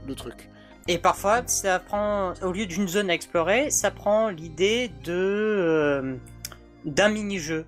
le 0.07 0.15
truc. 0.15 0.49
Et 0.89 0.99
parfois, 0.99 1.43
ça 1.47 1.79
prend, 1.79 2.35
au 2.43 2.53
lieu 2.53 2.67
d'une 2.67 2.89
zone 2.89 3.11
à 3.11 3.15
explorer, 3.15 3.71
ça 3.71 3.91
prend 3.91 4.29
l'idée 4.29 4.91
de 5.05 6.19
d'un 6.85 7.09
mini-jeu. 7.09 7.67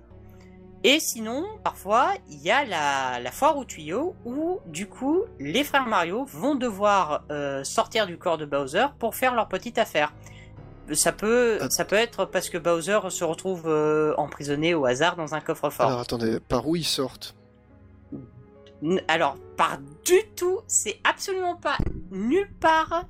Et 0.85 0.99
sinon, 0.99 1.45
parfois, 1.63 2.11
il 2.29 2.41
y 2.41 2.51
a 2.51 2.65
la, 2.65 3.19
la 3.21 3.31
foire 3.31 3.55
aux 3.57 3.63
tuyaux 3.63 4.15
où, 4.25 4.59
du 4.65 4.85
coup, 4.87 5.21
les 5.39 5.63
frères 5.63 5.85
Mario 5.87 6.25
vont 6.25 6.55
devoir 6.55 7.23
euh, 7.31 7.63
sortir 7.63 8.05
du 8.05 8.17
corps 8.17 8.37
de 8.37 8.45
Bowser 8.45 8.87
pour 8.99 9.15
faire 9.15 9.33
leur 9.33 9.47
petite 9.47 9.77
affaire. 9.77 10.13
Ça 10.91 11.13
peut, 11.13 11.59
Ah. 11.61 11.69
ça 11.69 11.85
peut 11.85 11.95
être 11.95 12.25
parce 12.25 12.49
que 12.49 12.57
Bowser 12.57 12.99
se 13.09 13.23
retrouve 13.23 13.63
euh, 13.67 14.13
emprisonné 14.17 14.73
au 14.73 14.85
hasard 14.85 15.15
dans 15.15 15.33
un 15.33 15.39
coffre-fort. 15.39 15.87
Alors 15.87 16.01
attendez, 16.01 16.41
par 16.41 16.67
où 16.67 16.75
ils 16.75 16.83
sortent? 16.83 17.33
Alors, 19.07 19.37
pas 19.55 19.77
du 20.05 20.19
tout, 20.35 20.59
c'est 20.67 20.99
absolument 21.05 21.55
pas 21.55 21.77
nulle 22.11 22.49
part 22.59 23.05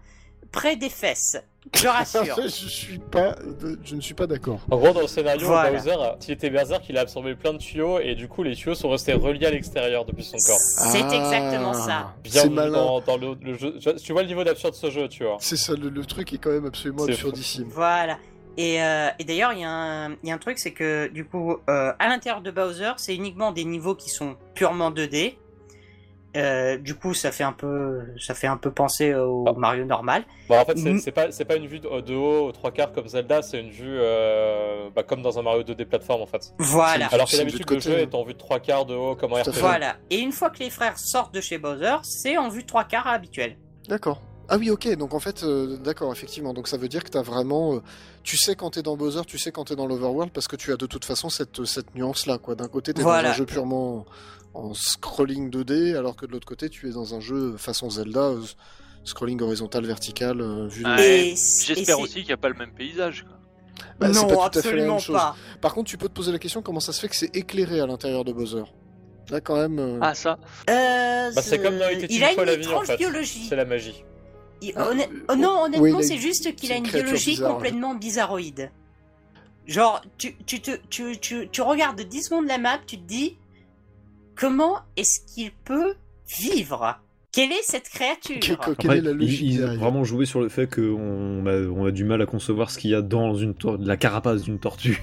près 0.51 0.76
des 0.76 0.89
fesses. 0.89 1.38
Je 1.76 1.88
rassure. 1.88 2.24
je 2.43 2.47
suis 2.47 2.99
pas, 2.99 3.36
je 3.84 3.95
ne 3.95 4.01
suis 4.01 4.14
pas 4.14 4.28
d'accord. 4.28 4.59
En 4.70 4.78
gros, 4.78 4.91
dans 4.91 5.01
le 5.01 5.07
scénario, 5.07 5.47
Voilà. 5.47 5.72
Bowser, 5.72 5.95
s'il 6.20 6.34
était 6.34 6.49
berserk, 6.49 6.84
il 6.89 6.97
a 6.97 7.01
absorbé 7.01 7.36
plein 7.36 7.53
de 7.53 7.57
tuyaux 7.57 7.99
et 7.99 8.16
du 8.16 8.28
coup, 8.28 8.43
les 8.43 8.55
tuyaux 8.55 8.76
sont 8.76 8.89
restés 8.89 9.14
reliés 9.14 9.45
à 9.47 9.51
l'extérieur 9.51 10.05
depuis 10.05 10.24
son 10.24 10.38
corps. 10.38 10.59
C'est 10.59 11.03
Ah, 11.03 11.16
exactement 11.16 11.74
ça. 11.74 12.14
Bien 12.24 12.32
C'est 12.43 12.47
vu 12.49 12.53
malin. 12.53 12.72
dans, 12.72 13.01
dans 13.01 13.18
le, 13.18 13.36
le 13.41 13.57
jeu. 13.57 13.76
Tu 14.03 14.11
vois 14.14 14.24
le 14.24 14.28
niveau 14.28 14.43
d'absurde 14.43 14.74
de 14.74 14.78
ce 14.80 14.89
jeu, 14.89 15.07
tu 15.07 15.24
vois. 15.24 15.38
C'est 15.39 15.57
ça, 15.57 15.74
le, 15.74 15.89
le 15.89 16.05
truc 16.05 16.34
est 16.34 16.38
quand 16.38 16.51
même 16.51 16.66
absolument 16.66 17.03
absurdissime. 17.05 17.68
Voilà. 17.70 18.18
Et, 18.55 18.84
euh, 18.84 19.09
et 19.18 19.24
d'ailleurs, 19.24 19.53
il 19.53 19.61
y, 19.61 19.64
a 19.64 19.70
un- 19.72 20.11
il 20.22 20.30
y 20.30 20.32
a 20.32 20.36
un 20.36 20.38
truc, 20.38 20.59
c'est 20.59 20.74
que 20.74 21.07
du 21.07 21.26
coup, 21.26 21.57
euh, 21.70 21.91
à 21.97 22.07
l'intérieur 22.07 22.41
de 22.41 22.51
Bowser, 22.51 22.91
c'est 22.97 23.16
uniquement 23.16 23.51
des 23.51 23.66
niveaux 23.66 23.95
qui 23.95 24.09
sont 24.11 24.36
purement 24.53 24.91
2D. 24.91 25.38
Euh, 26.36 26.77
du 26.77 26.95
coup, 26.95 27.13
ça 27.13 27.31
fait 27.31 27.43
un 27.43 27.51
peu, 27.53 28.01
ça 28.19 28.34
fait 28.34 28.47
un 28.47 28.57
peu 28.57 28.71
penser 28.71 29.13
au 29.13 29.45
Ah. 29.47 29.53
Mario 29.55 29.86
normal. 29.86 30.23
Bon, 30.49 30.57
en 30.57 30.65
fait, 30.65 30.77
c'est 30.77 30.93
Mm. 30.93 30.99
c'est 30.99 31.11
pas, 31.11 31.31
c'est 31.31 31.45
pas 31.45 31.55
une 31.57 31.67
vue 31.67 31.79
de, 31.79 32.01
de 32.01 32.15
haut 32.15 32.47
aux 32.47 32.51
trois 32.51 32.71
quarts 32.71 32.91
comme 32.91 33.07
Zelda, 33.07 33.41
c'est 33.43 33.59
une 33.59 33.69
vue 33.69 33.97
euh, 33.99 34.89
bah, 34.95 35.03
comme 35.03 35.21
dans 35.21 35.38
un 35.38 35.43
Mario 35.43 35.61
2D 35.63 35.86
plateforme 35.86 36.21
en 36.23 36.25
fait. 36.27 36.51
Voilà. 36.59 37.07
Alors 37.11 37.27
que 37.29 37.36
une 37.36 37.43
vue 37.49 37.59
d'habitude, 37.59 37.67
de 37.67 37.73
le 37.75 37.79
jeu 37.81 37.97
est 37.99 38.15
en 38.15 38.23
vue 38.23 38.34
de 38.34 38.38
trois 38.39 38.59
quarts 38.59 38.86
de 38.86 38.95
haut 38.95 39.15
comme 39.15 39.34
à 39.34 39.41
RPG. 39.43 39.59
Voilà. 39.59 39.95
Et 40.09 40.17
une 40.17 40.31
fois 40.31 40.49
que 40.49 40.59
les 40.59 40.69
frères 40.69 40.97
sortent 40.97 41.34
de 41.36 41.41
chez 41.41 41.57
Bowser, 41.59 41.97
c'est 42.03 42.38
en 42.38 42.49
vue 42.49 42.63
de 42.63 42.67
trois 42.67 42.84
quarts 42.86 43.07
habituel. 43.07 43.55
D'accord. 43.88 44.21
Ah 44.49 44.57
oui, 44.57 44.69
ok, 44.69 44.97
donc 44.97 45.13
en 45.13 45.19
fait, 45.19 45.41
euh, 45.43 45.77
d'accord, 45.77 46.11
effectivement. 46.11 46.53
Donc 46.53 46.67
ça 46.67 46.75
veut 46.77 46.89
dire 46.89 47.03
que 47.03 47.09
t'as 47.09 47.21
vraiment. 47.21 47.75
euh, 47.75 47.79
tu 48.23 48.36
sais 48.38 48.55
quand 48.55 48.71
t'es 48.71 48.81
dans 48.81 48.97
Bowser, 48.97 49.21
tu 49.25 49.38
sais 49.38 49.51
quand 49.53 49.63
t'es 49.65 49.75
dans 49.75 49.88
l'Overworld, 49.88 50.31
parce 50.34 50.47
que 50.49 50.55
tu 50.57 50.73
as 50.73 50.77
de 50.77 50.86
toute 50.86 51.05
façon 51.05 51.29
cette, 51.29 51.63
cette 51.63 51.95
nuance-là, 51.95 52.39
quoi. 52.39 52.53
D'un 52.55 52.67
côté, 52.67 52.93
t'es 52.93 53.01
Voilà. 53.03 53.29
dans 53.29 53.34
un 53.36 53.38
jeu 53.38 53.45
purement 53.45 54.05
en 54.54 54.74
scrolling 54.74 55.49
2D, 55.49 55.95
alors 55.95 56.16
que 56.16 56.26
de 56.26 56.32
l'autre 56.32 56.47
côté, 56.47 56.70
tu 56.70 56.88
es 56.88 56.91
dans 56.91 57.16
un 57.16 57.20
jeu 57.20 57.56
façon 57.58 57.89
Zelda, 57.89 58.20
euh, 58.22 58.41
scrolling 59.04 59.41
horizontal, 59.41 59.86
vertical, 59.86 60.41
euh, 60.41 60.68
vue 60.68 60.84
de- 60.84 60.89
Ouais. 60.89 61.34
J'espère 61.66 61.99
aussi 61.99 62.16
qu'il 62.16 62.26
n'y 62.28 62.32
a 62.34 62.38
pas 62.38 62.49
le 62.49 62.56
même 62.56 62.72
paysage. 62.72 63.24
quoi. 63.24 63.38
Bah, 63.99 64.10
non, 64.10 64.28
pas 64.28 64.28
tout 64.28 64.32
à 64.32 64.34
fait 64.34 64.36
la 64.36 64.47
absolument 64.47 64.93
même 64.93 64.99
chose. 64.99 65.16
pas. 65.16 65.36
Par 65.62 65.74
contre, 65.74 65.89
tu 65.89 65.97
peux 65.97 66.08
te 66.08 66.14
poser 66.14 66.32
la 66.32 66.39
question 66.39 66.62
comment 66.62 66.80
ça 66.80 66.93
se 66.93 67.01
fait 67.01 67.08
que 67.10 67.16
c'est 67.16 67.36
éclairé 67.36 67.80
à 67.80 67.88
l'intérieur 67.88 68.24
de 68.24 68.32
Bowser? 68.32 68.64
Là, 69.30 69.39
quand 69.41 69.56
même. 69.56 69.80
euh, 69.80 69.99
Ah, 70.01 70.14
ça 70.14 70.38
Euh, 70.70 71.32
Bah, 71.34 71.41
c'est 71.41 71.62
comme 71.62 71.78
dans 71.80 71.89
il 71.89 72.16
une 72.18 72.24
a 72.24 72.30
fois 72.30 72.43
une 72.43 72.49
la 72.49 72.56
vie, 72.58 72.68
en 72.68 72.82
fait. 72.82 72.97
biologie. 72.97 73.45
C'est 73.49 73.56
la 73.56 73.66
magie. 73.66 74.04
Il- 74.62 74.74
Ah, 74.76 74.89
honn- 74.91 74.99
euh, 75.01 75.06
oh 75.30 75.36
non, 75.36 75.64
honnêtement, 75.64 76.01
c'est 76.01 76.18
juste 76.18 76.56
qu'il 76.56 76.72
a 76.72 76.76
une 76.78 76.84
biologie 76.84 77.32
bizarre, 77.32 77.54
complètement 77.54 77.95
bizarroïde. 77.95 78.70
Genre, 79.66 80.01
tu, 80.18 80.36
tu, 80.45 80.62
te, 80.62 80.72
tu, 80.89 81.18
tu, 81.20 81.47
tu 81.49 81.62
regardes 81.62 82.01
10 82.01 82.24
secondes 82.24 82.47
la 82.47 82.58
map, 82.58 82.80
tu 82.86 82.97
te 82.97 83.04
dis 83.08 83.38
comment 84.36 84.79
est-ce 84.97 85.19
qu'il 85.34 85.51
peut 85.65 85.95
vivre? 86.39 86.99
Quelle 87.31 87.51
est 87.51 87.63
cette 87.63 87.89
créature? 87.89 88.38
Quelle 88.39 88.57
Après, 88.59 88.97
est 88.99 89.01
la 89.01 89.11
logique 89.13 89.41
ils, 89.41 89.53
ils 89.53 89.57
ont 89.57 89.65
derrière? 89.65 89.79
vraiment 89.79 90.03
joué 90.03 90.25
sur 90.25 90.39
le 90.41 90.49
fait 90.49 90.67
qu'on 90.73 91.45
a, 91.47 91.53
on 91.67 91.86
a 91.86 91.91
du 91.91 92.03
mal 92.03 92.21
à 92.21 92.25
concevoir 92.27 92.69
ce 92.69 92.77
qu'il 92.77 92.91
y 92.91 92.95
a 92.95 93.01
dans 93.01 93.34
une 93.36 93.55
la 93.79 93.97
carapace 93.97 94.43
d'une 94.43 94.59
tortue. 94.59 95.01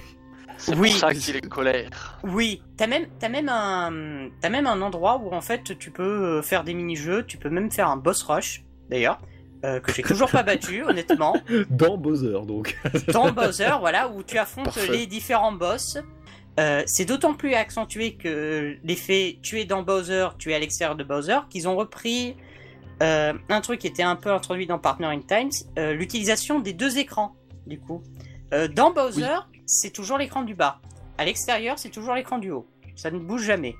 C'est 0.56 0.76
Oui. 0.76 0.90
pour 0.90 0.98
ça 0.98 1.14
qu'il 1.14 1.34
est 1.36 1.48
colère. 1.48 2.18
Oui, 2.22 2.62
t'as 2.76 2.86
même, 2.86 3.06
t'as 3.18 3.28
même 3.30 3.48
un, 3.48 4.28
t'as 4.40 4.50
même 4.50 4.66
un 4.66 4.80
endroit 4.82 5.16
où 5.24 5.32
en 5.32 5.40
fait 5.40 5.76
tu 5.78 5.90
peux 5.90 6.02
euh, 6.38 6.42
faire 6.42 6.62
des 6.64 6.74
mini-jeux, 6.74 7.24
tu 7.26 7.36
peux 7.38 7.48
même 7.50 7.70
faire 7.70 7.88
un 7.88 7.96
boss 7.96 8.22
rush, 8.22 8.62
d'ailleurs, 8.90 9.18
euh, 9.64 9.80
que 9.80 9.90
j'ai 9.92 10.02
toujours 10.02 10.30
pas 10.30 10.42
battu, 10.42 10.82
honnêtement. 10.86 11.34
Dans 11.70 11.96
Bowser, 11.96 12.38
donc. 12.46 12.78
dans 13.12 13.32
Bowser, 13.32 13.70
voilà, 13.80 14.08
où 14.10 14.22
tu 14.22 14.38
affrontes 14.38 14.66
Parfait. 14.66 14.86
les 14.92 15.06
différents 15.06 15.52
boss. 15.52 15.98
Euh, 16.58 16.82
c'est 16.86 17.04
d'autant 17.04 17.34
plus 17.34 17.54
accentué 17.54 18.14
que 18.14 18.76
l'effet 18.82 19.38
tu 19.42 19.60
es 19.60 19.64
dans 19.64 19.82
Bowser, 19.82 20.28
tu 20.38 20.50
es 20.50 20.54
à 20.54 20.58
l'extérieur 20.58 20.96
de 20.96 21.04
Bowser, 21.04 21.38
qu'ils 21.48 21.68
ont 21.68 21.76
repris 21.76 22.36
euh, 23.02 23.32
un 23.48 23.60
truc 23.60 23.80
qui 23.80 23.86
était 23.86 24.02
un 24.02 24.16
peu 24.16 24.30
introduit 24.30 24.66
dans 24.66 24.78
Partner 24.78 25.06
in 25.06 25.20
Times, 25.20 25.50
euh, 25.78 25.94
l'utilisation 25.94 26.58
des 26.58 26.72
deux 26.72 26.98
écrans, 26.98 27.34
du 27.66 27.78
coup. 27.78 28.02
Dans 28.74 28.92
Bowser, 28.92 29.36
c'est 29.64 29.92
toujours 29.92 30.18
l'écran 30.18 30.42
du 30.42 30.56
bas. 30.56 30.80
À 31.18 31.24
l'extérieur, 31.24 31.78
c'est 31.78 31.88
toujours 31.88 32.14
l'écran 32.14 32.38
du 32.38 32.50
haut. 32.50 32.66
Ça 32.96 33.12
ne 33.12 33.20
bouge 33.20 33.44
jamais. 33.44 33.76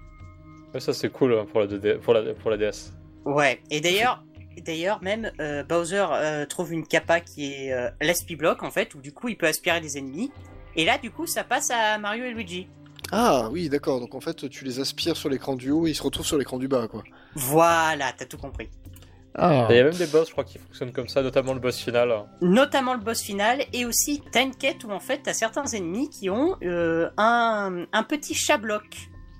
Ouais, 0.73 0.79
ça, 0.79 0.93
c'est 0.93 1.11
cool 1.11 1.35
hein, 1.35 1.45
pour 1.51 1.59
la, 1.59 1.66
2D 1.66 1.99
pour 1.99 2.14
la, 2.14 2.33
pour 2.35 2.53
la 2.53 2.57
DS. 2.57 2.93
Ouais, 3.25 3.61
et 3.73 3.81
d'ailleurs, 3.81 4.23
d'ailleurs 4.64 5.03
même 5.03 5.33
Bowser 5.68 6.07
trouve 6.49 6.73
une 6.73 6.87
capa 6.87 7.18
qui 7.18 7.53
est 7.53 7.73
euh, 7.73 7.91
l'Aspi 8.01 8.37
Block 8.37 8.62
en 8.62 8.71
fait, 8.71 8.95
où 8.95 9.01
du 9.01 9.12
coup 9.12 9.29
il 9.29 9.37
peut 9.37 9.49
aspirer 9.49 9.81
des 9.81 9.99
ennemis. 9.99 10.31
Et 10.77 10.85
là, 10.85 10.99
du 10.99 11.11
coup, 11.11 11.27
ça 11.27 11.45
passe 11.45 11.71
à 11.71 11.99
Mario 11.99 12.25
et 12.25 12.33
Luigi. 12.33 12.68
Ah 13.12 13.49
oui, 13.51 13.68
d'accord. 13.68 14.01
Donc 14.01 14.14
en 14.14 14.21
fait, 14.21 14.49
tu 14.49 14.64
les 14.64 14.79
aspires 14.81 15.16
sur 15.16 15.29
l'écran 15.29 15.57
du 15.57 15.71
haut 15.71 15.87
et 15.87 15.91
ils 15.91 15.95
se 15.95 16.03
retrouvent 16.03 16.27
sur 16.27 16.39
l'écran 16.39 16.59
du 16.59 16.68
bas, 16.68 16.87
quoi. 16.89 17.03
Voilà, 17.35 18.12
t'as 18.16 18.27
tout 18.27 18.39
compris. 18.39 18.68
Ah, 19.35 19.66
Et 19.71 19.75
Il 19.75 19.77
y 19.77 19.81
a 19.81 19.85
même 19.85 19.95
des 19.95 20.07
boss, 20.07 20.27
je 20.29 20.33
crois, 20.33 20.45
qui 20.45 20.59
fonctionnent 20.59 20.93
comme 20.93 21.09
ça, 21.09 21.23
notamment 21.23 21.55
le 21.55 21.61
boss 21.61 21.79
final. 21.79 22.25
Notamment 22.41 22.95
le 22.95 23.01
boss 23.01 23.21
final, 23.21 23.64
et 23.73 23.85
aussi 23.85 24.23
t'as 24.33 24.43
une 24.43 24.55
quête 24.55 24.83
où 24.85 24.91
en 24.91 24.99
fait 25.01 25.21
t'as 25.23 25.33
certains 25.35 25.66
ennemis 25.66 26.11
qui 26.11 26.31
ont 26.31 26.57
euh, 26.62 27.09
un, 27.16 27.85
un 27.93 28.03
petit 28.03 28.35
chat-bloc. 28.35 28.83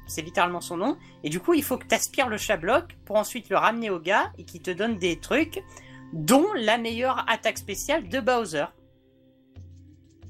C'est 0.07 0.23
littéralement 0.23 0.61
son 0.61 0.77
nom. 0.77 0.97
Et 1.23 1.29
du 1.29 1.39
coup, 1.39 1.55
il 1.55 1.63
faut 1.63 1.77
que 1.77 1.87
t'aspires 1.87 2.29
le 2.29 2.37
chat-bloc 2.39 2.97
pour 3.05 3.17
ensuite 3.17 3.49
le 3.49 3.57
ramener 3.57 3.91
au 3.91 4.01
gars 4.01 4.33
et 4.39 4.45
qui 4.45 4.61
te 4.61 4.71
donne 4.73 4.97
des 4.97 5.19
trucs, 5.21 5.63
dont 6.13 6.47
la 6.57 6.79
meilleure 6.79 7.25
attaque 7.29 7.59
spéciale 7.59 8.09
de 8.09 8.19
Bowser. 8.19 8.65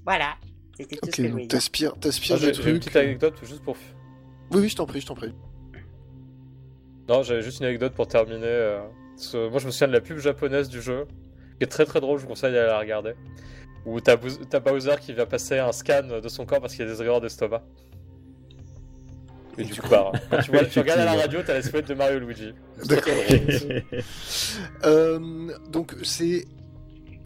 Voilà. 0.04 0.34
C'était 0.82 0.96
tout 0.96 1.06
ok, 1.06 1.10
ce 1.12 1.16
que 1.16 1.22
je 1.22 1.22
donc 1.22 1.32
voulais 1.32 1.46
dire. 1.46 1.48
t'aspires, 1.58 1.92
Ah, 1.94 1.98
t'aspires 2.00 2.36
J'ai 2.36 2.46
des 2.48 2.54
j'ai 2.54 2.58
une 2.62 2.64
trucs. 2.70 2.82
petite 2.84 2.96
anecdote 2.96 3.34
juste 3.42 3.62
pour. 3.62 3.76
Oui, 4.52 4.60
oui, 4.62 4.68
je 4.68 4.76
t'en 4.76 4.86
prie, 4.86 5.00
je 5.00 5.06
t'en 5.06 5.14
prie. 5.14 5.32
Non, 7.08 7.22
j'avais 7.22 7.42
juste 7.42 7.60
une 7.60 7.66
anecdote 7.66 7.92
pour 7.94 8.06
terminer. 8.06 8.44
euh, 8.46 8.80
moi, 9.50 9.58
je 9.58 9.66
me 9.66 9.70
souviens 9.70 9.88
de 9.88 9.92
la 9.92 10.00
pub 10.00 10.18
japonaise 10.18 10.68
du 10.68 10.80
jeu, 10.80 11.06
qui 11.58 11.64
est 11.64 11.66
très 11.66 11.84
très 11.84 12.00
drôle, 12.00 12.18
je 12.18 12.22
vous 12.22 12.28
conseille 12.28 12.52
d'aller 12.52 12.66
la 12.68 12.78
regarder. 12.78 13.12
Où 13.86 14.00
t'as 14.00 14.16
Bowser- 14.16 14.40
t'as 14.48 14.60
Bowser 14.60 14.94
qui 15.00 15.12
vient 15.14 15.26
passer 15.26 15.58
un 15.58 15.72
scan 15.72 16.20
de 16.22 16.28
son 16.28 16.44
corps 16.46 16.60
parce 16.60 16.74
qu'il 16.74 16.84
y 16.86 16.88
a 16.88 16.92
des 16.92 17.02
erreurs 17.02 17.20
d'estomac. 17.20 17.62
Et 19.58 19.64
du 19.64 19.74
coup, 19.80 19.88
bah, 19.88 20.12
quand 20.30 20.38
tu, 20.42 20.50
vois, 20.52 20.64
tu 20.64 20.78
regardes 20.78 21.00
à 21.00 21.04
la 21.06 21.14
radio, 21.14 21.40
t'as 21.44 21.54
la 21.54 21.62
silhouette 21.62 21.88
de 21.88 21.94
Mario 21.94 22.16
et 22.18 22.20
Luigi. 22.20 22.52
D'accord. 22.86 23.12
Euh, 24.84 25.48
donc 25.68 25.94
c'est. 26.02 26.44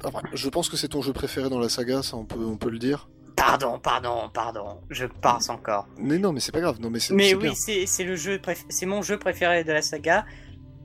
enfin, 0.05 0.20
je 0.32 0.48
pense 0.48 0.68
que 0.68 0.76
c'est 0.76 0.88
ton 0.88 1.02
jeu 1.02 1.12
préféré 1.12 1.48
dans 1.48 1.59
la 1.61 1.68
saga, 1.68 2.02
ça 2.02 2.16
on 2.16 2.24
peut, 2.24 2.40
on 2.44 2.57
peut 2.57 2.70
le 2.70 2.78
dire. 2.78 3.09
Pardon, 3.37 3.78
pardon, 3.78 4.30
pardon. 4.32 4.80
Je 4.91 5.07
passe 5.07 5.49
encore. 5.49 5.87
Mais 5.99 6.18
non, 6.18 6.32
mais 6.32 6.41
c'est 6.41 6.53
pas 6.53 6.61
grave. 6.61 6.80
Non, 6.80 6.89
mais 6.91 7.01
c'est 7.01 7.14
Mais 7.14 7.35
oui, 7.35 7.53
c'est 7.55 7.87
c'est 7.87 8.05
le 8.05 8.16
jeu, 8.16 8.37
préf- 8.39 8.64
c'est 8.68 8.87
mon 8.87 9.03
jeu 9.03 9.18
préféré 9.18 9.64
de 9.64 9.72
la 9.72 9.82
saga. 9.82 10.24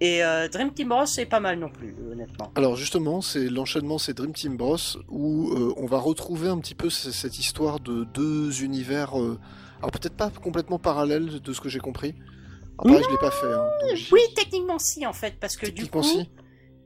Et 0.01 0.23
euh, 0.23 0.47
Dream 0.47 0.71
Team 0.73 0.87
Bros 0.89 1.05
c'est 1.05 1.25
pas 1.25 1.41
mal 1.41 1.59
non 1.59 1.69
plus, 1.69 1.93
honnêtement. 2.11 2.51
Alors 2.55 2.75
justement, 2.77 3.21
c'est 3.21 3.49
l'enchaînement, 3.49 3.97
c'est 3.97 4.13
Dream 4.13 4.33
Team 4.33 4.55
Bros, 4.55 4.77
où 5.09 5.51
euh, 5.51 5.73
on 5.77 5.85
va 5.85 5.97
retrouver 5.99 6.47
un 6.47 6.57
petit 6.59 6.73
peu 6.75 6.89
cette 6.89 7.37
histoire 7.37 7.79
de 7.81 8.05
deux 8.05 8.63
univers, 8.63 9.19
euh, 9.19 9.37
alors 9.79 9.91
peut-être 9.91 10.15
pas 10.15 10.29
complètement 10.29 10.79
parallèles 10.79 11.41
de 11.41 11.53
ce 11.53 11.59
que 11.59 11.67
j'ai 11.69 11.79
compris. 11.79 12.15
Alors 12.79 12.95
pareil, 12.95 13.03
je 13.05 13.11
l'ai 13.11 13.17
pas 13.19 13.31
fait. 13.31 13.51
Hein, 13.53 13.67
Oui, 14.13 14.21
techniquement 14.35 14.79
si 14.79 15.05
en 15.05 15.11
fait, 15.13 15.35
parce 15.37 15.57
que 15.57 15.65
du 15.65 15.73
techniquement 15.73 16.01
coup, 16.01 16.07
si. 16.07 16.17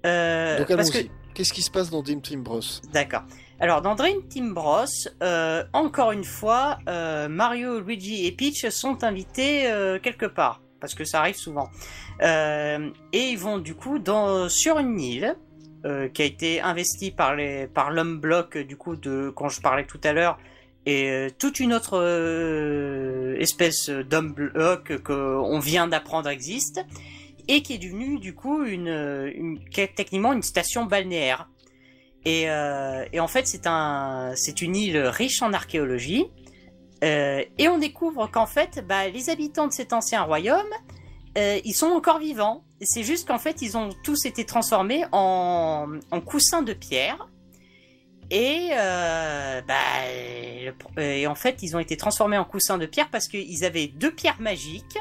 Donc 0.04 0.76
parce 0.76 0.90
que. 0.90 0.98
Qu'est-ce 1.34 1.54
qui 1.54 1.64
se 1.64 1.72
passe 1.72 1.90
dans 1.90 2.04
Dream 2.04 2.22
Team 2.22 2.44
Bros? 2.44 2.62
D'accord. 2.92 3.24
Alors, 3.60 3.82
dans 3.82 3.96
Dream 3.96 4.28
Team 4.28 4.54
Bros, 4.54 4.86
euh, 5.22 5.64
encore 5.74 6.12
une 6.12 6.24
fois, 6.24 6.78
euh, 6.88 7.28
Mario, 7.28 7.80
Luigi 7.80 8.28
et 8.28 8.32
Peach 8.32 8.68
sont 8.70 9.04
invités 9.04 9.72
euh, 9.72 10.00
quelque 10.00 10.26
part, 10.26 10.62
parce 10.80 10.94
que 10.94 11.06
ça 11.06 11.20
arrive 11.20 11.36
souvent. 11.36 11.70
Et 12.22 12.90
ils 13.14 13.38
vont 13.38 13.58
du 13.58 13.74
coup 13.74 14.00
sur 14.50 14.80
une 14.80 15.00
île 15.00 15.36
qui 16.14 16.22
a 16.22 16.26
été 16.26 16.62
investie 16.62 17.12
par 17.12 17.36
les 17.36 17.68
par 17.68 17.92
l'homme 17.92 18.20
bloc 18.20 18.58
du 18.58 18.78
coup 18.78 18.96
de 18.96 19.34
quand 19.36 19.50
je 19.50 19.60
parlais 19.60 19.86
tout 19.86 20.00
à 20.06 20.14
l'heure 20.14 20.38
et 20.86 21.28
toute 21.38 21.60
une 21.60 21.74
autre 21.74 22.00
espèce 23.38 23.90
d'homme 23.90 24.32
bloc 24.32 25.02
qu'on 25.04 25.60
vient 25.60 25.88
d'apprendre 25.88 26.30
existe 26.30 26.80
et 27.48 27.62
qui 27.62 27.74
est 27.74 27.78
devenue 27.78 28.20
du 28.20 28.34
coup 28.36 28.64
une, 28.64 29.60
est 29.76 29.96
techniquement 29.96 30.34
une 30.34 30.44
station 30.44 30.86
balnéaire. 30.86 31.50
Et, 32.26 32.50
euh, 32.50 33.06
en 33.20 33.28
fait, 33.28 33.48
c'est 33.48 33.68
un, 33.68 34.32
c'est 34.36 34.62
une 34.62 34.76
île 34.76 34.98
riche 34.98 35.42
en 35.42 35.54
archéologie. 35.54 36.26
Euh, 37.04 37.44
et 37.58 37.68
on 37.68 37.78
découvre 37.78 38.28
qu'en 38.28 38.46
fait, 38.46 38.86
bah, 38.88 39.10
les 39.10 39.30
habitants 39.30 39.68
de 39.68 39.74
cet 39.74 39.92
ancien 39.92 40.22
royaume, 40.22 40.70
euh, 41.38 41.60
ils 41.66 41.74
sont 41.74 41.88
encore 41.88 42.20
vivants. 42.20 42.64
C'est 42.82 43.04
juste 43.04 43.28
qu'en 43.28 43.40
fait, 43.40 43.62
ils 43.62 43.78
ont 43.78 43.90
tous 44.04 44.26
été 44.26 44.46
transformés 44.46 45.04
en, 45.12 45.88
en 46.12 46.22
coussins 46.22 46.62
de 46.62 46.74
pierre. 46.74 47.28
Et, 48.32 48.70
euh, 48.74 49.62
bah, 49.62 51.02
et 51.02 51.28
en 51.28 51.36
fait, 51.36 51.60
ils 51.62 51.76
ont 51.76 51.80
été 51.80 51.98
transformés 51.98 52.38
en 52.38 52.46
coussins 52.46 52.78
de 52.78 52.86
pierre 52.86 53.10
parce 53.12 53.28
qu'ils 53.28 53.66
avaient 53.66 53.88
deux 53.88 54.12
pierres 54.12 54.40
magiques, 54.40 54.98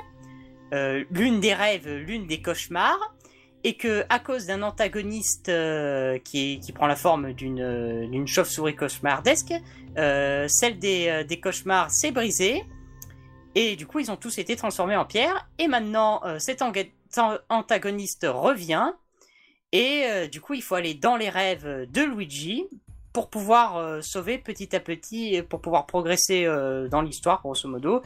euh, 0.73 1.05
l'une 1.11 1.41
des 1.41 1.53
rêves, 1.53 1.87
l'une 1.89 2.27
des 2.27 2.41
cauchemars 2.41 3.15
et 3.63 3.75
que 3.75 4.05
à 4.09 4.19
cause 4.19 4.47
d'un 4.47 4.63
antagoniste 4.63 5.51
euh, 5.51 6.19
qui, 6.19 6.61
qui 6.61 6.73
prend 6.73 6.87
la 6.87 6.97
forme 6.97 7.35
d'une 7.35 7.61
euh, 7.61 8.27
chauve-souris 8.27 8.75
cauchemardesque, 8.75 9.53
celle 9.95 10.79
des, 10.79 11.25
des 11.29 11.41
cauchemars 11.41 11.91
s'est 11.91 12.11
brisée 12.11 12.65
et 13.55 13.77
du 13.77 13.87
coup 13.87 13.99
ils 13.99 14.11
ont 14.11 14.17
tous 14.17 14.39
été 14.39 14.57
transformés 14.57 14.97
en 14.97 15.05
pierre 15.05 15.47
et 15.59 15.69
maintenant 15.69 16.23
cet 16.39 16.63
antagoniste 17.51 18.27
revient 18.27 18.95
et 19.73 20.29
du 20.33 20.41
coup 20.41 20.55
il 20.55 20.63
faut 20.63 20.77
aller 20.77 20.95
dans 20.95 21.17
les 21.17 21.29
rêves 21.29 21.87
de 21.91 22.03
Luigi 22.03 22.65
pour 23.13 23.29
pouvoir 23.29 24.03
sauver 24.03 24.39
petit 24.39 24.75
à 24.75 24.81
petit 24.81 25.35
et 25.35 25.43
pour 25.43 25.61
pouvoir 25.61 25.85
progresser 25.85 26.47
dans 26.91 27.03
l'histoire 27.03 27.43
grosso 27.43 27.69
modo 27.69 28.01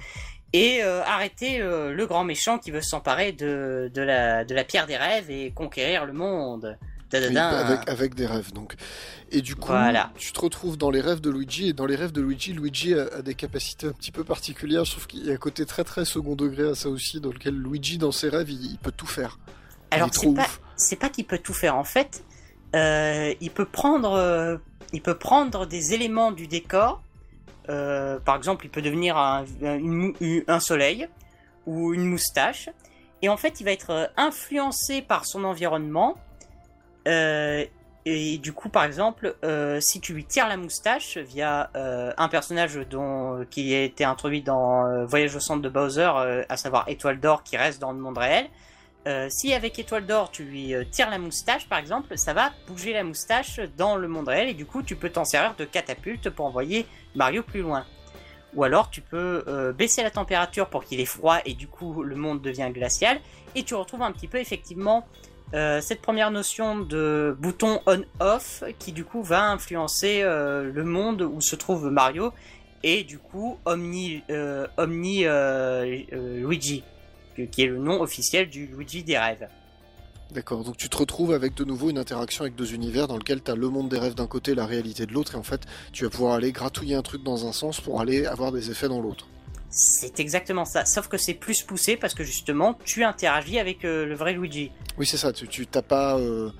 et 0.52 0.82
euh, 0.82 1.02
arrêter 1.04 1.60
euh, 1.60 1.92
le 1.92 2.06
grand 2.06 2.24
méchant 2.24 2.58
qui 2.58 2.70
veut 2.70 2.80
s'emparer 2.80 3.32
de, 3.32 3.90
de, 3.92 4.02
la, 4.02 4.44
de 4.44 4.54
la 4.54 4.64
pierre 4.64 4.86
des 4.86 4.96
rêves 4.96 5.30
et 5.30 5.50
conquérir 5.52 6.06
le 6.06 6.12
monde. 6.12 6.78
Oui, 7.12 7.36
avec, 7.38 7.88
avec 7.88 8.14
des 8.14 8.26
rêves 8.26 8.52
donc. 8.52 8.74
Et 9.30 9.40
du 9.40 9.54
coup, 9.54 9.68
Voilà. 9.68 10.10
tu 10.18 10.32
te 10.32 10.40
retrouves 10.40 10.76
dans 10.76 10.90
les 10.90 11.00
rêves 11.00 11.20
de 11.20 11.30
Luigi, 11.30 11.68
et 11.68 11.72
dans 11.72 11.86
les 11.86 11.94
rêves 11.94 12.10
de 12.12 12.20
Luigi, 12.20 12.52
Luigi 12.52 12.94
a, 12.94 13.06
a 13.18 13.22
des 13.22 13.34
capacités 13.34 13.86
un 13.86 13.92
petit 13.92 14.10
peu 14.10 14.24
particulières. 14.24 14.84
Je 14.84 14.90
trouve 14.92 15.06
qu'il 15.06 15.24
y 15.24 15.30
a 15.30 15.34
un 15.34 15.38
côté 15.38 15.64
très 15.66 15.84
très 15.84 16.04
second 16.04 16.34
degré 16.34 16.68
à 16.70 16.74
ça 16.74 16.88
aussi, 16.88 17.20
dans 17.20 17.30
lequel 17.30 17.54
Luigi, 17.54 17.96
dans 17.96 18.10
ses 18.12 18.28
rêves, 18.28 18.50
il, 18.50 18.72
il 18.72 18.78
peut 18.78 18.92
tout 18.92 19.06
faire. 19.06 19.38
Alors 19.92 20.08
est 20.08 20.18
c'est 20.18 20.34
pas 20.34 20.48
c'est 20.74 20.96
pas 20.96 21.08
qu'il 21.08 21.26
peut 21.26 21.38
tout 21.38 21.54
faire 21.54 21.76
en 21.76 21.84
fait. 21.84 22.24
Euh, 22.74 23.32
il 23.40 23.50
peut 23.52 23.66
prendre 23.66 24.60
il 24.92 25.00
peut 25.00 25.16
prendre 25.16 25.64
des 25.66 25.94
éléments 25.94 26.32
du 26.32 26.48
décor. 26.48 27.02
Euh, 27.68 28.18
par 28.20 28.36
exemple, 28.36 28.64
il 28.64 28.70
peut 28.70 28.82
devenir 28.82 29.16
un, 29.16 29.44
soleil 30.60 31.08
ou 31.66 31.94
une 31.94 32.04
moustache. 32.04 32.68
Et 33.22 33.28
en 33.28 33.36
fait, 33.36 33.60
il 33.60 33.64
va 33.64 33.72
être 33.72 33.90
euh, 33.90 34.06
influencé 34.16 35.02
par 35.02 35.26
son 35.26 35.44
environnement. 35.44 36.16
Euh, 37.08 37.64
et 38.04 38.38
du 38.38 38.52
coup, 38.52 38.68
par 38.68 38.84
exemple, 38.84 39.34
si 39.80 40.00
tu 40.00 40.14
lui 40.14 40.24
tires 40.24 40.46
la 40.46 40.56
moustache 40.56 41.18
via 41.18 41.70
un 41.74 42.28
personnage 42.28 42.76
dont, 42.88 43.44
qui 43.50 43.74
a 43.74 43.82
été 43.82 44.04
introduit 44.04 44.42
dans 44.42 45.04
Voyage 45.06 45.34
au 45.34 45.40
centre 45.40 45.60
de 45.60 45.68
Bowser, 45.68 46.44
à 46.48 46.56
savoir 46.56 46.88
Étoile 46.88 47.18
d'Or 47.18 47.42
qui 47.42 47.56
reste 47.56 47.80
dans 47.80 47.90
le 47.90 47.98
monde 47.98 48.16
réel, 48.16 48.46
euh, 49.06 49.28
si 49.30 49.54
avec 49.54 49.78
Étoile 49.78 50.04
d'Or 50.04 50.32
tu 50.32 50.42
lui 50.42 50.74
euh, 50.74 50.82
tires 50.90 51.10
la 51.10 51.18
moustache 51.18 51.68
par 51.68 51.78
exemple, 51.78 52.18
ça 52.18 52.32
va 52.34 52.50
bouger 52.66 52.92
la 52.92 53.04
moustache 53.04 53.60
dans 53.76 53.96
le 53.96 54.08
monde 54.08 54.26
réel 54.26 54.48
et 54.48 54.54
du 54.54 54.66
coup 54.66 54.82
tu 54.82 54.96
peux 54.96 55.10
t'en 55.10 55.24
servir 55.24 55.54
de 55.56 55.64
catapulte 55.64 56.28
pour 56.30 56.46
envoyer 56.46 56.86
Mario 57.14 57.44
plus 57.44 57.60
loin. 57.60 57.84
Ou 58.54 58.64
alors 58.64 58.90
tu 58.90 59.02
peux 59.02 59.44
euh, 59.46 59.72
baisser 59.72 60.02
la 60.02 60.10
température 60.10 60.68
pour 60.68 60.84
qu'il 60.84 60.98
ait 60.98 61.04
froid 61.04 61.38
et 61.44 61.54
du 61.54 61.68
coup 61.68 62.02
le 62.02 62.16
monde 62.16 62.42
devient 62.42 62.70
glacial 62.72 63.20
et 63.54 63.62
tu 63.62 63.74
retrouves 63.74 64.02
un 64.02 64.10
petit 64.10 64.28
peu 64.28 64.38
effectivement 64.38 65.06
cette 65.52 66.02
première 66.02 66.32
notion 66.32 66.80
de 66.80 67.36
bouton 67.38 67.80
on-off 67.86 68.64
qui 68.80 68.90
du 68.90 69.04
coup 69.04 69.22
va 69.22 69.44
influencer 69.44 70.22
le 70.22 70.82
monde 70.82 71.22
où 71.22 71.40
se 71.40 71.54
trouve 71.54 71.88
Mario 71.88 72.32
et 72.82 73.04
du 73.04 73.20
coup 73.20 73.56
Omni, 73.64 74.24
Luigi 76.10 76.82
qui 77.44 77.62
est 77.62 77.66
le 77.66 77.78
nom 77.78 78.00
officiel 78.00 78.48
du 78.48 78.66
Luigi 78.66 79.02
des 79.02 79.18
rêves. 79.18 79.48
D'accord, 80.32 80.64
donc 80.64 80.76
tu 80.76 80.88
te 80.88 80.96
retrouves 80.96 81.32
avec 81.32 81.54
de 81.54 81.64
nouveau 81.64 81.88
une 81.88 81.98
interaction 81.98 82.42
avec 82.42 82.56
deux 82.56 82.74
univers 82.74 83.06
dans 83.06 83.16
lequel 83.16 83.42
tu 83.42 83.50
as 83.50 83.54
le 83.54 83.68
monde 83.68 83.88
des 83.88 83.98
rêves 83.98 84.14
d'un 84.14 84.26
côté, 84.26 84.54
la 84.54 84.66
réalité 84.66 85.06
de 85.06 85.12
l'autre, 85.12 85.34
et 85.34 85.38
en 85.38 85.44
fait, 85.44 85.62
tu 85.92 86.04
vas 86.04 86.10
pouvoir 86.10 86.34
aller 86.34 86.50
gratouiller 86.50 86.96
un 86.96 87.02
truc 87.02 87.22
dans 87.22 87.46
un 87.46 87.52
sens 87.52 87.80
pour 87.80 88.00
aller 88.00 88.26
avoir 88.26 88.50
des 88.50 88.70
effets 88.70 88.88
dans 88.88 89.00
l'autre. 89.00 89.28
C'est 89.70 90.18
exactement 90.18 90.64
ça, 90.64 90.84
sauf 90.84 91.06
que 91.06 91.16
c'est 91.16 91.34
plus 91.34 91.62
poussé 91.62 91.96
parce 91.96 92.14
que 92.14 92.24
justement 92.24 92.78
tu 92.84 93.04
interagis 93.04 93.58
avec 93.58 93.84
euh, 93.84 94.06
le 94.06 94.14
vrai 94.14 94.32
Luigi. 94.32 94.70
Oui, 94.96 95.06
c'est 95.06 95.16
ça, 95.16 95.32
tu 95.32 95.66
t'as 95.66 95.82
pas, 95.82 96.18
euh, 96.18 96.50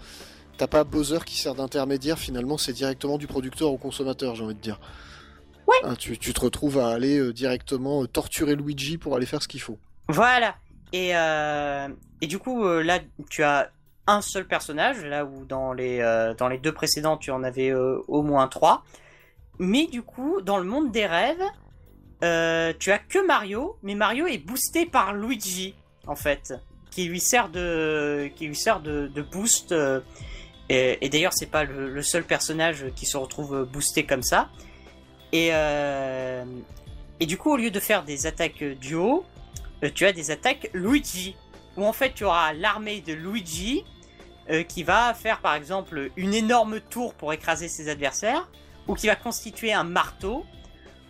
t'as 0.59 0.67
pas 0.67 0.85
Bowser 0.85 1.21
qui 1.25 1.37
sert 1.37 1.55
d'intermédiaire, 1.55 2.19
finalement, 2.19 2.59
c'est 2.59 2.73
directement 2.73 3.19
du 3.19 3.27
producteur 3.27 3.73
au 3.73 3.79
consommateur, 3.79 4.37
j'ai 4.37 4.45
envie 4.45 4.55
de 4.55 4.61
dire. 4.61 4.79
Ouais. 5.67 5.77
Hein, 5.83 5.95
tu, 5.99 6.17
tu 6.19 6.33
te 6.33 6.41
retrouves 6.41 6.79
à 6.79 6.89
aller 6.89 7.19
euh, 7.19 7.33
directement 7.33 8.03
euh, 8.03 8.07
torturer 8.07 8.55
Luigi 8.55 8.99
pour 8.99 9.17
aller 9.17 9.27
faire 9.27 9.43
ce 9.43 9.49
qu'il 9.49 9.61
faut. 9.61 9.79
Voilà. 10.09 10.57
Et, 10.93 11.11
euh, 11.15 11.89
et 12.21 12.27
du 12.27 12.39
coup, 12.39 12.65
euh, 12.65 12.83
là, 12.83 13.01
tu 13.31 13.43
as 13.43 13.71
un 14.07 14.21
seul 14.21 14.47
personnage, 14.47 15.05
là 15.05 15.25
où 15.25 15.45
dans 15.45 15.73
les, 15.73 16.01
euh, 16.01 16.35
dans 16.35 16.49
les 16.49 16.59
deux 16.59 16.73
précédents, 16.73 17.17
tu 17.17 17.31
en 17.31 17.43
avais 17.43 17.73
au 17.73 18.23
moins 18.23 18.47
trois. 18.49 18.85
Mais 19.59 19.87
du 19.87 20.03
coup, 20.03 20.41
dans 20.43 20.59
le 20.59 20.65
monde 20.65 20.93
des 20.93 21.07
rêves, 21.07 21.43
tu 22.21 22.93
as 22.93 22.99
que 22.99 23.25
Mario, 23.27 23.79
mais 23.83 23.95
Mario 23.95 24.27
est 24.27 24.39
boosté 24.39 24.87
par 24.87 25.13
Luigi, 25.13 25.75
en 26.07 26.15
fait, 26.15 26.55
qui 26.91 27.07
lui 27.07 27.21
sert 27.21 27.49
de, 27.49 28.31
qui 28.37 28.47
lui 28.47 28.57
sert 28.57 28.81
de, 28.81 29.11
boost. 29.33 29.75
et 30.69 31.05
et 31.05 31.09
d'ailleurs, 31.09 31.33
c'est 31.35 31.51
pas 31.51 31.65
le, 31.65 32.03
seul 32.03 32.23
personnage 32.25 32.87
qui 32.95 33.07
se 33.07 33.17
retrouve 33.17 33.65
boosté 33.65 34.05
comme 34.05 34.23
ça. 34.23 34.51
Et, 35.33 35.49
et 35.49 37.27
du 37.27 37.39
coup, 37.39 37.51
au 37.51 37.57
lieu 37.57 37.71
de 37.71 37.81
faire 37.81 38.05
des 38.05 38.27
attaques 38.27 38.63
duo, 38.63 39.25
tu 39.95 40.07
as 40.07 40.13
des 40.13 40.31
attaques 40.31 40.71
Luigi, 40.73 41.37
où 41.77 41.85
en 41.85 41.93
fait 41.93 42.15
tu 42.15 42.25
auras 42.25 42.53
l'armée 42.53 43.01
de 43.01 43.13
Luigi 43.13 43.85
euh, 44.51 44.63
qui 44.63 44.83
va 44.83 45.13
faire 45.15 45.41
par 45.41 45.55
exemple 45.55 46.11
une 46.17 46.35
énorme 46.35 46.81
tour 46.81 47.15
pour 47.15 47.33
écraser 47.33 47.69
ses 47.69 47.89
adversaires, 47.89 48.49
ou 48.87 48.95
qui 48.95 49.07
va 49.09 49.17
constituer 49.17 49.73
un 49.73 49.85
marteau, 49.85 50.45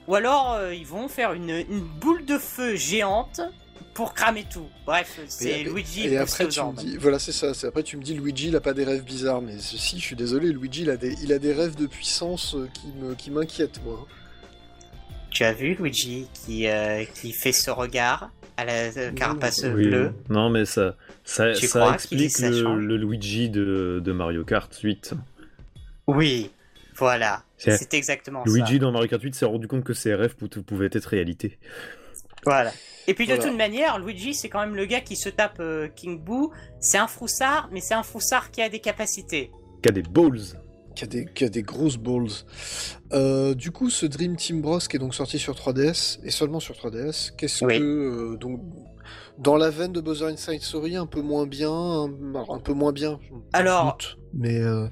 ou 0.08 0.14
alors 0.14 0.52
euh, 0.52 0.74
ils 0.74 0.86
vont 0.86 1.08
faire 1.08 1.32
une, 1.32 1.50
une 1.50 1.80
boule 1.80 2.24
de 2.24 2.38
feu 2.38 2.76
géante 2.76 3.40
pour 3.96 4.12
cramer 4.12 4.44
tout. 4.44 4.68
Bref, 4.84 5.18
c'est 5.26 5.62
Luigi 5.64 6.06
Et 6.06 6.18
après, 6.18 6.46
tu 6.48 6.60
me 6.60 6.66
ordres. 6.66 6.80
dis, 6.82 6.98
voilà, 6.98 7.18
c'est 7.18 7.32
ça. 7.32 7.52
Après, 7.66 7.82
tu 7.82 7.96
me 7.96 8.02
dis, 8.02 8.12
Luigi, 8.12 8.48
il 8.48 8.56
a 8.56 8.60
pas 8.60 8.74
des 8.74 8.84
rêves 8.84 9.02
bizarres, 9.02 9.40
mais 9.40 9.58
si, 9.58 9.98
je 9.98 10.04
suis 10.04 10.16
désolé, 10.16 10.52
Luigi, 10.52 10.82
il 10.82 10.90
a 10.90 10.98
des, 10.98 11.14
il 11.22 11.32
a 11.32 11.38
des 11.38 11.54
rêves 11.54 11.76
de 11.76 11.86
puissance 11.86 12.54
euh, 12.54 12.68
qui 12.74 12.88
me, 12.88 13.14
qui 13.14 13.30
m'inquiètent, 13.30 13.82
moi. 13.84 14.06
Tu 15.30 15.44
as 15.44 15.52
vu 15.54 15.74
Luigi 15.74 16.28
qui, 16.34 16.68
euh, 16.68 17.04
qui 17.04 17.32
fait 17.32 17.52
ce 17.52 17.70
regard 17.70 18.30
à 18.56 18.64
la 18.64 18.90
carapace 19.14 19.62
Oui, 19.64 19.86
bleue 19.88 20.12
Non, 20.28 20.50
mais 20.50 20.64
ça, 20.64 20.96
ça, 21.24 21.50
explique 21.50 22.38
le, 22.40 22.96
Luigi 22.96 23.50
de, 23.50 24.00
de 24.04 24.12
Mario 24.12 24.44
Kart 24.44 24.74
8. 24.74 25.14
Oui, 26.06 26.50
voilà, 26.96 27.42
C'est- 27.58 27.92
exactement 27.94 28.42
Luigi 28.46 28.74
ça. 28.74 28.78
dans 28.78 28.92
Mario 28.92 29.08
Kart 29.08 29.22
8 29.22 29.34
s'est 29.34 29.44
rendu 29.44 29.66
compte 29.68 29.84
que 29.84 29.92
ses 29.94 30.14
rêves 30.14 30.36
pou- 30.36 30.48
pouvaient 30.48 30.88
être 30.92 31.06
réalité. 31.06 31.58
Voilà. 32.44 32.72
Et 33.08 33.14
puis 33.14 33.26
de 33.26 33.34
Voilà. 33.34 33.48
toute 33.48 33.58
manière, 33.58 33.98
Luigi, 33.98 34.34
c'est 34.34 34.48
quand 34.48 34.60
même 34.60 34.76
le 34.76 34.84
gars 34.86 35.00
qui 35.00 35.16
se 35.16 35.28
tape 35.28 35.58
euh, 35.60 35.88
King 35.94 36.18
Boo. 36.22 36.52
C'est 36.80 36.98
un 36.98 37.08
froussard, 37.08 37.68
mais 37.72 37.80
c'est 37.80 37.94
un 37.94 38.02
froussard 38.04 38.50
qui 38.50 38.62
a 38.62 38.68
des 38.68 38.78
capacités. 38.80 39.50
Qui 39.82 39.88
a 39.88 39.92
des 39.92 40.02
balls. 40.02 40.40
Qui 40.96 41.04
a 41.04 41.06
des, 41.06 41.26
qui 41.26 41.44
a 41.44 41.48
des 41.50 41.62
grosses 41.62 41.98
balls. 41.98 42.26
Euh, 43.12 43.54
du 43.54 43.70
coup, 43.70 43.90
ce 43.90 44.06
Dream 44.06 44.34
Team 44.36 44.62
Bros 44.62 44.78
qui 44.78 44.96
est 44.96 44.98
donc 44.98 45.14
sorti 45.14 45.38
sur 45.38 45.54
3DS, 45.54 46.18
et 46.24 46.30
seulement 46.30 46.58
sur 46.58 46.74
3DS, 46.74 47.32
qu'est-ce 47.36 47.64
Oui. 47.64 47.78
que. 47.78 47.84
euh, 47.84 48.36
donc, 48.38 48.62
dans 49.38 49.56
la 49.56 49.68
veine 49.68 49.92
de 49.92 50.00
Bowser 50.00 50.24
Inside 50.24 50.62
Story, 50.62 50.96
un 50.96 51.04
peu 51.06 51.20
moins 51.20 51.46
bien. 51.46 51.70
Un, 51.70 52.58
peu 52.64 52.72
moins 52.72 52.92
bien. 52.92 53.20
Alors- 53.52 53.92
doute, 53.98 54.16
mais. 54.32 54.58
euh, 54.58 54.86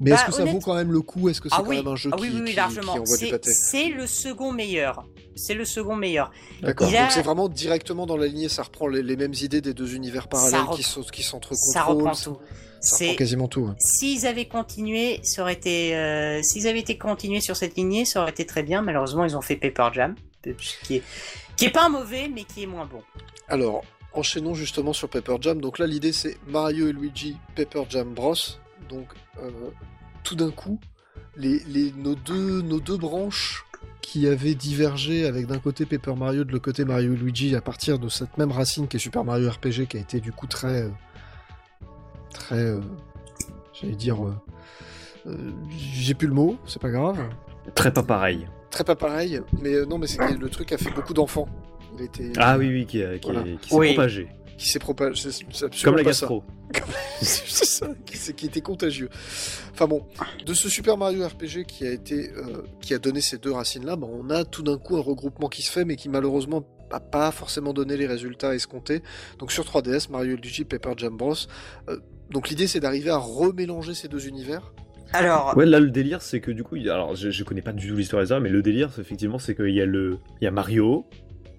mais 0.00 0.12
Bah, 0.12 0.16
est-ce 0.16 0.24
que 0.26 0.32
ça 0.32 0.42
honnête- 0.42 0.54
vaut 0.54 0.60
quand 0.60 0.74
même 0.74 0.92
le 0.92 1.02
coup? 1.02 1.28
Est-ce 1.28 1.42
que 1.42 1.50
c'est 1.50 1.56
Ah 1.58 1.62
quand 1.62 1.68
oui, 1.68 1.76
même 1.76 1.88
un 1.88 1.96
jeu 1.96 2.08
ah 2.12 2.16
qui, 2.16 2.22
oui, 2.30 2.44
qui- 2.46 2.54
largement. 2.54 2.92
qui 2.94 2.98
envoie 3.00 3.16
du 3.18 3.24
C'est 3.26 3.30
pâté 3.30 3.50
c'est 3.52 3.88
le 3.90 4.06
second 4.06 4.52
meilleur. 4.52 5.04
C'est 5.36 5.54
le 5.54 5.66
second 5.66 5.94
meilleur. 5.96 6.30
D'accord. 6.62 6.88
A- 6.88 7.02
Donc 7.02 7.10
c'est 7.10 7.22
vraiment 7.22 7.48
directement 7.50 8.06
dans 8.06 8.16
la 8.16 8.26
lignée, 8.28 8.48
ça 8.48 8.62
reprend 8.62 8.86
les, 8.88 9.02
les 9.02 9.16
mêmes 9.16 9.34
idées 9.34 9.60
des 9.60 9.74
deux 9.74 9.94
univers 9.94 10.28
parallèles 10.28 10.60
qui, 10.72 10.82
reprend- 10.82 10.82
sont- 10.82 11.02
qui 11.02 11.22
Ça 11.22 11.30
s'entrecontrôlent. 11.32 11.96
reprend 12.08 12.14
tout. 12.14 12.38
Ça 12.80 12.96
C'est 12.96 13.16
quasiment 13.16 13.48
tout. 13.48 13.62
ouais. 13.62 13.74
s'ils 13.78 14.26
avaient 14.26 14.46
continué, 14.48 15.20
ça 15.22 15.42
aurait 15.42 15.54
été. 15.54 15.96
euh, 15.96 16.40
s'ils 16.42 16.66
avaient 16.68 16.80
été 16.80 16.96
continués 16.98 17.40
sur 17.40 17.56
cette 17.56 17.76
lignée, 17.76 18.04
ça 18.04 18.22
aurait 18.22 18.30
été 18.30 18.46
très 18.46 18.62
bien. 18.62 18.82
Malheureusement, 18.82 19.24
ils 19.24 19.36
ont 19.36 19.40
fait 19.42 19.56
Paper 19.56 19.88
Jam, 19.94 20.14
qui 20.84 20.96
est 20.96 21.02
qui 21.56 21.64
est 21.66 21.70
pas 21.70 21.88
mauvais, 21.88 22.28
mais 22.32 22.44
qui 22.44 22.62
est 22.62 22.66
moins 22.66 22.86
bon. 22.86 23.02
Alors, 23.48 23.82
enchaînons 24.12 24.54
justement 24.54 24.92
sur 24.92 25.08
Pepper 25.08 25.36
Jam. 25.40 25.60
Donc 25.60 25.78
là, 25.78 25.86
l'idée 25.86 26.12
c'est 26.12 26.36
Mario 26.46 26.88
et 26.88 26.92
Luigi 26.92 27.36
Pepper 27.56 27.82
Jam 27.88 28.12
Bros. 28.14 28.34
Donc, 28.88 29.08
euh, 29.42 29.50
tout 30.22 30.34
d'un 30.36 30.50
coup, 30.50 30.78
les, 31.36 31.58
les- 31.66 31.92
nos, 31.92 32.14
deux, 32.14 32.62
nos 32.62 32.80
deux 32.80 32.96
branches 32.96 33.64
qui 34.00 34.26
avaient 34.26 34.54
divergé 34.54 35.26
avec 35.26 35.46
d'un 35.46 35.58
côté 35.58 35.84
Paper 35.84 36.14
Mario, 36.16 36.44
de 36.44 36.52
l'autre 36.52 36.64
côté 36.64 36.84
Mario 36.84 37.12
et 37.12 37.16
Luigi, 37.16 37.54
à 37.54 37.60
partir 37.60 37.98
de 37.98 38.08
cette 38.08 38.38
même 38.38 38.52
racine 38.52 38.88
qui 38.88 38.96
est 38.96 39.00
Super 39.00 39.24
Mario 39.24 39.50
RPG, 39.50 39.86
qui 39.88 39.96
a 39.98 40.00
été 40.00 40.20
du 40.20 40.32
coup 40.32 40.46
très. 40.46 40.82
euh, 40.82 40.88
très. 42.38 42.56
euh, 42.56 42.80
J'allais 43.74 43.94
dire. 43.94 44.24
euh, 44.24 44.34
euh, 45.26 45.36
J'ai 45.70 46.14
plus 46.14 46.28
le 46.28 46.34
mot, 46.34 46.56
c'est 46.66 46.80
pas 46.80 46.90
grave. 46.90 47.18
Très 47.74 47.92
pas 47.92 48.02
pareil. 48.02 48.46
Très 48.70 48.84
pas 48.84 48.96
pareil, 48.96 49.40
mais 49.62 49.74
euh, 49.74 49.86
non, 49.86 49.98
mais 49.98 50.06
c'est 50.06 50.18
que 50.18 50.34
le 50.34 50.48
truc 50.50 50.72
a 50.72 50.78
fait 50.78 50.90
beaucoup 50.90 51.14
d'enfants. 51.14 51.48
Il 51.98 52.04
été. 52.04 52.32
Ah 52.36 52.58
oui, 52.58 52.68
oui, 52.68 52.86
qui, 52.86 53.02
a- 53.02 53.18
qui, 53.18 53.30
Voilà. 53.32 53.42
qui 53.60 53.68
s'est 53.68 53.74
Oui. 53.76 53.88
propagé. 53.94 54.28
Qui 54.56 54.68
s'est 54.68 54.78
propagé. 54.78 55.30
c'est- 55.30 55.44
c'est 55.52 55.64
absolument 55.66 55.96
Comme 55.96 55.96
la 55.96 56.04
pas 56.04 56.12
ça. 56.12 56.26
gastro. 56.26 56.44
c'est 57.22 57.64
ça, 57.64 57.88
qui, 58.06 58.16
c'est- 58.16 58.34
qui 58.34 58.46
était 58.46 58.60
contagieux. 58.60 59.08
Enfin 59.72 59.86
bon, 59.86 60.04
de 60.44 60.54
ce 60.54 60.68
Super 60.68 60.96
Mario 60.98 61.26
RPG 61.26 61.64
qui 61.66 61.86
a 61.86 61.90
été, 61.92 62.30
euh, 62.32 62.62
qui 62.80 62.92
a 62.94 62.98
donné 62.98 63.20
ces 63.20 63.38
deux 63.38 63.52
racines-là, 63.52 63.96
bah, 63.96 64.06
on 64.10 64.28
a 64.30 64.44
tout 64.44 64.62
d'un 64.62 64.76
coup 64.78 64.96
un 64.96 65.00
regroupement 65.00 65.48
qui 65.48 65.62
se 65.62 65.70
fait, 65.70 65.84
mais 65.84 65.96
qui 65.96 66.08
malheureusement 66.08 66.62
n'a 66.90 67.00
pas 67.00 67.30
forcément 67.30 67.72
donné 67.72 67.96
les 67.96 68.06
résultats 68.06 68.54
escomptés. 68.54 69.02
Donc 69.38 69.52
sur 69.52 69.64
3DS, 69.64 70.10
Mario 70.10 70.36
Luigi 70.36 70.64
Paper 70.64 70.92
Jam 70.96 71.16
Bros. 71.16 71.34
euh, 71.88 71.98
donc 72.30 72.48
l'idée 72.48 72.66
c'est 72.66 72.80
d'arriver 72.80 73.10
à 73.10 73.18
remélanger 73.18 73.94
ces 73.94 74.08
deux 74.08 74.26
univers. 74.28 74.72
Alors, 75.14 75.56
Ouais, 75.56 75.64
là, 75.64 75.80
le 75.80 75.90
délire, 75.90 76.20
c'est 76.20 76.40
que 76.40 76.50
du 76.50 76.62
coup, 76.62 76.76
il 76.76 76.90
alors 76.90 77.14
je, 77.16 77.30
je 77.30 77.42
connais 77.44 77.62
pas 77.62 77.72
du 77.72 77.88
tout 77.88 77.96
l'histoire 77.96 78.22
des 78.22 78.30
arts, 78.30 78.40
mais 78.42 78.50
le 78.50 78.60
délire, 78.60 78.90
c'est 78.94 79.00
effectivement, 79.00 79.38
c'est 79.38 79.54
qu'il 79.54 79.70
y 79.74 79.80
a 79.80 79.86
le, 79.86 80.18
il 80.40 80.44
y 80.44 80.46
a 80.46 80.50
Mario 80.50 81.06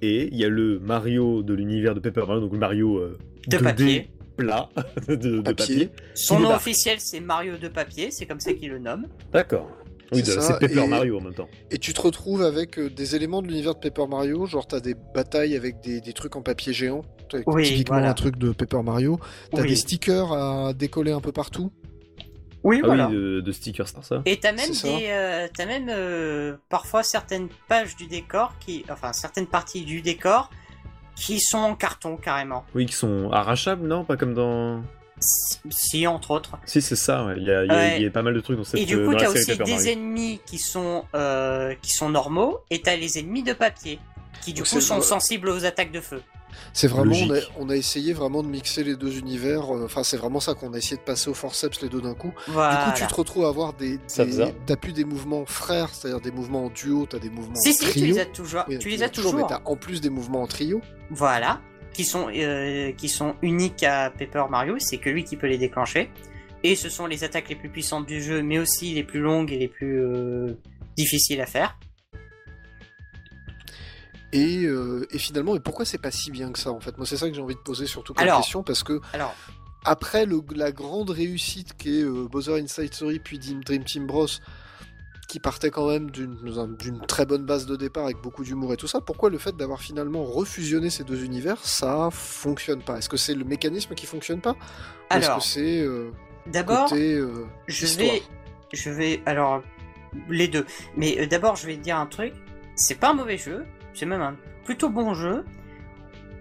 et 0.04 0.28
il 0.32 0.38
y 0.38 0.46
a 0.46 0.50
le 0.50 0.80
Mario 0.80 1.42
de 1.42 1.54
l'univers 1.56 1.96
de 1.96 2.00
Paper 2.00 2.22
Mario, 2.28 2.42
donc 2.42 2.54
le 2.54 2.60
Mario 2.60 2.98
euh, 2.98 3.18
de 3.48 3.58
2D 3.58 3.64
papier. 3.64 4.10
plat 4.38 4.70
de, 5.08 5.16
de 5.16 5.42
Papier. 5.42 5.88
papier. 5.88 5.90
Son 6.14 6.40
nom 6.40 6.54
officiel, 6.54 6.98
c'est 7.00 7.20
Mario 7.22 7.58
de 7.58 7.68
papier. 7.70 8.10
C'est 8.12 8.28
comme 8.28 8.40
ça 8.40 8.54
qu'il 8.54 8.70
le 8.70 8.78
nomme. 8.80 9.08
D'accord. 9.34 9.68
Oui, 10.12 10.22
C'est 10.26 10.36
de- 10.36 10.42
ça, 10.42 10.42
c'est 10.42 10.60
Paper 10.60 10.84
et- 10.84 10.88
Mario 10.88 11.18
en 11.20 11.22
même 11.22 11.34
temps. 11.34 11.48
Et 11.72 11.78
tu 11.78 11.94
te 11.94 12.02
retrouves 12.02 12.42
avec 12.42 12.80
euh, 12.80 12.90
des 12.90 13.16
éléments 13.16 13.42
de 13.42 13.48
l'univers 13.48 13.76
de 13.76 13.80
Paper 13.80 14.08
Mario, 14.08 14.46
genre 14.46 14.66
t'as 14.68 14.80
des 14.80 14.96
batailles 15.14 15.56
avec 15.56 15.82
des, 15.82 16.02
des 16.02 16.14
trucs 16.14 16.36
en 16.36 16.42
papier 16.42 16.74
géant, 16.74 17.04
Oui, 17.46 17.64
typiquement 17.64 17.98
voilà. 17.98 18.10
un 18.12 18.14
truc 18.16 18.38
de 18.38 18.52
Paper 18.52 18.82
Mario. 18.84 19.20
T'as 19.52 19.62
Oui. 19.62 19.68
des 19.70 19.76
stickers 19.76 20.32
à 20.34 20.74
décoller 20.74 21.12
un 21.12 21.22
peu 21.22 21.32
partout. 21.32 21.72
Oui, 22.64 22.80
Ah 22.84 22.88
voilà. 22.88 23.08
oui, 23.08 23.16
de, 23.16 23.40
de 23.42 23.52
stickers, 23.54 23.88
c'est 23.88 24.04
ça. 24.04 24.22
Et 24.26 24.38
t'as 24.38 24.52
même 24.52 24.70
des, 24.72 25.08
euh, 25.10 25.48
t'as 25.56 25.66
même 25.66 25.88
euh, 25.90 26.58
parfois 26.68 27.04
certaines 27.04 27.48
pages 27.70 27.96
du 27.96 28.08
décor 28.08 28.54
qui, 28.60 28.84
enfin 28.92 29.14
certaines 29.14 29.48
parties 29.48 29.86
du 29.86 30.02
décor 30.02 30.50
qui 31.16 31.40
sont 31.40 31.58
en 31.60 31.76
carton 31.76 32.18
carrément. 32.18 32.66
Oui, 32.76 32.86
qui 32.86 32.94
sont 32.96 33.30
arrachables, 33.32 33.88
non? 33.88 34.04
Pas 34.04 34.18
comme 34.18 34.34
dans. 34.34 34.82
Si- 35.20 36.08
entre 36.08 36.32
autres. 36.32 36.52
Si, 36.66 36.82
c'est 36.82 36.96
ça, 36.96 37.26
ouais. 37.26 37.34
il, 37.38 37.44
y 37.44 37.52
a, 37.52 37.64
il, 37.64 37.68
y 37.68 37.72
a, 37.72 37.76
Ouais. 37.76 37.96
il 37.98 38.04
y 38.04 38.08
a 38.08 38.12
pas 38.12 38.22
mal 38.22 38.34
de 38.34 38.40
trucs 38.40 38.58
dans 38.58 38.64
cette 38.64 38.80
Et 38.80 38.86
du 38.86 38.96
euh, 38.96 39.06
coup, 39.08 39.16
t'as 39.16 39.30
aussi 39.30 39.46
Paper 39.52 39.64
des 39.66 39.72
Mario. 39.76 39.92
ennemis 39.92 40.40
qui 40.46 40.58
sont 40.58 41.04
euh, 41.16 41.74
qui 41.82 41.92
sont 41.92 42.10
normaux 42.10 42.60
et 42.70 42.82
t'as 42.82 42.96
les 42.96 43.20
ennemis 43.20 43.44
de 43.44 43.54
papier 43.54 44.00
qui 44.42 44.54
du 44.54 44.62
Donc 44.62 44.70
coup 44.70 44.80
sont 44.82 45.02
sensibles 45.02 45.50
aux 45.50 45.66
attaques 45.66 45.92
de 45.92 46.00
feu. 46.00 46.22
C'est 46.74 46.88
vraiment, 46.88 47.14
on 47.16 47.30
a, 47.30 47.34
Logique. 47.36 47.52
on 47.60 47.70
a 47.70 47.76
essayé 47.76 48.12
vraiment 48.14 48.42
de 48.44 48.48
mixer 48.48 48.84
les 48.84 48.96
deux 48.96 49.18
univers. 49.20 49.74
euh, 49.76 49.86
Enfin, 49.86 50.04
c'est 50.04 50.18
vraiment 50.18 50.40
ça 50.40 50.56
qu'on 50.56 50.74
a 50.74 50.78
essayé 50.78 50.98
de 50.98 51.02
passer 51.02 51.30
au 51.30 51.34
forceps 51.34 51.82
les 51.82 51.90
deux 51.90 52.02
d'un 52.02 52.16
coup. 52.16 52.34
Voilà. 52.48 52.86
Du 52.86 52.92
coup, 52.92 52.98
tu 52.98 53.08
te 53.08 53.14
retrouves 53.16 53.46
à 53.46 53.50
avoir 53.50 53.74
des, 53.74 53.98
des 54.18 54.54
t'as 54.66 54.76
plus 54.76 54.92
des 54.94 55.06
mouvements 55.06 55.46
frères, 55.46 55.90
c'est-à-dire 55.94 56.20
des 56.22 56.32
mouvements 56.32 56.66
en 56.66 56.70
duo, 56.70 57.06
t'as 57.08 57.20
des 57.20 57.30
mouvements 57.30 57.56
Si 57.56 57.70
en 57.70 57.74
si, 57.74 57.80
tu 57.80 57.90
trio. 57.92 58.06
les 58.08 58.20
as 58.20 58.26
toujours. 58.26 58.64
Oui, 58.68 58.80
tu 58.80 58.90
les 58.90 59.04
as 59.04 59.10
toujours. 59.10 59.36
mais 59.36 59.44
t'as 59.48 59.62
en 59.66 59.76
plus 59.76 60.02
des 60.02 60.10
mouvements 60.10 60.42
en 60.42 60.48
trio. 60.48 60.82
Voilà, 61.12 61.60
qui 61.94 62.06
sont 62.06 62.30
euh, 62.34 62.92
qui 62.94 63.10
sont 63.10 63.36
uniques 63.42 63.84
à 63.84 64.10
Paper 64.12 64.46
Mario. 64.50 64.76
C'est 64.80 64.98
que 64.98 65.10
lui 65.10 65.24
qui 65.24 65.38
peut 65.38 65.48
les 65.48 65.58
déclencher. 65.58 66.10
Et 66.64 66.76
ce 66.76 66.90
sont 66.90 67.06
les 67.06 67.24
attaques 67.24 67.48
les 67.50 67.56
plus 67.56 67.70
puissantes 67.70 68.06
du 68.06 68.22
jeu, 68.22 68.42
mais 68.42 68.60
aussi 68.60 68.94
les 68.94 69.04
plus 69.04 69.22
longues 69.22 69.52
et 69.52 69.58
les 69.58 69.70
plus 69.70 70.02
euh, 70.04 70.58
difficiles 70.98 71.40
à 71.40 71.46
faire. 71.46 71.78
Et, 74.32 74.66
euh, 74.66 75.08
et 75.10 75.18
finalement, 75.18 75.56
et 75.56 75.60
pourquoi 75.60 75.86
c'est 75.86 75.98
pas 75.98 76.12
si 76.12 76.30
bien 76.32 76.52
que 76.52 76.60
ça 76.60 76.72
en 76.72 76.80
fait? 76.80 76.98
Moi, 76.98 77.08
c'est 77.08 77.18
ça 77.18 77.28
que 77.30 77.34
j'ai 77.36 77.42
envie 77.42 77.56
de 77.56 77.60
poser 77.62 77.88
surtout 77.88 78.14
comme 78.14 78.24
Alors. 78.24 78.42
question 78.42 78.62
parce 78.62 78.84
que 78.84 79.02
Alors, 79.14 79.34
après 79.86 80.26
le, 80.26 80.42
la 80.56 80.72
grande 80.72 81.10
réussite 81.10 81.76
qui 81.78 82.00
est 82.00 82.04
euh, 82.04 82.28
Bowser 82.30 82.60
Inside 82.62 82.94
Story 82.94 83.20
puis 83.20 83.40
Dream 83.40 83.84
Team 83.84 84.06
Bros 84.06 84.28
qui 85.30 85.40
partait 85.40 85.70
quand 85.70 85.88
même 85.88 86.10
d'une 86.10 87.02
très 87.08 87.26
bonne 87.26 87.46
base 87.46 87.68
de 87.68 87.76
départ 87.76 88.06
avec 88.06 88.18
beaucoup 88.18 88.44
d'humour 88.44 88.74
et 88.74 88.78
tout 88.78 88.88
ça, 88.88 89.00
pourquoi 89.00 89.30
le 89.30 89.38
fait 89.38 89.56
d'avoir 89.56 89.80
finalement 89.80 90.24
refusionné 90.24 90.90
ces 90.90 91.04
deux 91.04 91.24
univers, 91.24 91.64
ça 91.64 92.10
fonctionne 92.12 92.82
pas? 92.82 92.98
Est-ce 92.98 93.10
que 93.10 93.16
c'est 93.16 93.36
le 93.36 93.46
mécanisme 93.46 93.94
qui 93.94 94.08
fonctionne 94.08 94.42
pas? 94.42 94.56
Est-ce 95.12 95.28
alors 95.28 95.38
que 95.38 95.44
c'est 95.44 95.82
euh, 95.82 96.12
d'abord, 96.48 96.92
euh, 96.94 97.46
je 97.68 97.86
vais, 97.86 98.24
je 98.74 98.90
vais, 98.90 99.22
alors 99.28 99.62
les 100.30 100.48
deux. 100.48 100.66
Mais 100.98 101.20
euh, 101.20 101.28
d'abord, 101.28 101.56
je 101.56 101.68
vais 101.68 101.76
te 101.76 101.82
dire 101.82 101.98
un 101.98 102.08
truc. 102.08 102.34
C'est 102.76 102.96
pas 102.96 103.12
un 103.12 103.14
mauvais 103.14 103.38
jeu. 103.38 103.66
C'est 103.94 104.08
même 104.08 104.22
un 104.22 104.36
plutôt 104.66 104.90
bon 104.90 105.14
jeu. 105.14 105.46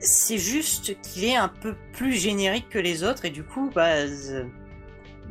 C'est 0.01 0.39
juste 0.39 0.98
qu'il 1.02 1.24
est 1.24 1.36
un 1.36 1.48
peu 1.48 1.74
plus 1.93 2.15
générique 2.15 2.70
que 2.70 2.78
les 2.78 3.05
autres 3.05 3.27
et 3.27 3.31
du 3.31 3.43
coup, 3.43 3.70
bah, 3.74 4.06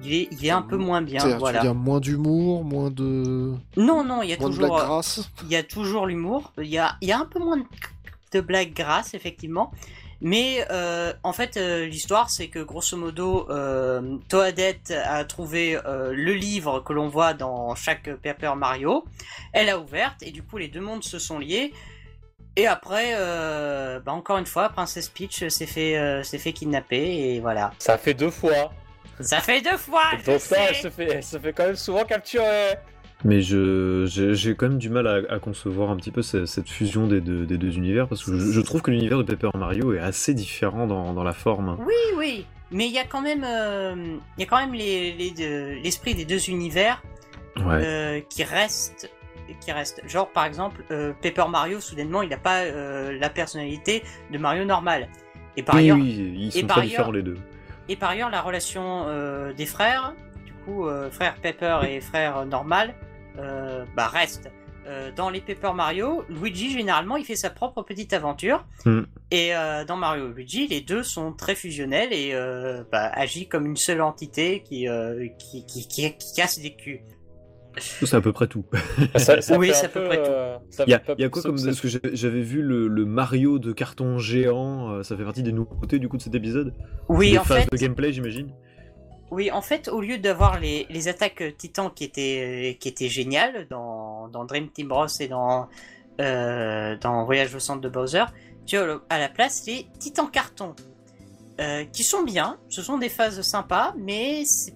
il 0.04 0.14
est, 0.14 0.28
il 0.32 0.46
est 0.46 0.50
un 0.52 0.62
peu 0.62 0.78
moins 0.78 1.02
bien. 1.02 1.20
Tu 1.22 1.34
Voilà. 1.38 1.60
veux 1.60 1.66
dire 1.66 1.76
moins 1.76 2.00
d'humour, 2.00 2.64
moins 2.64 2.90
de 2.92 3.54
Non, 3.76 4.04
non, 4.04 4.22
il 4.22 4.30
y 4.30 4.34
a 4.34 4.38
moins 4.38 4.50
de 4.50 4.56
blagues 4.56 4.70
toujours. 4.72 4.86
grasses 4.86 5.30
il 5.44 5.50
y 5.52 5.56
a 5.56 5.64
toujours 5.64 6.06
l'humour. 6.06 6.54
Il 6.58 6.68
y 6.68 6.78
a, 6.78 6.96
il 7.02 7.08
y 7.08 7.12
a 7.12 7.20
un 7.20 7.26
peu 7.26 7.40
moins 7.40 7.58
de, 7.58 7.64
de 8.34 8.42
blagues 8.42 8.74
grasses, 8.74 9.14
effectivement. 9.14 9.72
Mais 10.20 10.66
euh, 10.72 11.14
en 11.22 11.32
fait, 11.32 11.58
euh, 11.58 11.86
l'histoire, 11.86 12.32
c'est 12.32 12.48
que 12.48 12.58
grosso 12.58 12.98
modo, 12.98 13.48
euh, 13.52 14.18
Toadette 14.30 14.92
a 15.06 15.24
trouvé 15.26 15.76
euh, 15.86 16.12
le 16.12 16.34
livre 16.34 16.80
que 16.80 16.92
l'on 16.92 17.08
voit 17.08 17.34
dans 17.36 17.76
chaque 17.76 18.10
Paper 18.24 18.54
Mario. 18.58 19.06
Elle 19.54 19.70
a 19.70 19.78
ouverte 19.78 20.24
et 20.24 20.32
du 20.32 20.42
coup, 20.42 20.58
les 20.58 20.70
deux 20.70 20.82
mondes 20.82 21.04
se 21.04 21.20
sont 21.20 21.38
liés. 21.38 21.72
Et 22.56 22.66
après, 22.66 23.12
euh, 23.14 24.00
bah, 24.00 24.12
encore 24.14 24.40
une 24.40 24.48
fois, 24.48 24.70
Princess 24.70 25.08
Peach 25.10 25.48
s'est 25.50 25.68
fait, 25.68 25.96
euh, 25.96 26.24
s'est 26.24 26.40
fait 26.40 26.52
kidnapper 26.54 27.36
et 27.36 27.40
voilà. 27.40 27.72
Ça 27.78 28.00
fait 28.00 28.16
deux 28.16 28.32
fois. 28.32 28.72
Ça 29.20 29.40
fait 29.40 29.62
deux 29.62 29.78
fois. 29.78 30.02
Donc 30.26 30.40
ça, 30.40 30.58
elle 30.70 30.76
se, 30.76 30.90
fait, 30.90 31.08
elle 31.12 31.24
se 31.24 31.38
fait 31.38 31.54
quand 31.54 31.66
même 31.66 31.76
souvent 31.76 32.04
capturer. 32.06 32.76
Mais 33.26 33.42
je, 33.42 34.06
j'ai 34.06 34.36
j'ai 34.36 34.54
quand 34.56 34.70
même 34.70 34.78
du 34.78 34.90
mal 34.90 35.08
à, 35.08 35.34
à 35.34 35.40
concevoir 35.40 35.90
un 35.90 35.96
petit 35.96 36.12
peu 36.12 36.22
ce- 36.22 36.46
cette, 36.46 36.70
fusion 36.70 37.08
des 37.08 37.20
deux, 37.20 37.48
des 37.48 37.58
deux 37.58 37.76
univers 37.76 38.08
parce 38.08 38.24
que 38.24 38.38
je, 38.38 38.52
je 38.52 38.62
trouve 38.62 38.84
que 38.84 38.92
l'univers 38.92 39.18
de 39.18 39.24
Paper 39.24 39.58
Mario 39.58 39.94
est 39.96 40.00
assez 40.00 40.36
différent 40.36 40.86
dans, 40.86 41.14
dans 41.16 41.24
la 41.24 41.34
forme. 41.34 41.78
Oui, 41.84 41.96
oui, 42.16 42.46
mais 42.70 42.86
il 42.86 42.92
y 42.94 43.00
a 43.00 43.06
quand 43.06 43.22
même, 43.22 43.44
euh, 43.44 43.96
il 44.38 44.42
y 44.42 44.44
a 44.44 44.46
quand 44.46 44.60
même 44.60 44.74
les- 44.76 45.14
les 45.14 45.32
deux- 45.32 45.82
l'esprit 45.84 46.14
des 46.14 46.26
deux 46.26 46.48
univers 46.50 47.02
Ouais. 47.56 47.82
euh, 47.84 48.22
qui 48.30 48.44
reste 48.44 49.10
qui 49.62 49.72
reste 49.72 50.02
genre 50.08 50.30
par 50.30 50.46
exemple 50.46 50.84
euh, 50.92 51.12
Paper 51.24 51.46
Mario 51.50 51.80
soudainement 51.80 52.22
il 52.22 52.30
n'a 52.30 52.38
pas 52.38 52.64
euh, 52.66 53.18
la 53.20 53.30
personnalité 53.30 54.04
de 54.32 54.38
Mario 54.38 54.64
normal 54.66 55.08
et 55.56 55.64
par 55.64 55.74
oui, 55.76 55.82
ailleurs 55.84 55.98
oui, 55.98 56.36
ils 56.38 56.52
sont 56.52 56.68
par 56.68 56.76
très 56.78 56.82
ailleurs- 56.82 56.90
différents 56.92 57.12
les 57.14 57.24
deux. 57.24 57.38
Et 57.90 57.96
par 57.96 58.12
ailleurs 58.12 58.30
la 58.30 58.42
relation 58.42 59.06
euh, 59.08 59.54
des 59.54 59.66
frères 59.66 60.14
du 60.46 60.54
coup 60.66 60.88
euh, 60.88 61.10
frère 61.10 61.36
Pepper 61.42 61.80
et 61.88 62.02
frère 62.02 62.46
normal 62.46 62.94
euh, 63.38 63.86
bah 63.96 64.08
reste 64.08 64.52
dans 65.18 65.30
les 65.30 65.42
Paper 65.42 65.74
Mario. 65.76 66.24
Luigi 66.30 66.72
généralement 66.72 67.18
il 67.18 67.26
fait 67.26 67.36
sa 67.36 67.50
propre 67.50 67.82
petite 67.82 68.14
aventure. 68.14 68.66
Hmm. 68.86 69.02
et 69.32 69.52
dans 69.86 69.98
Mario 69.98 70.30
et 70.30 70.34
Luigi 70.34 70.66
les 70.68 70.80
deux 70.80 71.04
sont 71.04 71.34
très 71.34 71.56
fusionnels 71.56 72.14
et 72.14 72.34
bah, 72.90 73.12
agit 73.14 73.50
comme 73.50 73.66
une 73.66 73.76
seule 73.76 74.00
entité 74.00 74.64
qui, 74.64 74.88
qui, 75.40 75.66
qui, 75.66 75.88
qui, 75.90 76.18
qui 76.18 76.34
casse 76.38 76.60
des 76.60 76.74
culs 76.74 77.02
C'est 77.80 78.14
à 78.14 78.22
peu 78.22 78.32
près 78.34 78.48
tout. 78.48 78.66
Ça, 79.16 79.42
ça 79.42 79.58
Oui, 79.60 79.72
c'est 79.74 79.86
à 79.86 79.90
peu 79.90 80.02
peu, 80.02 80.08
près 80.08 80.18
tout. 80.24 80.30
euh, 80.32 80.58
Il 80.86 80.90
y 80.90 80.92
y 81.22 81.24
a 81.26 81.30
quoi 81.30 81.42
comme 81.42 81.58
ça- 81.58 81.68
parce 81.68 81.82
que 81.82 81.88
j'avais 82.14 82.42
vu 82.42 82.62
le, 82.62 82.88
le 82.88 83.06
Mario 83.06 83.60
de 83.60 83.72
carton 83.74 84.18
géant, 84.18 84.92
euh, 84.92 85.04
ça 85.04 85.16
fait 85.18 85.24
partie 85.24 85.44
des 85.44 85.52
nouveautés 85.52 86.00
du 86.00 86.08
coup 86.10 86.18
de 86.18 86.22
cet 86.22 86.36
épisode. 86.36 86.74
oui 87.10 87.32
des 87.32 87.38
en 87.40 87.44
phases 87.44 87.64
fait 87.64 87.72
de 87.72 87.78
gameplay, 87.78 88.12
j'imagine. 88.14 88.52
Oui, 89.30 89.52
en 89.52 89.62
fait, 89.62 89.90
au 89.90 90.00
lieu 90.00 90.18
d'avoir 90.18 90.58
les, 90.60 90.86
les 90.90 91.08
attaques 91.10 91.44
titans 91.58 91.92
qui 91.94 92.06
étaient, 92.06 92.78
qui 92.80 92.88
étaient 92.88 93.10
géniales 93.10 93.68
dans, 93.70 94.30
dans 94.30 94.46
Dream 94.46 94.70
Team 94.70 94.88
Bros 94.88 95.06
et 95.20 95.28
dans, 95.28 95.68
euh, 96.22 96.96
dans 97.02 97.26
Voyage 97.26 97.54
au 97.54 97.60
centre 97.60 97.82
de 97.82 97.90
Bowser, 97.90 98.24
tu 98.66 98.78
as 98.78 99.02
à 99.10 99.20
la 99.20 99.28
place 99.30 99.66
les 99.68 99.88
titans 100.00 100.30
cartons. 100.32 100.76
euh, 101.60 101.84
qui 101.92 102.04
sont 102.04 102.22
bien, 102.24 102.58
ce 102.70 102.82
sont 102.84 103.00
des 103.00 103.10
phases 103.10 103.42
sympas, 103.42 103.94
mais 103.98 104.46
c'est- 104.46 104.76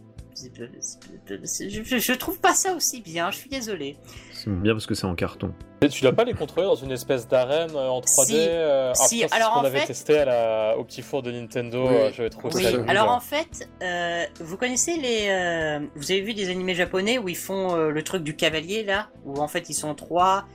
je, 1.28 1.98
je 2.00 2.14
trouve 2.14 2.40
pas 2.40 2.54
ça 2.54 2.74
aussi 2.74 3.02
bien, 3.02 3.32
je 3.32 3.38
suis 3.38 3.50
désolé. 3.50 3.98
C'est 4.34 4.50
bien 4.50 4.74
parce 4.74 4.86
que 4.86 4.96
c'est 4.96 5.06
en 5.06 5.16
carton. 5.16 5.54
Et 5.82 5.90
tu 5.90 6.02
dois 6.04 6.14
pas 6.14 6.24
les 6.24 6.34
contrôler 6.34 6.68
dans 6.68 6.76
une 6.76 6.92
espèce 6.92 7.28
d'arène 7.28 7.72
euh, 7.76 7.88
en 7.90 8.02
3D 8.02 8.26
Si. 8.26 8.36
euh, 8.38 8.94
Si, 8.94 9.24
après, 9.24 9.38
alors 9.38 9.50
ce 9.50 9.54
qu'on 9.56 9.60
en 9.62 9.66
avait 9.66 9.80
fait- 9.80 9.88
testé 9.88 10.18
à 10.20 10.26
la... 10.26 10.78
au 10.78 10.84
petit 10.84 11.02
four 11.02 11.24
de 11.24 11.32
Nintendo, 11.32 11.88
Oui. 11.88 11.96
euh, 11.96 12.12
j'avais 12.14 12.30
trouvé 12.30 12.54
Oui, 12.56 12.64
ça 12.64 12.72
cool. 12.74 12.90
alors 12.90 13.10
en 13.10 13.20
fait, 13.20 13.68
euh, 13.82 14.26
vous 14.40 14.58
connaissez 14.58 14.98
les. 14.98 15.28
euh, 15.30 15.80
vous 15.96 16.12
avez 16.12 16.22
vu 16.22 16.34
des 16.34 16.50
animés 16.50 16.76
japonais 16.76 17.18
où 17.18 17.30
ils 17.30 17.38
font 17.38 17.76
euh, 17.76 17.90
le 17.90 18.04
truc 18.04 18.24
du 18.24 18.36
cavalier 18.36 18.84
là 18.84 19.10
Où 19.26 19.40
en 19.40 19.48
fait 19.48 19.70
ils 19.70 19.74
sont 19.76 19.96
trois. 19.96 20.46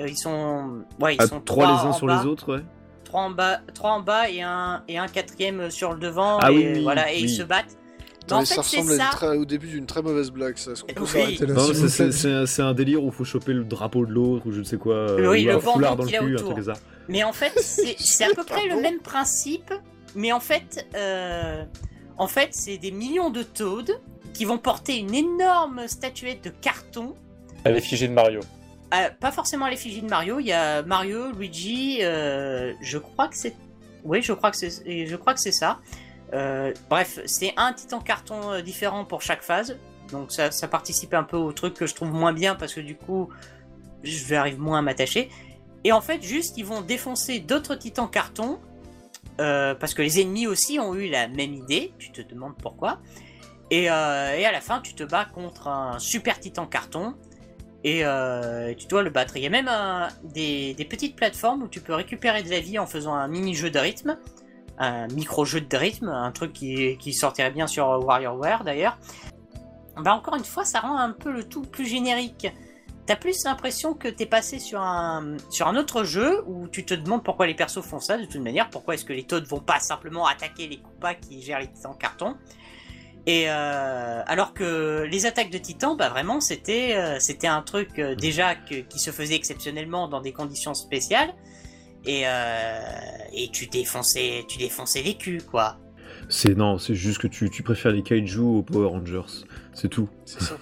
euh, 0.00 0.06
ils 0.08 0.16
sont. 0.18 0.82
Ouais, 1.00 1.14
ils 1.14 1.20
Ah, 1.22 1.26
sont 1.26 1.40
trois 1.40 1.66
les 1.66 1.72
uns 1.72 1.90
en 1.90 1.92
sur 1.92 2.06
bas, 2.06 2.20
les 2.20 2.26
autres, 2.28 2.54
ouais. 2.56 2.62
Trois 3.04 3.22
en 3.22 3.30
bas, 3.30 3.60
trois 3.74 3.92
en 3.92 4.00
bas 4.00 4.28
et 4.28 4.42
un, 4.42 4.82
et 4.88 4.98
un 4.98 5.06
quatrième 5.08 5.70
sur 5.70 5.92
le 5.94 5.98
devant. 6.00 6.38
Ah 6.40 6.50
et 6.52 6.56
oui, 6.56 6.66
oui, 6.74 6.82
voilà, 6.82 7.12
et 7.12 7.18
ils 7.18 7.22
oui. 7.26 7.28
se 7.28 7.42
battent. 7.42 7.76
Non, 8.30 8.36
en 8.36 8.40
mais 8.40 8.46
fait, 8.46 8.54
ça 8.56 8.62
c'est 8.62 8.76
ressemble 8.80 9.00
à 9.00 9.04
ça. 9.04 9.10
très- 9.12 9.36
au 9.36 9.44
début 9.44 9.68
d'une 9.68 9.86
très 9.86 10.02
mauvaise 10.02 10.30
blague, 10.30 10.56
ça. 10.56 10.72
Est-ce 10.72 10.82
qu'on 10.84 10.92
peut 10.94 11.02
Oui. 11.02 11.08
s'arrêter 11.08 11.46
là 11.46 11.54
Non, 11.54 12.44
c'est- 12.46 12.62
un, 12.62 12.74
délire 12.74 13.02
où 13.02 13.06
il 13.06 13.12
faut 13.12 13.24
choper 13.24 13.52
le 13.52 13.64
drapeau 13.64 14.04
de 14.06 14.10
l'autre 14.12 14.46
ou 14.46 14.52
je 14.52 14.58
ne 14.60 14.64
sais 14.64 14.76
quoi. 14.78 14.94
euh, 14.94 15.30
Oui, 15.30 15.48
ou 15.48 15.52
le 15.52 15.60
foulard 15.60 15.96
dans 15.96 16.04
le 16.04 16.10
cul, 16.10 16.34
un 16.34 16.36
truc 16.36 16.54
comme 16.54 16.64
ça. 16.64 16.74
Mais 17.08 17.22
en 17.24 17.32
fait, 17.32 17.52
c'est 17.60 18.24
à 18.24 18.34
peu 18.34 18.44
près 18.44 18.66
le 18.68 18.80
même 18.80 18.98
principe. 19.00 19.72
Mais 20.14 20.32
en 20.32 20.40
fait, 20.40 20.86
euh, 20.96 21.64
en 22.16 22.26
fait, 22.26 22.48
c'est 22.52 22.78
des 22.78 22.90
millions 22.90 23.30
de 23.30 23.42
Toads 23.42 23.92
qui 24.32 24.44
vont 24.44 24.58
porter 24.58 24.96
une 24.96 25.14
énorme 25.14 25.86
statuette 25.88 26.42
de 26.44 26.50
carton 26.50 27.14
À 27.64 27.70
l'effigie 27.70 28.08
de 28.08 28.12
Mario. 28.14 28.40
Euh, 28.94 29.08
pas 29.20 29.32
forcément 29.32 29.66
l'effigie 29.66 30.00
de 30.00 30.08
Mario, 30.08 30.38
il 30.40 30.46
y 30.46 30.52
a 30.52 30.82
Mario, 30.82 31.32
Luigi, 31.32 31.98
euh, 32.02 32.72
je 32.80 32.98
crois 32.98 33.28
que 33.28 33.36
c'est... 33.36 33.54
Oui, 34.04 34.22
je 34.22 34.32
crois 34.32 34.50
que 34.52 34.56
c'est 34.56 35.06
je 35.06 35.16
crois 35.16 35.34
que 35.34 35.40
c'est 35.40 35.50
ça. 35.52 35.78
Euh, 36.32 36.72
bref, 36.90 37.20
c'est 37.26 37.52
un 37.56 37.72
titan 37.72 38.00
carton 38.00 38.52
euh, 38.52 38.62
différent 38.62 39.04
pour 39.04 39.22
chaque 39.22 39.42
phase. 39.42 39.78
Donc 40.10 40.32
ça, 40.32 40.50
ça 40.50 40.68
participe 40.68 41.14
un 41.14 41.24
peu 41.24 41.36
au 41.36 41.52
truc 41.52 41.74
que 41.74 41.86
je 41.86 41.94
trouve 41.94 42.12
moins 42.12 42.32
bien 42.32 42.54
parce 42.54 42.74
que 42.74 42.80
du 42.80 42.96
coup, 42.96 43.28
je 44.02 44.24
vais 44.24 44.36
arriver 44.36 44.58
moins 44.58 44.78
à 44.78 44.82
m'attacher. 44.82 45.30
Et 45.84 45.92
en 45.92 46.00
fait, 46.00 46.22
juste, 46.22 46.58
ils 46.58 46.64
vont 46.64 46.80
défoncer 46.80 47.38
d'autres 47.38 47.74
titans 47.74 48.10
carton. 48.10 48.58
euh, 49.40 49.74
parce 49.74 49.92
que 49.92 50.02
les 50.02 50.20
ennemis 50.20 50.46
aussi 50.46 50.78
ont 50.78 50.94
eu 50.94 51.08
la 51.08 51.28
même 51.28 51.54
idée. 51.54 51.92
Tu 51.98 52.10
te 52.10 52.22
demandes 52.22 52.56
pourquoi. 52.60 53.00
Et, 53.70 53.88
à 53.88 54.52
la 54.52 54.60
fin, 54.60 54.80
tu 54.80 54.94
te 54.94 55.02
bats 55.02 55.24
contre 55.26 55.68
un 55.68 55.98
super 55.98 56.38
titan 56.38 56.66
carton 56.66 57.14
et 57.84 58.02
tu 58.78 58.86
dois 58.86 59.02
le 59.02 59.10
battre. 59.10 59.36
Il 59.36 59.42
y 59.42 59.46
a 59.46 59.50
même 59.50 59.68
des, 60.22 60.74
des 60.74 60.84
petites 60.84 61.16
plateformes 61.16 61.64
où 61.64 61.68
tu 61.68 61.80
peux 61.80 61.94
récupérer 61.94 62.42
de 62.42 62.50
la 62.50 62.60
vie 62.60 62.78
en 62.78 62.86
faisant 62.86 63.14
un 63.14 63.28
mini-jeu 63.28 63.70
de 63.70 63.78
rythme, 63.78 64.16
un 64.78 65.08
micro-jeu 65.08 65.60
de 65.60 65.76
rythme, 65.76 66.08
un 66.08 66.32
truc 66.32 66.52
qui, 66.52 66.96
qui 66.98 67.12
sortirait 67.12 67.50
bien 67.50 67.66
sur 67.66 67.86
WarioWare 68.04 68.64
d'ailleurs. 68.64 68.98
Bah 69.96 70.14
encore 70.14 70.36
une 70.36 70.44
fois, 70.44 70.64
ça 70.64 70.80
rend 70.80 70.98
un 70.98 71.12
peu 71.12 71.30
le 71.30 71.44
tout 71.44 71.62
plus 71.62 71.86
générique. 71.86 72.48
T'as 73.06 73.16
plus 73.16 73.44
l'impression 73.44 73.94
que 73.94 74.08
t'es 74.08 74.26
passé 74.26 74.58
sur 74.58 74.80
un, 74.80 75.36
sur 75.48 75.68
un 75.68 75.76
autre 75.76 76.02
jeu 76.02 76.42
où 76.46 76.66
tu 76.66 76.84
te 76.84 76.92
demandes 76.92 77.22
pourquoi 77.22 77.46
les 77.46 77.54
persos 77.54 77.80
font 77.80 78.00
ça 78.00 78.18
de 78.18 78.24
toute 78.24 78.42
manière, 78.42 78.68
pourquoi 78.68 78.94
est-ce 78.94 79.04
que 79.04 79.12
les 79.12 79.22
Toads 79.22 79.44
vont 79.44 79.60
pas 79.60 79.78
simplement 79.78 80.26
attaquer 80.26 80.66
les 80.66 80.78
Koopas 80.78 81.14
qui 81.14 81.40
gèrent 81.40 81.60
les 81.60 81.68
titans 81.68 81.96
carton. 81.96 82.34
Et 83.26 83.44
euh, 83.48 84.22
alors 84.26 84.54
que 84.54 85.06
les 85.10 85.26
attaques 85.26 85.50
de 85.50 85.58
titans, 85.58 85.96
bah 85.96 86.08
vraiment, 86.08 86.40
c'était 86.40 86.94
euh, 86.96 87.18
un 87.44 87.62
truc 87.62 87.98
euh, 87.98 88.14
déjà 88.14 88.54
qui 88.54 88.98
se 88.98 89.10
faisait 89.10 89.34
exceptionnellement 89.34 90.08
dans 90.08 90.20
des 90.20 90.32
conditions 90.32 90.74
spéciales. 90.74 91.32
Et, 92.06 92.22
euh, 92.26 92.80
et 93.32 93.48
tu 93.52 93.66
défonçais 93.66 94.44
tu 94.48 94.58
défonçais 94.58 95.02
les 95.02 95.14
culs 95.14 95.42
quoi. 95.44 95.76
C'est 96.28 96.56
non, 96.56 96.78
c'est 96.78 96.94
juste 96.94 97.18
que 97.18 97.26
tu, 97.26 97.50
tu 97.50 97.62
préfères 97.62 97.92
les 97.92 98.02
kaiju 98.02 98.40
aux 98.40 98.62
Power 98.62 98.88
Rangers. 98.88 99.44
C'est 99.74 99.88
tout. 99.88 100.08
C'est 100.24 100.42
ça. 100.42 100.56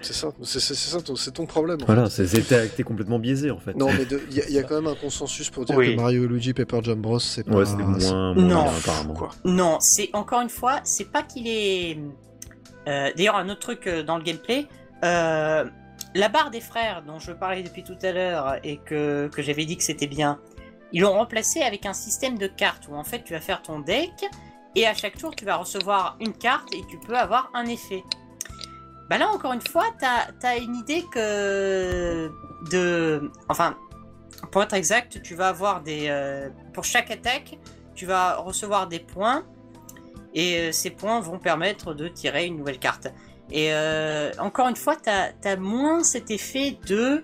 C'est 0.00 0.12
ça. 0.12 0.28
C'est 0.42 0.60
c'est- 0.60 0.74
c'est 0.74 0.90
ça, 0.90 1.02
ton- 1.02 1.16
c'est 1.16 1.32
ton 1.32 1.44
problème. 1.46 1.78
en 1.82 1.86
Voilà, 1.86 2.08
c'est 2.08 2.26
c'est- 2.28 2.42
t'es 2.42 2.68
t'es 2.68 2.82
complètement 2.84 3.18
biaisé 3.18 3.50
en 3.50 3.58
fait. 3.58 3.74
Non, 3.74 3.86
mais 3.92 4.06
il 4.30 4.36
y, 4.36 4.40
a- 4.40 4.48
y 4.48 4.58
a 4.58 4.62
quand 4.62 4.76
même 4.76 4.86
un 4.86 4.94
consensus 4.94 5.50
pour 5.50 5.64
dire 5.64 5.76
Oui. 5.76 5.96
que 5.96 6.00
Mario 6.00 6.24
et 6.24 6.28
Luigi 6.28 6.52
Paper 6.54 6.80
Jam 6.84 7.00
Bros, 7.00 7.18
c'est 7.18 7.42
pas. 7.44 7.54
Ouais, 7.56 7.64
moins, 7.76 8.34
Non. 8.34 8.62
bien, 8.64 8.72
apparemment. 8.78 9.14
Quoi. 9.14 9.30
Non, 9.44 9.78
c'est 9.80 10.10
encore 10.12 10.40
une 10.40 10.50
fois, 10.50 10.80
c'est 10.84 11.10
pas 11.10 11.22
qu'il 11.22 11.48
est. 11.48 11.98
Euh, 12.86 13.10
D'ailleurs, 13.16 13.36
un 13.36 13.48
autre 13.48 13.60
truc 13.60 13.86
euh, 13.88 14.04
dans 14.04 14.16
le 14.18 14.22
gameplay, 14.22 14.66
euh, 15.04 15.64
la 16.14 16.28
barre 16.28 16.50
des 16.52 16.60
frères 16.60 17.02
dont 17.04 17.18
je 17.18 17.32
parlais 17.32 17.62
depuis 17.64 17.82
tout 17.82 17.96
à 18.02 18.12
l'heure 18.12 18.54
et 18.62 18.76
que, 18.78 19.28
que 19.34 19.42
j'avais 19.42 19.64
dit 19.64 19.76
que 19.76 19.82
c'était 19.82 20.06
bien, 20.06 20.38
ils 20.92 21.02
l'ont 21.02 21.12
remplacé 21.12 21.62
avec 21.62 21.86
un 21.86 21.92
système 21.92 22.38
de 22.38 22.46
cartes 22.46 22.88
où 22.88 22.94
en 22.94 23.04
fait 23.04 23.22
tu 23.24 23.34
vas 23.34 23.40
faire 23.40 23.62
ton 23.62 23.80
deck 23.80 24.24
et 24.74 24.86
à 24.86 24.94
chaque 24.94 25.18
tour 25.18 25.34
tu 25.34 25.44
vas 25.44 25.56
recevoir 25.56 26.16
une 26.20 26.32
carte 26.32 26.74
et 26.74 26.82
tu 26.88 26.98
peux 26.98 27.16
avoir 27.16 27.50
un 27.54 27.66
effet. 27.66 28.02
Bah 29.08 29.16
là 29.16 29.28
encore 29.28 29.52
une 29.52 29.66
fois, 29.66 29.86
t'as 29.98 30.28
as 30.42 30.56
une 30.58 30.76
idée 30.76 31.02
que 31.12 32.30
de, 32.70 33.30
enfin, 33.48 33.76
pour 34.52 34.62
être 34.62 34.74
exact, 34.74 35.22
tu 35.22 35.34
vas 35.34 35.48
avoir 35.48 35.82
des, 35.82 36.08
euh, 36.08 36.50
pour 36.74 36.84
chaque 36.84 37.10
attaque, 37.10 37.58
tu 37.94 38.04
vas 38.04 38.36
recevoir 38.36 38.86
des 38.86 39.00
points 39.00 39.44
et 40.34 40.58
euh, 40.58 40.72
ces 40.72 40.90
points 40.90 41.20
vont 41.20 41.38
permettre 41.38 41.94
de 41.94 42.08
tirer 42.08 42.46
une 42.46 42.58
nouvelle 42.58 42.78
carte. 42.78 43.08
Et 43.50 43.72
euh, 43.72 44.30
encore 44.38 44.68
une 44.68 44.76
fois, 44.76 44.94
t'as 44.94 45.30
as 45.42 45.56
moins 45.56 46.04
cet 46.04 46.30
effet 46.30 46.78
de 46.86 47.22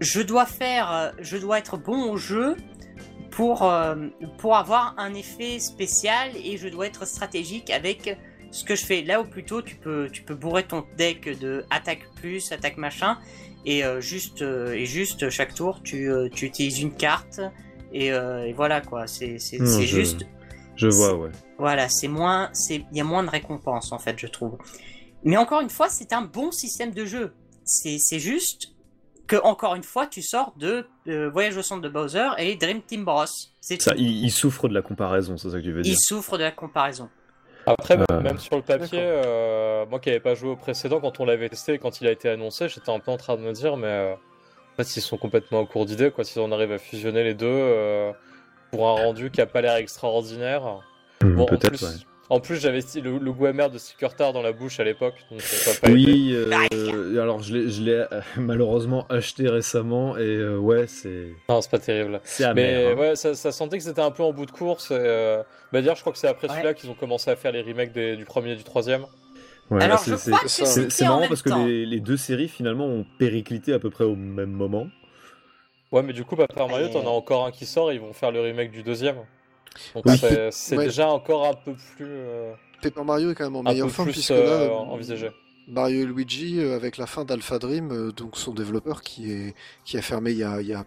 je 0.00 0.20
dois 0.20 0.44
faire, 0.44 1.14
je 1.20 1.38
dois 1.38 1.58
être 1.58 1.78
bon 1.78 2.12
au 2.12 2.18
jeu 2.18 2.54
pour 3.30 3.62
euh, 3.62 3.94
pour 4.38 4.56
avoir 4.56 4.94
un 4.98 5.14
effet 5.14 5.58
spécial 5.58 6.30
et 6.36 6.56
je 6.56 6.68
dois 6.68 6.86
être 6.86 7.06
stratégique 7.06 7.70
avec 7.70 8.16
ce 8.50 8.64
que 8.64 8.74
je 8.74 8.84
fais. 8.84 9.02
Là 9.02 9.20
où 9.20 9.24
plutôt 9.24 9.62
tu 9.62 9.76
peux 9.76 10.08
tu 10.10 10.22
peux 10.22 10.34
bourrer 10.34 10.64
ton 10.64 10.84
deck 10.96 11.38
de 11.38 11.64
attaque 11.70 12.08
plus, 12.16 12.50
attaque 12.52 12.76
machin 12.78 13.18
et 13.66 13.84
euh, 13.84 14.00
juste 14.00 14.42
euh, 14.42 14.72
et 14.72 14.86
juste 14.86 15.28
chaque 15.30 15.54
tour 15.54 15.80
tu 15.82 16.10
tu 16.32 16.46
utilises 16.46 16.80
une 16.80 16.92
carte 16.94 17.40
et, 17.92 18.06
et 18.08 18.52
voilà 18.54 18.80
quoi. 18.80 19.06
C'est 19.06 19.38
je- 19.38 19.80
juste 19.82 20.20
Je 20.76 20.88
vois, 20.88 21.14
ouais. 21.14 21.30
voilà, 21.58 21.88
c'est 21.88 22.06
moins, 22.08 22.50
c'est, 22.52 22.84
il 22.92 22.96
y 22.96 23.00
a 23.00 23.04
moins 23.04 23.24
de 23.24 23.30
récompenses 23.30 23.90
en 23.92 23.98
fait, 23.98 24.16
je 24.18 24.26
trouve. 24.28 24.58
Mais 25.24 25.36
encore 25.36 25.60
une 25.60 25.70
fois, 25.70 25.88
c'est 25.88 26.12
un 26.12 26.22
bon 26.22 26.52
système 26.52 26.92
de 26.92 27.04
jeu. 27.04 27.32
C'est 27.64 28.18
juste 28.20 28.74
que 29.28 29.36
encore 29.36 29.74
une 29.76 29.82
fois, 29.84 30.06
tu 30.06 30.22
sors 30.22 30.52
de 30.56 30.86
euh, 31.06 31.30
Voyage 31.30 31.56
au 31.56 31.62
centre 31.62 31.82
de 31.82 31.88
Bowser 31.88 32.26
et 32.38 32.56
Dream 32.56 32.82
Team 32.82 33.04
Bros. 33.04 33.24
C'est 33.60 33.80
Ça, 33.80 33.92
il, 33.96 34.24
il 34.24 34.30
souffre 34.32 34.68
de 34.68 34.74
la 34.74 34.82
comparaison, 34.82 35.36
c'est 35.36 35.50
ça 35.50 35.58
que 35.58 35.62
tu 35.62 35.72
veux 35.72 35.82
dire. 35.82 35.92
Il 35.92 35.98
souffre 35.98 36.36
de 36.38 36.42
la 36.42 36.50
comparaison. 36.50 37.08
Après, 37.66 37.98
Euh, 38.10 38.20
même 38.20 38.38
sur 38.38 38.56
le 38.56 38.62
papier, 38.62 38.98
euh, 39.02 39.84
moi 39.86 40.00
qui 40.00 40.08
n'avais 40.08 40.20
pas 40.20 40.34
joué 40.34 40.48
au 40.50 40.56
précédent, 40.56 41.00
quand 41.00 41.20
on 41.20 41.26
l'avait 41.26 41.48
testé, 41.50 41.78
quand 41.78 42.00
il 42.00 42.06
a 42.06 42.10
été 42.10 42.28
annoncé, 42.30 42.68
j'étais 42.68 42.90
un 42.90 42.98
peu 42.98 43.10
en 43.10 43.18
train 43.18 43.36
de 43.36 43.42
me 43.42 43.52
dire, 43.52 43.76
mais 43.76 43.86
euh, 43.88 44.14
en 44.14 44.76
fait, 44.82 44.96
ils 44.96 45.02
sont 45.02 45.18
complètement 45.18 45.60
au 45.60 45.66
cours 45.66 45.84
d'idée, 45.84 46.10
quoi. 46.10 46.24
S'ils 46.24 46.40
en 46.40 46.50
arrivent 46.50 46.72
à 46.72 46.78
fusionner 46.78 47.22
les 47.24 47.34
deux 47.34 47.46
euh, 47.46 48.10
pour 48.70 48.88
un 48.88 48.92
rendu 48.94 49.30
qui 49.30 49.42
a 49.42 49.46
pas 49.46 49.60
l'air 49.60 49.74
extraordinaire. 49.76 50.64
Hum, 51.22 51.34
Bon, 51.36 51.42
en 51.42 51.46
Peut-être, 51.46 51.68
plus, 51.68 51.82
ouais. 51.82 51.92
En 52.30 52.40
plus, 52.40 52.56
j'avais 52.60 52.80
le, 53.00 53.16
le 53.18 53.32
goût 53.32 53.46
amer 53.46 53.70
de 53.70 53.78
dans 54.34 54.42
la 54.42 54.52
bouche 54.52 54.80
à 54.80 54.84
l'époque, 54.84 55.14
aidé. 55.88 55.94
Oui, 55.94 56.32
euh, 56.34 57.22
alors 57.22 57.42
je 57.42 57.54
l'ai, 57.54 57.70
euh, 57.92 58.20
malheureusement 58.36 59.06
acheté 59.08 59.48
récemment 59.48 60.16
et 60.18 60.20
euh, 60.36 60.58
ouais, 60.58 60.86
c'est, 60.86 61.28
Non, 61.48 61.62
c'est 61.62 61.70
pas 61.70 61.78
terrible. 61.78 62.20
c'est 62.24 62.44
amer. 62.44 62.54
Mais 62.54 62.92
hein. 62.92 62.96
ouais, 62.96 63.16
ça, 63.16 63.34
ça 63.34 63.50
sentait 63.50 63.78
que 63.78 63.84
c'était 63.84 64.02
un 64.02 64.10
peu 64.10 64.22
en 64.22 64.32
bout 64.34 64.44
de 64.44 64.50
course. 64.50 64.90
Et, 64.90 64.94
euh... 64.98 65.38
Bah, 65.72 65.80
d'ailleurs, 65.80 65.96
je 65.96 66.02
crois 66.02 66.12
que 66.12 66.18
c'est 66.18 66.28
après 66.28 66.48
Ouais. 66.48 66.54
celui-là 66.54 66.74
qu'ils 66.74 66.90
ont 66.90 66.94
commencé 66.94 67.30
à 67.30 67.36
faire 67.36 67.52
les 67.52 67.62
remakes 67.62 67.92
des- 67.92 68.16
du 68.16 68.26
premier 68.26 68.52
et 68.52 68.56
du 68.56 68.64
troisième. 68.64 69.06
Ouais, 69.70 69.82
Alors, 69.82 69.98
c'est, 69.98 70.10
je 70.10 70.16
c'est- 70.16 70.30
crois 70.30 70.42
que 70.42 70.48
c'est- 70.48 70.64
c'est- 70.66 70.72
c'était 70.82 70.90
c'est 70.90 71.04
en 71.04 71.08
marrant 71.08 71.20
même 71.20 71.28
parce 71.30 71.42
que 71.42 71.50
les, 71.66 71.86
les 71.86 72.00
deux 72.00 72.16
séries 72.18 72.48
finalement 72.48 72.86
ont 72.86 73.06
périclité 73.18 73.72
à 73.72 73.78
peu 73.78 73.88
près 73.88 74.04
au 74.04 74.16
même 74.16 74.50
moment. 74.50 74.86
Ouais, 75.92 76.02
mais 76.02 76.12
du 76.12 76.24
coup, 76.24 76.36
Paper 76.36 76.66
Mario, 76.68 76.88
Et- 76.88 76.90
t'en 76.90 77.06
as 77.06 77.10
encore 77.10 77.46
un 77.46 77.50
qui 77.50 77.64
sort 77.64 77.90
et 77.90 77.94
ils 77.94 78.00
vont 78.00 78.12
faire 78.12 78.32
le 78.32 78.40
remake 78.42 78.70
du 78.70 78.82
deuxième. 78.82 79.16
Donc 79.94 80.04
Oui. 80.06 80.18
c'est, 80.50 80.76
Ouais. 80.76 80.84
déjà 80.84 81.08
encore 81.08 81.46
un 81.46 81.54
peu 81.54 81.74
plus, 81.74 82.06
euh, 82.06 82.52
Paper 82.82 83.02
Mario 83.04 83.30
est 83.30 83.34
quand 83.34 83.44
même 83.44 83.56
en 83.56 83.60
un 83.60 83.70
meilleure 83.72 83.86
peu 83.88 83.92
forme 83.92 84.08
plus 84.08 84.14
puisque 84.14 84.30
euh, 84.32 84.68
là, 84.68 84.72
envisagé. 84.74 85.30
Mario 85.66 86.02
et 86.02 86.06
Luigi, 86.06 86.60
euh, 86.60 86.76
avec 86.76 86.96
la 86.96 87.06
fin 87.06 87.24
d'Alpha 87.24 87.58
Dream, 87.58 87.90
euh, 87.92 88.12
donc 88.12 88.36
son 88.38 88.52
développeur 88.54 89.02
qui, 89.02 89.30
est, 89.32 89.54
qui 89.84 89.98
a 89.98 90.02
fermé 90.02 90.30
il 90.30 90.38
y 90.38 90.44
a, 90.44 90.60
il 90.60 90.66
y 90.68 90.74
a 90.74 90.84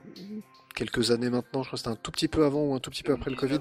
quelques 0.74 1.12
années 1.12 1.30
maintenant, 1.30 1.62
je 1.64 1.68
crois 1.70 1.78
que 1.78 1.84
c'était 1.84 1.90
un 1.90 1.96
tout 2.02 2.12
petit 2.12 2.28
peu 2.28 2.46
avant 2.46 2.62
ou 2.62 2.74
un 2.74 2.80
tout 2.80 2.90
petit 2.90 3.04
peu 3.04 3.14
après 3.14 3.30
le 3.30 3.36
Covid. 3.36 3.60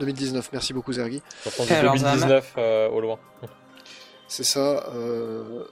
2019, 0.00 0.50
merci 0.52 0.72
beaucoup 0.72 0.92
Zergi. 0.92 1.22
J'entends 1.44 1.64
du 1.66 1.72
Alors, 1.72 1.94
2019 1.96 2.54
euh, 2.58 2.88
au 2.88 3.00
loin. 3.00 3.18
C'est 4.26 4.44
ça, 4.44 4.84
euh, 4.94 5.64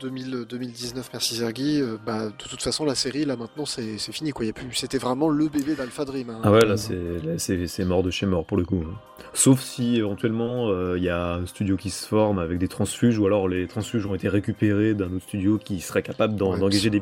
2000, 0.00 0.44
2019, 0.48 1.10
merci 1.12 1.36
Zergi. 1.36 1.80
Euh, 1.80 1.96
bah, 2.04 2.26
de 2.26 2.32
toute 2.48 2.62
façon, 2.62 2.84
la 2.84 2.94
série, 2.94 3.24
là 3.24 3.36
maintenant, 3.36 3.66
c'est 3.66 3.98
fini. 4.12 4.30
quoi. 4.30 4.44
Il 4.44 4.48
y 4.48 4.50
a 4.50 4.54
plus, 4.54 4.72
C'était 4.74 4.98
vraiment 4.98 5.28
le 5.28 5.48
bébé 5.48 5.74
d'Alpha 5.74 6.04
Dream. 6.04 6.30
hein. 6.30 6.40
Ah 6.42 6.52
ouais, 6.52 6.64
là 6.64 6.76
c'est, 6.76 7.84
mort 7.84 8.02
de 8.02 8.10
chez 8.10 8.26
mort 8.26 8.44
pour 8.44 8.56
le 8.56 8.64
coup. 8.64 8.84
hein. 8.86 8.94
Sauf 9.34 9.60
si 9.60 9.96
éventuellement 9.96 10.68
euh, 10.70 10.96
il 10.96 11.04
y 11.04 11.08
a 11.10 11.34
un 11.34 11.46
studio 11.46 11.76
qui 11.76 11.90
se 11.90 12.06
forme 12.06 12.38
avec 12.38 12.58
des 12.58 12.68
transfuges 12.68 13.18
ou 13.18 13.26
alors 13.26 13.46
les 13.48 13.66
transfuges 13.66 14.06
ont 14.06 14.14
été 14.14 14.28
récupérés 14.28 14.94
d'un 14.94 15.12
autre 15.12 15.24
studio 15.24 15.58
qui 15.58 15.80
serait 15.80 16.02
capable 16.02 16.32
Ouais, 16.34 16.38
d'engager 16.58 16.88
des 16.90 17.00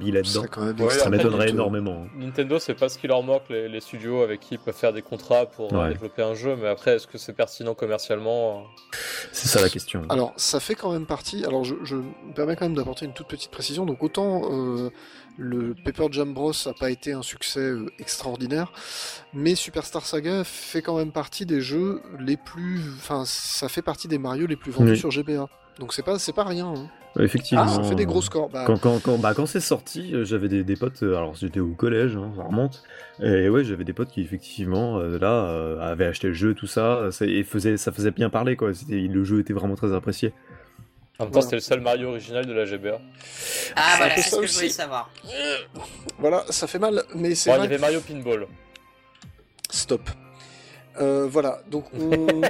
quand 0.51 0.63
même 0.65 0.81
Ouais, 0.81 0.91
Ça 0.91 1.09
m'étonnerait 1.11 1.51
énormément. 1.51 2.05
hein. 2.07 2.11
Nintendo, 2.19 2.59
c'est 2.59 2.75
pas 2.75 2.89
ce 2.89 2.99
qui 2.99 3.07
leur 3.07 3.23
manque, 3.23 3.43
les, 3.51 3.69
les 3.69 3.81
studios 3.81 4.23
avec 4.23 4.41
qui 4.41 4.55
ils 4.55 4.59
peuvent 4.59 4.75
faire 4.75 4.93
des 4.93 5.03
contrats 5.03 5.47
pour 5.47 5.73
euh, 5.75 5.83
Ouais. 5.85 5.93
développer 5.93 6.23
un 6.23 6.35
jeu, 6.35 6.57
mais 6.61 6.69
après, 6.69 6.97
est-ce 6.97 7.07
que 7.07 7.19
c'est 7.19 7.33
pertinent 7.33 7.75
commercialement 7.75 8.59
euh, 8.59 8.97
C'est 9.33 9.49
ça 9.49 9.61
la 9.61 9.69
question. 9.69 10.03
Alors, 10.09 10.33
ça 10.37 10.61
fait 10.61 10.75
quand 10.75 10.93
même 10.93 11.07
partie. 11.07 11.45
Alors, 11.45 11.65
je, 11.65 11.75
je 11.85 11.97
me 11.97 12.35
permets 12.35 12.57
quand 12.57 12.67
même 12.67 12.76
d'apporter 12.77 13.05
une 13.07 13.13
toute 13.13 13.27
petite 13.27 13.51
précision. 13.51 13.85
Donc, 13.87 14.03
autant 14.03 14.43
euh, 14.53 14.91
le 15.39 15.75
Paper 15.85 16.07
Jam 16.13 16.33
Bros 16.33 16.53
n'a 16.67 16.73
pas 16.73 16.91
été 16.91 17.13
un 17.13 17.23
succès 17.23 17.61
euh, 17.61 17.87
extraordinaire, 17.99 18.73
mais 19.35 19.55
Superstar 19.55 20.07
Saga 20.07 20.45
fait 20.45 20.83
quand 20.83 20.97
même 20.97 21.13
partie 21.13 21.45
des 21.47 21.61
jeux 21.61 22.01
les 22.21 22.37
plus. 22.37 22.81
Enfin, 22.97 23.25
ça 23.27 23.69
fait 23.69 23.83
partie 23.83 24.09
des 24.09 24.19
Mario 24.19 24.47
les 24.47 24.57
plus 24.57 24.71
vendus 24.73 24.93
Oui. 24.93 24.99
sur 24.99 25.11
GBA. 25.11 25.49
Donc, 25.79 25.93
c'est 25.93 26.03
pas, 26.05 26.19
c'est 26.19 26.33
pas 26.33 26.45
rien. 26.45 26.69
hein. 26.69 26.89
Effectivement. 27.19 27.65
Ah, 27.67 27.69
ça 27.69 27.83
fait 27.83 27.95
des 27.95 28.05
gros 28.05 28.21
scores. 28.21 28.51
Bah, 28.51 28.65
Quand, 28.67 28.79
quand, 28.79 28.99
quand, 29.03 29.17
bah, 29.19 29.33
quand 29.35 29.47
c'est 29.47 29.61
sorti, 29.61 30.15
euh, 30.15 30.25
j'avais 30.27 30.49
des, 30.49 30.65
des 30.65 30.77
potes, 30.77 31.03
alors 31.03 31.35
j'étais 31.35 31.61
au 31.61 31.73
collège, 31.73 32.15
hein, 32.15 32.31
ça 32.37 32.43
remonte, 32.43 32.83
et 33.23 33.49
ouais, 33.49 33.65
j'avais 33.65 33.85
des 33.85 33.95
potes 33.95 34.11
qui 34.11 34.21
effectivement, 34.21 34.99
euh, 34.99 35.19
là, 35.19 35.47
euh, 35.47 35.81
avaient 35.81 36.05
acheté 36.05 36.29
le 36.29 36.35
jeu, 36.35 36.53
tout 36.53 36.67
ça, 36.67 37.09
ça- 37.13 37.25
et 37.25 37.43
faisait, 37.43 37.79
ça 37.79 37.91
faisait 37.91 38.11
bien 38.11 38.29
parler, 38.29 38.57
quoi. 38.57 38.73
Le 38.91 39.25
jeu 39.25 39.41
était 39.41 39.55
vraiment 39.55 39.77
très 39.77 39.95
apprécié. 39.95 40.35
En 41.19 41.25
même 41.25 41.33
temps, 41.33 41.41
Voilà. 41.41 41.43
c'était 41.43 41.57
le 41.57 41.61
seul 41.61 41.81
Mario 41.81 42.09
original 42.11 42.45
de 42.47 42.53
la 42.53 42.65
GBA. 42.67 43.01
Ah, 43.75 43.95
voilà, 43.97 44.17
c'est 44.17 44.23
ça 44.23 44.37
ce 44.37 44.41
que 44.43 44.47
je 44.47 44.53
voulais 44.55 44.67
aussi. 44.67 44.75
savoir. 44.75 45.11
Voilà, 46.19 46.45
ça 46.51 46.67
fait 46.67 46.79
mal, 46.79 47.03
mais 47.15 47.35
c'est 47.35 47.51
Bon, 47.51 47.57
il 47.57 47.63
y 47.63 47.67
avait 47.67 47.79
Mario 47.79 48.01
Pinball. 48.01 48.47
Stop. 49.71 50.03
Euh, 50.99 51.27
voilà, 51.27 51.61
donc 51.71 51.85
on, 51.93 52.41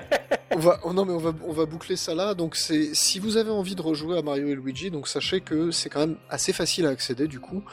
on 0.52 0.59
va, 0.59 0.78
oh 0.84 0.93
non 0.93 1.05
mais 1.05 1.12
on 1.12 1.18
va, 1.18 1.32
on 1.44 1.52
va 1.52 1.66
boucler 1.66 1.97
ça 1.97 2.14
là. 2.14 2.34
Donc 2.34 2.55
c'est, 2.55 2.94
si 2.94 3.18
vous 3.18 3.36
avez 3.38 3.51
envie 3.51 3.74
de 3.74 3.82
rejouer 3.82 4.16
à 4.16 4.22
Mario 4.22 4.47
et 4.48 4.55
Luigi, 4.55 4.90
donc 4.93 5.09
sachez 5.09 5.40
que 5.40 5.72
c'est 5.72 5.88
quand 5.88 5.98
même 6.01 6.16
assez 6.30 6.52
facile 6.52 6.86
à 6.86 6.90
accéder 6.90 7.26
du 7.26 7.40
coup. 7.40 7.64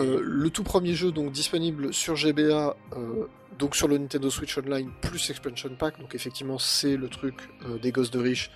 Euh, 0.00 0.20
le 0.20 0.50
tout 0.50 0.64
premier 0.64 0.94
jeu 0.94 1.12
donc 1.12 1.30
disponible 1.30 1.94
sur 1.94 2.16
GBA, 2.16 2.76
euh, 2.96 3.26
donc 3.56 3.76
sur 3.76 3.86
le 3.86 3.98
Nintendo 3.98 4.30
Switch 4.30 4.58
Online 4.58 4.90
plus 5.00 5.30
expansion 5.30 5.70
pack. 5.78 6.00
Donc 6.00 6.16
effectivement 6.16 6.58
c'est 6.58 6.96
le 6.96 7.08
truc 7.08 7.36
euh, 7.66 7.78
des 7.78 7.92
gosses 7.92 8.10
de 8.10 8.18
riches, 8.18 8.50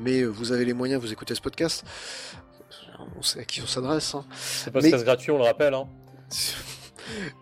mais 0.00 0.24
vous 0.24 0.52
avez 0.52 0.64
les 0.64 0.72
moyens, 0.74 1.00
vous 1.02 1.12
écoutez 1.12 1.34
ce 1.34 1.40
podcast. 1.40 1.84
On 3.18 3.22
sait 3.22 3.40
à 3.40 3.44
qui 3.44 3.60
on 3.62 3.66
s'adresse. 3.66 4.14
Hein. 4.14 4.24
C'est 4.36 4.70
pas 4.72 4.80
Mais- 4.80 4.90
gratuit, 4.90 5.30
on 5.32 5.38
le 5.38 5.44
rappelle. 5.44 5.74
Hein. 5.74 5.86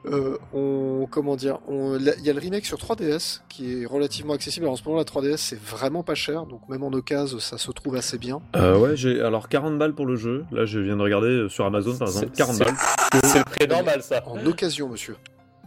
Euh, 0.07 0.39
on 0.55 1.07
comment 1.11 1.37
dire 1.37 1.59
il 1.69 2.25
y 2.25 2.31
a 2.31 2.33
le 2.33 2.41
remake 2.41 2.65
sur 2.65 2.79
3DS 2.79 3.43
qui 3.51 3.83
est 3.83 3.87
relativement 3.87 4.33
accessible 4.33 4.65
Alors, 4.65 4.73
en 4.73 4.77
ce 4.77 4.83
moment 4.85 4.97
la 4.97 5.05
3DS 5.05 5.37
c'est 5.37 5.61
vraiment 5.61 6.03
pas 6.03 6.15
cher 6.15 6.47
donc 6.47 6.67
même 6.71 6.83
en 6.83 6.89
occasion 6.89 7.39
ça 7.41 7.59
se 7.59 7.71
trouve 7.71 7.95
assez 7.95 8.17
bien 8.17 8.41
Euh, 8.57 8.79
ouais, 8.79 8.97
j'ai, 8.97 9.21
alors 9.21 9.51
40 9.51 9.79
balles 9.79 9.95
pour 9.95 10.07
le 10.07 10.17
jeu, 10.17 10.47
là 10.51 10.65
je 10.65 10.81
viens 10.81 10.97
de 10.97 11.03
regarder 11.03 11.29
euh, 11.29 11.49
sur 11.51 11.67
Amazon 11.67 11.95
par 11.99 12.09
exemple, 12.09 12.29
C'est- 12.33 12.39
40 12.39 12.57
c'est- 12.57 12.65
balles. 12.65 12.75
C'est 13.23 13.39
le 13.39 13.45
prix 13.45 13.69
normal, 13.69 14.03
ça. 14.03 14.27
en 14.27 14.45
occasion 14.47 14.89
monsieur 14.89 15.17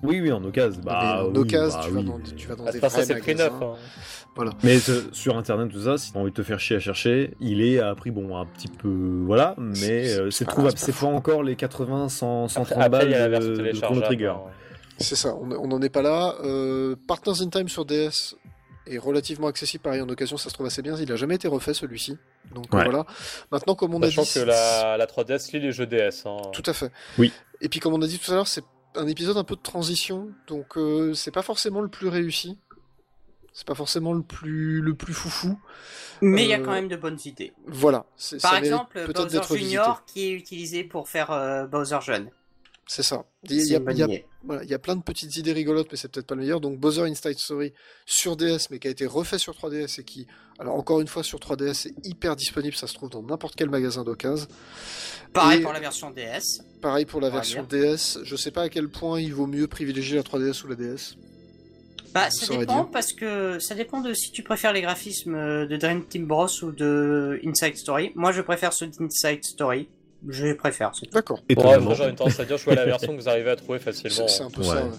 Oui, 0.04 0.20
oui, 0.22 0.32
en 0.32 0.44
occasion. 0.44 0.82
Bah, 0.84 1.24
en 1.24 1.30
oui, 1.32 1.38
occasion 1.40 1.78
bah 1.80 1.84
tu, 1.86 1.92
vas 1.92 2.00
oui, 2.00 2.06
dans, 2.06 2.18
mais- 2.18 2.24
tu 2.36 2.48
vas 2.48 2.56
dans 2.56 2.64
Ah, 2.64 2.68
des 2.68 2.72
c'est 2.74 2.80
pas 2.82 2.90
ça, 2.90 2.98
vrais 2.98 3.06
c'est 3.06 3.14
le 3.16 3.20
prix 3.22 3.36
neuf. 3.36 3.52
hein. 3.62 3.74
Mais 4.64 4.78
euh, 4.90 5.02
sur 5.12 5.38
internet, 5.38 5.70
tout 5.72 5.82
ça, 5.84 5.98
si 5.98 6.12
t'as 6.12 6.20
envie 6.20 6.32
de 6.32 6.36
te 6.36 6.42
faire 6.44 6.60
chier 6.60 6.76
à 6.76 6.80
chercher, 6.80 7.36
il 7.40 7.62
est 7.62 7.80
à 7.80 7.94
prix, 7.96 8.10
bon, 8.12 8.36
un 8.36 8.46
petit 8.48 8.68
peu. 8.68 9.22
Voilà, 9.26 9.54
mais 9.60 9.76
C'est- 10.06 10.20
euh, 10.20 10.30
trouvable. 10.48 10.78
c'est 10.78 10.92
pas 10.96 11.06
encore 11.06 11.44
les 11.44 11.56
80, 11.56 12.10
100, 12.10 12.48
130 12.48 12.72
Après, 12.72 12.86
après, 12.86 12.90
balles 12.90 13.08
il 13.10 13.12
y 13.12 13.16
a 13.16 13.28
la 13.28 13.40
de, 13.40 13.56
de 13.56 13.80
Chrono. 13.80 14.02
Trigger. 14.02 14.28
hein. 14.36 14.42
c'est 15.00 15.16
ça 15.16 15.36
on 15.36 15.68
n'en 15.68 15.82
est 15.82 15.90
pas 15.90 16.02
là 16.04 16.36
Euh, 16.44 16.96
Partners 17.08 17.42
in 17.42 17.50
Time 17.50 17.68
sur 17.68 17.84
DS 17.86 18.36
est 18.86 18.98
relativement 19.00 19.48
accessible 19.48 19.82
pareil 19.82 20.02
en 20.02 20.10
occasion 20.10 20.38
ça 20.38 20.50
se 20.50 20.54
trouve 20.54 20.68
assez 20.68 20.82
bien 20.84 20.96
il 21.00 21.12
a 21.12 21.16
jamais 21.16 21.36
été 21.36 21.48
refait 21.48 21.74
celui-ci 21.74 22.18
donc 22.54 22.66
Ouais. 22.74 22.84
voilà 22.84 23.04
maintenant 23.52 23.74
comme 23.76 23.96
on 23.96 24.02
a 24.04 24.06
Sachant 24.08 24.22
dit 24.24 24.34
que 24.36 24.40
la, 24.42 24.96
la 24.98 25.06
3DS 25.08 25.52
lit 25.54 25.60
les 25.62 25.72
jeux 25.72 25.88
DS. 25.88 26.26
Hein. 26.26 26.38
Tout 26.54 26.64
à 26.68 26.74
fait. 26.74 26.92
Oui. 27.18 27.32
Et 27.62 27.70
puis 27.70 27.80
comme 27.80 27.94
on 27.94 28.02
a 28.04 28.08
dit 28.08 28.20
tout 28.20 28.32
à 28.32 28.36
l'heure, 28.36 28.48
c'est 28.48 28.64
un 28.96 29.08
épisode 29.08 29.38
un 29.38 29.44
peu 29.44 29.56
de 29.56 29.62
transition, 29.62 30.30
donc 30.48 30.78
euh, 30.78 31.14
c'est 31.14 31.32
pas 31.32 31.42
forcément 31.42 31.82
le 31.82 31.88
plus 31.90 32.08
réussi. 32.08 32.58
C'est 33.56 33.68
pas 33.68 33.76
forcément 33.76 34.14
le 34.14 34.24
plus 34.24 34.82
le 34.82 34.96
plus 34.96 35.14
foufou. 35.14 35.60
Mais 36.22 36.44
il 36.44 36.50
y 36.50 36.54
a 36.54 36.60
Euh, 36.60 36.64
quand 36.66 36.72
même 36.72 36.88
de 36.88 36.96
bonnes 36.96 37.20
idées. 37.26 37.54
Voilà. 37.68 38.00
Par 38.42 38.52
ça 38.52 38.60
exemple, 38.60 39.06
Bowser 39.14 39.40
visité. 39.42 39.58
Junior 39.60 40.06
qui 40.06 40.26
est 40.28 40.32
utilisé 40.32 40.84
pour 40.84 41.08
faire 41.08 41.30
euh, 41.32 41.68
Bowser 41.68 42.00
jeune. 42.02 42.30
C'est 42.86 43.04
ça. 43.04 43.26
Il 43.50 43.56
y, 43.56 43.76
a, 43.76 43.80
il 43.92 43.98
y 43.98 44.24
voilà, 44.44 44.64
il 44.64 44.70
y 44.70 44.74
a 44.74 44.80
plein 44.80 44.96
de 44.98 45.02
petites 45.02 45.38
idées 45.38 45.54
rigolotes, 45.54 45.88
mais 45.90 45.98
c'est 45.98 46.10
peut-être 46.10 46.28
pas 46.28 46.36
le 46.36 46.42
meilleur. 46.42 46.60
Donc 46.60 46.78
Bowser 46.78 47.04
Inside 47.04 47.40
Story 47.40 47.74
sur 48.06 48.36
DS, 48.36 48.68
mais 48.70 48.80
qui 48.80 48.88
a 48.88 48.92
été 48.92 49.06
refait 49.06 49.38
sur 49.38 49.54
3DS 49.54 50.02
et 50.02 50.04
qui, 50.04 50.28
alors 50.60 50.76
encore 50.76 51.00
une 51.00 51.08
fois 51.08 51.24
sur 51.24 51.40
3DS, 51.40 51.74
c'est 51.74 51.94
hyper 52.04 52.36
disponible. 52.36 52.76
Ça 52.76 52.88
se 52.88 52.94
trouve 52.94 53.10
dans 53.10 53.24
n'importe 53.24 53.56
quel 53.56 53.70
magasin 53.70 54.04
d'occasion. 54.04 54.48
Pareil 55.32 55.60
Et- 55.60 55.64
pour 55.64 55.72
la 55.74 55.80
version 55.80 56.12
DS. 56.12 56.62
Pareil 56.82 57.06
pour 57.06 57.22
la 57.22 57.30
On 57.30 57.32
version 57.32 57.64
DS. 57.64 58.20
Je 58.24 58.36
sais 58.36 58.52
pas 58.52 58.64
à 58.64 58.70
quel 58.70 58.90
point 58.90 59.22
il 59.22 59.34
vaut 59.34 59.48
mieux 59.48 59.68
privilégier 59.68 60.18
la 60.18 60.24
3DS 60.24 60.64
ou 60.64 60.68
la 60.68 60.76
DS. 60.76 61.16
Bah, 62.14 62.30
ça 62.30 62.46
dépend 62.56 62.84
dire. 62.84 62.92
parce 62.92 63.12
que 63.14 63.58
ça 63.60 63.74
dépend 63.74 64.02
de 64.02 64.14
si 64.14 64.32
tu 64.32 64.44
préfères 64.44 64.72
les 64.74 64.82
graphismes 64.82 65.34
euh, 65.34 65.66
de 65.66 65.78
Dream 65.78 66.06
Team 66.06 66.28
Bros 66.28 66.48
ou 66.64 66.72
de 66.72 67.40
Inside 67.44 67.76
Story. 67.78 68.12
Moi, 68.14 68.32
je 68.32 68.42
préfère 68.42 68.72
ceux 68.72 68.86
d'Inside 68.88 69.44
Story. 69.44 69.88
Je 70.28 70.46
les 70.46 70.56
préfère. 70.56 70.92
D'accord. 71.12 71.42
Bon, 71.56 71.94
j'aurais 71.96 72.10
une 72.10 72.16
tendance 72.16 72.40
à 72.40 72.46
dire, 72.46 72.58
je 72.58 72.64
vois 72.66 72.76
la 72.76 72.86
version 72.86 73.16
que 73.16 73.22
vous 73.22 73.28
arrivez 73.30 73.50
à 73.50 73.56
trouver 73.56 73.80
facilement. 73.80 74.28
C'est 74.28 74.38
c'est 74.38 74.44
un 74.44 74.50
peu 74.50 74.62
Ouais. 74.62 74.68
ça. 74.68 74.86
ouais. 74.86 74.92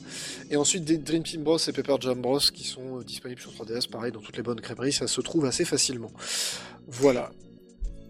Et 0.50 0.56
ensuite, 0.56 0.84
des 0.84 0.98
Dream 0.98 1.22
Team 1.22 1.42
Bros 1.42 1.56
et 1.58 1.72
Paper 1.72 1.96
Jam 2.00 2.20
Bros 2.20 2.38
qui 2.40 2.64
sont 2.64 2.98
euh, 2.98 3.02
disponibles 3.04 3.40
sur 3.40 3.50
3DS, 3.52 3.88
pareil, 3.88 4.12
dans 4.12 4.20
toutes 4.20 4.36
les 4.36 4.42
bonnes 4.42 4.60
crèmeries, 4.60 4.92
ça 4.92 5.06
se 5.06 5.20
trouve 5.22 5.46
assez 5.46 5.64
facilement. 5.64 6.12
Voilà. 6.88 7.30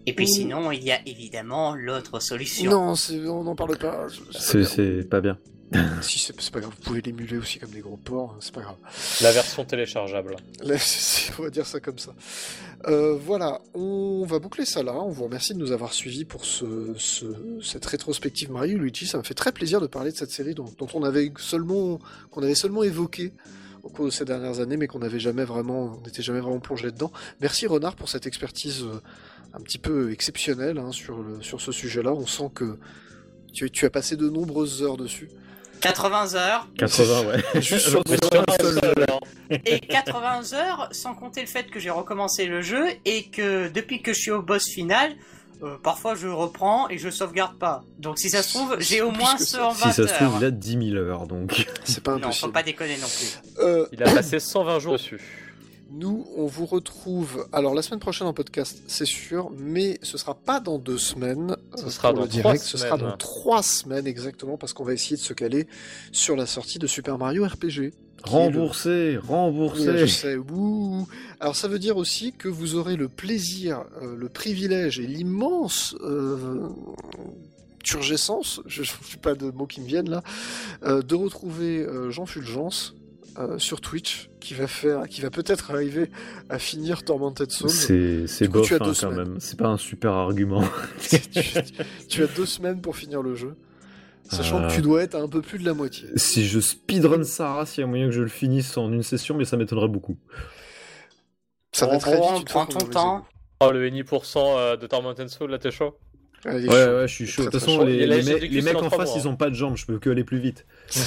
Et 0.05 0.13
puis 0.13 0.25
Ouh. 0.25 0.33
sinon, 0.35 0.71
il 0.71 0.83
y 0.83 0.91
a 0.91 0.99
évidemment 1.07 1.73
l'autre 1.75 2.19
solution. 2.19 2.69
Non, 2.69 2.93
on 3.29 3.43
n'en 3.43 3.55
parle 3.55 3.77
pas 3.77 4.07
c'est 4.31 5.09
pas 5.09 5.21
bien. 5.21 5.37
Si, 6.01 6.19
c'est 6.19 6.51
pas 6.51 6.59
grave. 6.59 6.71
Vous 6.77 6.83
pouvez 6.83 7.01
l'émuler 7.01 7.37
aussi 7.37 7.57
comme 7.59 7.71
des 7.71 7.79
gros 7.79 7.97
porcs, 7.97 8.33
hein, 8.35 8.37
c'est 8.39 8.53
pas 8.53 8.61
grave. 8.61 8.75
La 9.21 9.31
version 9.31 9.65
téléchargeable. 9.65 10.35
Là, 10.63 10.75
on 11.39 11.41
va 11.43 11.49
dire 11.49 11.65
ça 11.65 11.79
comme 11.79 11.97
ça. 11.97 12.13
Euh, 12.87 13.15
voilà, 13.15 13.61
on 13.73 14.23
va 14.27 14.37
boucler 14.39 14.65
ça 14.65 14.83
là. 14.83 14.93
On 14.93 15.09
vous 15.09 15.23
remercie 15.23 15.53
de 15.55 15.59
nous 15.59 15.71
avoir 15.71 15.93
suivis 15.93 16.23
pour 16.25 16.45
ce, 16.45 16.93
ce- 16.97 17.59
cette 17.63 17.85
rétrospective 17.85 18.51
Mario 18.51 18.77
Luigi. 18.77 19.07
Ça 19.07 19.17
me 19.17 19.23
fait 19.23 19.33
très 19.33 19.51
plaisir 19.51 19.81
de 19.81 19.87
parler 19.87 20.11
de 20.11 20.17
cette 20.17 20.29
série 20.31 20.53
dont, 20.53 20.71
dont 20.77 20.87
on 20.93 21.01
avait 21.03 21.31
seulement 21.39 21.99
qu'on 22.29 22.43
avait 22.43 22.53
seulement 22.55 22.83
évoqué 22.83 23.33
au 23.81 23.89
cours 23.89 24.05
de 24.05 24.11
ces 24.11 24.25
dernières 24.25 24.59
années, 24.59 24.77
mais 24.77 24.87
qu'on 24.87 24.99
n'avait 24.99 25.19
jamais 25.19 25.45
vraiment, 25.45 25.99
n'était 26.05 26.21
jamais 26.23 26.39
vraiment 26.41 26.59
plongé 26.59 26.91
dedans. 26.91 27.11
Merci 27.41 27.65
Renard 27.67 27.95
pour 27.95 28.09
cette 28.09 28.27
expertise 28.27 28.83
euh, 28.83 28.99
un 29.53 29.61
petit 29.61 29.77
peu 29.79 30.11
exceptionnelle 30.11 30.77
hein, 30.77 30.91
sur 30.91 31.17
le, 31.23 31.41
sur 31.41 31.59
ce 31.61 31.71
sujet-là. 31.71 32.13
On 32.13 32.27
sent 32.27 32.51
que 32.53 32.77
tu, 33.53 33.71
tu 33.71 33.85
as 33.85 33.89
passé 33.89 34.15
de 34.15 34.29
nombreuses 34.29 34.83
heures 34.83 34.97
dessus. 34.97 35.29
80 35.81 36.35
heures 36.35 36.67
80, 36.77 37.21
ouais. 37.27 37.43
Juste 37.61 37.89
sur 37.89 38.01
et 39.49 39.79
80 39.79 40.53
heures 40.53 40.89
sans 40.91 41.13
compter 41.13 41.41
le 41.41 41.47
fait 41.47 41.69
que 41.69 41.79
j'ai 41.79 41.89
recommencé 41.91 42.45
le 42.45 42.61
jeu 42.61 42.85
et 43.05 43.25
que 43.29 43.67
depuis 43.69 44.01
que 44.01 44.13
je 44.13 44.19
suis 44.19 44.31
au 44.31 44.41
boss 44.41 44.67
final, 44.67 45.13
euh, 45.63 45.77
parfois 45.81 46.15
je 46.15 46.27
reprends 46.27 46.89
et 46.89 46.97
je 46.97 47.09
sauvegarde 47.09 47.57
pas. 47.57 47.83
Donc 47.99 48.17
si 48.19 48.29
ça 48.29 48.41
se 48.43 48.53
trouve, 48.53 48.75
j'ai 48.79 49.01
au 49.01 49.11
moins 49.11 49.35
que 49.35 49.43
ça. 49.43 49.57
120 49.71 49.73
Si 49.73 49.81
ça 49.81 50.07
se 50.07 50.13
trouve, 50.15 50.27
heures. 50.33 50.37
il 50.41 50.45
a 50.45 50.51
10 50.51 50.89
000 50.91 50.95
heures, 50.97 51.27
donc. 51.27 51.67
C'est 51.83 52.03
pas 52.03 52.13
Non, 52.13 52.19
faut 52.19 52.25
impossible. 52.25 52.51
pas 52.51 52.63
déconner 52.63 52.97
non 52.97 53.07
plus. 53.07 53.39
Euh, 53.63 53.85
Il 53.91 54.01
a 54.03 54.11
passé 54.13 54.39
120 54.39 54.79
jours 54.79 54.93
dessus. 54.93 55.21
Nous, 55.91 56.25
on 56.35 56.45
vous 56.45 56.65
retrouve. 56.65 57.47
Alors, 57.53 57.73
la 57.73 57.81
semaine 57.81 57.99
prochaine 57.99 58.27
en 58.27 58.33
podcast, 58.33 58.83
c'est 58.87 59.05
sûr, 59.05 59.51
mais 59.55 59.99
ce 60.01 60.17
sera 60.17 60.35
pas 60.35 60.59
dans 60.59 60.79
deux 60.79 60.97
semaines. 60.97 61.55
Ce 61.75 61.85
euh, 61.85 61.89
sera 61.89 62.11
dans 62.11 62.23
le 62.23 62.27
direct. 62.27 62.61
Ce 62.63 62.77
sera 62.77 62.97
semaines. 62.97 63.11
dans 63.11 63.17
trois 63.17 63.63
semaines 63.63 64.07
exactement, 64.07 64.57
parce 64.57 64.73
qu'on 64.73 64.83
va 64.83 64.93
essayer 64.93 65.15
de 65.15 65.21
se 65.21 65.33
caler 65.33 65.67
sur 66.11 66.35
la 66.35 66.45
sortie 66.45 66.79
de 66.79 66.87
Super 66.87 67.17
Mario 67.17 67.45
RPG. 67.45 67.93
Remboursé, 68.25 69.19
Oui, 69.21 69.27
remboursé. 69.27 69.97
je 69.99 70.05
sais, 70.07 70.35
ouh. 70.35 71.07
Alors 71.39 71.55
ça 71.55 71.67
veut 71.67 71.77
dire 71.77 71.97
aussi 71.97 72.33
que 72.33 72.47
vous 72.47 72.75
aurez 72.75 72.95
le 72.95 73.07
plaisir, 73.07 73.83
euh, 74.01 74.15
le 74.15 74.29
privilège 74.29 74.99
et 74.99 75.05
l'immense 75.05 75.95
euh, 76.01 76.69
turgescence, 77.83 78.61
je 78.65 78.81
ne 78.81 78.85
sais 78.85 79.17
pas 79.21 79.35
de 79.35 79.51
mots 79.51 79.67
qui 79.67 79.79
me 79.79 79.85
viennent 79.85 80.09
là, 80.09 80.23
euh, 80.83 81.03
de 81.03 81.13
retrouver 81.13 81.85
Jean 82.09 82.25
Fulgence 82.25 82.95
euh, 83.37 83.57
sur 83.59 83.81
Twitch, 83.81 84.29
qui 84.39 84.53
va 84.53 84.67
faire, 84.67 85.07
qui 85.07 85.21
va 85.21 85.29
peut-être 85.29 85.71
arriver 85.71 86.09
à 86.49 86.59
finir 86.59 87.03
Tormented 87.03 87.51
Souls. 87.51 87.69
C'est 87.69 88.27
c'est 88.27 88.45
Du 88.45 88.51
coup, 88.51 88.57
bof 88.59 88.67
tu 88.67 88.73
as 88.73 88.77
hein, 88.77 88.79
deux 88.79 88.85
quand 88.87 88.93
semaines. 88.93 89.17
même. 89.29 89.39
C'est 89.39 89.57
pas 89.57 89.67
un 89.67 89.77
super 89.77 90.11
argument. 90.13 90.63
tu, 91.09 91.19
tu 92.07 92.23
as 92.23 92.27
deux 92.27 92.45
semaines 92.45 92.81
pour 92.81 92.95
finir 92.95 93.21
le 93.21 93.35
jeu, 93.35 93.55
sachant 94.29 94.61
Euh. 94.63 94.67
que 94.69 94.73
tu 94.75 94.81
dois 94.81 95.03
être 95.03 95.15
à 95.15 95.19
un 95.21 95.27
peu 95.27 95.41
plus 95.41 95.59
de 95.59 95.65
la 95.65 95.73
moitié. 95.73 96.07
si 96.15 96.45
je 96.45 96.59
speedrun 96.59 97.23
sa 97.23 97.53
race, 97.53 97.77
il 97.77 97.81
y 97.81 97.83
a 97.83 97.87
moyen 97.87 98.05
que 98.05 98.11
je 98.13 98.21
le 98.21 98.27
finisse 98.29 98.77
en 98.77 98.91
une 98.91 99.03
session, 99.03 99.35
mais 99.35 99.45
ça 99.45 99.57
m'étonnerait 99.57 99.87
beaucoup. 99.89 100.17
Ça 101.73 101.87
va 101.87 101.97
très 101.97 102.15
vite. 102.15 102.45
prends 102.45 102.65
ton 102.65 102.85
temps. 102.85 103.25
Oh, 103.61 103.71
le 103.71 103.89
NI% 103.89 104.37
euh, 104.57 104.77
de 104.77 104.85
Tormented 104.87 105.27
Soul, 105.29 105.51
là, 105.51 105.57
t'es 105.59 105.71
chaud? 105.71 105.97
Ouais, 106.45 106.61
chaud. 106.61 106.69
ouais, 106.69 107.07
je 107.07 107.13
suis 107.13 107.27
chaud. 107.27 107.45
De 107.45 107.49
toute 107.49 107.59
façon, 107.59 107.83
les, 107.83 108.05
les 108.05 108.21
mecs- 108.23 108.51
les 108.51 108.75
en 108.75 108.89
face, 108.89 109.09
mois. 109.09 109.17
ils 109.19 109.27
ont 109.27 109.35
pas 109.35 109.49
de 109.49 109.55
jambes, 109.55 109.77
je 109.77 109.85
peux 109.85 109.97
que 109.99 110.09
aller 110.09 110.23
plus 110.23 110.39
vite. 110.39 110.65
tu, 110.89 110.99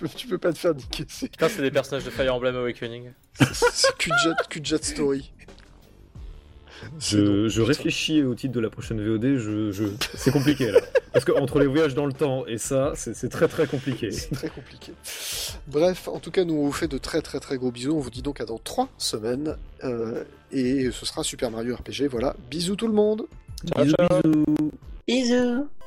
peux, 0.00 0.08
tu 0.08 0.26
peux 0.26 0.38
pas 0.38 0.52
te 0.52 0.58
faire 0.58 0.74
niquer. 0.74 1.04
C'est 1.08 1.28
Putain, 1.30 1.48
c'est 1.48 1.62
des 1.62 1.70
personnages 1.70 2.04
de 2.04 2.10
Fire 2.10 2.34
Emblem 2.34 2.56
Awakening. 2.56 3.10
c'est 3.34 3.96
Kudjat, 3.98 4.36
Kudjat 4.48 4.78
Story. 4.82 5.32
Je, 6.98 7.48
je 7.48 7.60
réfléchis 7.60 8.22
au 8.22 8.34
titre 8.34 8.54
de 8.54 8.60
la 8.60 8.70
prochaine 8.70 9.04
VOD, 9.06 9.36
je, 9.36 9.70
je... 9.70 9.84
c'est 10.14 10.30
compliqué 10.30 10.70
là. 10.72 10.80
Parce 11.12 11.26
que 11.26 11.32
entre 11.32 11.58
les 11.58 11.66
voyages 11.66 11.94
dans 11.94 12.06
le 12.06 12.12
temps 12.14 12.46
et 12.46 12.56
ça, 12.56 12.92
c'est 12.96 13.28
très 13.28 13.48
très 13.48 13.66
compliqué. 13.66 14.10
C'est 14.12 14.30
très 14.34 14.48
compliqué. 14.48 14.92
Bref, 15.66 16.08
en 16.08 16.20
tout 16.20 16.30
cas, 16.30 16.44
nous 16.44 16.54
on 16.54 16.64
vous 16.64 16.72
fait 16.72 16.88
de 16.88 16.96
très 16.96 17.20
très 17.20 17.38
très 17.38 17.58
gros 17.58 17.70
bisous. 17.70 17.94
On 17.94 18.00
vous 18.00 18.08
dit 18.10 18.22
donc 18.22 18.40
à 18.40 18.46
dans 18.46 18.56
trois 18.58 18.88
semaines. 18.96 19.56
euh, 19.84 20.24
et 20.52 20.90
ce 20.90 21.04
sera 21.04 21.22
Super 21.22 21.50
Mario 21.50 21.76
RPG. 21.76 22.06
Voilà. 22.10 22.34
Bisous 22.50 22.76
tout 22.76 22.88
le 22.88 22.94
monde. 22.94 23.26
Ciao, 23.66 23.84
bisous, 25.06 25.28
ciao. 25.28 25.80